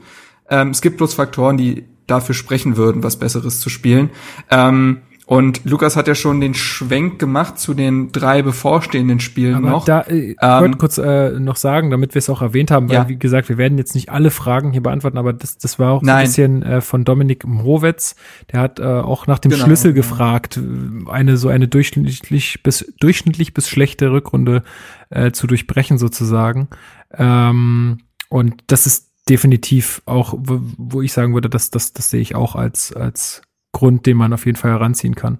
Ähm, 0.48 0.70
es 0.70 0.80
gibt 0.80 0.96
bloß 0.98 1.14
Faktoren, 1.14 1.56
die 1.56 1.84
dafür 2.06 2.34
sprechen 2.34 2.76
würden, 2.76 3.02
was 3.02 3.16
Besseres 3.18 3.60
zu 3.60 3.70
spielen. 3.70 4.10
Ähm, 4.50 4.98
und 5.30 5.64
Lukas 5.64 5.94
hat 5.94 6.08
ja 6.08 6.16
schon 6.16 6.40
den 6.40 6.54
Schwenk 6.54 7.20
gemacht 7.20 7.56
zu 7.56 7.72
den 7.72 8.10
drei 8.10 8.42
bevorstehenden 8.42 9.20
Spielen 9.20 9.54
Aber 9.54 9.70
noch. 9.70 9.84
da, 9.84 10.00
äh, 10.00 10.32
ich 10.32 10.36
Ähm, 10.42 10.60
wollte 10.60 10.78
kurz 10.78 10.98
äh, 10.98 11.38
noch 11.38 11.54
sagen, 11.54 11.90
damit 11.90 12.14
wir 12.14 12.18
es 12.18 12.28
auch 12.28 12.42
erwähnt 12.42 12.72
haben, 12.72 12.88
weil, 12.88 12.96
Ja. 12.96 13.08
wie 13.08 13.16
gesagt, 13.16 13.48
wir 13.48 13.56
werden 13.56 13.78
jetzt 13.78 13.94
nicht 13.94 14.08
alle 14.08 14.32
Fragen 14.32 14.72
hier 14.72 14.82
beantworten, 14.82 15.18
aber 15.18 15.32
das, 15.32 15.56
das 15.56 15.78
war 15.78 15.92
auch 15.92 16.02
so 16.02 16.10
ein 16.10 16.24
bisschen 16.24 16.64
äh, 16.64 16.80
von 16.80 17.04
Dominik 17.04 17.46
Mrowetz. 17.46 18.16
Der 18.50 18.58
hat 18.58 18.80
äh, 18.80 18.82
auch 18.82 19.28
nach 19.28 19.38
dem 19.38 19.52
Genau, 19.52 19.66
Schlüssel 19.66 19.92
genau. 19.92 20.02
gefragt, 20.04 20.56
äh, 20.56 21.08
eine 21.12 21.36
so 21.36 21.46
eine 21.46 21.68
durchschnittlich 21.68 22.64
bis, 22.64 22.92
durchschnittlich 22.98 23.54
bis 23.54 23.68
schlechte 23.68 24.10
Rückrunde 24.10 24.64
äh, 25.10 25.30
zu 25.30 25.46
durchbrechen 25.46 25.96
sozusagen. 25.98 26.70
Ähm, 27.14 27.98
und 28.30 28.64
das 28.66 28.84
ist 28.86 29.10
definitiv 29.28 30.02
auch, 30.06 30.34
wo, 30.36 30.60
wo 30.76 31.02
ich 31.02 31.12
sagen 31.12 31.34
würde, 31.34 31.48
das, 31.48 31.70
das, 31.70 31.92
das 31.92 32.10
sehe 32.10 32.20
ich 32.20 32.34
auch 32.34 32.56
als, 32.56 32.92
als 32.92 33.42
Grund, 33.72 34.06
den 34.06 34.16
man 34.16 34.32
auf 34.32 34.46
jeden 34.46 34.58
Fall 34.58 34.72
heranziehen 34.72 35.14
kann. 35.14 35.38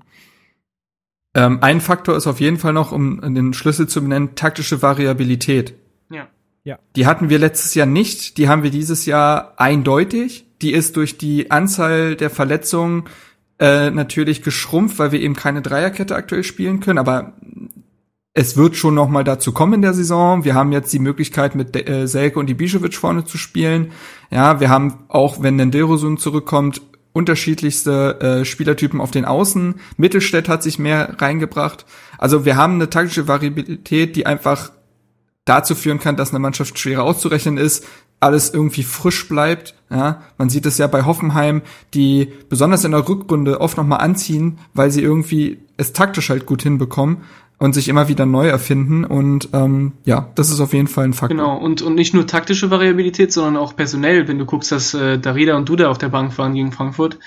Ähm, 1.35 1.59
ein 1.63 1.81
Faktor 1.81 2.17
ist 2.17 2.27
auf 2.27 2.41
jeden 2.41 2.59
Fall 2.59 2.73
noch, 2.73 2.93
um 2.93 3.21
den 3.35 3.53
Schlüssel 3.53 3.89
zu 3.89 4.03
benennen, 4.03 4.35
taktische 4.35 4.83
Variabilität. 4.83 5.75
ja. 6.65 6.79
Die 6.97 7.07
hatten 7.07 7.29
wir 7.29 7.39
letztes 7.39 7.75
Jahr 7.75 7.87
nicht, 7.87 8.37
die 8.37 8.49
haben 8.49 8.63
wir 8.63 8.71
dieses 8.71 9.07
Jahr 9.07 9.55
eindeutig. 9.57 10.47
Die 10.61 10.73
ist 10.73 10.97
durch 10.97 11.17
die 11.17 11.51
Anzahl 11.51 12.17
der 12.17 12.31
Verletzungen 12.31 13.05
äh, 13.59 13.91
natürlich 13.91 14.43
geschrumpft, 14.43 14.99
weil 14.99 15.13
wir 15.13 15.21
eben 15.21 15.35
keine 15.35 15.63
Dreierkette 15.63 16.15
aktuell 16.15 16.45
spielen 16.45 16.81
können, 16.81 16.99
aber 16.99 17.35
es 18.33 18.57
wird 18.57 18.77
schon 18.77 18.95
noch 18.95 19.09
mal 19.09 19.25
dazu 19.25 19.53
kommen 19.53 19.75
in 19.75 19.83
der 19.83 19.95
Saison. 19.95 20.45
Wir 20.45 20.55
haben 20.55 20.73
jetzt 20.73 20.93
die 20.93 20.99
Möglichkeit, 20.99 21.55
mit 21.55 21.77
äh, 21.89 22.07
Selke 22.07 22.39
und 22.39 22.49
Ibišević 22.49 22.97
vorne 22.97 23.25
zu 23.25 23.39
spielen. 23.39 23.93
Ja, 24.31 24.61
wir 24.61 24.71
haben 24.71 25.05
auch, 25.09 25.43
wenn 25.43 25.57
Nendelrosun 25.57 26.17
zurückkommt, 26.17 26.81
unterschiedlichste 27.13 28.21
äh, 28.21 28.45
Spielertypen 28.45 29.01
auf 29.01 29.11
den 29.11 29.25
Außen. 29.25 29.77
Mittelstädt 29.97 30.49
hat 30.49 30.63
sich 30.63 30.79
mehr 30.79 31.17
reingebracht. 31.19 31.85
Also 32.19 32.45
wir 32.45 32.57
haben 32.57 32.75
eine 32.75 32.91
taktische 32.91 33.29
Variabilität, 33.29 34.17
die 34.17 34.27
einfach 34.27 34.71
dazu 35.45 35.75
führen 35.75 35.99
kann, 35.99 36.17
dass 36.17 36.31
eine 36.31 36.39
Mannschaft 36.39 36.79
schwerer 36.79 37.03
auszurechnen 37.03 37.57
ist, 37.57 37.87
alles 38.21 38.53
irgendwie 38.53 38.83
frisch 38.83 39.29
bleibt. 39.29 39.75
Ja, 39.91 40.23
man 40.39 40.51
sieht 40.51 40.67
es 40.67 40.79
ja 40.79 40.87
bei 40.87 41.05
Hoffenheim, 41.05 41.63
die 41.95 42.33
besonders 42.49 42.85
in 42.85 42.93
der 42.93 43.09
Rückrunde 43.09 43.61
oft 43.61 43.77
noch 43.77 43.85
mal 43.87 43.97
anziehen, 43.97 44.59
weil 44.75 44.91
sie 44.91 45.03
irgendwie 45.03 45.59
es 45.79 45.93
taktisch 45.93 46.29
halt 46.29 46.47
gut 46.47 46.63
hinbekommen 46.63 47.23
und 47.61 47.75
sich 47.75 47.89
immer 47.89 48.09
wieder 48.09 48.25
neu 48.27 48.49
erfinden. 48.49 49.05
Und 49.05 49.51
ähm, 49.53 49.93
ja, 50.05 50.31
das 50.35 50.51
ist 50.51 50.61
auf 50.61 50.73
jeden 50.73 50.89
Fall 50.89 51.05
ein 51.05 51.13
Faktor. 51.13 51.37
Genau, 51.37 51.57
und, 51.59 51.83
und 51.83 51.95
nicht 51.95 52.15
nur 52.15 52.27
taktische 52.27 52.71
Variabilität, 52.71 53.33
sondern 53.33 53.59
auch 53.59 53.77
personell. 53.77 54.27
Wenn 54.27 54.39
du 54.39 54.47
guckst, 54.47 54.73
dass 54.73 54.95
äh, 54.95 55.19
Darida 55.19 55.57
und 55.57 55.69
Duda 55.69 55.89
auf 55.89 55.99
der 55.99 56.09
Bank 56.09 56.37
waren 56.39 56.55
gegen 56.55 56.73
Frankfurt, 56.73 57.19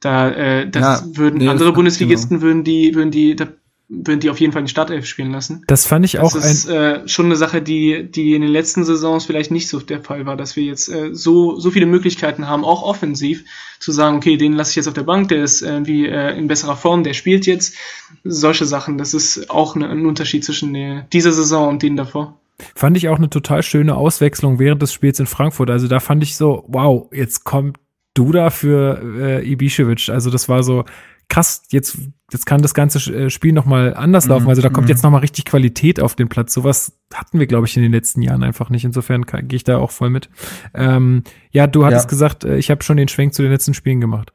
da 0.00 0.30
äh, 0.30 0.68
das 0.68 0.82
Ja, 0.82 1.16
würden 1.16 1.38
nee, 1.38 1.48
andere 1.48 1.74
Bundesligisten 1.74 2.40
würden 2.40 2.64
die 2.64 2.94
würden 2.94 3.10
die 3.10 3.36
da, 3.36 3.48
würden 3.88 4.20
die 4.20 4.30
auf 4.30 4.40
jeden 4.40 4.52
Fall 4.52 4.62
in 4.62 4.68
Startelf 4.68 5.06
spielen 5.06 5.30
lassen. 5.30 5.62
Das 5.66 5.86
fand 5.86 6.04
ich 6.04 6.18
auch 6.18 6.32
Das 6.32 6.50
ist 6.50 6.68
äh, 6.68 7.06
schon 7.06 7.26
eine 7.26 7.36
Sache, 7.36 7.60
die 7.60 8.10
die 8.10 8.34
in 8.34 8.42
den 8.42 8.50
letzten 8.50 8.84
Saisons 8.84 9.26
vielleicht 9.26 9.50
nicht 9.50 9.68
so 9.68 9.78
der 9.78 10.00
Fall 10.00 10.26
war, 10.26 10.36
dass 10.36 10.56
wir 10.56 10.64
jetzt 10.64 10.88
äh, 10.88 11.10
so 11.12 11.58
so 11.58 11.70
viele 11.70 11.86
Möglichkeiten 11.86 12.48
haben, 12.48 12.64
auch 12.64 12.82
offensiv 12.82 13.44
zu 13.78 13.92
sagen, 13.92 14.16
okay, 14.16 14.36
den 14.36 14.54
lasse 14.54 14.70
ich 14.70 14.76
jetzt 14.76 14.88
auf 14.88 14.94
der 14.94 15.02
Bank, 15.02 15.28
der 15.28 15.44
ist 15.44 15.62
irgendwie 15.62 16.06
äh, 16.06 16.36
in 16.36 16.46
besserer 16.46 16.76
Form, 16.76 17.04
der 17.04 17.12
spielt 17.12 17.46
jetzt. 17.46 17.76
Solche 18.24 18.64
Sachen, 18.64 18.96
das 18.96 19.12
ist 19.12 19.50
auch 19.50 19.76
ne, 19.76 19.88
ein 19.88 20.06
Unterschied 20.06 20.44
zwischen 20.44 20.72
der, 20.72 21.02
dieser 21.12 21.32
Saison 21.32 21.68
und 21.68 21.82
denen 21.82 21.96
davor. 21.96 22.40
Fand 22.74 22.96
ich 22.96 23.08
auch 23.08 23.18
eine 23.18 23.28
total 23.28 23.62
schöne 23.62 23.96
Auswechslung 23.96 24.58
während 24.58 24.80
des 24.80 24.92
Spiels 24.92 25.18
in 25.18 25.26
Frankfurt. 25.26 25.70
Also 25.70 25.88
da 25.88 26.00
fand 26.00 26.22
ich 26.22 26.36
so, 26.36 26.64
wow, 26.68 27.08
jetzt 27.12 27.44
kommt 27.44 27.78
Duda 28.14 28.50
für 28.50 29.00
äh, 29.18 29.52
Ibišević. 29.52 30.12
Also 30.12 30.30
das 30.30 30.48
war 30.48 30.62
so 30.62 30.84
krass, 31.28 31.62
jetzt, 31.70 31.98
jetzt 32.32 32.46
kann 32.46 32.62
das 32.62 32.74
ganze 32.74 32.98
äh, 33.14 33.30
Spiel 33.30 33.52
nochmal 33.52 33.94
anders 33.94 34.24
Mhm, 34.26 34.30
laufen. 34.30 34.48
Also 34.48 34.62
da 34.62 34.68
kommt 34.68 34.86
mhm. 34.86 34.90
jetzt 34.90 35.02
nochmal 35.02 35.20
richtig 35.20 35.44
Qualität 35.44 36.00
auf 36.00 36.14
den 36.14 36.28
Platz. 36.28 36.52
Sowas 36.54 36.98
hatten 37.12 37.38
wir, 37.38 37.46
glaube 37.46 37.66
ich, 37.66 37.76
in 37.76 37.82
den 37.82 37.92
letzten 37.92 38.22
Jahren 38.22 38.42
einfach 38.42 38.70
nicht. 38.70 38.84
Insofern 38.84 39.24
gehe 39.24 39.56
ich 39.56 39.64
da 39.64 39.78
auch 39.78 39.90
voll 39.90 40.10
mit. 40.10 40.28
Ähm, 40.74 41.22
ja, 41.50 41.66
du 41.66 41.84
hattest 41.84 42.04
Ja. 42.06 42.10
gesagt, 42.10 42.44
äh, 42.44 42.56
ich 42.58 42.70
habe 42.70 42.82
schon 42.82 42.96
den 42.96 43.08
Schwenk 43.08 43.34
zu 43.34 43.42
den 43.42 43.50
letzten 43.52 43.74
Spielen 43.74 44.00
gemacht. 44.00 44.32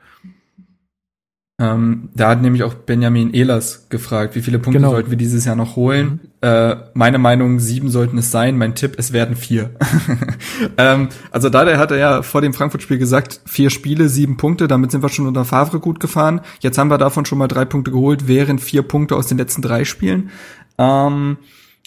Ähm, 1.60 2.07
da 2.16 2.30
hat 2.30 2.41
nämlich 2.41 2.64
auch 2.64 2.74
Benjamin 2.74 3.34
Ehlers 3.34 3.89
gefragt, 3.89 4.34
wie 4.36 4.41
viele 4.41 4.60
Punkte 4.60 4.80
genau. 4.80 4.91
sollten 4.91 5.10
wir 5.10 5.18
dieses 5.18 5.43
Jahr 5.43 5.57
noch 5.57 5.76
holen. 5.76 6.22
Mhm. 6.24 6.30
Äh, 6.41 6.76
meine 6.93 7.18
Meinung, 7.18 7.60
sieben 7.60 7.89
sollten 7.89 8.18
es 8.18 8.32
sein. 8.32 8.57
Mein 8.57 8.76
Tipp, 8.76 8.95
es 8.97 9.12
werden 9.12 9.36
vier. 9.36 9.72
ähm, 10.78 11.10
also 11.32 11.49
da 11.49 11.78
hat 11.78 11.91
er 11.91 11.97
ja 11.97 12.22
vor 12.22 12.41
dem 12.41 12.53
Frankfurt-Spiel 12.53 12.97
gesagt, 12.97 13.41
vier 13.45 13.70
Spiele, 13.70 14.07
sieben 14.07 14.38
Punkte. 14.38 14.70
Damit 14.70 14.91
sind 14.91 15.03
wir 15.03 15.10
schon 15.10 15.28
unter 15.28 15.43
Favre 15.43 15.82
gut 15.82 15.99
gefahren. 15.99 16.39
Jetzt 16.62 16.78
haben 16.78 16.89
wir 16.89 16.97
davon 16.97 17.26
schon 17.26 17.38
mal 17.38 17.49
drei 17.49 17.66
Punkte 17.66 17.91
geholt, 17.91 18.30
wären 18.30 18.57
vier 18.57 18.84
Punkte 18.84 19.18
aus 19.18 19.28
den 19.28 19.38
letzten 19.38 19.62
drei 19.62 19.84
Spielen. 19.84 20.30
Ähm, 20.78 21.38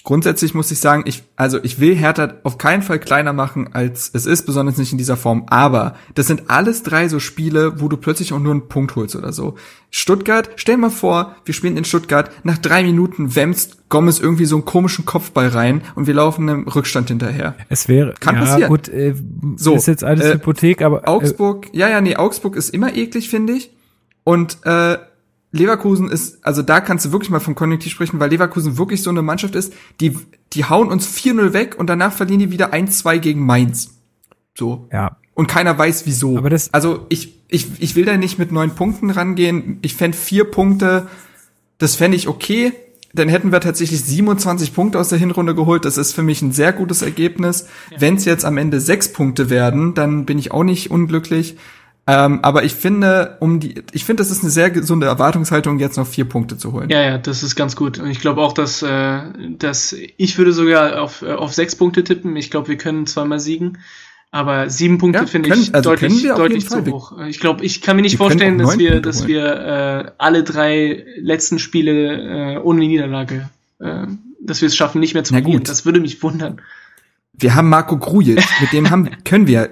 grundsätzlich 0.05 0.55
muss 0.55 0.71
ich 0.71 0.81
sagen, 0.81 1.05
ich, 1.07 1.23
also 1.37 1.59
ich 1.63 1.79
will 1.81 1.95
Hertha 1.95 2.35
auf 2.43 2.59
keinen 2.59 2.83
Fall 2.83 2.99
kleiner 2.99 3.33
machen, 3.33 3.73
als 3.73 4.11
es 4.13 4.27
ist, 4.27 4.47
besonders 4.47 4.77
nicht 4.77 4.93
in 4.93 4.99
dieser 4.99 5.17
Form. 5.17 5.47
Aber 5.49 5.95
das 6.15 6.27
sind 6.27 6.51
alles 6.51 6.83
drei 6.83 7.09
so 7.09 7.21
Spiele, 7.21 7.81
wo 7.81 7.89
du 7.89 7.97
plötzlich 7.97 8.33
auch 8.33 8.39
nur 8.39 8.53
einen 8.53 8.69
Punkt 8.69 8.97
holst 8.97 9.15
oder 9.17 9.33
so. 9.33 9.57
Stuttgart, 9.91 10.51
stell 10.57 10.77
mal 10.77 10.91
vor, 10.91 11.37
wir 11.45 11.55
spielen 11.55 11.77
in 11.77 11.85
Stuttgart, 11.85 12.31
nach 12.43 12.59
drei 12.59 12.83
Minuten 12.83 13.37
wämst 13.37 13.89
Gomez 13.89 14.19
irgendwie 14.19 14.47
so 14.47 14.57
einen 14.57 14.65
komischen 14.65 15.05
Kopfball 15.05 15.49
rein 15.49 15.83
und 15.95 16.07
wir 16.07 16.15
laufen 16.15 16.49
im 16.49 16.67
Rückstand 16.67 17.09
hinterher. 17.09 17.55
Es 17.69 17.89
wäre, 17.89 18.15
kann 18.19 18.37
ja, 18.37 18.41
passieren. 18.41 18.69
gut, 18.71 18.89
äh, 18.89 19.15
so, 19.57 19.75
ist 19.75 19.87
jetzt 19.87 20.03
alles 20.03 20.25
äh, 20.25 20.35
Hypothek, 20.35 20.83
aber. 20.83 21.03
Äh, 21.03 21.07
Augsburg, 21.09 21.69
ja, 21.73 21.89
ja, 21.89 22.01
nee, 22.01 22.17
Augsburg 22.17 22.57
ist 22.57 22.71
immer 22.71 22.95
eklig, 22.95 23.29
finde 23.29 23.53
ich. 23.53 23.71
Und, 24.25 24.59
äh, 24.65 24.97
Leverkusen 25.53 26.11
ist, 26.11 26.45
also 26.45 26.63
da 26.63 26.81
kannst 26.81 27.05
du 27.05 27.13
wirklich 27.13 27.31
mal 27.31 27.41
vom 27.41 27.55
Konjunktiv 27.55 27.93
sprechen, 27.93 28.19
weil 28.19 28.31
Leverkusen 28.31 28.79
wirklich 28.79 29.03
so 29.03 29.11
eine 29.11 29.23
Mannschaft 29.23 29.55
ist, 29.55 29.75
die, 30.01 30.17
die 30.55 30.65
hauen 30.65 30.89
uns 30.89 31.07
4-0 31.07 31.53
weg 31.53 31.77
und 31.79 31.89
danach 31.89 32.13
verlieren 32.13 32.41
die 32.41 32.51
wieder 32.51 32.73
1-2 32.73 33.19
gegen 33.19 33.45
Mainz. 33.45 33.91
So. 34.57 34.89
Ja. 34.91 35.19
Und 35.35 35.47
keiner 35.47 35.77
weiß 35.77 36.07
wieso. 36.07 36.39
Aber 36.39 36.51
das 36.51 36.73
also 36.73 37.07
ich, 37.11 37.43
ich, 37.49 37.69
ich 37.79 37.97
will 37.97 38.05
da 38.05 38.17
nicht 38.17 38.39
mit 38.39 38.51
neun 38.51 38.75
Punkten 38.75 39.11
rangehen. 39.11 39.79
Ich 39.83 39.95
fände 39.95 40.17
vier 40.17 40.45
Punkte, 40.45 41.07
das 41.79 41.97
fände 41.97 42.17
ich 42.17 42.29
okay. 42.29 42.73
Dann 43.15 43.29
hätten 43.29 43.53
wir 43.53 43.61
tatsächlich 43.61 44.03
27 44.03 44.75
Punkte 44.75 44.99
aus 44.99 45.11
der 45.11 45.19
Hinrunde 45.19 45.55
geholt. 45.55 45.85
Das 45.85 45.99
ist 45.99 46.15
für 46.15 46.23
mich 46.23 46.41
ein 46.41 46.53
sehr 46.53 46.73
gutes 46.73 47.03
Ergebnis. 47.03 47.67
Ja. 47.91 48.01
Wenn 48.01 48.17
es 48.17 48.25
jetzt 48.25 48.47
am 48.47 48.57
Ende 48.57 48.81
sechs 48.81 49.13
Punkte 49.13 49.51
werden, 49.51 49.93
dann 49.93 50.25
bin 50.25 50.39
ich 50.39 50.51
auch 50.51 50.65
nicht 50.65 50.91
unglücklich. 50.91 51.57
Ähm, 52.13 52.41
aber 52.43 52.63
ich 52.65 52.75
finde, 52.75 53.39
um 53.41 53.59
die, 53.59 53.83
ich 53.93 54.05
finde, 54.05 54.23
das 54.23 54.31
ist 54.31 54.43
eine 54.43 54.51
sehr 54.51 54.71
gesunde 54.71 55.07
Erwartungshaltung, 55.07 55.79
jetzt 55.79 55.97
noch 55.97 56.07
vier 56.07 56.27
Punkte 56.27 56.59
zu 56.59 56.73
holen. 56.73 56.91
Ja, 56.91 57.01
ja, 57.01 57.17
das 57.17 57.43
ist 57.43 57.57
ganz 57.57 57.75
gut. 57.75 57.99
Und 57.99 58.11
ich 58.11 58.21
glaube 58.21 58.43
auch, 58.43 58.53
dass, 58.53 58.83
äh, 58.83 59.21
dass 59.59 59.97
ich 60.19 60.37
würde 60.37 60.53
sogar 60.53 61.01
auf, 61.01 61.23
äh, 61.23 61.33
auf 61.33 61.55
sechs 61.55 61.75
Punkte 61.75 62.05
tippen. 62.05 62.37
Ich 62.37 62.51
glaube, 62.51 62.69
wir 62.69 62.77
können 62.77 63.07
zweimal 63.07 63.41
siegen. 63.41 63.79
Aber 64.31 64.69
sieben 64.69 64.99
Punkte 64.99 65.21
ja, 65.21 65.27
finde 65.27 65.51
ich 65.51 65.75
also 65.75 65.91
deutlich, 65.91 66.23
deutlich 66.23 66.69
zu 66.69 66.85
hoch. 66.87 67.19
Ich 67.29 67.41
glaube, 67.41 67.65
ich 67.65 67.81
kann 67.81 67.97
mir 67.97 68.03
nicht 68.03 68.15
wir 68.15 68.19
vorstellen, 68.19 68.59
dass 68.59 68.79
wir, 68.79 68.93
Punkte 68.93 69.09
dass 69.09 69.19
holen. 69.21 69.29
wir 69.29 69.45
äh, 69.45 70.11
alle 70.19 70.43
drei 70.43 71.05
letzten 71.19 71.59
Spiele 71.59 72.57
äh, 72.57 72.59
ohne 72.59 72.81
Niederlage, 72.81 73.49
äh, 73.79 74.07
dass 74.41 74.61
wir 74.61 74.69
es 74.69 74.77
schaffen, 74.77 75.01
nicht 75.01 75.15
mehr 75.15 75.25
zu 75.25 75.35
verlieren. 75.35 75.65
Das 75.65 75.85
würde 75.87 76.01
mich 76.01 76.23
wundern. 76.23 76.61
Wir 77.35 77.55
haben 77.55 77.69
Marco 77.69 77.97
Grujic, 77.97 78.43
mit 78.61 78.73
dem 78.73 78.91
haben, 78.91 79.11
können 79.25 79.47
wir 79.47 79.69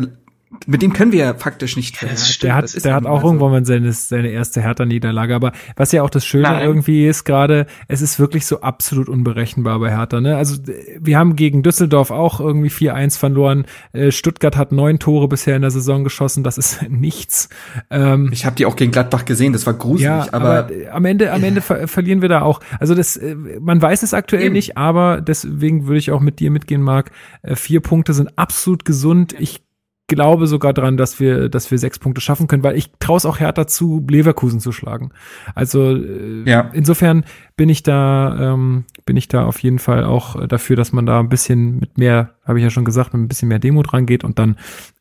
mit 0.67 0.83
dem 0.83 0.93
können 0.93 1.13
wir 1.13 1.19
ja 1.21 1.35
faktisch 1.35 1.77
nicht 1.77 1.97
verlieren. 1.97 2.21
Der 2.43 2.55
hat, 2.55 2.85
der 2.85 2.95
hat 2.95 3.07
auch 3.07 3.25
irgendwann 3.25 3.51
mal 3.51 3.65
seine, 3.65 3.93
seine 3.93 4.29
erste 4.29 4.61
Hertha-Niederlage. 4.61 5.35
Aber 5.35 5.53
was 5.77 5.93
ja 5.93 6.03
auch 6.03 6.11
das 6.11 6.27
Schöne 6.27 6.45
Nein. 6.45 6.67
irgendwie 6.67 7.07
ist 7.07 7.25
gerade, 7.25 7.67
es 7.89 8.03
ist 8.03 8.19
wirklich 8.19 8.47
so 8.47 8.61
absolut 8.61 9.09
unberechenbar 9.09 9.79
bei 9.79 9.91
Hertha. 9.91 10.21
Ne? 10.21 10.37
Also 10.37 10.57
wir 10.99 11.19
haben 11.19 11.37
gegen 11.37 11.63
Düsseldorf 11.63 12.11
auch 12.11 12.41
irgendwie 12.41 12.69
4-1 12.69 13.19
verloren. 13.19 13.67
Äh, 13.93 14.11
Stuttgart 14.11 14.57
hat 14.57 14.73
neun 14.73 14.99
Tore 14.99 15.29
bisher 15.29 15.57
in 15.57 15.63
der 15.63 15.71
Saison 15.71 16.05
geschossen. 16.05 16.45
Das 16.45 16.59
ist 16.59 16.83
nichts. 16.89 17.49
Ähm, 17.91 18.31
ich 18.33 18.45
habe 18.45 18.57
die 18.57 18.67
auch 18.67 18.77
gegen 18.77 18.93
Gladbach 18.93 19.25
gesehen. 19.25 19.53
Das 19.53 19.67
war 19.67 19.75
gruselig. 19.75 20.05
Ja, 20.05 20.27
aber, 20.33 20.59
aber 20.59 20.71
am 20.93 21.05
Ende, 21.05 21.33
am 21.33 21.43
Ende 21.43 21.61
ver 21.61 21.89
verlieren 21.89 22.23
wir 22.23 22.29
da 22.29 22.43
auch. 22.43 22.61
Also 22.79 22.95
das, 22.95 23.17
äh, 23.17 23.35
man 23.61 23.81
weiß 23.81 24.03
es 24.03 24.15
aktuell 24.15 24.45
eben. 24.45 24.55
nicht, 24.55 24.77
aber 24.77 25.21
deswegen 25.21 25.87
würde 25.87 25.99
ich 25.99 26.11
auch 26.11 26.21
mit 26.21 26.41
dir 26.41 26.51
mitgehen, 26.51 26.83
Marc. 26.83 27.11
Äh, 27.43 27.57
vier 27.57 27.81
Punkte 27.81 28.13
sind 28.13 28.39
absolut 28.39 28.85
gesund. 28.85 29.35
Ich 29.39 29.63
glaube 30.11 30.47
sogar 30.47 30.75
dran, 30.75 30.99
dass 30.99 31.19
wir, 31.21 31.49
dass 31.49 31.71
wir 31.71 31.79
sechs 31.79 31.99
Punkte 31.99 32.21
schaffen 32.21 32.49
können, 32.49 32.63
weil 32.63 32.77
ich 32.77 32.91
traue 32.99 33.17
es 33.17 33.25
auch 33.25 33.41
härter 33.41 33.67
zu, 33.67 34.05
Leverkusen 34.07 34.61
zu 34.61 34.73
schlagen. 34.73 35.13
Also 35.55 35.97
äh, 35.97 36.43
ja. 36.45 36.69
insofern 36.75 37.25
bin 37.57 37.71
ich 37.71 37.83
da, 37.83 38.53
ähm, 38.53 38.85
bin 39.07 39.17
ich 39.17 39.29
da 39.29 39.47
auf 39.47 39.61
jeden 39.61 39.79
Fall 39.79 40.05
auch 40.05 40.47
dafür, 40.47 40.77
dass 40.77 40.93
man 40.93 41.07
da 41.07 41.21
ein 41.21 41.31
bisschen 41.31 41.79
mit 41.79 41.97
mehr, 41.97 42.35
habe 42.45 42.59
ich 42.59 42.65
ja 42.65 42.71
schon 42.71 42.85
gesagt, 42.85 43.15
mit 43.15 43.23
ein 43.23 43.29
bisschen 43.29 43.49
mehr 43.49 43.59
Demut 43.59 43.93
rangeht 43.95 44.25
und 44.25 44.39
dann 44.39 44.57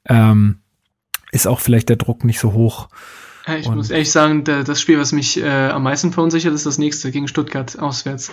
ähm, 0.08 0.60
ist 1.32 1.48
auch 1.48 1.60
vielleicht 1.60 1.90
der 1.90 1.98
Druck 1.98 2.24
nicht 2.24 2.40
so 2.40 2.54
hoch. 2.54 2.88
Ich 3.58 3.68
und 3.68 3.76
muss 3.76 3.90
ehrlich 3.90 4.12
sagen, 4.12 4.44
das 4.44 4.80
Spiel, 4.80 5.00
was 5.00 5.12
mich 5.12 5.42
äh, 5.42 5.70
am 5.70 5.84
meisten 5.84 6.14
verunsichert, 6.14 6.54
ist 6.54 6.66
das 6.66 6.78
nächste 6.78 7.12
gegen 7.12 7.28
Stuttgart 7.28 7.80
auswärts. 7.80 8.32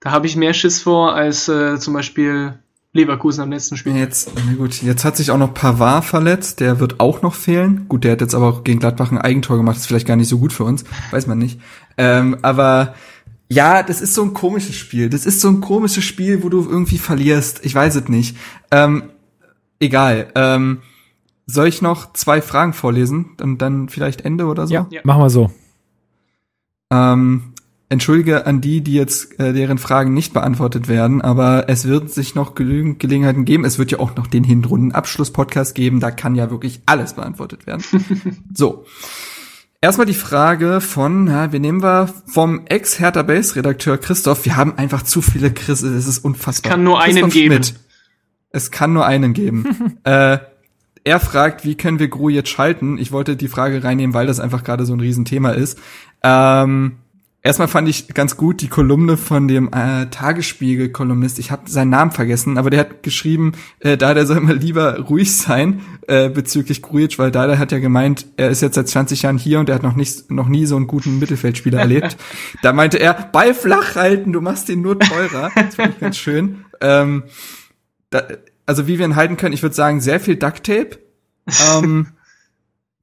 Da 0.00 0.10
habe 0.12 0.26
ich 0.26 0.36
mehr 0.36 0.54
Schiss 0.54 0.80
vor 0.82 1.14
als 1.14 1.48
äh, 1.48 1.78
zum 1.78 1.94
Beispiel 1.94 2.58
Leverkusen 2.94 3.42
am 3.42 3.50
letzten 3.50 3.76
Spiel. 3.76 3.96
Jetzt, 3.96 4.32
na 4.34 4.54
gut, 4.54 4.82
jetzt 4.82 5.04
hat 5.04 5.16
sich 5.16 5.30
auch 5.30 5.38
noch 5.38 5.54
Pavard 5.54 6.04
verletzt, 6.04 6.60
der 6.60 6.78
wird 6.78 7.00
auch 7.00 7.22
noch 7.22 7.34
fehlen. 7.34 7.86
Gut, 7.88 8.04
der 8.04 8.12
hat 8.12 8.20
jetzt 8.20 8.34
aber 8.34 8.48
auch 8.48 8.64
gegen 8.64 8.80
Gladbach 8.80 9.10
ein 9.10 9.18
Eigentor 9.18 9.56
gemacht, 9.56 9.76
ist 9.78 9.86
vielleicht 9.86 10.06
gar 10.06 10.16
nicht 10.16 10.28
so 10.28 10.38
gut 10.38 10.52
für 10.52 10.64
uns, 10.64 10.84
weiß 11.10 11.26
man 11.26 11.38
nicht. 11.38 11.58
Ähm, 11.96 12.36
aber 12.42 12.94
ja, 13.48 13.82
das 13.82 14.00
ist 14.00 14.14
so 14.14 14.22
ein 14.22 14.34
komisches 14.34 14.76
Spiel. 14.76 15.08
Das 15.08 15.26
ist 15.26 15.40
so 15.40 15.48
ein 15.48 15.60
komisches 15.60 16.04
Spiel, 16.04 16.42
wo 16.42 16.48
du 16.48 16.68
irgendwie 16.68 16.98
verlierst. 16.98 17.64
Ich 17.64 17.74
weiß 17.74 17.96
es 17.96 18.08
nicht. 18.08 18.36
Ähm, 18.70 19.04
egal. 19.78 20.30
Ähm, 20.34 20.80
soll 21.46 21.68
ich 21.68 21.82
noch 21.82 22.12
zwei 22.12 22.40
Fragen 22.40 22.72
vorlesen 22.72 23.36
und 23.40 23.58
dann 23.58 23.88
vielleicht 23.88 24.22
Ende 24.22 24.46
oder 24.46 24.66
so? 24.66 24.74
Ja, 24.74 24.86
ja. 24.90 25.00
machen 25.04 25.22
wir 25.22 25.30
so. 25.30 25.50
Ähm, 26.90 27.51
entschuldige 27.92 28.46
an 28.46 28.60
die, 28.60 28.80
die 28.80 28.94
jetzt 28.94 29.38
äh, 29.38 29.52
deren 29.52 29.78
Fragen 29.78 30.14
nicht 30.14 30.32
beantwortet 30.32 30.88
werden, 30.88 31.20
aber 31.20 31.68
es 31.68 31.86
wird 31.86 32.10
sich 32.10 32.34
noch 32.34 32.54
genügend 32.54 32.98
Gelegenheiten 32.98 33.44
geben. 33.44 33.64
Es 33.64 33.78
wird 33.78 33.92
ja 33.92 34.00
auch 34.00 34.16
noch 34.16 34.26
den 34.26 34.42
Hinrunden-Abschluss-Podcast 34.42 35.74
geben. 35.74 36.00
Da 36.00 36.10
kann 36.10 36.34
ja 36.34 36.50
wirklich 36.50 36.80
alles 36.86 37.12
beantwortet 37.12 37.66
werden. 37.66 37.84
so. 38.54 38.86
Erstmal 39.80 40.06
die 40.06 40.14
Frage 40.14 40.80
von, 40.80 41.26
ja, 41.26 41.52
wir 41.52 41.60
nehmen 41.60 41.82
wir 41.82 42.08
vom 42.26 42.62
Ex-Hertha 42.66 43.22
Base-Redakteur 43.22 43.98
Christoph. 43.98 44.44
Wir 44.44 44.56
haben 44.56 44.78
einfach 44.78 45.02
zu 45.02 45.20
viele 45.22 45.52
Chris, 45.52 45.82
es 45.82 46.06
ist 46.06 46.24
unfassbar. 46.24 46.70
Es 46.70 46.74
kann 46.74 46.84
nur 46.84 47.00
einen 47.00 47.14
Christoph 47.14 47.32
geben. 47.32 47.54
Schmidt. 47.54 47.74
Es 48.50 48.70
kann 48.70 48.92
nur 48.92 49.06
einen 49.06 49.32
geben. 49.32 49.98
äh, 50.04 50.38
er 51.04 51.20
fragt, 51.20 51.64
wie 51.64 51.74
können 51.74 51.98
wir 51.98 52.08
Gru 52.08 52.28
jetzt 52.28 52.48
schalten? 52.48 52.96
Ich 52.96 53.12
wollte 53.12 53.36
die 53.36 53.48
Frage 53.48 53.82
reinnehmen, 53.82 54.14
weil 54.14 54.26
das 54.26 54.40
einfach 54.40 54.62
gerade 54.62 54.86
so 54.86 54.92
ein 54.92 55.00
Riesenthema 55.00 55.50
ist. 55.50 55.78
Ähm, 56.22 56.98
Erstmal 57.44 57.66
fand 57.66 57.88
ich 57.88 58.06
ganz 58.14 58.36
gut 58.36 58.60
die 58.60 58.68
Kolumne 58.68 59.16
von 59.16 59.48
dem 59.48 59.68
äh, 59.72 60.06
Tagesspiegel-Kolumnist. 60.06 61.40
Ich 61.40 61.50
habe 61.50 61.68
seinen 61.68 61.90
Namen 61.90 62.12
vergessen, 62.12 62.56
aber 62.56 62.70
der 62.70 62.80
hat 62.80 63.02
geschrieben, 63.02 63.52
äh, 63.80 63.96
da 63.96 64.14
der 64.14 64.26
soll 64.26 64.38
mal 64.38 64.56
lieber 64.56 65.00
ruhig 65.00 65.34
sein 65.36 65.80
äh, 66.06 66.28
bezüglich 66.28 66.82
Grujic, 66.82 67.18
weil 67.18 67.32
da 67.32 67.48
der 67.48 67.58
hat 67.58 67.72
ja 67.72 67.80
gemeint, 67.80 68.26
er 68.36 68.48
ist 68.50 68.62
jetzt 68.62 68.76
seit 68.76 68.86
20 68.86 69.22
Jahren 69.22 69.38
hier 69.38 69.58
und 69.58 69.68
er 69.68 69.74
hat 69.74 69.82
noch 69.82 69.96
nicht 69.96 70.30
noch 70.30 70.46
nie 70.46 70.66
so 70.66 70.76
einen 70.76 70.86
guten 70.86 71.18
Mittelfeldspieler 71.18 71.78
erlebt. 71.80 72.16
da 72.62 72.72
meinte 72.72 72.98
er, 72.98 73.12
Ball 73.14 73.54
flach 73.54 73.96
halten, 73.96 74.32
du 74.32 74.40
machst 74.40 74.68
ihn 74.68 74.80
nur 74.80 75.00
teurer. 75.00 75.50
Das 75.56 75.74
fand 75.74 75.94
ich 75.94 76.00
ganz 76.00 76.18
schön. 76.18 76.64
Ähm, 76.80 77.24
da, 78.10 78.22
also 78.66 78.86
wie 78.86 79.00
wir 79.00 79.04
ihn 79.04 79.16
halten 79.16 79.36
können, 79.36 79.52
ich 79.52 79.62
würde 79.62 79.74
sagen, 79.74 80.00
sehr 80.00 80.20
viel 80.20 80.36
Ducktape. 80.36 81.00
Ähm, 81.74 82.06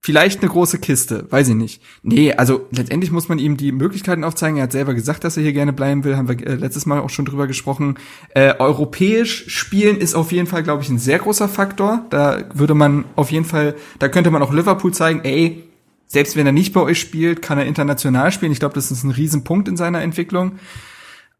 Vielleicht 0.02 0.40
eine 0.42 0.50
große 0.50 0.80
Kiste, 0.80 1.28
weiß 1.30 1.50
ich 1.50 1.56
nicht. 1.56 1.82
Nee, 2.04 2.34
also 2.34 2.68
letztendlich 2.72 3.12
muss 3.12 3.28
man 3.28 3.38
ihm 3.38 3.58
die 3.58 3.74
Möglichkeiten 3.74 4.24
aufzeigen. 4.24 4.58
Er 4.58 4.64
hat 4.64 4.72
selber 4.72 4.94
gesagt, 4.94 5.26
dass 5.26 5.36
er 5.36 5.44
hier 5.44 5.52
gerne 5.52 5.74
bleiben 5.74 6.06
will, 6.06 6.16
haben 6.16 6.30
wir 6.30 6.48
äh, 6.48 6.56
letztes 6.56 6.86
Mal 6.86 7.02
auch 7.02 7.10
schon 7.10 7.26
drüber 7.26 7.48
gesprochen. 7.48 7.96
Äh, 8.34 8.54
europäisch 8.60 9.50
spielen 9.50 9.98
ist 9.98 10.16
auf 10.16 10.32
jeden 10.32 10.48
Fall, 10.48 10.64
glaube 10.64 10.84
ich, 10.84 10.90
ein 10.90 11.00
sehr 11.00 11.20
großer 11.20 11.50
Faktor. 11.50 12.06
Da 12.12 12.46
würde 12.54 12.76
man 12.76 13.04
auf 13.18 13.30
jeden 13.32 13.44
Fall, 13.44 13.76
da 14.00 14.08
könnte 14.08 14.32
man 14.32 14.42
auch 14.42 14.54
Liverpool 14.54 14.94
zeigen, 14.94 15.20
ey, 15.26 15.66
selbst 16.08 16.38
wenn 16.38 16.46
er 16.46 16.54
nicht 16.54 16.72
bei 16.72 16.82
euch 16.82 17.00
spielt, 17.00 17.42
kann 17.42 17.58
er 17.58 17.66
international 17.66 18.32
spielen. 18.32 18.54
Ich 18.54 18.60
glaube, 18.60 18.76
das 18.76 18.92
ist 18.92 19.04
ein 19.04 19.12
Riesenpunkt 19.12 19.68
in 19.68 19.76
seiner 19.76 20.02
Entwicklung. 20.02 20.60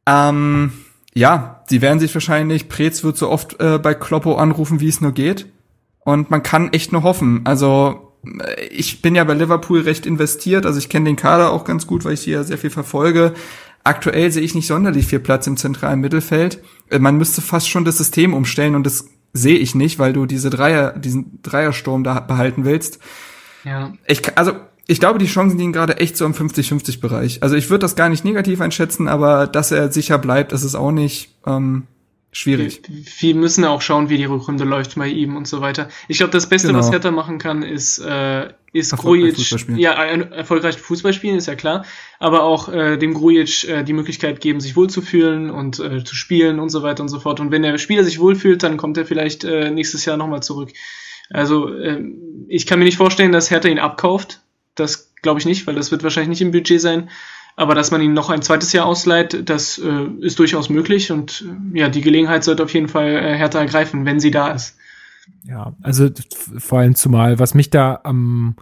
Ähm, 0.06 0.74
ja, 1.14 1.64
sie 1.68 1.82
werden 1.82 2.00
sich 2.00 2.14
wahrscheinlich, 2.14 2.68
Preetz 2.68 3.06
wird 3.06 3.16
so 3.16 3.30
oft 3.30 3.60
äh, 3.62 3.80
bei 3.80 3.94
Kloppo 3.94 4.36
anrufen, 4.36 4.82
wie 4.82 4.90
es 4.90 5.00
nur 5.00 5.14
geht. 5.14 5.48
Und 6.04 6.30
man 6.30 6.44
kann 6.44 6.74
echt 6.74 6.92
nur 6.92 7.04
hoffen. 7.04 7.42
Also 7.46 8.09
ich 8.70 9.02
bin 9.02 9.16
ja 9.16 9.24
bei 9.24 9.34
Liverpool 9.34 9.82
recht 9.82 10.06
investiert, 10.06 10.66
also 10.66 10.78
ich 10.78 10.90
kenne 10.90 11.06
den 11.06 11.16
Kader 11.16 11.52
auch 11.52 11.64
ganz 11.64 11.88
gut, 11.88 12.06
weil 12.06 12.14
ich 12.14 12.22
hier 12.22 12.44
sehr 12.44 12.58
viel 12.58 12.70
verfolge. 12.70 13.34
Aktuell 13.84 14.32
sehe 14.32 14.44
ich 14.44 14.56
nicht 14.56 14.68
sonderlich 14.68 15.08
viel 15.08 15.20
Platz 15.20 15.48
im 15.48 15.58
zentralen 15.58 16.02
Mittelfeld. 16.02 16.62
Äh, 16.90 17.00
man 17.00 17.18
müsste 17.18 17.42
fast 17.42 17.70
schon 17.70 17.86
das 17.86 17.98
System 17.98 18.34
umstellen 18.34 18.76
und 18.76 18.86
das 18.86 19.06
sehe 19.34 19.58
ich 19.58 19.76
nicht, 19.76 20.00
weil 20.00 20.14
du 20.14 20.26
diese 20.26 20.50
Dreier, 20.50 20.92
diesen 20.98 21.42
Dreiersturm 21.44 22.04
da 22.04 22.20
behalten 22.20 22.66
willst. 22.66 23.00
Ja. 23.64 23.94
Ich, 24.08 24.38
also, 24.38 24.54
ich 24.88 25.00
glaube, 25.00 25.20
die 25.20 25.28
Chancen 25.28 25.58
liegen 25.58 25.74
gerade 25.74 25.98
echt 25.98 26.18
so 26.18 26.26
im 26.26 26.34
50-50 26.34 27.00
Bereich. 27.00 27.44
Also 27.44 27.56
ich 27.56 27.70
würde 27.70 27.84
das 27.84 27.96
gar 27.96 28.10
nicht 28.10 28.26
negativ 28.26 28.60
einschätzen, 28.60 29.08
aber 29.08 29.48
dass 29.48 29.72
er 29.72 29.92
sicher 29.92 30.18
bleibt, 30.18 30.52
das 30.52 30.64
ist 30.64 30.76
auch 30.76 30.92
nicht, 30.92 31.36
ähm, 31.46 31.84
schwierig. 32.32 32.82
Wir, 32.88 33.06
wir, 33.20 33.36
müssen 33.36 33.66
auch 33.66 33.82
schauen, 33.82 34.10
wie 34.10 34.18
die 34.18 34.26
Rückrunde 34.26 34.64
läuft 34.64 34.96
bei 34.96 35.08
ihm 35.08 35.36
und 35.36 35.48
so 35.48 35.62
weiter. 35.62 35.90
Ich 36.08 36.18
glaube, 36.18 36.32
das 36.32 36.48
Beste, 36.48 36.68
genau. 36.68 36.80
was 36.80 36.92
Hertha 36.92 37.12
machen 37.12 37.38
kann, 37.40 37.64
ist, 37.64 38.00
äh, 38.00 38.50
ist 38.72 38.96
Grujic, 38.96 39.38
ja, 39.78 39.96
ein 39.96 40.32
erfolgreich 40.32 40.78
Fußball 40.78 41.14
spielen, 41.14 41.38
ist 41.38 41.48
ja 41.48 41.56
klar, 41.56 41.86
aber 42.20 42.44
auch 42.44 42.70
äh, 42.70 42.98
dem 42.98 43.14
Grujic 43.14 43.68
äh, 43.68 43.84
die 43.84 43.94
Möglichkeit 43.94 44.42
geben, 44.42 44.60
sich 44.60 44.76
wohlzufühlen 44.76 45.50
und 45.50 45.80
äh, 45.80 46.04
zu 46.04 46.16
spielen 46.16 46.60
und 46.60 46.70
so 46.70 46.84
weiter 46.84 47.02
und 47.02 47.10
so 47.10 47.20
fort. 47.20 47.40
Und 47.40 47.52
wenn 47.52 47.64
der 47.64 47.78
Spieler 47.78 48.04
sich 48.04 48.20
wohlfühlt, 48.20 48.62
dann 48.64 48.78
kommt 48.78 48.98
er 48.98 49.06
vielleicht 49.06 49.44
äh, 49.44 49.72
nächstes 49.72 50.06
Jahr 50.06 50.18
nochmal 50.18 50.44
zurück. 50.44 50.72
Also 51.32 51.74
äh, 51.74 52.04
ich 52.48 52.68
kann 52.68 52.80
mir 52.80 52.86
nicht 52.86 52.98
vorstellen, 52.98 53.32
dass 53.32 53.52
Hertha 53.52 53.70
ihn 53.70 53.80
abkauft. 53.80 54.42
Das 54.76 55.14
glaube 55.22 55.40
ich 55.40 55.46
nicht, 55.46 55.68
weil 55.68 55.76
das 55.76 55.92
wird 55.92 56.04
wahrscheinlich 56.04 56.30
nicht 56.30 56.42
im 56.42 56.52
Budget 56.52 56.82
sein. 56.82 57.10
Aber 57.60 57.76
dass 57.76 57.92
man 57.92 58.02
ihn 58.02 58.14
noch 58.14 58.30
ein 58.30 58.42
zweites 58.42 58.72
Jahr 58.72 58.86
ausleiht, 58.86 59.50
das 59.50 59.78
äh, 59.80 60.06
ist 60.22 60.40
durchaus 60.40 60.70
möglich 60.70 61.12
und 61.12 61.44
äh, 61.74 61.80
ja, 61.80 61.90
die 61.90 62.00
Gelegenheit 62.00 62.46
sollte 62.46 62.64
auf 62.64 62.74
jeden 62.74 62.88
Fall 62.88 63.10
äh, 63.10 63.38
Hertha 63.38 63.60
ergreifen, 63.60 64.06
wenn 64.06 64.22
sie 64.22 64.32
da 64.32 64.52
ist. 64.52 64.78
Ja, 65.44 65.76
also 65.82 66.08
vor 66.58 66.80
allem 66.80 66.96
zumal, 66.96 67.38
was 67.38 67.56
mich 67.56 67.70
da 67.70 68.00
am, 68.06 68.56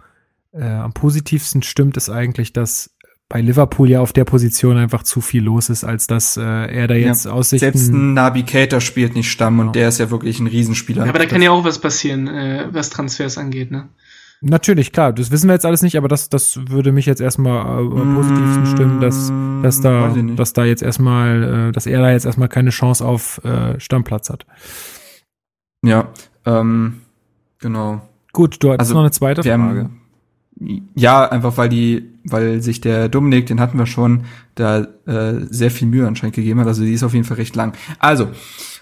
äh, 0.50 0.64
am 0.64 0.94
positivsten 0.94 1.62
stimmt, 1.62 1.96
ist 1.96 2.10
eigentlich, 2.10 2.52
dass 2.52 2.90
bei 3.28 3.40
Liverpool 3.40 3.88
ja 3.88 4.00
auf 4.00 4.12
der 4.12 4.24
Position 4.24 4.76
einfach 4.76 5.04
zu 5.04 5.20
viel 5.20 5.44
los 5.44 5.68
ist, 5.68 5.84
als 5.84 6.08
dass 6.08 6.36
äh, 6.36 6.42
er 6.42 6.88
da 6.88 6.96
jetzt 6.96 7.26
ja, 7.26 7.30
Aussichten... 7.30 7.66
Selbst 7.66 7.92
ein 7.92 8.14
Navigator 8.14 8.80
spielt 8.80 9.14
nicht 9.14 9.30
Stamm 9.30 9.58
genau. 9.58 9.68
und 9.68 9.76
der 9.76 9.90
ist 9.90 9.98
ja 9.98 10.10
wirklich 10.10 10.40
ein 10.40 10.48
Riesenspieler. 10.48 11.04
Ja, 11.04 11.10
aber 11.10 11.20
da 11.20 11.26
kann 11.26 11.40
ja 11.40 11.52
auch 11.52 11.62
was 11.62 11.78
passieren, 11.78 12.26
äh, 12.26 12.66
was 12.72 12.90
Transfers 12.90 13.38
angeht, 13.38 13.70
ne? 13.70 13.90
Natürlich, 14.40 14.92
klar, 14.92 15.12
das 15.12 15.30
wissen 15.32 15.48
wir 15.48 15.54
jetzt 15.54 15.66
alles 15.66 15.82
nicht, 15.82 15.96
aber 15.96 16.06
das, 16.06 16.28
das 16.28 16.68
würde 16.68 16.92
mich 16.92 17.06
jetzt 17.06 17.20
erstmal 17.20 17.66
äh, 17.66 18.00
am 18.00 18.14
positivsten 18.14 18.66
stimmen, 18.66 19.00
dass, 19.00 19.32
dass 19.62 19.80
da, 19.80 20.14
dass 20.36 20.52
da 20.52 20.64
jetzt 20.64 20.82
erstmal, 20.82 21.70
äh, 21.70 21.72
dass 21.72 21.86
er 21.86 22.00
da 22.00 22.12
jetzt 22.12 22.24
erstmal 22.24 22.48
keine 22.48 22.70
Chance 22.70 23.04
auf 23.04 23.42
äh, 23.44 23.80
Stammplatz 23.80 24.30
hat. 24.30 24.46
Ja, 25.84 26.08
ähm, 26.46 27.00
genau. 27.58 28.00
Gut, 28.32 28.62
du 28.62 28.68
hattest 28.68 28.80
also, 28.80 28.94
noch 28.94 29.00
eine 29.00 29.10
zweite 29.10 29.42
Frage. 29.42 29.52
Haben, 29.60 30.00
ja, 30.94 31.28
einfach 31.28 31.56
weil 31.56 31.68
die, 31.68 32.08
weil 32.24 32.62
sich 32.62 32.80
der 32.80 33.08
Dominik, 33.08 33.46
den 33.46 33.60
hatten 33.60 33.78
wir 33.78 33.86
schon, 33.86 34.24
da 34.54 34.86
äh, 35.06 35.46
sehr 35.50 35.70
viel 35.70 35.88
Mühe 35.88 36.06
anscheinend 36.06 36.36
gegeben 36.36 36.60
hat. 36.60 36.66
Also 36.66 36.82
die 36.82 36.92
ist 36.92 37.02
auf 37.02 37.14
jeden 37.14 37.24
Fall 37.24 37.36
recht 37.36 37.56
lang. 37.56 37.76
Also, 37.98 38.28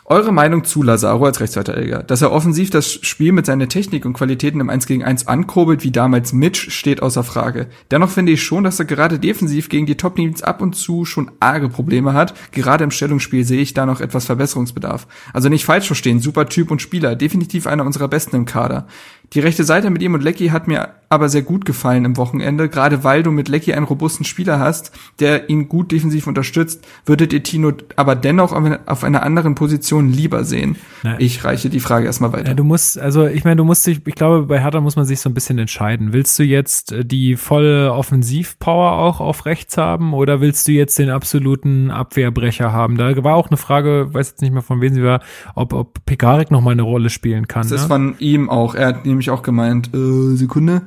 eure 0.08 0.32
Meinung 0.32 0.62
zu 0.62 0.82
Lazaro 0.82 1.24
als 1.24 1.40
Rechtsverteidiger. 1.40 2.02
Dass 2.04 2.22
er 2.22 2.30
offensiv 2.30 2.70
das 2.70 2.92
Spiel 2.92 3.32
mit 3.32 3.46
seiner 3.46 3.68
Technik 3.68 4.04
und 4.04 4.12
Qualitäten 4.12 4.60
im 4.60 4.70
1 4.70 4.86
gegen 4.86 5.02
1 5.02 5.26
ankurbelt, 5.26 5.82
wie 5.82 5.90
damals 5.90 6.32
Mitch, 6.32 6.70
steht 6.70 7.02
außer 7.02 7.24
Frage. 7.24 7.66
Dennoch 7.90 8.10
finde 8.10 8.32
ich 8.32 8.42
schon, 8.42 8.64
dass 8.64 8.78
er 8.78 8.84
gerade 8.84 9.18
defensiv 9.18 9.68
gegen 9.68 9.86
die 9.86 9.96
Top-Teams 9.96 10.42
ab 10.42 10.62
und 10.62 10.74
zu 10.76 11.04
schon 11.04 11.32
arge 11.40 11.68
Probleme 11.68 12.12
hat. 12.12 12.34
Gerade 12.52 12.84
im 12.84 12.92
Stellungsspiel 12.92 13.44
sehe 13.44 13.60
ich 13.60 13.74
da 13.74 13.84
noch 13.84 14.00
etwas 14.00 14.26
Verbesserungsbedarf. 14.26 15.08
Also 15.32 15.48
nicht 15.48 15.64
falsch 15.64 15.86
verstehen, 15.86 16.20
super 16.20 16.48
Typ 16.48 16.70
und 16.70 16.80
Spieler, 16.80 17.16
definitiv 17.16 17.66
einer 17.66 17.84
unserer 17.84 18.08
besten 18.08 18.36
im 18.36 18.44
Kader. 18.44 18.86
Die 19.32 19.40
rechte 19.40 19.64
Seite 19.64 19.90
mit 19.90 20.02
ihm 20.02 20.14
und 20.14 20.22
Lecky 20.22 20.48
hat 20.48 20.68
mir 20.68 20.94
aber 21.08 21.28
sehr 21.28 21.42
gut 21.42 21.64
gefallen 21.64 22.04
im 22.04 22.16
Wochenende, 22.16 22.68
gerade 22.68 23.04
weil 23.04 23.22
du 23.22 23.30
mit 23.30 23.48
Lecky 23.48 23.72
einen 23.72 23.86
robusten 23.86 24.24
Spieler 24.24 24.58
hast, 24.58 24.92
der 25.20 25.48
ihn 25.48 25.68
gut 25.68 25.92
defensiv 25.92 26.26
unterstützt, 26.26 26.84
würdet 27.04 27.32
ihr 27.32 27.42
Tino 27.42 27.72
aber 27.94 28.16
dennoch 28.16 28.52
auf 28.86 29.04
einer 29.04 29.22
anderen 29.22 29.54
Position 29.54 30.12
lieber 30.12 30.44
sehen? 30.44 30.76
Na, 31.02 31.18
ich 31.20 31.44
reiche 31.44 31.70
die 31.70 31.80
Frage 31.80 32.06
erstmal 32.06 32.32
weiter. 32.32 32.54
Du 32.54 32.64
musst, 32.64 32.98
also 32.98 33.26
ich 33.26 33.44
meine, 33.44 33.56
du 33.56 33.64
musst 33.64 33.86
dich, 33.86 34.00
ich 34.04 34.14
glaube, 34.14 34.46
bei 34.46 34.60
Hertha 34.60 34.80
muss 34.80 34.96
man 34.96 35.04
sich 35.04 35.20
so 35.20 35.30
ein 35.30 35.34
bisschen 35.34 35.58
entscheiden. 35.58 36.12
Willst 36.12 36.38
du 36.38 36.42
jetzt 36.42 36.92
äh, 36.92 37.04
die 37.04 37.36
volle 37.36 37.92
Offensivpower 37.92 38.92
auch 38.92 39.20
auf 39.20 39.46
rechts 39.46 39.76
haben 39.76 40.12
oder 40.12 40.40
willst 40.40 40.66
du 40.66 40.72
jetzt 40.72 40.98
den 40.98 41.10
absoluten 41.10 41.90
Abwehrbrecher 41.90 42.72
haben? 42.72 42.96
Da 42.96 43.22
war 43.22 43.36
auch 43.36 43.48
eine 43.48 43.56
Frage, 43.56 44.12
weiß 44.12 44.30
jetzt 44.30 44.42
nicht 44.42 44.52
mehr 44.52 44.62
von 44.62 44.80
wem 44.80 44.94
sie 44.94 45.04
war, 45.04 45.20
ob, 45.54 45.72
ob 45.72 46.04
Pekarik 46.04 46.50
noch 46.50 46.60
mal 46.60 46.72
eine 46.72 46.82
Rolle 46.82 47.10
spielen 47.10 47.46
kann. 47.46 47.62
Das 47.62 47.70
ne? 47.70 47.76
ist 47.76 47.84
von 47.84 48.16
ihm 48.18 48.50
auch. 48.50 48.74
Er 48.74 48.88
hat 48.88 49.06
nämlich 49.16 49.30
auch 49.30 49.42
gemeint, 49.42 49.94
äh, 49.94 50.36
Sekunde, 50.36 50.82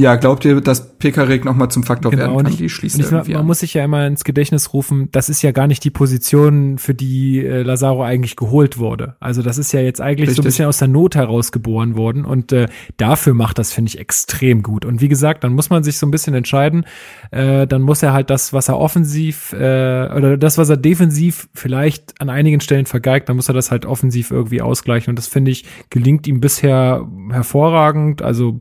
ja, 0.00 0.14
glaubt 0.14 0.44
ihr, 0.44 0.60
dass 0.60 0.96
Pekarik 0.98 1.44
nochmal 1.44 1.70
zum 1.70 1.82
Faktor 1.82 2.12
genau, 2.12 2.22
werden 2.22 2.44
kann? 2.44 2.52
Ich, 2.52 2.58
die 2.58 2.68
schließt 2.68 3.00
ich, 3.00 3.10
Man 3.10 3.34
an. 3.34 3.46
muss 3.46 3.60
sich 3.60 3.74
ja 3.74 3.84
immer 3.84 4.06
ins 4.06 4.22
Gedächtnis 4.22 4.72
rufen, 4.72 5.08
das 5.10 5.28
ist 5.28 5.42
ja 5.42 5.50
gar 5.50 5.66
nicht 5.66 5.82
die 5.82 5.90
Position, 5.90 6.78
für 6.78 6.94
die 6.94 7.44
äh, 7.44 7.62
Lazaro 7.62 8.04
eigentlich 8.04 8.36
geholt 8.36 8.78
wurde. 8.78 9.16
Also 9.18 9.42
das 9.42 9.58
ist 9.58 9.72
ja 9.72 9.80
jetzt 9.80 10.00
eigentlich 10.00 10.28
Richtig. 10.28 10.36
so 10.36 10.42
ein 10.42 10.44
bisschen 10.44 10.66
aus 10.66 10.78
der 10.78 10.86
Not 10.86 11.16
heraus 11.16 11.50
geboren 11.50 11.96
worden 11.96 12.24
und 12.24 12.52
äh, 12.52 12.68
dafür 12.96 13.34
macht 13.34 13.58
das, 13.58 13.72
finde 13.72 13.88
ich, 13.88 13.98
extrem 13.98 14.62
gut. 14.62 14.84
Und 14.84 15.00
wie 15.00 15.08
gesagt, 15.08 15.42
dann 15.42 15.52
muss 15.52 15.68
man 15.68 15.82
sich 15.82 15.98
so 15.98 16.06
ein 16.06 16.12
bisschen 16.12 16.34
entscheiden. 16.34 16.84
Äh, 17.32 17.66
dann 17.66 17.82
muss 17.82 18.00
er 18.00 18.12
halt 18.12 18.30
das, 18.30 18.52
was 18.52 18.68
er 18.68 18.78
offensiv 18.78 19.52
äh, 19.52 19.56
oder 19.56 20.36
das, 20.36 20.58
was 20.58 20.68
er 20.68 20.76
defensiv 20.76 21.48
vielleicht 21.54 22.20
an 22.20 22.30
einigen 22.30 22.60
Stellen 22.60 22.86
vergeigt, 22.86 23.28
dann 23.28 23.34
muss 23.34 23.48
er 23.48 23.54
das 23.54 23.72
halt 23.72 23.84
offensiv 23.84 24.30
irgendwie 24.30 24.62
ausgleichen. 24.62 25.10
Und 25.10 25.18
das, 25.18 25.26
finde 25.26 25.50
ich, 25.50 25.64
gelingt 25.90 26.28
ihm 26.28 26.40
bisher 26.40 27.04
hervorragend. 27.30 28.22
Also, 28.22 28.60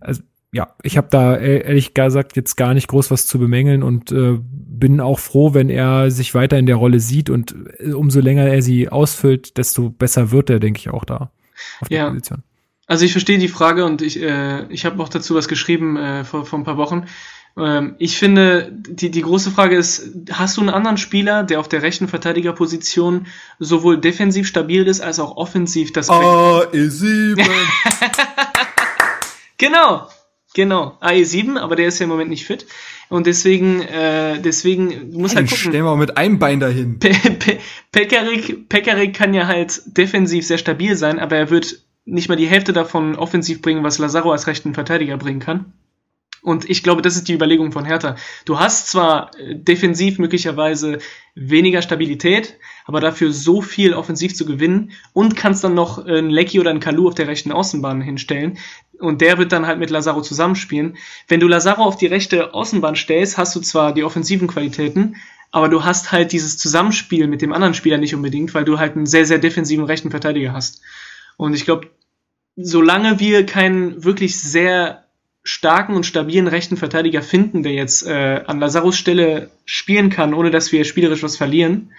also 0.00 0.22
ja, 0.52 0.74
ich 0.82 0.96
habe 0.96 1.08
da 1.10 1.36
ehrlich 1.36 1.92
gesagt 1.92 2.36
jetzt 2.36 2.56
gar 2.56 2.72
nicht 2.72 2.88
groß 2.88 3.10
was 3.10 3.26
zu 3.26 3.38
bemängeln 3.38 3.82
und 3.82 4.12
äh, 4.12 4.38
bin 4.40 5.00
auch 5.00 5.18
froh, 5.18 5.52
wenn 5.52 5.68
er 5.68 6.10
sich 6.10 6.34
weiter 6.34 6.58
in 6.58 6.66
der 6.66 6.76
Rolle 6.76 7.00
sieht 7.00 7.28
und 7.28 7.54
äh, 7.78 7.92
umso 7.92 8.20
länger 8.20 8.46
er 8.46 8.62
sie 8.62 8.88
ausfüllt, 8.88 9.58
desto 9.58 9.90
besser 9.90 10.30
wird 10.30 10.48
er, 10.48 10.58
denke 10.58 10.78
ich, 10.78 10.88
auch 10.88 11.04
da 11.04 11.30
auf 11.80 11.88
der 11.88 11.98
ja. 11.98 12.08
Position. 12.08 12.42
Also 12.86 13.04
ich 13.04 13.12
verstehe 13.12 13.38
die 13.38 13.48
Frage 13.48 13.84
und 13.84 14.00
ich, 14.00 14.20
äh, 14.22 14.64
ich 14.70 14.86
habe 14.86 15.02
auch 15.02 15.10
dazu 15.10 15.34
was 15.34 15.48
geschrieben 15.48 15.96
äh, 15.98 16.24
vor, 16.24 16.46
vor 16.46 16.58
ein 16.58 16.64
paar 16.64 16.78
Wochen. 16.78 17.04
Ähm, 17.58 17.96
ich 17.98 18.16
finde, 18.16 18.72
die, 18.72 19.10
die 19.10 19.20
große 19.20 19.50
Frage 19.50 19.76
ist, 19.76 20.10
hast 20.32 20.56
du 20.56 20.62
einen 20.62 20.70
anderen 20.70 20.96
Spieler, 20.96 21.44
der 21.44 21.60
auf 21.60 21.68
der 21.68 21.82
rechten 21.82 22.08
Verteidigerposition 22.08 23.26
sowohl 23.58 24.00
defensiv 24.00 24.46
stabil 24.46 24.86
ist, 24.86 25.02
als 25.02 25.20
auch 25.20 25.36
offensiv 25.36 25.92
das... 25.92 26.08
Ah, 26.08 26.62
E7! 26.72 27.36
genau, 29.58 30.08
Genau, 30.58 30.98
AE7, 31.00 31.56
aber 31.56 31.76
der 31.76 31.86
ist 31.86 32.00
ja 32.00 32.04
im 32.04 32.10
Moment 32.10 32.30
nicht 32.30 32.44
fit. 32.44 32.66
Und 33.08 33.28
deswegen, 33.28 33.80
äh, 33.80 34.40
deswegen 34.40 35.12
muss 35.12 35.36
halt 35.36 35.48
gucken. 35.48 35.68
Stellen 35.68 35.84
wir 35.84 35.94
mit 35.94 36.16
einem 36.16 36.40
Bein 36.40 36.58
dahin. 36.58 36.98
Pe 36.98 37.10
Pe 37.10 37.58
Pekarik, 37.92 38.68
Pekarik 38.68 39.14
kann 39.14 39.34
ja 39.34 39.46
halt 39.46 39.80
defensiv 39.86 40.44
sehr 40.44 40.58
stabil 40.58 40.96
sein, 40.96 41.20
aber 41.20 41.36
er 41.36 41.50
wird 41.50 41.84
nicht 42.06 42.28
mal 42.28 42.34
die 42.34 42.48
Hälfte 42.48 42.72
davon 42.72 43.14
offensiv 43.14 43.62
bringen, 43.62 43.84
was 43.84 43.98
Lazaro 43.98 44.32
als 44.32 44.48
rechten 44.48 44.74
Verteidiger 44.74 45.16
bringen 45.16 45.38
kann. 45.38 45.74
Und 46.42 46.68
ich 46.70 46.82
glaube, 46.82 47.02
das 47.02 47.16
ist 47.16 47.28
die 47.28 47.34
Überlegung 47.34 47.72
von 47.72 47.84
Hertha. 47.84 48.16
Du 48.44 48.58
hast 48.58 48.88
zwar 48.88 49.30
äh, 49.38 49.54
defensiv 49.56 50.18
möglicherweise 50.18 50.98
weniger 51.34 51.82
Stabilität, 51.82 52.56
aber 52.84 53.00
dafür 53.00 53.32
so 53.32 53.60
viel 53.62 53.94
offensiv 53.94 54.34
zu 54.34 54.44
gewinnen 54.44 54.92
und 55.12 55.36
kannst 55.36 55.64
dann 55.64 55.74
noch 55.74 56.04
einen 56.04 56.30
Lecky 56.30 56.60
oder 56.60 56.70
einen 56.70 56.80
Kalu 56.80 57.08
auf 57.08 57.14
der 57.14 57.28
rechten 57.28 57.52
Außenbahn 57.52 58.00
hinstellen. 58.00 58.58
Und 58.98 59.20
der 59.20 59.38
wird 59.38 59.52
dann 59.52 59.66
halt 59.66 59.78
mit 59.78 59.90
Lazaro 59.90 60.22
zusammenspielen. 60.22 60.96
Wenn 61.28 61.40
du 61.40 61.46
Lazaro 61.46 61.82
auf 61.82 61.96
die 61.96 62.06
rechte 62.06 62.54
Außenbahn 62.54 62.96
stellst, 62.96 63.38
hast 63.38 63.54
du 63.54 63.60
zwar 63.60 63.94
die 63.94 64.02
offensiven 64.02 64.48
Qualitäten, 64.48 65.16
aber 65.50 65.68
du 65.68 65.84
hast 65.84 66.12
halt 66.12 66.32
dieses 66.32 66.58
Zusammenspiel 66.58 67.26
mit 67.26 67.40
dem 67.40 67.52
anderen 67.52 67.74
Spieler 67.74 67.98
nicht 67.98 68.14
unbedingt, 68.14 68.54
weil 68.54 68.64
du 68.64 68.78
halt 68.78 68.96
einen 68.96 69.06
sehr, 69.06 69.24
sehr 69.24 69.38
defensiven 69.38 69.84
rechten 69.84 70.10
Verteidiger 70.10 70.52
hast. 70.52 70.82
Und 71.36 71.54
ich 71.54 71.64
glaube, 71.64 71.88
solange 72.56 73.20
wir 73.20 73.46
keinen 73.46 74.04
wirklich 74.04 74.40
sehr 74.40 75.07
starken 75.48 75.94
und 75.94 76.04
stabilen 76.04 76.46
rechten 76.46 76.76
Verteidiger 76.76 77.22
finden, 77.22 77.62
der 77.62 77.72
jetzt 77.72 78.06
äh, 78.06 78.42
an 78.46 78.60
Lazaros 78.60 78.98
Stelle 78.98 79.50
spielen 79.64 80.10
kann, 80.10 80.34
ohne 80.34 80.50
dass 80.50 80.72
wir 80.72 80.84
spielerisch 80.84 81.22
was 81.22 81.38
verlieren, 81.38 81.90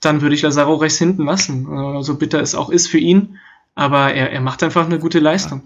dann 0.00 0.22
würde 0.22 0.34
ich 0.34 0.42
Lazaro 0.42 0.74
rechts 0.74 0.98
hinten 0.98 1.24
lassen. 1.24 1.68
Äh, 1.72 2.02
so 2.02 2.16
bitter 2.16 2.40
es 2.40 2.56
auch 2.56 2.68
ist 2.68 2.88
für 2.88 2.98
ihn, 2.98 3.38
aber 3.76 4.12
er, 4.12 4.32
er 4.32 4.40
macht 4.40 4.64
einfach 4.64 4.86
eine 4.86 4.98
gute 4.98 5.20
Leistung. 5.20 5.62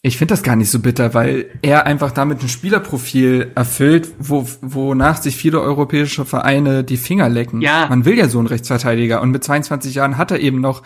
Ich 0.00 0.16
finde 0.16 0.32
das 0.32 0.42
gar 0.42 0.56
nicht 0.56 0.70
so 0.70 0.78
bitter, 0.78 1.12
weil 1.12 1.50
er 1.60 1.84
einfach 1.84 2.12
damit 2.12 2.42
ein 2.42 2.48
Spielerprofil 2.48 3.52
erfüllt, 3.54 4.08
wo, 4.18 4.46
wonach 4.62 5.20
sich 5.20 5.36
viele 5.36 5.60
europäische 5.60 6.24
Vereine 6.24 6.82
die 6.82 6.96
Finger 6.96 7.28
lecken. 7.28 7.60
Ja. 7.60 7.88
Man 7.90 8.06
will 8.06 8.16
ja 8.16 8.28
so 8.28 8.38
einen 8.38 8.46
Rechtsverteidiger 8.46 9.20
und 9.20 9.32
mit 9.32 9.44
22 9.44 9.96
Jahren 9.96 10.16
hat 10.16 10.30
er 10.30 10.40
eben 10.40 10.62
noch 10.62 10.82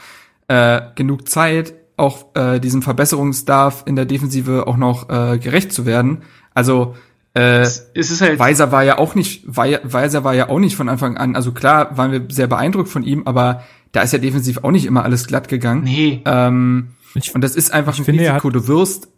äh, 0.48 0.80
genug 0.96 1.28
Zeit, 1.28 1.74
auch 2.00 2.34
äh, 2.34 2.58
diesem 2.58 2.82
Verbesserungsdarf 2.82 3.84
in 3.86 3.96
der 3.96 4.06
Defensive 4.06 4.66
auch 4.66 4.76
noch 4.76 5.08
äh, 5.08 5.38
gerecht 5.38 5.72
zu 5.72 5.86
werden. 5.86 6.22
Also 6.54 6.94
äh, 7.34 7.60
es, 7.60 7.90
ist 7.94 8.20
halt 8.20 8.38
Weiser 8.38 8.72
war 8.72 8.82
ja 8.82 8.98
auch 8.98 9.14
nicht, 9.14 9.44
Weiser 9.46 10.24
war 10.24 10.34
ja 10.34 10.48
auch 10.48 10.58
nicht 10.58 10.76
von 10.76 10.88
Anfang 10.88 11.16
an. 11.16 11.36
Also 11.36 11.52
klar 11.52 11.96
waren 11.96 12.10
wir 12.10 12.22
sehr 12.28 12.48
beeindruckt 12.48 12.88
von 12.88 13.04
ihm, 13.04 13.22
aber 13.26 13.62
da 13.92 14.02
ist 14.02 14.12
ja 14.12 14.18
defensiv 14.18 14.64
auch 14.64 14.70
nicht 14.70 14.86
immer 14.86 15.04
alles 15.04 15.26
glatt 15.26 15.48
gegangen. 15.48 15.84
Nee. 15.84 16.22
Ähm, 16.24 16.88
ich, 17.14 17.34
und 17.34 17.42
das 17.42 17.54
ist 17.54 17.72
einfach 17.72 17.96
ein 17.98 18.04
finde, 18.04 18.22
Risiko. 18.22 18.50
Du 18.50 18.66
wirst 18.66 19.08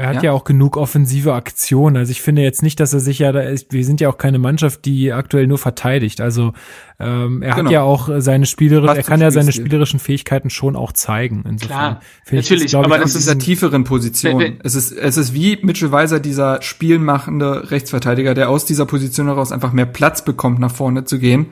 er 0.00 0.08
hat 0.08 0.16
ja? 0.16 0.22
ja? 0.22 0.32
auch 0.32 0.44
genug 0.44 0.78
offensive 0.78 1.34
Aktionen. 1.34 1.98
Also 1.98 2.10
ich 2.10 2.22
finde 2.22 2.40
jetzt 2.40 2.62
nicht, 2.62 2.80
dass 2.80 2.94
er 2.94 3.00
sich 3.00 3.18
ja 3.18 3.32
da 3.32 3.42
ist. 3.42 3.70
Wir 3.70 3.84
sind 3.84 4.00
ja 4.00 4.08
auch 4.08 4.16
keine 4.16 4.38
Mannschaft, 4.38 4.86
die 4.86 5.12
aktuell 5.12 5.46
nur 5.46 5.58
verteidigt. 5.58 6.22
Also 6.22 6.54
ähm, 6.98 7.42
er 7.42 7.54
genau. 7.54 7.66
hat 7.66 7.72
ja 7.72 7.82
auch 7.82 8.08
seine 8.16 8.46
spielerischen, 8.46 8.96
er 8.96 9.02
kann 9.02 9.20
ja 9.20 9.30
seine 9.30 9.52
spielerischen 9.52 10.00
Fähigkeiten 10.00 10.48
schon 10.48 10.74
auch 10.74 10.92
zeigen. 10.92 11.44
Insofern 11.46 11.98
Klar, 11.98 12.00
natürlich. 12.30 12.72
Das, 12.72 12.82
aber 12.82 12.98
das 12.98 13.14
ist 13.14 13.26
dieser 13.26 13.38
tieferen 13.38 13.84
Position. 13.84 14.58
Es 14.64 14.74
ist 14.74 14.92
es 14.92 15.18
ist 15.18 15.34
wie 15.34 15.58
Mitchell 15.60 15.92
Weiser, 15.92 16.18
dieser 16.18 16.62
spielmachende 16.62 17.70
Rechtsverteidiger, 17.70 18.32
der 18.32 18.48
aus 18.48 18.64
dieser 18.64 18.86
Position 18.86 19.26
heraus 19.26 19.52
einfach 19.52 19.74
mehr 19.74 19.86
Platz 19.86 20.24
bekommt, 20.24 20.60
nach 20.60 20.72
vorne 20.72 21.04
zu 21.04 21.18
gehen. 21.18 21.48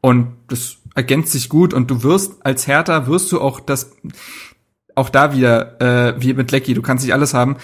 Und 0.00 0.28
das 0.46 0.76
ergänzt 0.94 1.32
sich 1.32 1.48
gut 1.48 1.74
und 1.74 1.90
du 1.90 2.04
wirst 2.04 2.46
als 2.46 2.68
Hertha 2.68 3.08
wirst 3.08 3.32
du 3.32 3.40
auch 3.40 3.58
das 3.58 3.90
auch 4.94 5.08
da 5.08 5.32
wieder 5.32 5.80
äh, 5.80 6.14
wie 6.20 6.34
mit 6.34 6.50
Lecky, 6.50 6.74
du 6.74 6.82
kannst 6.82 7.04
nicht 7.04 7.14
alles 7.14 7.34
haben. 7.34 7.56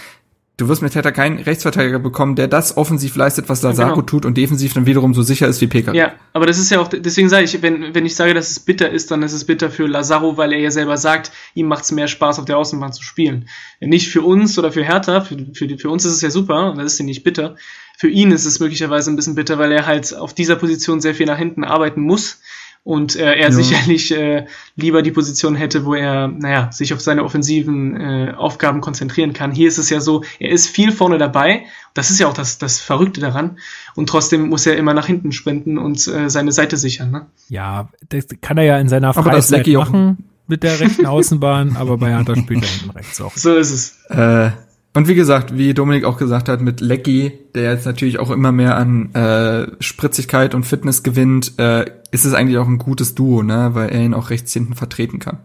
Du 0.56 0.68
wirst 0.68 0.82
mit 0.82 0.94
Hertha 0.94 1.10
keinen 1.10 1.38
Rechtsverteidiger 1.38 1.98
bekommen, 1.98 2.36
der 2.36 2.46
das 2.46 2.76
offensiv 2.76 3.16
leistet, 3.16 3.48
was 3.48 3.62
Lazaro 3.62 3.94
genau. 3.94 4.06
tut 4.06 4.24
und 4.24 4.36
defensiv 4.36 4.72
dann 4.72 4.86
wiederum 4.86 5.12
so 5.12 5.22
sicher 5.22 5.48
ist 5.48 5.60
wie 5.60 5.66
PK. 5.66 5.92
Ja, 5.94 6.12
aber 6.32 6.46
das 6.46 6.58
ist 6.58 6.70
ja 6.70 6.78
auch, 6.78 6.86
deswegen 6.86 7.28
sage 7.28 7.44
ich, 7.44 7.60
wenn, 7.60 7.92
wenn 7.92 8.06
ich 8.06 8.14
sage, 8.14 8.34
dass 8.34 8.50
es 8.50 8.60
bitter 8.60 8.88
ist, 8.88 9.10
dann 9.10 9.24
ist 9.24 9.32
es 9.32 9.44
bitter 9.44 9.68
für 9.68 9.88
Lazaro, 9.88 10.36
weil 10.36 10.52
er 10.52 10.60
ja 10.60 10.70
selber 10.70 10.96
sagt, 10.96 11.32
ihm 11.54 11.66
macht 11.66 11.82
es 11.82 11.90
mehr 11.90 12.06
Spaß, 12.06 12.38
auf 12.38 12.44
der 12.44 12.56
Außenbahn 12.56 12.92
zu 12.92 13.02
spielen. 13.02 13.48
Nicht 13.80 14.10
für 14.10 14.22
uns 14.22 14.56
oder 14.56 14.70
für 14.70 14.84
Hertha, 14.84 15.22
für, 15.22 15.36
für, 15.54 15.76
für 15.76 15.90
uns 15.90 16.04
ist 16.04 16.12
es 16.12 16.20
ja 16.20 16.30
super, 16.30 16.72
das 16.76 16.92
ist 16.92 16.98
ja 17.00 17.04
nicht 17.04 17.24
bitter. 17.24 17.56
Für 17.98 18.08
ihn 18.08 18.30
ist 18.30 18.44
es 18.44 18.60
möglicherweise 18.60 19.10
ein 19.10 19.16
bisschen 19.16 19.34
bitter, 19.34 19.58
weil 19.58 19.72
er 19.72 19.86
halt 19.86 20.14
auf 20.14 20.34
dieser 20.34 20.54
Position 20.54 21.00
sehr 21.00 21.16
viel 21.16 21.26
nach 21.26 21.38
hinten 21.38 21.64
arbeiten 21.64 22.02
muss 22.02 22.40
und 22.84 23.16
äh, 23.16 23.34
er 23.34 23.36
ja. 23.36 23.50
sicherlich 23.50 24.14
äh, 24.14 24.46
lieber 24.76 25.02
die 25.02 25.10
Position 25.10 25.54
hätte, 25.54 25.84
wo 25.84 25.94
er, 25.94 26.28
naja, 26.28 26.70
sich 26.70 26.92
auf 26.92 27.00
seine 27.00 27.24
offensiven 27.24 27.98
äh, 27.98 28.34
Aufgaben 28.36 28.82
konzentrieren 28.82 29.32
kann. 29.32 29.52
Hier 29.52 29.68
ist 29.68 29.78
es 29.78 29.90
ja 29.90 30.00
so, 30.00 30.22
er 30.38 30.50
ist 30.50 30.68
viel 30.68 30.92
vorne 30.92 31.18
dabei, 31.18 31.64
das 31.94 32.10
ist 32.10 32.20
ja 32.20 32.28
auch 32.28 32.34
das, 32.34 32.58
das 32.58 32.78
Verrückte 32.80 33.20
daran, 33.20 33.58
und 33.94 34.08
trotzdem 34.08 34.48
muss 34.48 34.66
er 34.66 34.76
immer 34.76 34.92
nach 34.94 35.06
hinten 35.06 35.32
sprinten 35.32 35.78
und 35.78 36.06
äh, 36.06 36.28
seine 36.28 36.52
Seite 36.52 36.76
sichern. 36.76 37.10
Ne? 37.10 37.26
Ja, 37.48 37.88
das 38.10 38.26
kann 38.42 38.58
er 38.58 38.64
ja 38.64 38.78
in 38.78 38.88
seiner 38.88 39.14
Freizeit 39.14 39.66
machen 39.66 40.28
mit 40.46 40.62
der 40.62 40.78
rechten 40.78 41.06
Außenbahn, 41.06 41.76
aber 41.76 41.96
bei 41.96 42.10
Hertha 42.10 42.36
spielt 42.36 42.64
er 42.64 42.68
hinten 42.68 42.90
rechts 42.90 43.20
auch. 43.20 43.34
So 43.34 43.56
ist 43.56 43.70
es. 43.70 43.98
Äh, 44.10 44.50
und 44.96 45.08
wie 45.08 45.16
gesagt, 45.16 45.56
wie 45.58 45.74
Dominik 45.74 46.04
auch 46.04 46.18
gesagt 46.18 46.48
hat, 46.48 46.60
mit 46.60 46.80
Lecky, 46.80 47.32
der 47.54 47.72
jetzt 47.72 47.84
natürlich 47.84 48.20
auch 48.20 48.30
immer 48.30 48.52
mehr 48.52 48.76
an 48.76 49.12
äh, 49.14 49.66
Spritzigkeit 49.80 50.54
und 50.54 50.64
Fitness 50.64 51.02
gewinnt, 51.02 51.58
äh, 51.58 51.86
ist 52.14 52.24
es 52.24 52.32
eigentlich 52.32 52.58
auch 52.58 52.68
ein 52.68 52.78
gutes 52.78 53.16
Duo, 53.16 53.42
ne? 53.42 53.74
weil 53.74 53.88
er 53.88 54.04
ihn 54.04 54.14
auch 54.14 54.30
rechts 54.30 54.52
hinten 54.52 54.74
vertreten 54.74 55.18
kann. 55.18 55.40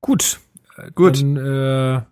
Gut. 0.00 0.40
Gut. 0.94 1.20
Dann, 1.20 1.36
äh, 1.36 2.02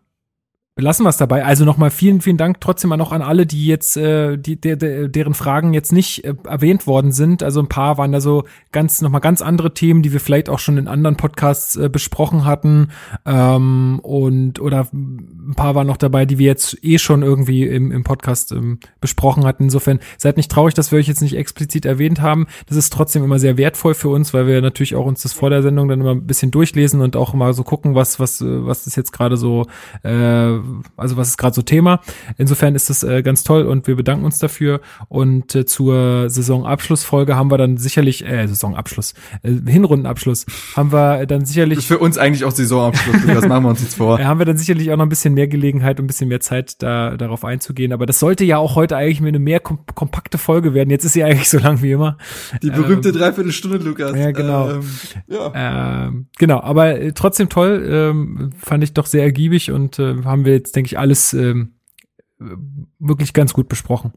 belassen 0.80 1.04
wir 1.04 1.10
es 1.10 1.18
dabei. 1.18 1.44
Also 1.44 1.66
nochmal 1.66 1.90
vielen, 1.90 2.22
vielen 2.22 2.38
Dank 2.38 2.58
trotzdem 2.58 2.88
mal 2.88 2.96
noch 2.96 3.12
an 3.12 3.20
alle, 3.20 3.44
die 3.44 3.66
jetzt, 3.66 3.98
äh, 3.98 4.38
die, 4.38 4.58
der, 4.58 4.76
der, 4.76 5.08
deren 5.08 5.34
Fragen 5.34 5.74
jetzt 5.74 5.92
nicht 5.92 6.24
äh, 6.24 6.32
erwähnt 6.48 6.86
worden 6.86 7.12
sind. 7.12 7.42
Also 7.42 7.60
ein 7.60 7.68
paar 7.68 7.98
waren 7.98 8.12
da 8.12 8.22
so 8.22 8.44
ganz, 8.72 9.02
nochmal 9.02 9.20
ganz 9.20 9.42
andere 9.42 9.74
Themen, 9.74 10.00
die 10.02 10.14
wir 10.14 10.20
vielleicht 10.20 10.48
auch 10.48 10.58
schon 10.58 10.78
in 10.78 10.88
anderen 10.88 11.16
Podcasts 11.16 11.76
äh, 11.76 11.90
besprochen 11.90 12.46
hatten. 12.46 12.88
Ähm, 13.26 14.00
und 14.02 14.58
oder 14.58 14.88
ein 14.90 15.52
paar 15.54 15.74
waren 15.74 15.86
noch 15.86 15.98
dabei, 15.98 16.24
die 16.24 16.38
wir 16.38 16.46
jetzt 16.46 16.82
eh 16.82 16.96
schon 16.96 17.22
irgendwie 17.22 17.66
im, 17.66 17.92
im 17.92 18.02
Podcast 18.02 18.50
ähm, 18.52 18.78
besprochen 19.02 19.44
hatten. 19.44 19.64
Insofern 19.64 20.00
seid 20.16 20.38
nicht 20.38 20.50
traurig, 20.50 20.72
dass 20.72 20.92
wir 20.92 20.98
euch 20.98 21.08
jetzt 21.08 21.20
nicht 21.20 21.36
explizit 21.36 21.84
erwähnt 21.84 22.22
haben. 22.22 22.46
Das 22.68 22.78
ist 22.78 22.90
trotzdem 22.90 23.22
immer 23.22 23.38
sehr 23.38 23.58
wertvoll 23.58 23.92
für 23.92 24.08
uns, 24.08 24.32
weil 24.32 24.46
wir 24.46 24.62
natürlich 24.62 24.94
auch 24.94 25.04
uns 25.04 25.20
das 25.20 25.34
vor 25.34 25.50
der 25.50 25.62
Sendung 25.62 25.88
dann 25.88 26.00
immer 26.00 26.12
ein 26.12 26.26
bisschen 26.26 26.50
durchlesen 26.50 27.02
und 27.02 27.16
auch 27.16 27.34
mal 27.34 27.52
so 27.52 27.64
gucken, 27.64 27.94
was, 27.94 28.18
was, 28.18 28.42
was 28.42 28.86
ist 28.86 28.96
jetzt 28.96 29.12
gerade 29.12 29.36
so 29.36 29.66
äh, 30.04 30.58
also 30.96 31.16
was 31.16 31.28
ist 31.28 31.36
gerade 31.36 31.54
so 31.54 31.62
Thema. 31.62 32.00
Insofern 32.38 32.74
ist 32.74 32.90
das 32.90 33.02
äh, 33.02 33.22
ganz 33.22 33.44
toll 33.44 33.62
und 33.62 33.86
wir 33.86 33.96
bedanken 33.96 34.24
uns 34.24 34.38
dafür. 34.38 34.80
Und 35.08 35.54
äh, 35.54 35.64
zur 35.64 36.30
Saisonabschlussfolge 36.30 37.36
haben 37.36 37.50
wir 37.50 37.58
dann 37.58 37.76
sicherlich, 37.76 38.24
äh, 38.26 38.46
Saisonabschluss, 38.46 39.14
äh, 39.42 39.52
Hinrundenabschluss, 39.66 40.46
haben 40.76 40.92
wir 40.92 41.26
dann 41.26 41.44
sicherlich. 41.44 41.76
Das 41.78 41.84
ist 41.84 41.88
für 41.88 41.98
uns 41.98 42.18
eigentlich 42.18 42.44
auch 42.44 42.52
Saisonabschluss, 42.52 43.16
das 43.26 43.46
machen 43.48 43.64
wir 43.64 43.70
uns 43.70 43.82
jetzt 43.82 43.96
vor. 43.96 44.18
Ja, 44.18 44.26
haben 44.26 44.38
wir 44.38 44.46
dann 44.46 44.56
sicherlich 44.56 44.90
auch 44.90 44.96
noch 44.96 45.06
ein 45.06 45.08
bisschen 45.08 45.34
mehr 45.34 45.48
Gelegenheit 45.48 45.98
und 45.98 46.04
ein 46.04 46.08
bisschen 46.08 46.28
mehr 46.28 46.40
Zeit, 46.40 46.82
da 46.82 47.16
darauf 47.16 47.44
einzugehen. 47.44 47.92
Aber 47.92 48.06
das 48.06 48.18
sollte 48.18 48.44
ja 48.44 48.58
auch 48.58 48.76
heute 48.76 48.96
eigentlich 48.96 49.20
eine 49.20 49.38
mehr 49.38 49.60
kom 49.60 49.80
kompakte 49.94 50.38
Folge 50.38 50.74
werden. 50.74 50.90
Jetzt 50.90 51.04
ist 51.04 51.12
sie 51.12 51.24
eigentlich 51.24 51.48
so 51.48 51.58
lang 51.58 51.82
wie 51.82 51.92
immer. 51.92 52.16
Die 52.62 52.70
berühmte 52.70 53.10
ähm, 53.10 53.16
Dreiviertelstunde, 53.16 53.78
Lukas. 53.78 54.16
Ja, 54.16 54.30
genau. 54.30 54.70
Ähm, 54.70 54.82
ja. 55.28 56.06
Ähm, 56.06 56.26
genau, 56.38 56.60
aber 56.60 57.00
äh, 57.00 57.12
trotzdem 57.12 57.48
toll, 57.48 57.86
ähm, 57.88 58.50
fand 58.58 58.84
ich 58.84 58.92
doch 58.92 59.06
sehr 59.06 59.22
ergiebig 59.22 59.70
und 59.70 59.98
äh, 59.98 60.16
haben 60.24 60.44
wir 60.44 60.49
jetzt, 60.50 60.76
denke 60.76 60.88
ich, 60.88 60.98
alles 60.98 61.32
ähm, 61.32 61.74
wirklich 62.98 63.32
ganz 63.32 63.52
gut 63.52 63.68
besprochen. 63.68 64.12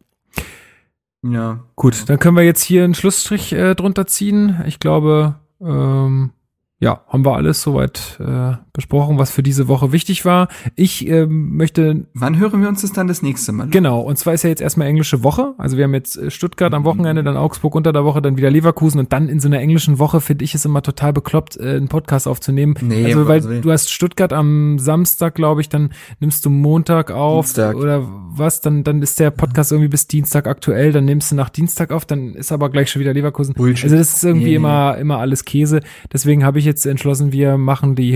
Ja. 1.23 1.63
Gut, 1.75 2.09
dann 2.09 2.19
können 2.19 2.35
wir 2.35 2.43
jetzt 2.43 2.63
hier 2.63 2.83
einen 2.83 2.95
Schlussstrich 2.95 3.53
äh, 3.53 3.75
drunter 3.75 4.07
ziehen. 4.07 4.61
Ich 4.65 4.79
glaube, 4.79 5.35
ähm, 5.61 6.31
ja, 6.79 7.03
haben 7.07 7.25
wir 7.25 7.35
alles 7.35 7.61
soweit 7.61 8.19
äh, 8.19 8.55
besprochen, 8.73 9.19
was 9.19 9.29
für 9.29 9.43
diese 9.43 9.67
Woche 9.67 9.91
wichtig 9.91 10.25
war. 10.25 10.47
Ich 10.75 11.07
ähm, 11.07 11.55
möchte. 11.55 12.07
Wann 12.15 12.39
hören 12.39 12.61
wir 12.61 12.69
uns 12.69 12.81
das 12.81 12.91
dann 12.91 13.07
das 13.07 13.21
nächste 13.21 13.51
Mal? 13.51 13.69
Genau, 13.69 14.01
und 14.01 14.17
zwar 14.17 14.33
ist 14.33 14.43
ja 14.43 14.49
jetzt 14.49 14.61
erstmal 14.61 14.87
englische 14.87 15.23
Woche. 15.23 15.53
Also 15.59 15.77
wir 15.77 15.83
haben 15.83 15.93
jetzt 15.93 16.17
äh, 16.17 16.31
Stuttgart 16.31 16.73
am 16.73 16.83
Wochenende, 16.83 17.23
dann 17.23 17.37
Augsburg 17.37 17.75
unter 17.75 17.93
der 17.93 18.03
Woche, 18.03 18.21
dann 18.21 18.35
wieder 18.35 18.49
Leverkusen 18.49 18.99
und 18.99 19.13
dann 19.13 19.29
in 19.29 19.39
so 19.39 19.47
einer 19.47 19.59
englischen 19.59 19.99
Woche 19.99 20.21
finde 20.21 20.43
ich 20.43 20.55
es 20.55 20.65
immer 20.65 20.81
total 20.81 21.13
bekloppt, 21.13 21.57
äh, 21.57 21.75
einen 21.75 21.87
Podcast 21.87 22.27
aufzunehmen. 22.27 22.73
Nee, 22.81 23.05
also 23.05 23.27
weil 23.27 23.61
du 23.61 23.71
hast 23.71 23.91
Stuttgart 23.91 24.33
am 24.33 24.79
Samstag, 24.79 25.35
glaube 25.35 25.61
ich, 25.61 25.69
dann 25.69 25.91
nimmst 26.19 26.43
du 26.43 26.49
Montag 26.49 27.11
auf 27.11 27.45
Dienstag. 27.45 27.75
oder 27.75 28.07
was, 28.35 28.61
dann, 28.61 28.83
dann 28.83 29.03
ist 29.03 29.19
der 29.19 29.29
Podcast 29.29 29.71
irgendwie 29.71 29.89
bis 29.89 30.07
Dienstag 30.07 30.47
aktuell, 30.47 30.91
dann 30.91 31.05
nimmst 31.05 31.31
du 31.31 31.35
nach 31.35 31.49
Dienstag 31.49 31.91
auf, 31.91 32.05
dann 32.05 32.33
ist 32.33 32.51
aber 32.51 32.69
gleich 32.69 32.89
schon 32.89 33.01
wieder 33.01 33.13
Leverkusen. 33.13 33.53
Bullshit. 33.53 33.85
Also 33.85 33.97
das 33.97 34.15
ist 34.15 34.23
irgendwie 34.23 34.45
nee, 34.47 34.55
immer, 34.55 34.97
immer 34.97 35.19
alles 35.19 35.45
Käse. 35.45 35.81
Deswegen 36.11 36.43
habe 36.43 36.57
ich 36.57 36.65
jetzt 36.65 36.87
entschlossen, 36.87 37.31
wir 37.31 37.57
machen 37.57 37.95
die 37.95 38.11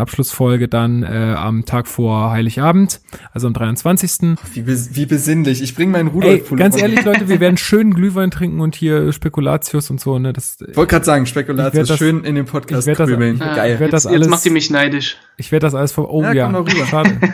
Hinrundenabschlussfolge 0.00 0.68
dann 0.68 1.02
äh, 1.02 1.34
am 1.36 1.64
Tag 1.64 1.86
vor 1.86 2.30
Heiligabend, 2.30 3.00
also 3.32 3.46
am 3.46 3.54
23. 3.54 4.36
Wie, 4.52 4.62
bes 4.62 4.94
wie 4.94 5.06
besinnlich. 5.06 5.62
Ich 5.62 5.74
bringe 5.74 5.92
meinen 5.92 6.08
Rudolf. 6.08 6.50
Ey, 6.50 6.56
ganz 6.56 6.80
ehrlich, 6.80 7.04
Leute, 7.04 7.28
wir 7.28 7.40
werden 7.40 7.56
schön 7.56 7.94
Glühwein 7.94 8.30
trinken 8.30 8.60
und 8.60 8.74
hier 8.74 9.12
Spekulatius 9.12 9.90
und 9.90 10.00
so. 10.00 10.18
Ne, 10.18 10.32
das. 10.32 10.58
Ich 10.60 10.76
wollte 10.76 10.90
gerade 10.90 11.04
sagen, 11.04 11.26
Spekulatius 11.26 11.88
das, 11.88 11.98
schön 11.98 12.24
in 12.24 12.34
dem 12.34 12.46
Podcast 12.46 12.88
ich 12.88 12.96
das, 12.96 13.10
ah, 13.10 13.54
Geil. 13.54 13.78
Ich 13.80 13.90
das 13.90 14.06
alles, 14.06 14.20
jetzt 14.20 14.30
macht 14.30 14.46
ihr 14.46 14.52
mich 14.52 14.70
neidisch. 14.70 15.16
Ich 15.36 15.52
werde 15.52 15.66
das 15.66 15.74
alles 15.74 15.92
vor. 15.92 16.12
Oh 16.12 16.22
ja, 16.22 16.32
ja. 16.32 16.86
schade. 16.86 17.18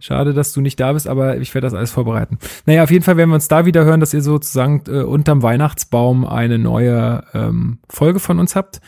Schade, 0.00 0.34
dass 0.34 0.52
du 0.52 0.60
nicht 0.60 0.78
da 0.80 0.92
bist, 0.92 1.08
aber 1.08 1.38
ich 1.38 1.54
werde 1.54 1.66
das 1.66 1.72
alles 1.72 1.90
vorbereiten. 1.90 2.38
Naja, 2.66 2.82
auf 2.82 2.90
jeden 2.90 3.04
Fall 3.04 3.16
werden 3.16 3.30
wir 3.30 3.36
uns 3.36 3.48
da 3.48 3.64
wieder 3.64 3.86
hören, 3.86 4.00
dass 4.00 4.12
ihr 4.12 4.20
sozusagen 4.20 4.82
äh, 4.86 5.00
unterm 5.02 5.42
Weihnachtsbaum 5.42 6.26
eine 6.26 6.58
neue 6.58 7.24
ähm, 7.32 7.78
Folge 7.88 8.18
von 8.18 8.38
uns 8.38 8.54
habt. 8.54 8.82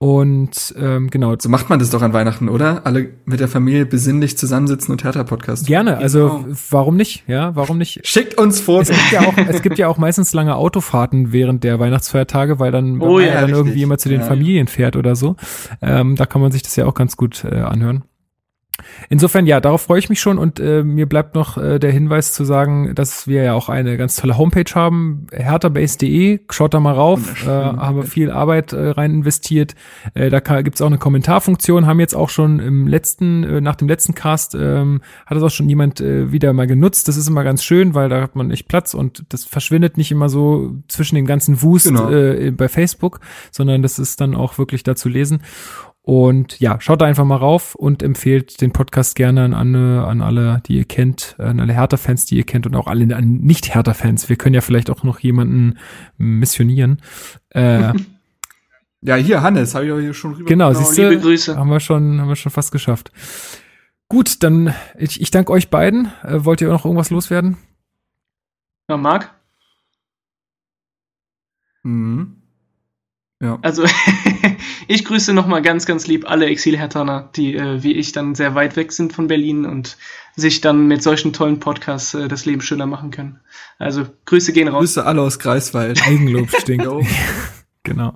Und 0.00 0.76
ähm, 0.78 1.10
genau. 1.10 1.34
So 1.36 1.48
macht 1.48 1.70
man 1.70 1.80
das 1.80 1.90
doch 1.90 2.02
an 2.02 2.12
Weihnachten, 2.12 2.48
oder? 2.48 2.86
Alle 2.86 3.10
mit 3.24 3.40
der 3.40 3.48
Familie 3.48 3.84
besinnlich 3.84 4.38
zusammensitzen 4.38 4.92
und 4.92 5.02
Hertha-Podcast. 5.02 5.66
Gerne, 5.66 5.98
also 5.98 6.42
genau. 6.44 6.56
warum 6.70 6.96
nicht? 6.96 7.24
Ja, 7.26 7.56
warum 7.56 7.78
nicht? 7.78 8.06
Schickt 8.06 8.38
uns 8.38 8.60
vor. 8.60 8.82
Es 8.82 8.90
gibt, 8.90 9.10
ja 9.10 9.22
auch, 9.22 9.36
es 9.48 9.60
gibt 9.60 9.76
ja 9.76 9.88
auch 9.88 9.98
meistens 9.98 10.32
lange 10.32 10.54
Autofahrten 10.54 11.32
während 11.32 11.64
der 11.64 11.80
Weihnachtsfeiertage, 11.80 12.60
weil 12.60 12.70
dann, 12.70 13.00
oh, 13.00 13.18
ja, 13.18 13.40
dann 13.40 13.50
irgendwie 13.50 13.82
immer 13.82 13.98
zu 13.98 14.08
den 14.08 14.20
ja. 14.20 14.26
Familien 14.26 14.68
fährt 14.68 14.94
oder 14.94 15.16
so. 15.16 15.34
Ähm, 15.82 16.14
da 16.14 16.26
kann 16.26 16.42
man 16.42 16.52
sich 16.52 16.62
das 16.62 16.76
ja 16.76 16.86
auch 16.86 16.94
ganz 16.94 17.16
gut 17.16 17.44
äh, 17.44 17.56
anhören. 17.56 18.04
Insofern, 19.08 19.46
ja, 19.46 19.60
darauf 19.60 19.82
freue 19.82 19.98
ich 19.98 20.08
mich 20.08 20.20
schon 20.20 20.38
und 20.38 20.60
äh, 20.60 20.82
mir 20.82 21.06
bleibt 21.06 21.34
noch 21.34 21.56
äh, 21.56 21.78
der 21.78 21.92
Hinweis 21.92 22.32
zu 22.32 22.44
sagen, 22.44 22.94
dass 22.94 23.26
wir 23.26 23.42
ja 23.42 23.54
auch 23.54 23.68
eine 23.68 23.96
ganz 23.96 24.16
tolle 24.16 24.36
Homepage 24.36 24.74
haben, 24.74 25.26
herterbase.de, 25.32 26.40
schaut 26.50 26.74
da 26.74 26.80
mal 26.80 26.94
rauf, 26.94 27.46
äh, 27.46 27.48
haben 27.48 27.96
wir 27.96 28.04
viel 28.04 28.30
Arbeit 28.30 28.72
äh, 28.72 28.90
rein 28.90 29.12
investiert. 29.12 29.74
Äh, 30.14 30.30
da 30.30 30.40
gibt's 30.62 30.80
auch 30.80 30.86
eine 30.86 30.98
Kommentarfunktion, 30.98 31.86
haben 31.86 32.00
jetzt 32.00 32.14
auch 32.14 32.28
schon 32.28 32.58
im 32.58 32.86
letzten, 32.86 33.44
äh, 33.44 33.60
nach 33.60 33.76
dem 33.76 33.88
letzten 33.88 34.14
Cast, 34.14 34.54
ähm, 34.54 35.00
hat 35.26 35.36
das 35.36 35.42
auch 35.42 35.50
schon 35.50 35.68
jemand 35.68 36.00
äh, 36.00 36.32
wieder 36.32 36.52
mal 36.52 36.66
genutzt. 36.66 37.08
Das 37.08 37.16
ist 37.16 37.28
immer 37.28 37.44
ganz 37.44 37.64
schön, 37.64 37.94
weil 37.94 38.08
da 38.08 38.20
hat 38.20 38.36
man 38.36 38.50
echt 38.50 38.68
Platz 38.68 38.94
und 38.94 39.24
das 39.30 39.44
verschwindet 39.44 39.96
nicht 39.96 40.10
immer 40.10 40.28
so 40.28 40.74
zwischen 40.88 41.14
dem 41.14 41.26
ganzen 41.26 41.62
Wust 41.62 41.86
genau. 41.86 42.10
äh, 42.10 42.50
bei 42.50 42.68
Facebook, 42.68 43.20
sondern 43.50 43.82
das 43.82 43.98
ist 43.98 44.20
dann 44.20 44.34
auch 44.34 44.58
wirklich 44.58 44.82
da 44.82 44.94
zu 44.94 45.08
lesen. 45.08 45.40
Und 46.08 46.58
ja, 46.58 46.80
schaut 46.80 47.02
da 47.02 47.04
einfach 47.04 47.26
mal 47.26 47.36
rauf 47.36 47.74
und 47.74 48.02
empfehlt 48.02 48.62
den 48.62 48.72
Podcast 48.72 49.14
gerne 49.14 49.44
an, 49.44 49.52
alle, 49.52 50.06
an 50.06 50.22
alle, 50.22 50.62
die 50.64 50.78
ihr 50.78 50.86
kennt, 50.86 51.36
an 51.36 51.60
alle 51.60 51.74
Hertha-Fans, 51.74 52.24
die 52.24 52.38
ihr 52.38 52.46
kennt 52.46 52.66
und 52.66 52.74
auch 52.76 52.86
alle 52.86 53.14
an 53.14 53.40
Nicht-Hertha-Fans. 53.40 54.30
Wir 54.30 54.36
können 54.36 54.54
ja 54.54 54.62
vielleicht 54.62 54.88
auch 54.88 55.02
noch 55.02 55.18
jemanden 55.20 55.76
missionieren. 56.16 57.02
Äh, 57.50 57.92
ja, 59.02 59.16
hier, 59.16 59.42
Hannes, 59.42 59.74
habe 59.74 59.84
ich 59.84 59.92
auch 59.92 59.98
hier 59.98 60.14
schon 60.14 60.32
rüber. 60.32 60.48
Genau, 60.48 60.70
genau 60.70 60.80
siehst 60.80 60.96
du, 60.96 61.10
liebe 61.10 61.20
Grüße. 61.20 61.58
haben 61.58 61.68
wir 61.68 61.78
schon, 61.78 62.22
haben 62.22 62.28
wir 62.28 62.36
schon 62.36 62.52
fast 62.52 62.72
geschafft. 62.72 63.12
Gut, 64.08 64.42
dann 64.42 64.72
ich, 64.96 65.20
ich 65.20 65.30
danke 65.30 65.52
euch 65.52 65.68
beiden. 65.68 66.10
Äh, 66.22 66.42
wollt 66.42 66.62
ihr 66.62 66.68
noch 66.68 66.86
irgendwas 66.86 67.10
loswerden? 67.10 67.58
Ja, 68.88 68.96
Marc? 68.96 69.30
Mhm. 71.82 72.38
Ja. 73.42 73.58
Also 73.60 73.84
Ich 74.90 75.04
grüße 75.04 75.34
nochmal 75.34 75.60
ganz, 75.60 75.84
ganz 75.84 76.06
lieb 76.06 76.28
alle 76.30 76.46
Exil-Hertaner, 76.46 77.28
die 77.36 77.54
äh, 77.54 77.82
wie 77.82 77.92
ich 77.92 78.12
dann 78.12 78.34
sehr 78.34 78.54
weit 78.54 78.74
weg 78.76 78.90
sind 78.90 79.12
von 79.12 79.26
Berlin 79.26 79.66
und 79.66 79.98
sich 80.34 80.62
dann 80.62 80.86
mit 80.86 81.02
solchen 81.02 81.34
tollen 81.34 81.60
Podcasts 81.60 82.14
äh, 82.14 82.26
das 82.26 82.46
Leben 82.46 82.62
schöner 82.62 82.86
machen 82.86 83.10
können. 83.10 83.38
Also 83.78 84.06
Grüße 84.24 84.54
gehen 84.54 84.66
raus. 84.66 84.80
Grüße 84.80 85.04
alle 85.04 85.20
aus 85.20 85.38
Greifswald. 85.38 86.02
Eigenlob 86.06 86.50
stinkt. 86.50 86.86
Oh. 86.88 87.04
genau. 87.82 88.14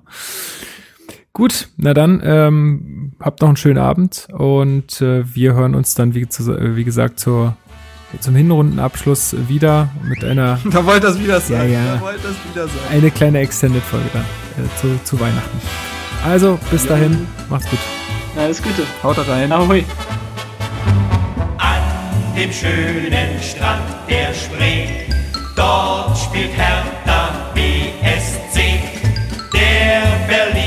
Gut, 1.35 1.69
na 1.77 1.93
dann 1.93 2.23
ähm, 2.24 3.12
habt 3.20 3.43
noch 3.43 3.49
einen 3.49 3.57
schönen 3.59 3.78
Abend 3.78 4.28
und 4.32 5.01
äh, 5.03 5.24
wir 5.35 5.53
hören 5.53 5.74
uns 5.74 5.94
dann, 5.94 6.15
wie, 6.15 6.27
zu, 6.27 6.53
äh, 6.53 6.74
wie 6.74 6.85
gesagt, 6.85 7.20
zur 7.20 7.57
zum 8.20 8.35
Hinrundenabschluss 8.35 9.36
wieder 9.49 9.90
mit 10.05 10.24
einer. 10.24 10.59
da 10.70 10.86
wollt 10.86 11.05
das 11.05 11.19
wieder 11.19 11.40
sein. 11.40 11.70
Ja, 11.70 11.78
ja. 11.78 11.94
Da 11.97 12.01
wollte 12.01 12.20
das 12.23 12.36
wieder 12.51 12.66
sein. 12.66 12.82
Eine 12.90 13.11
kleine 13.11 13.40
Extended-Folge 13.40 14.09
dann 14.12 14.23
äh, 14.23 14.81
zu, 14.81 15.03
zu 15.05 15.20
Weihnachten. 15.20 15.61
Also, 16.24 16.59
bis 16.70 16.86
dahin, 16.86 17.27
macht's 17.51 17.69
gut. 17.69 17.78
Alles 18.36 18.62
Gute. 18.62 18.82
Haut 19.03 19.19
rein. 19.28 19.51
Ahoi. 19.53 19.85
An 21.59 21.82
dem 22.36 22.53
schönen 22.53 23.43
Strand 23.43 23.82
der 24.09 24.32
Spree, 24.32 24.86
dort 25.57 26.16
spielt 26.16 26.53
Hertha 26.57 27.51
BSC, 27.55 28.81
der 29.53 30.03
Berlin. 30.28 30.61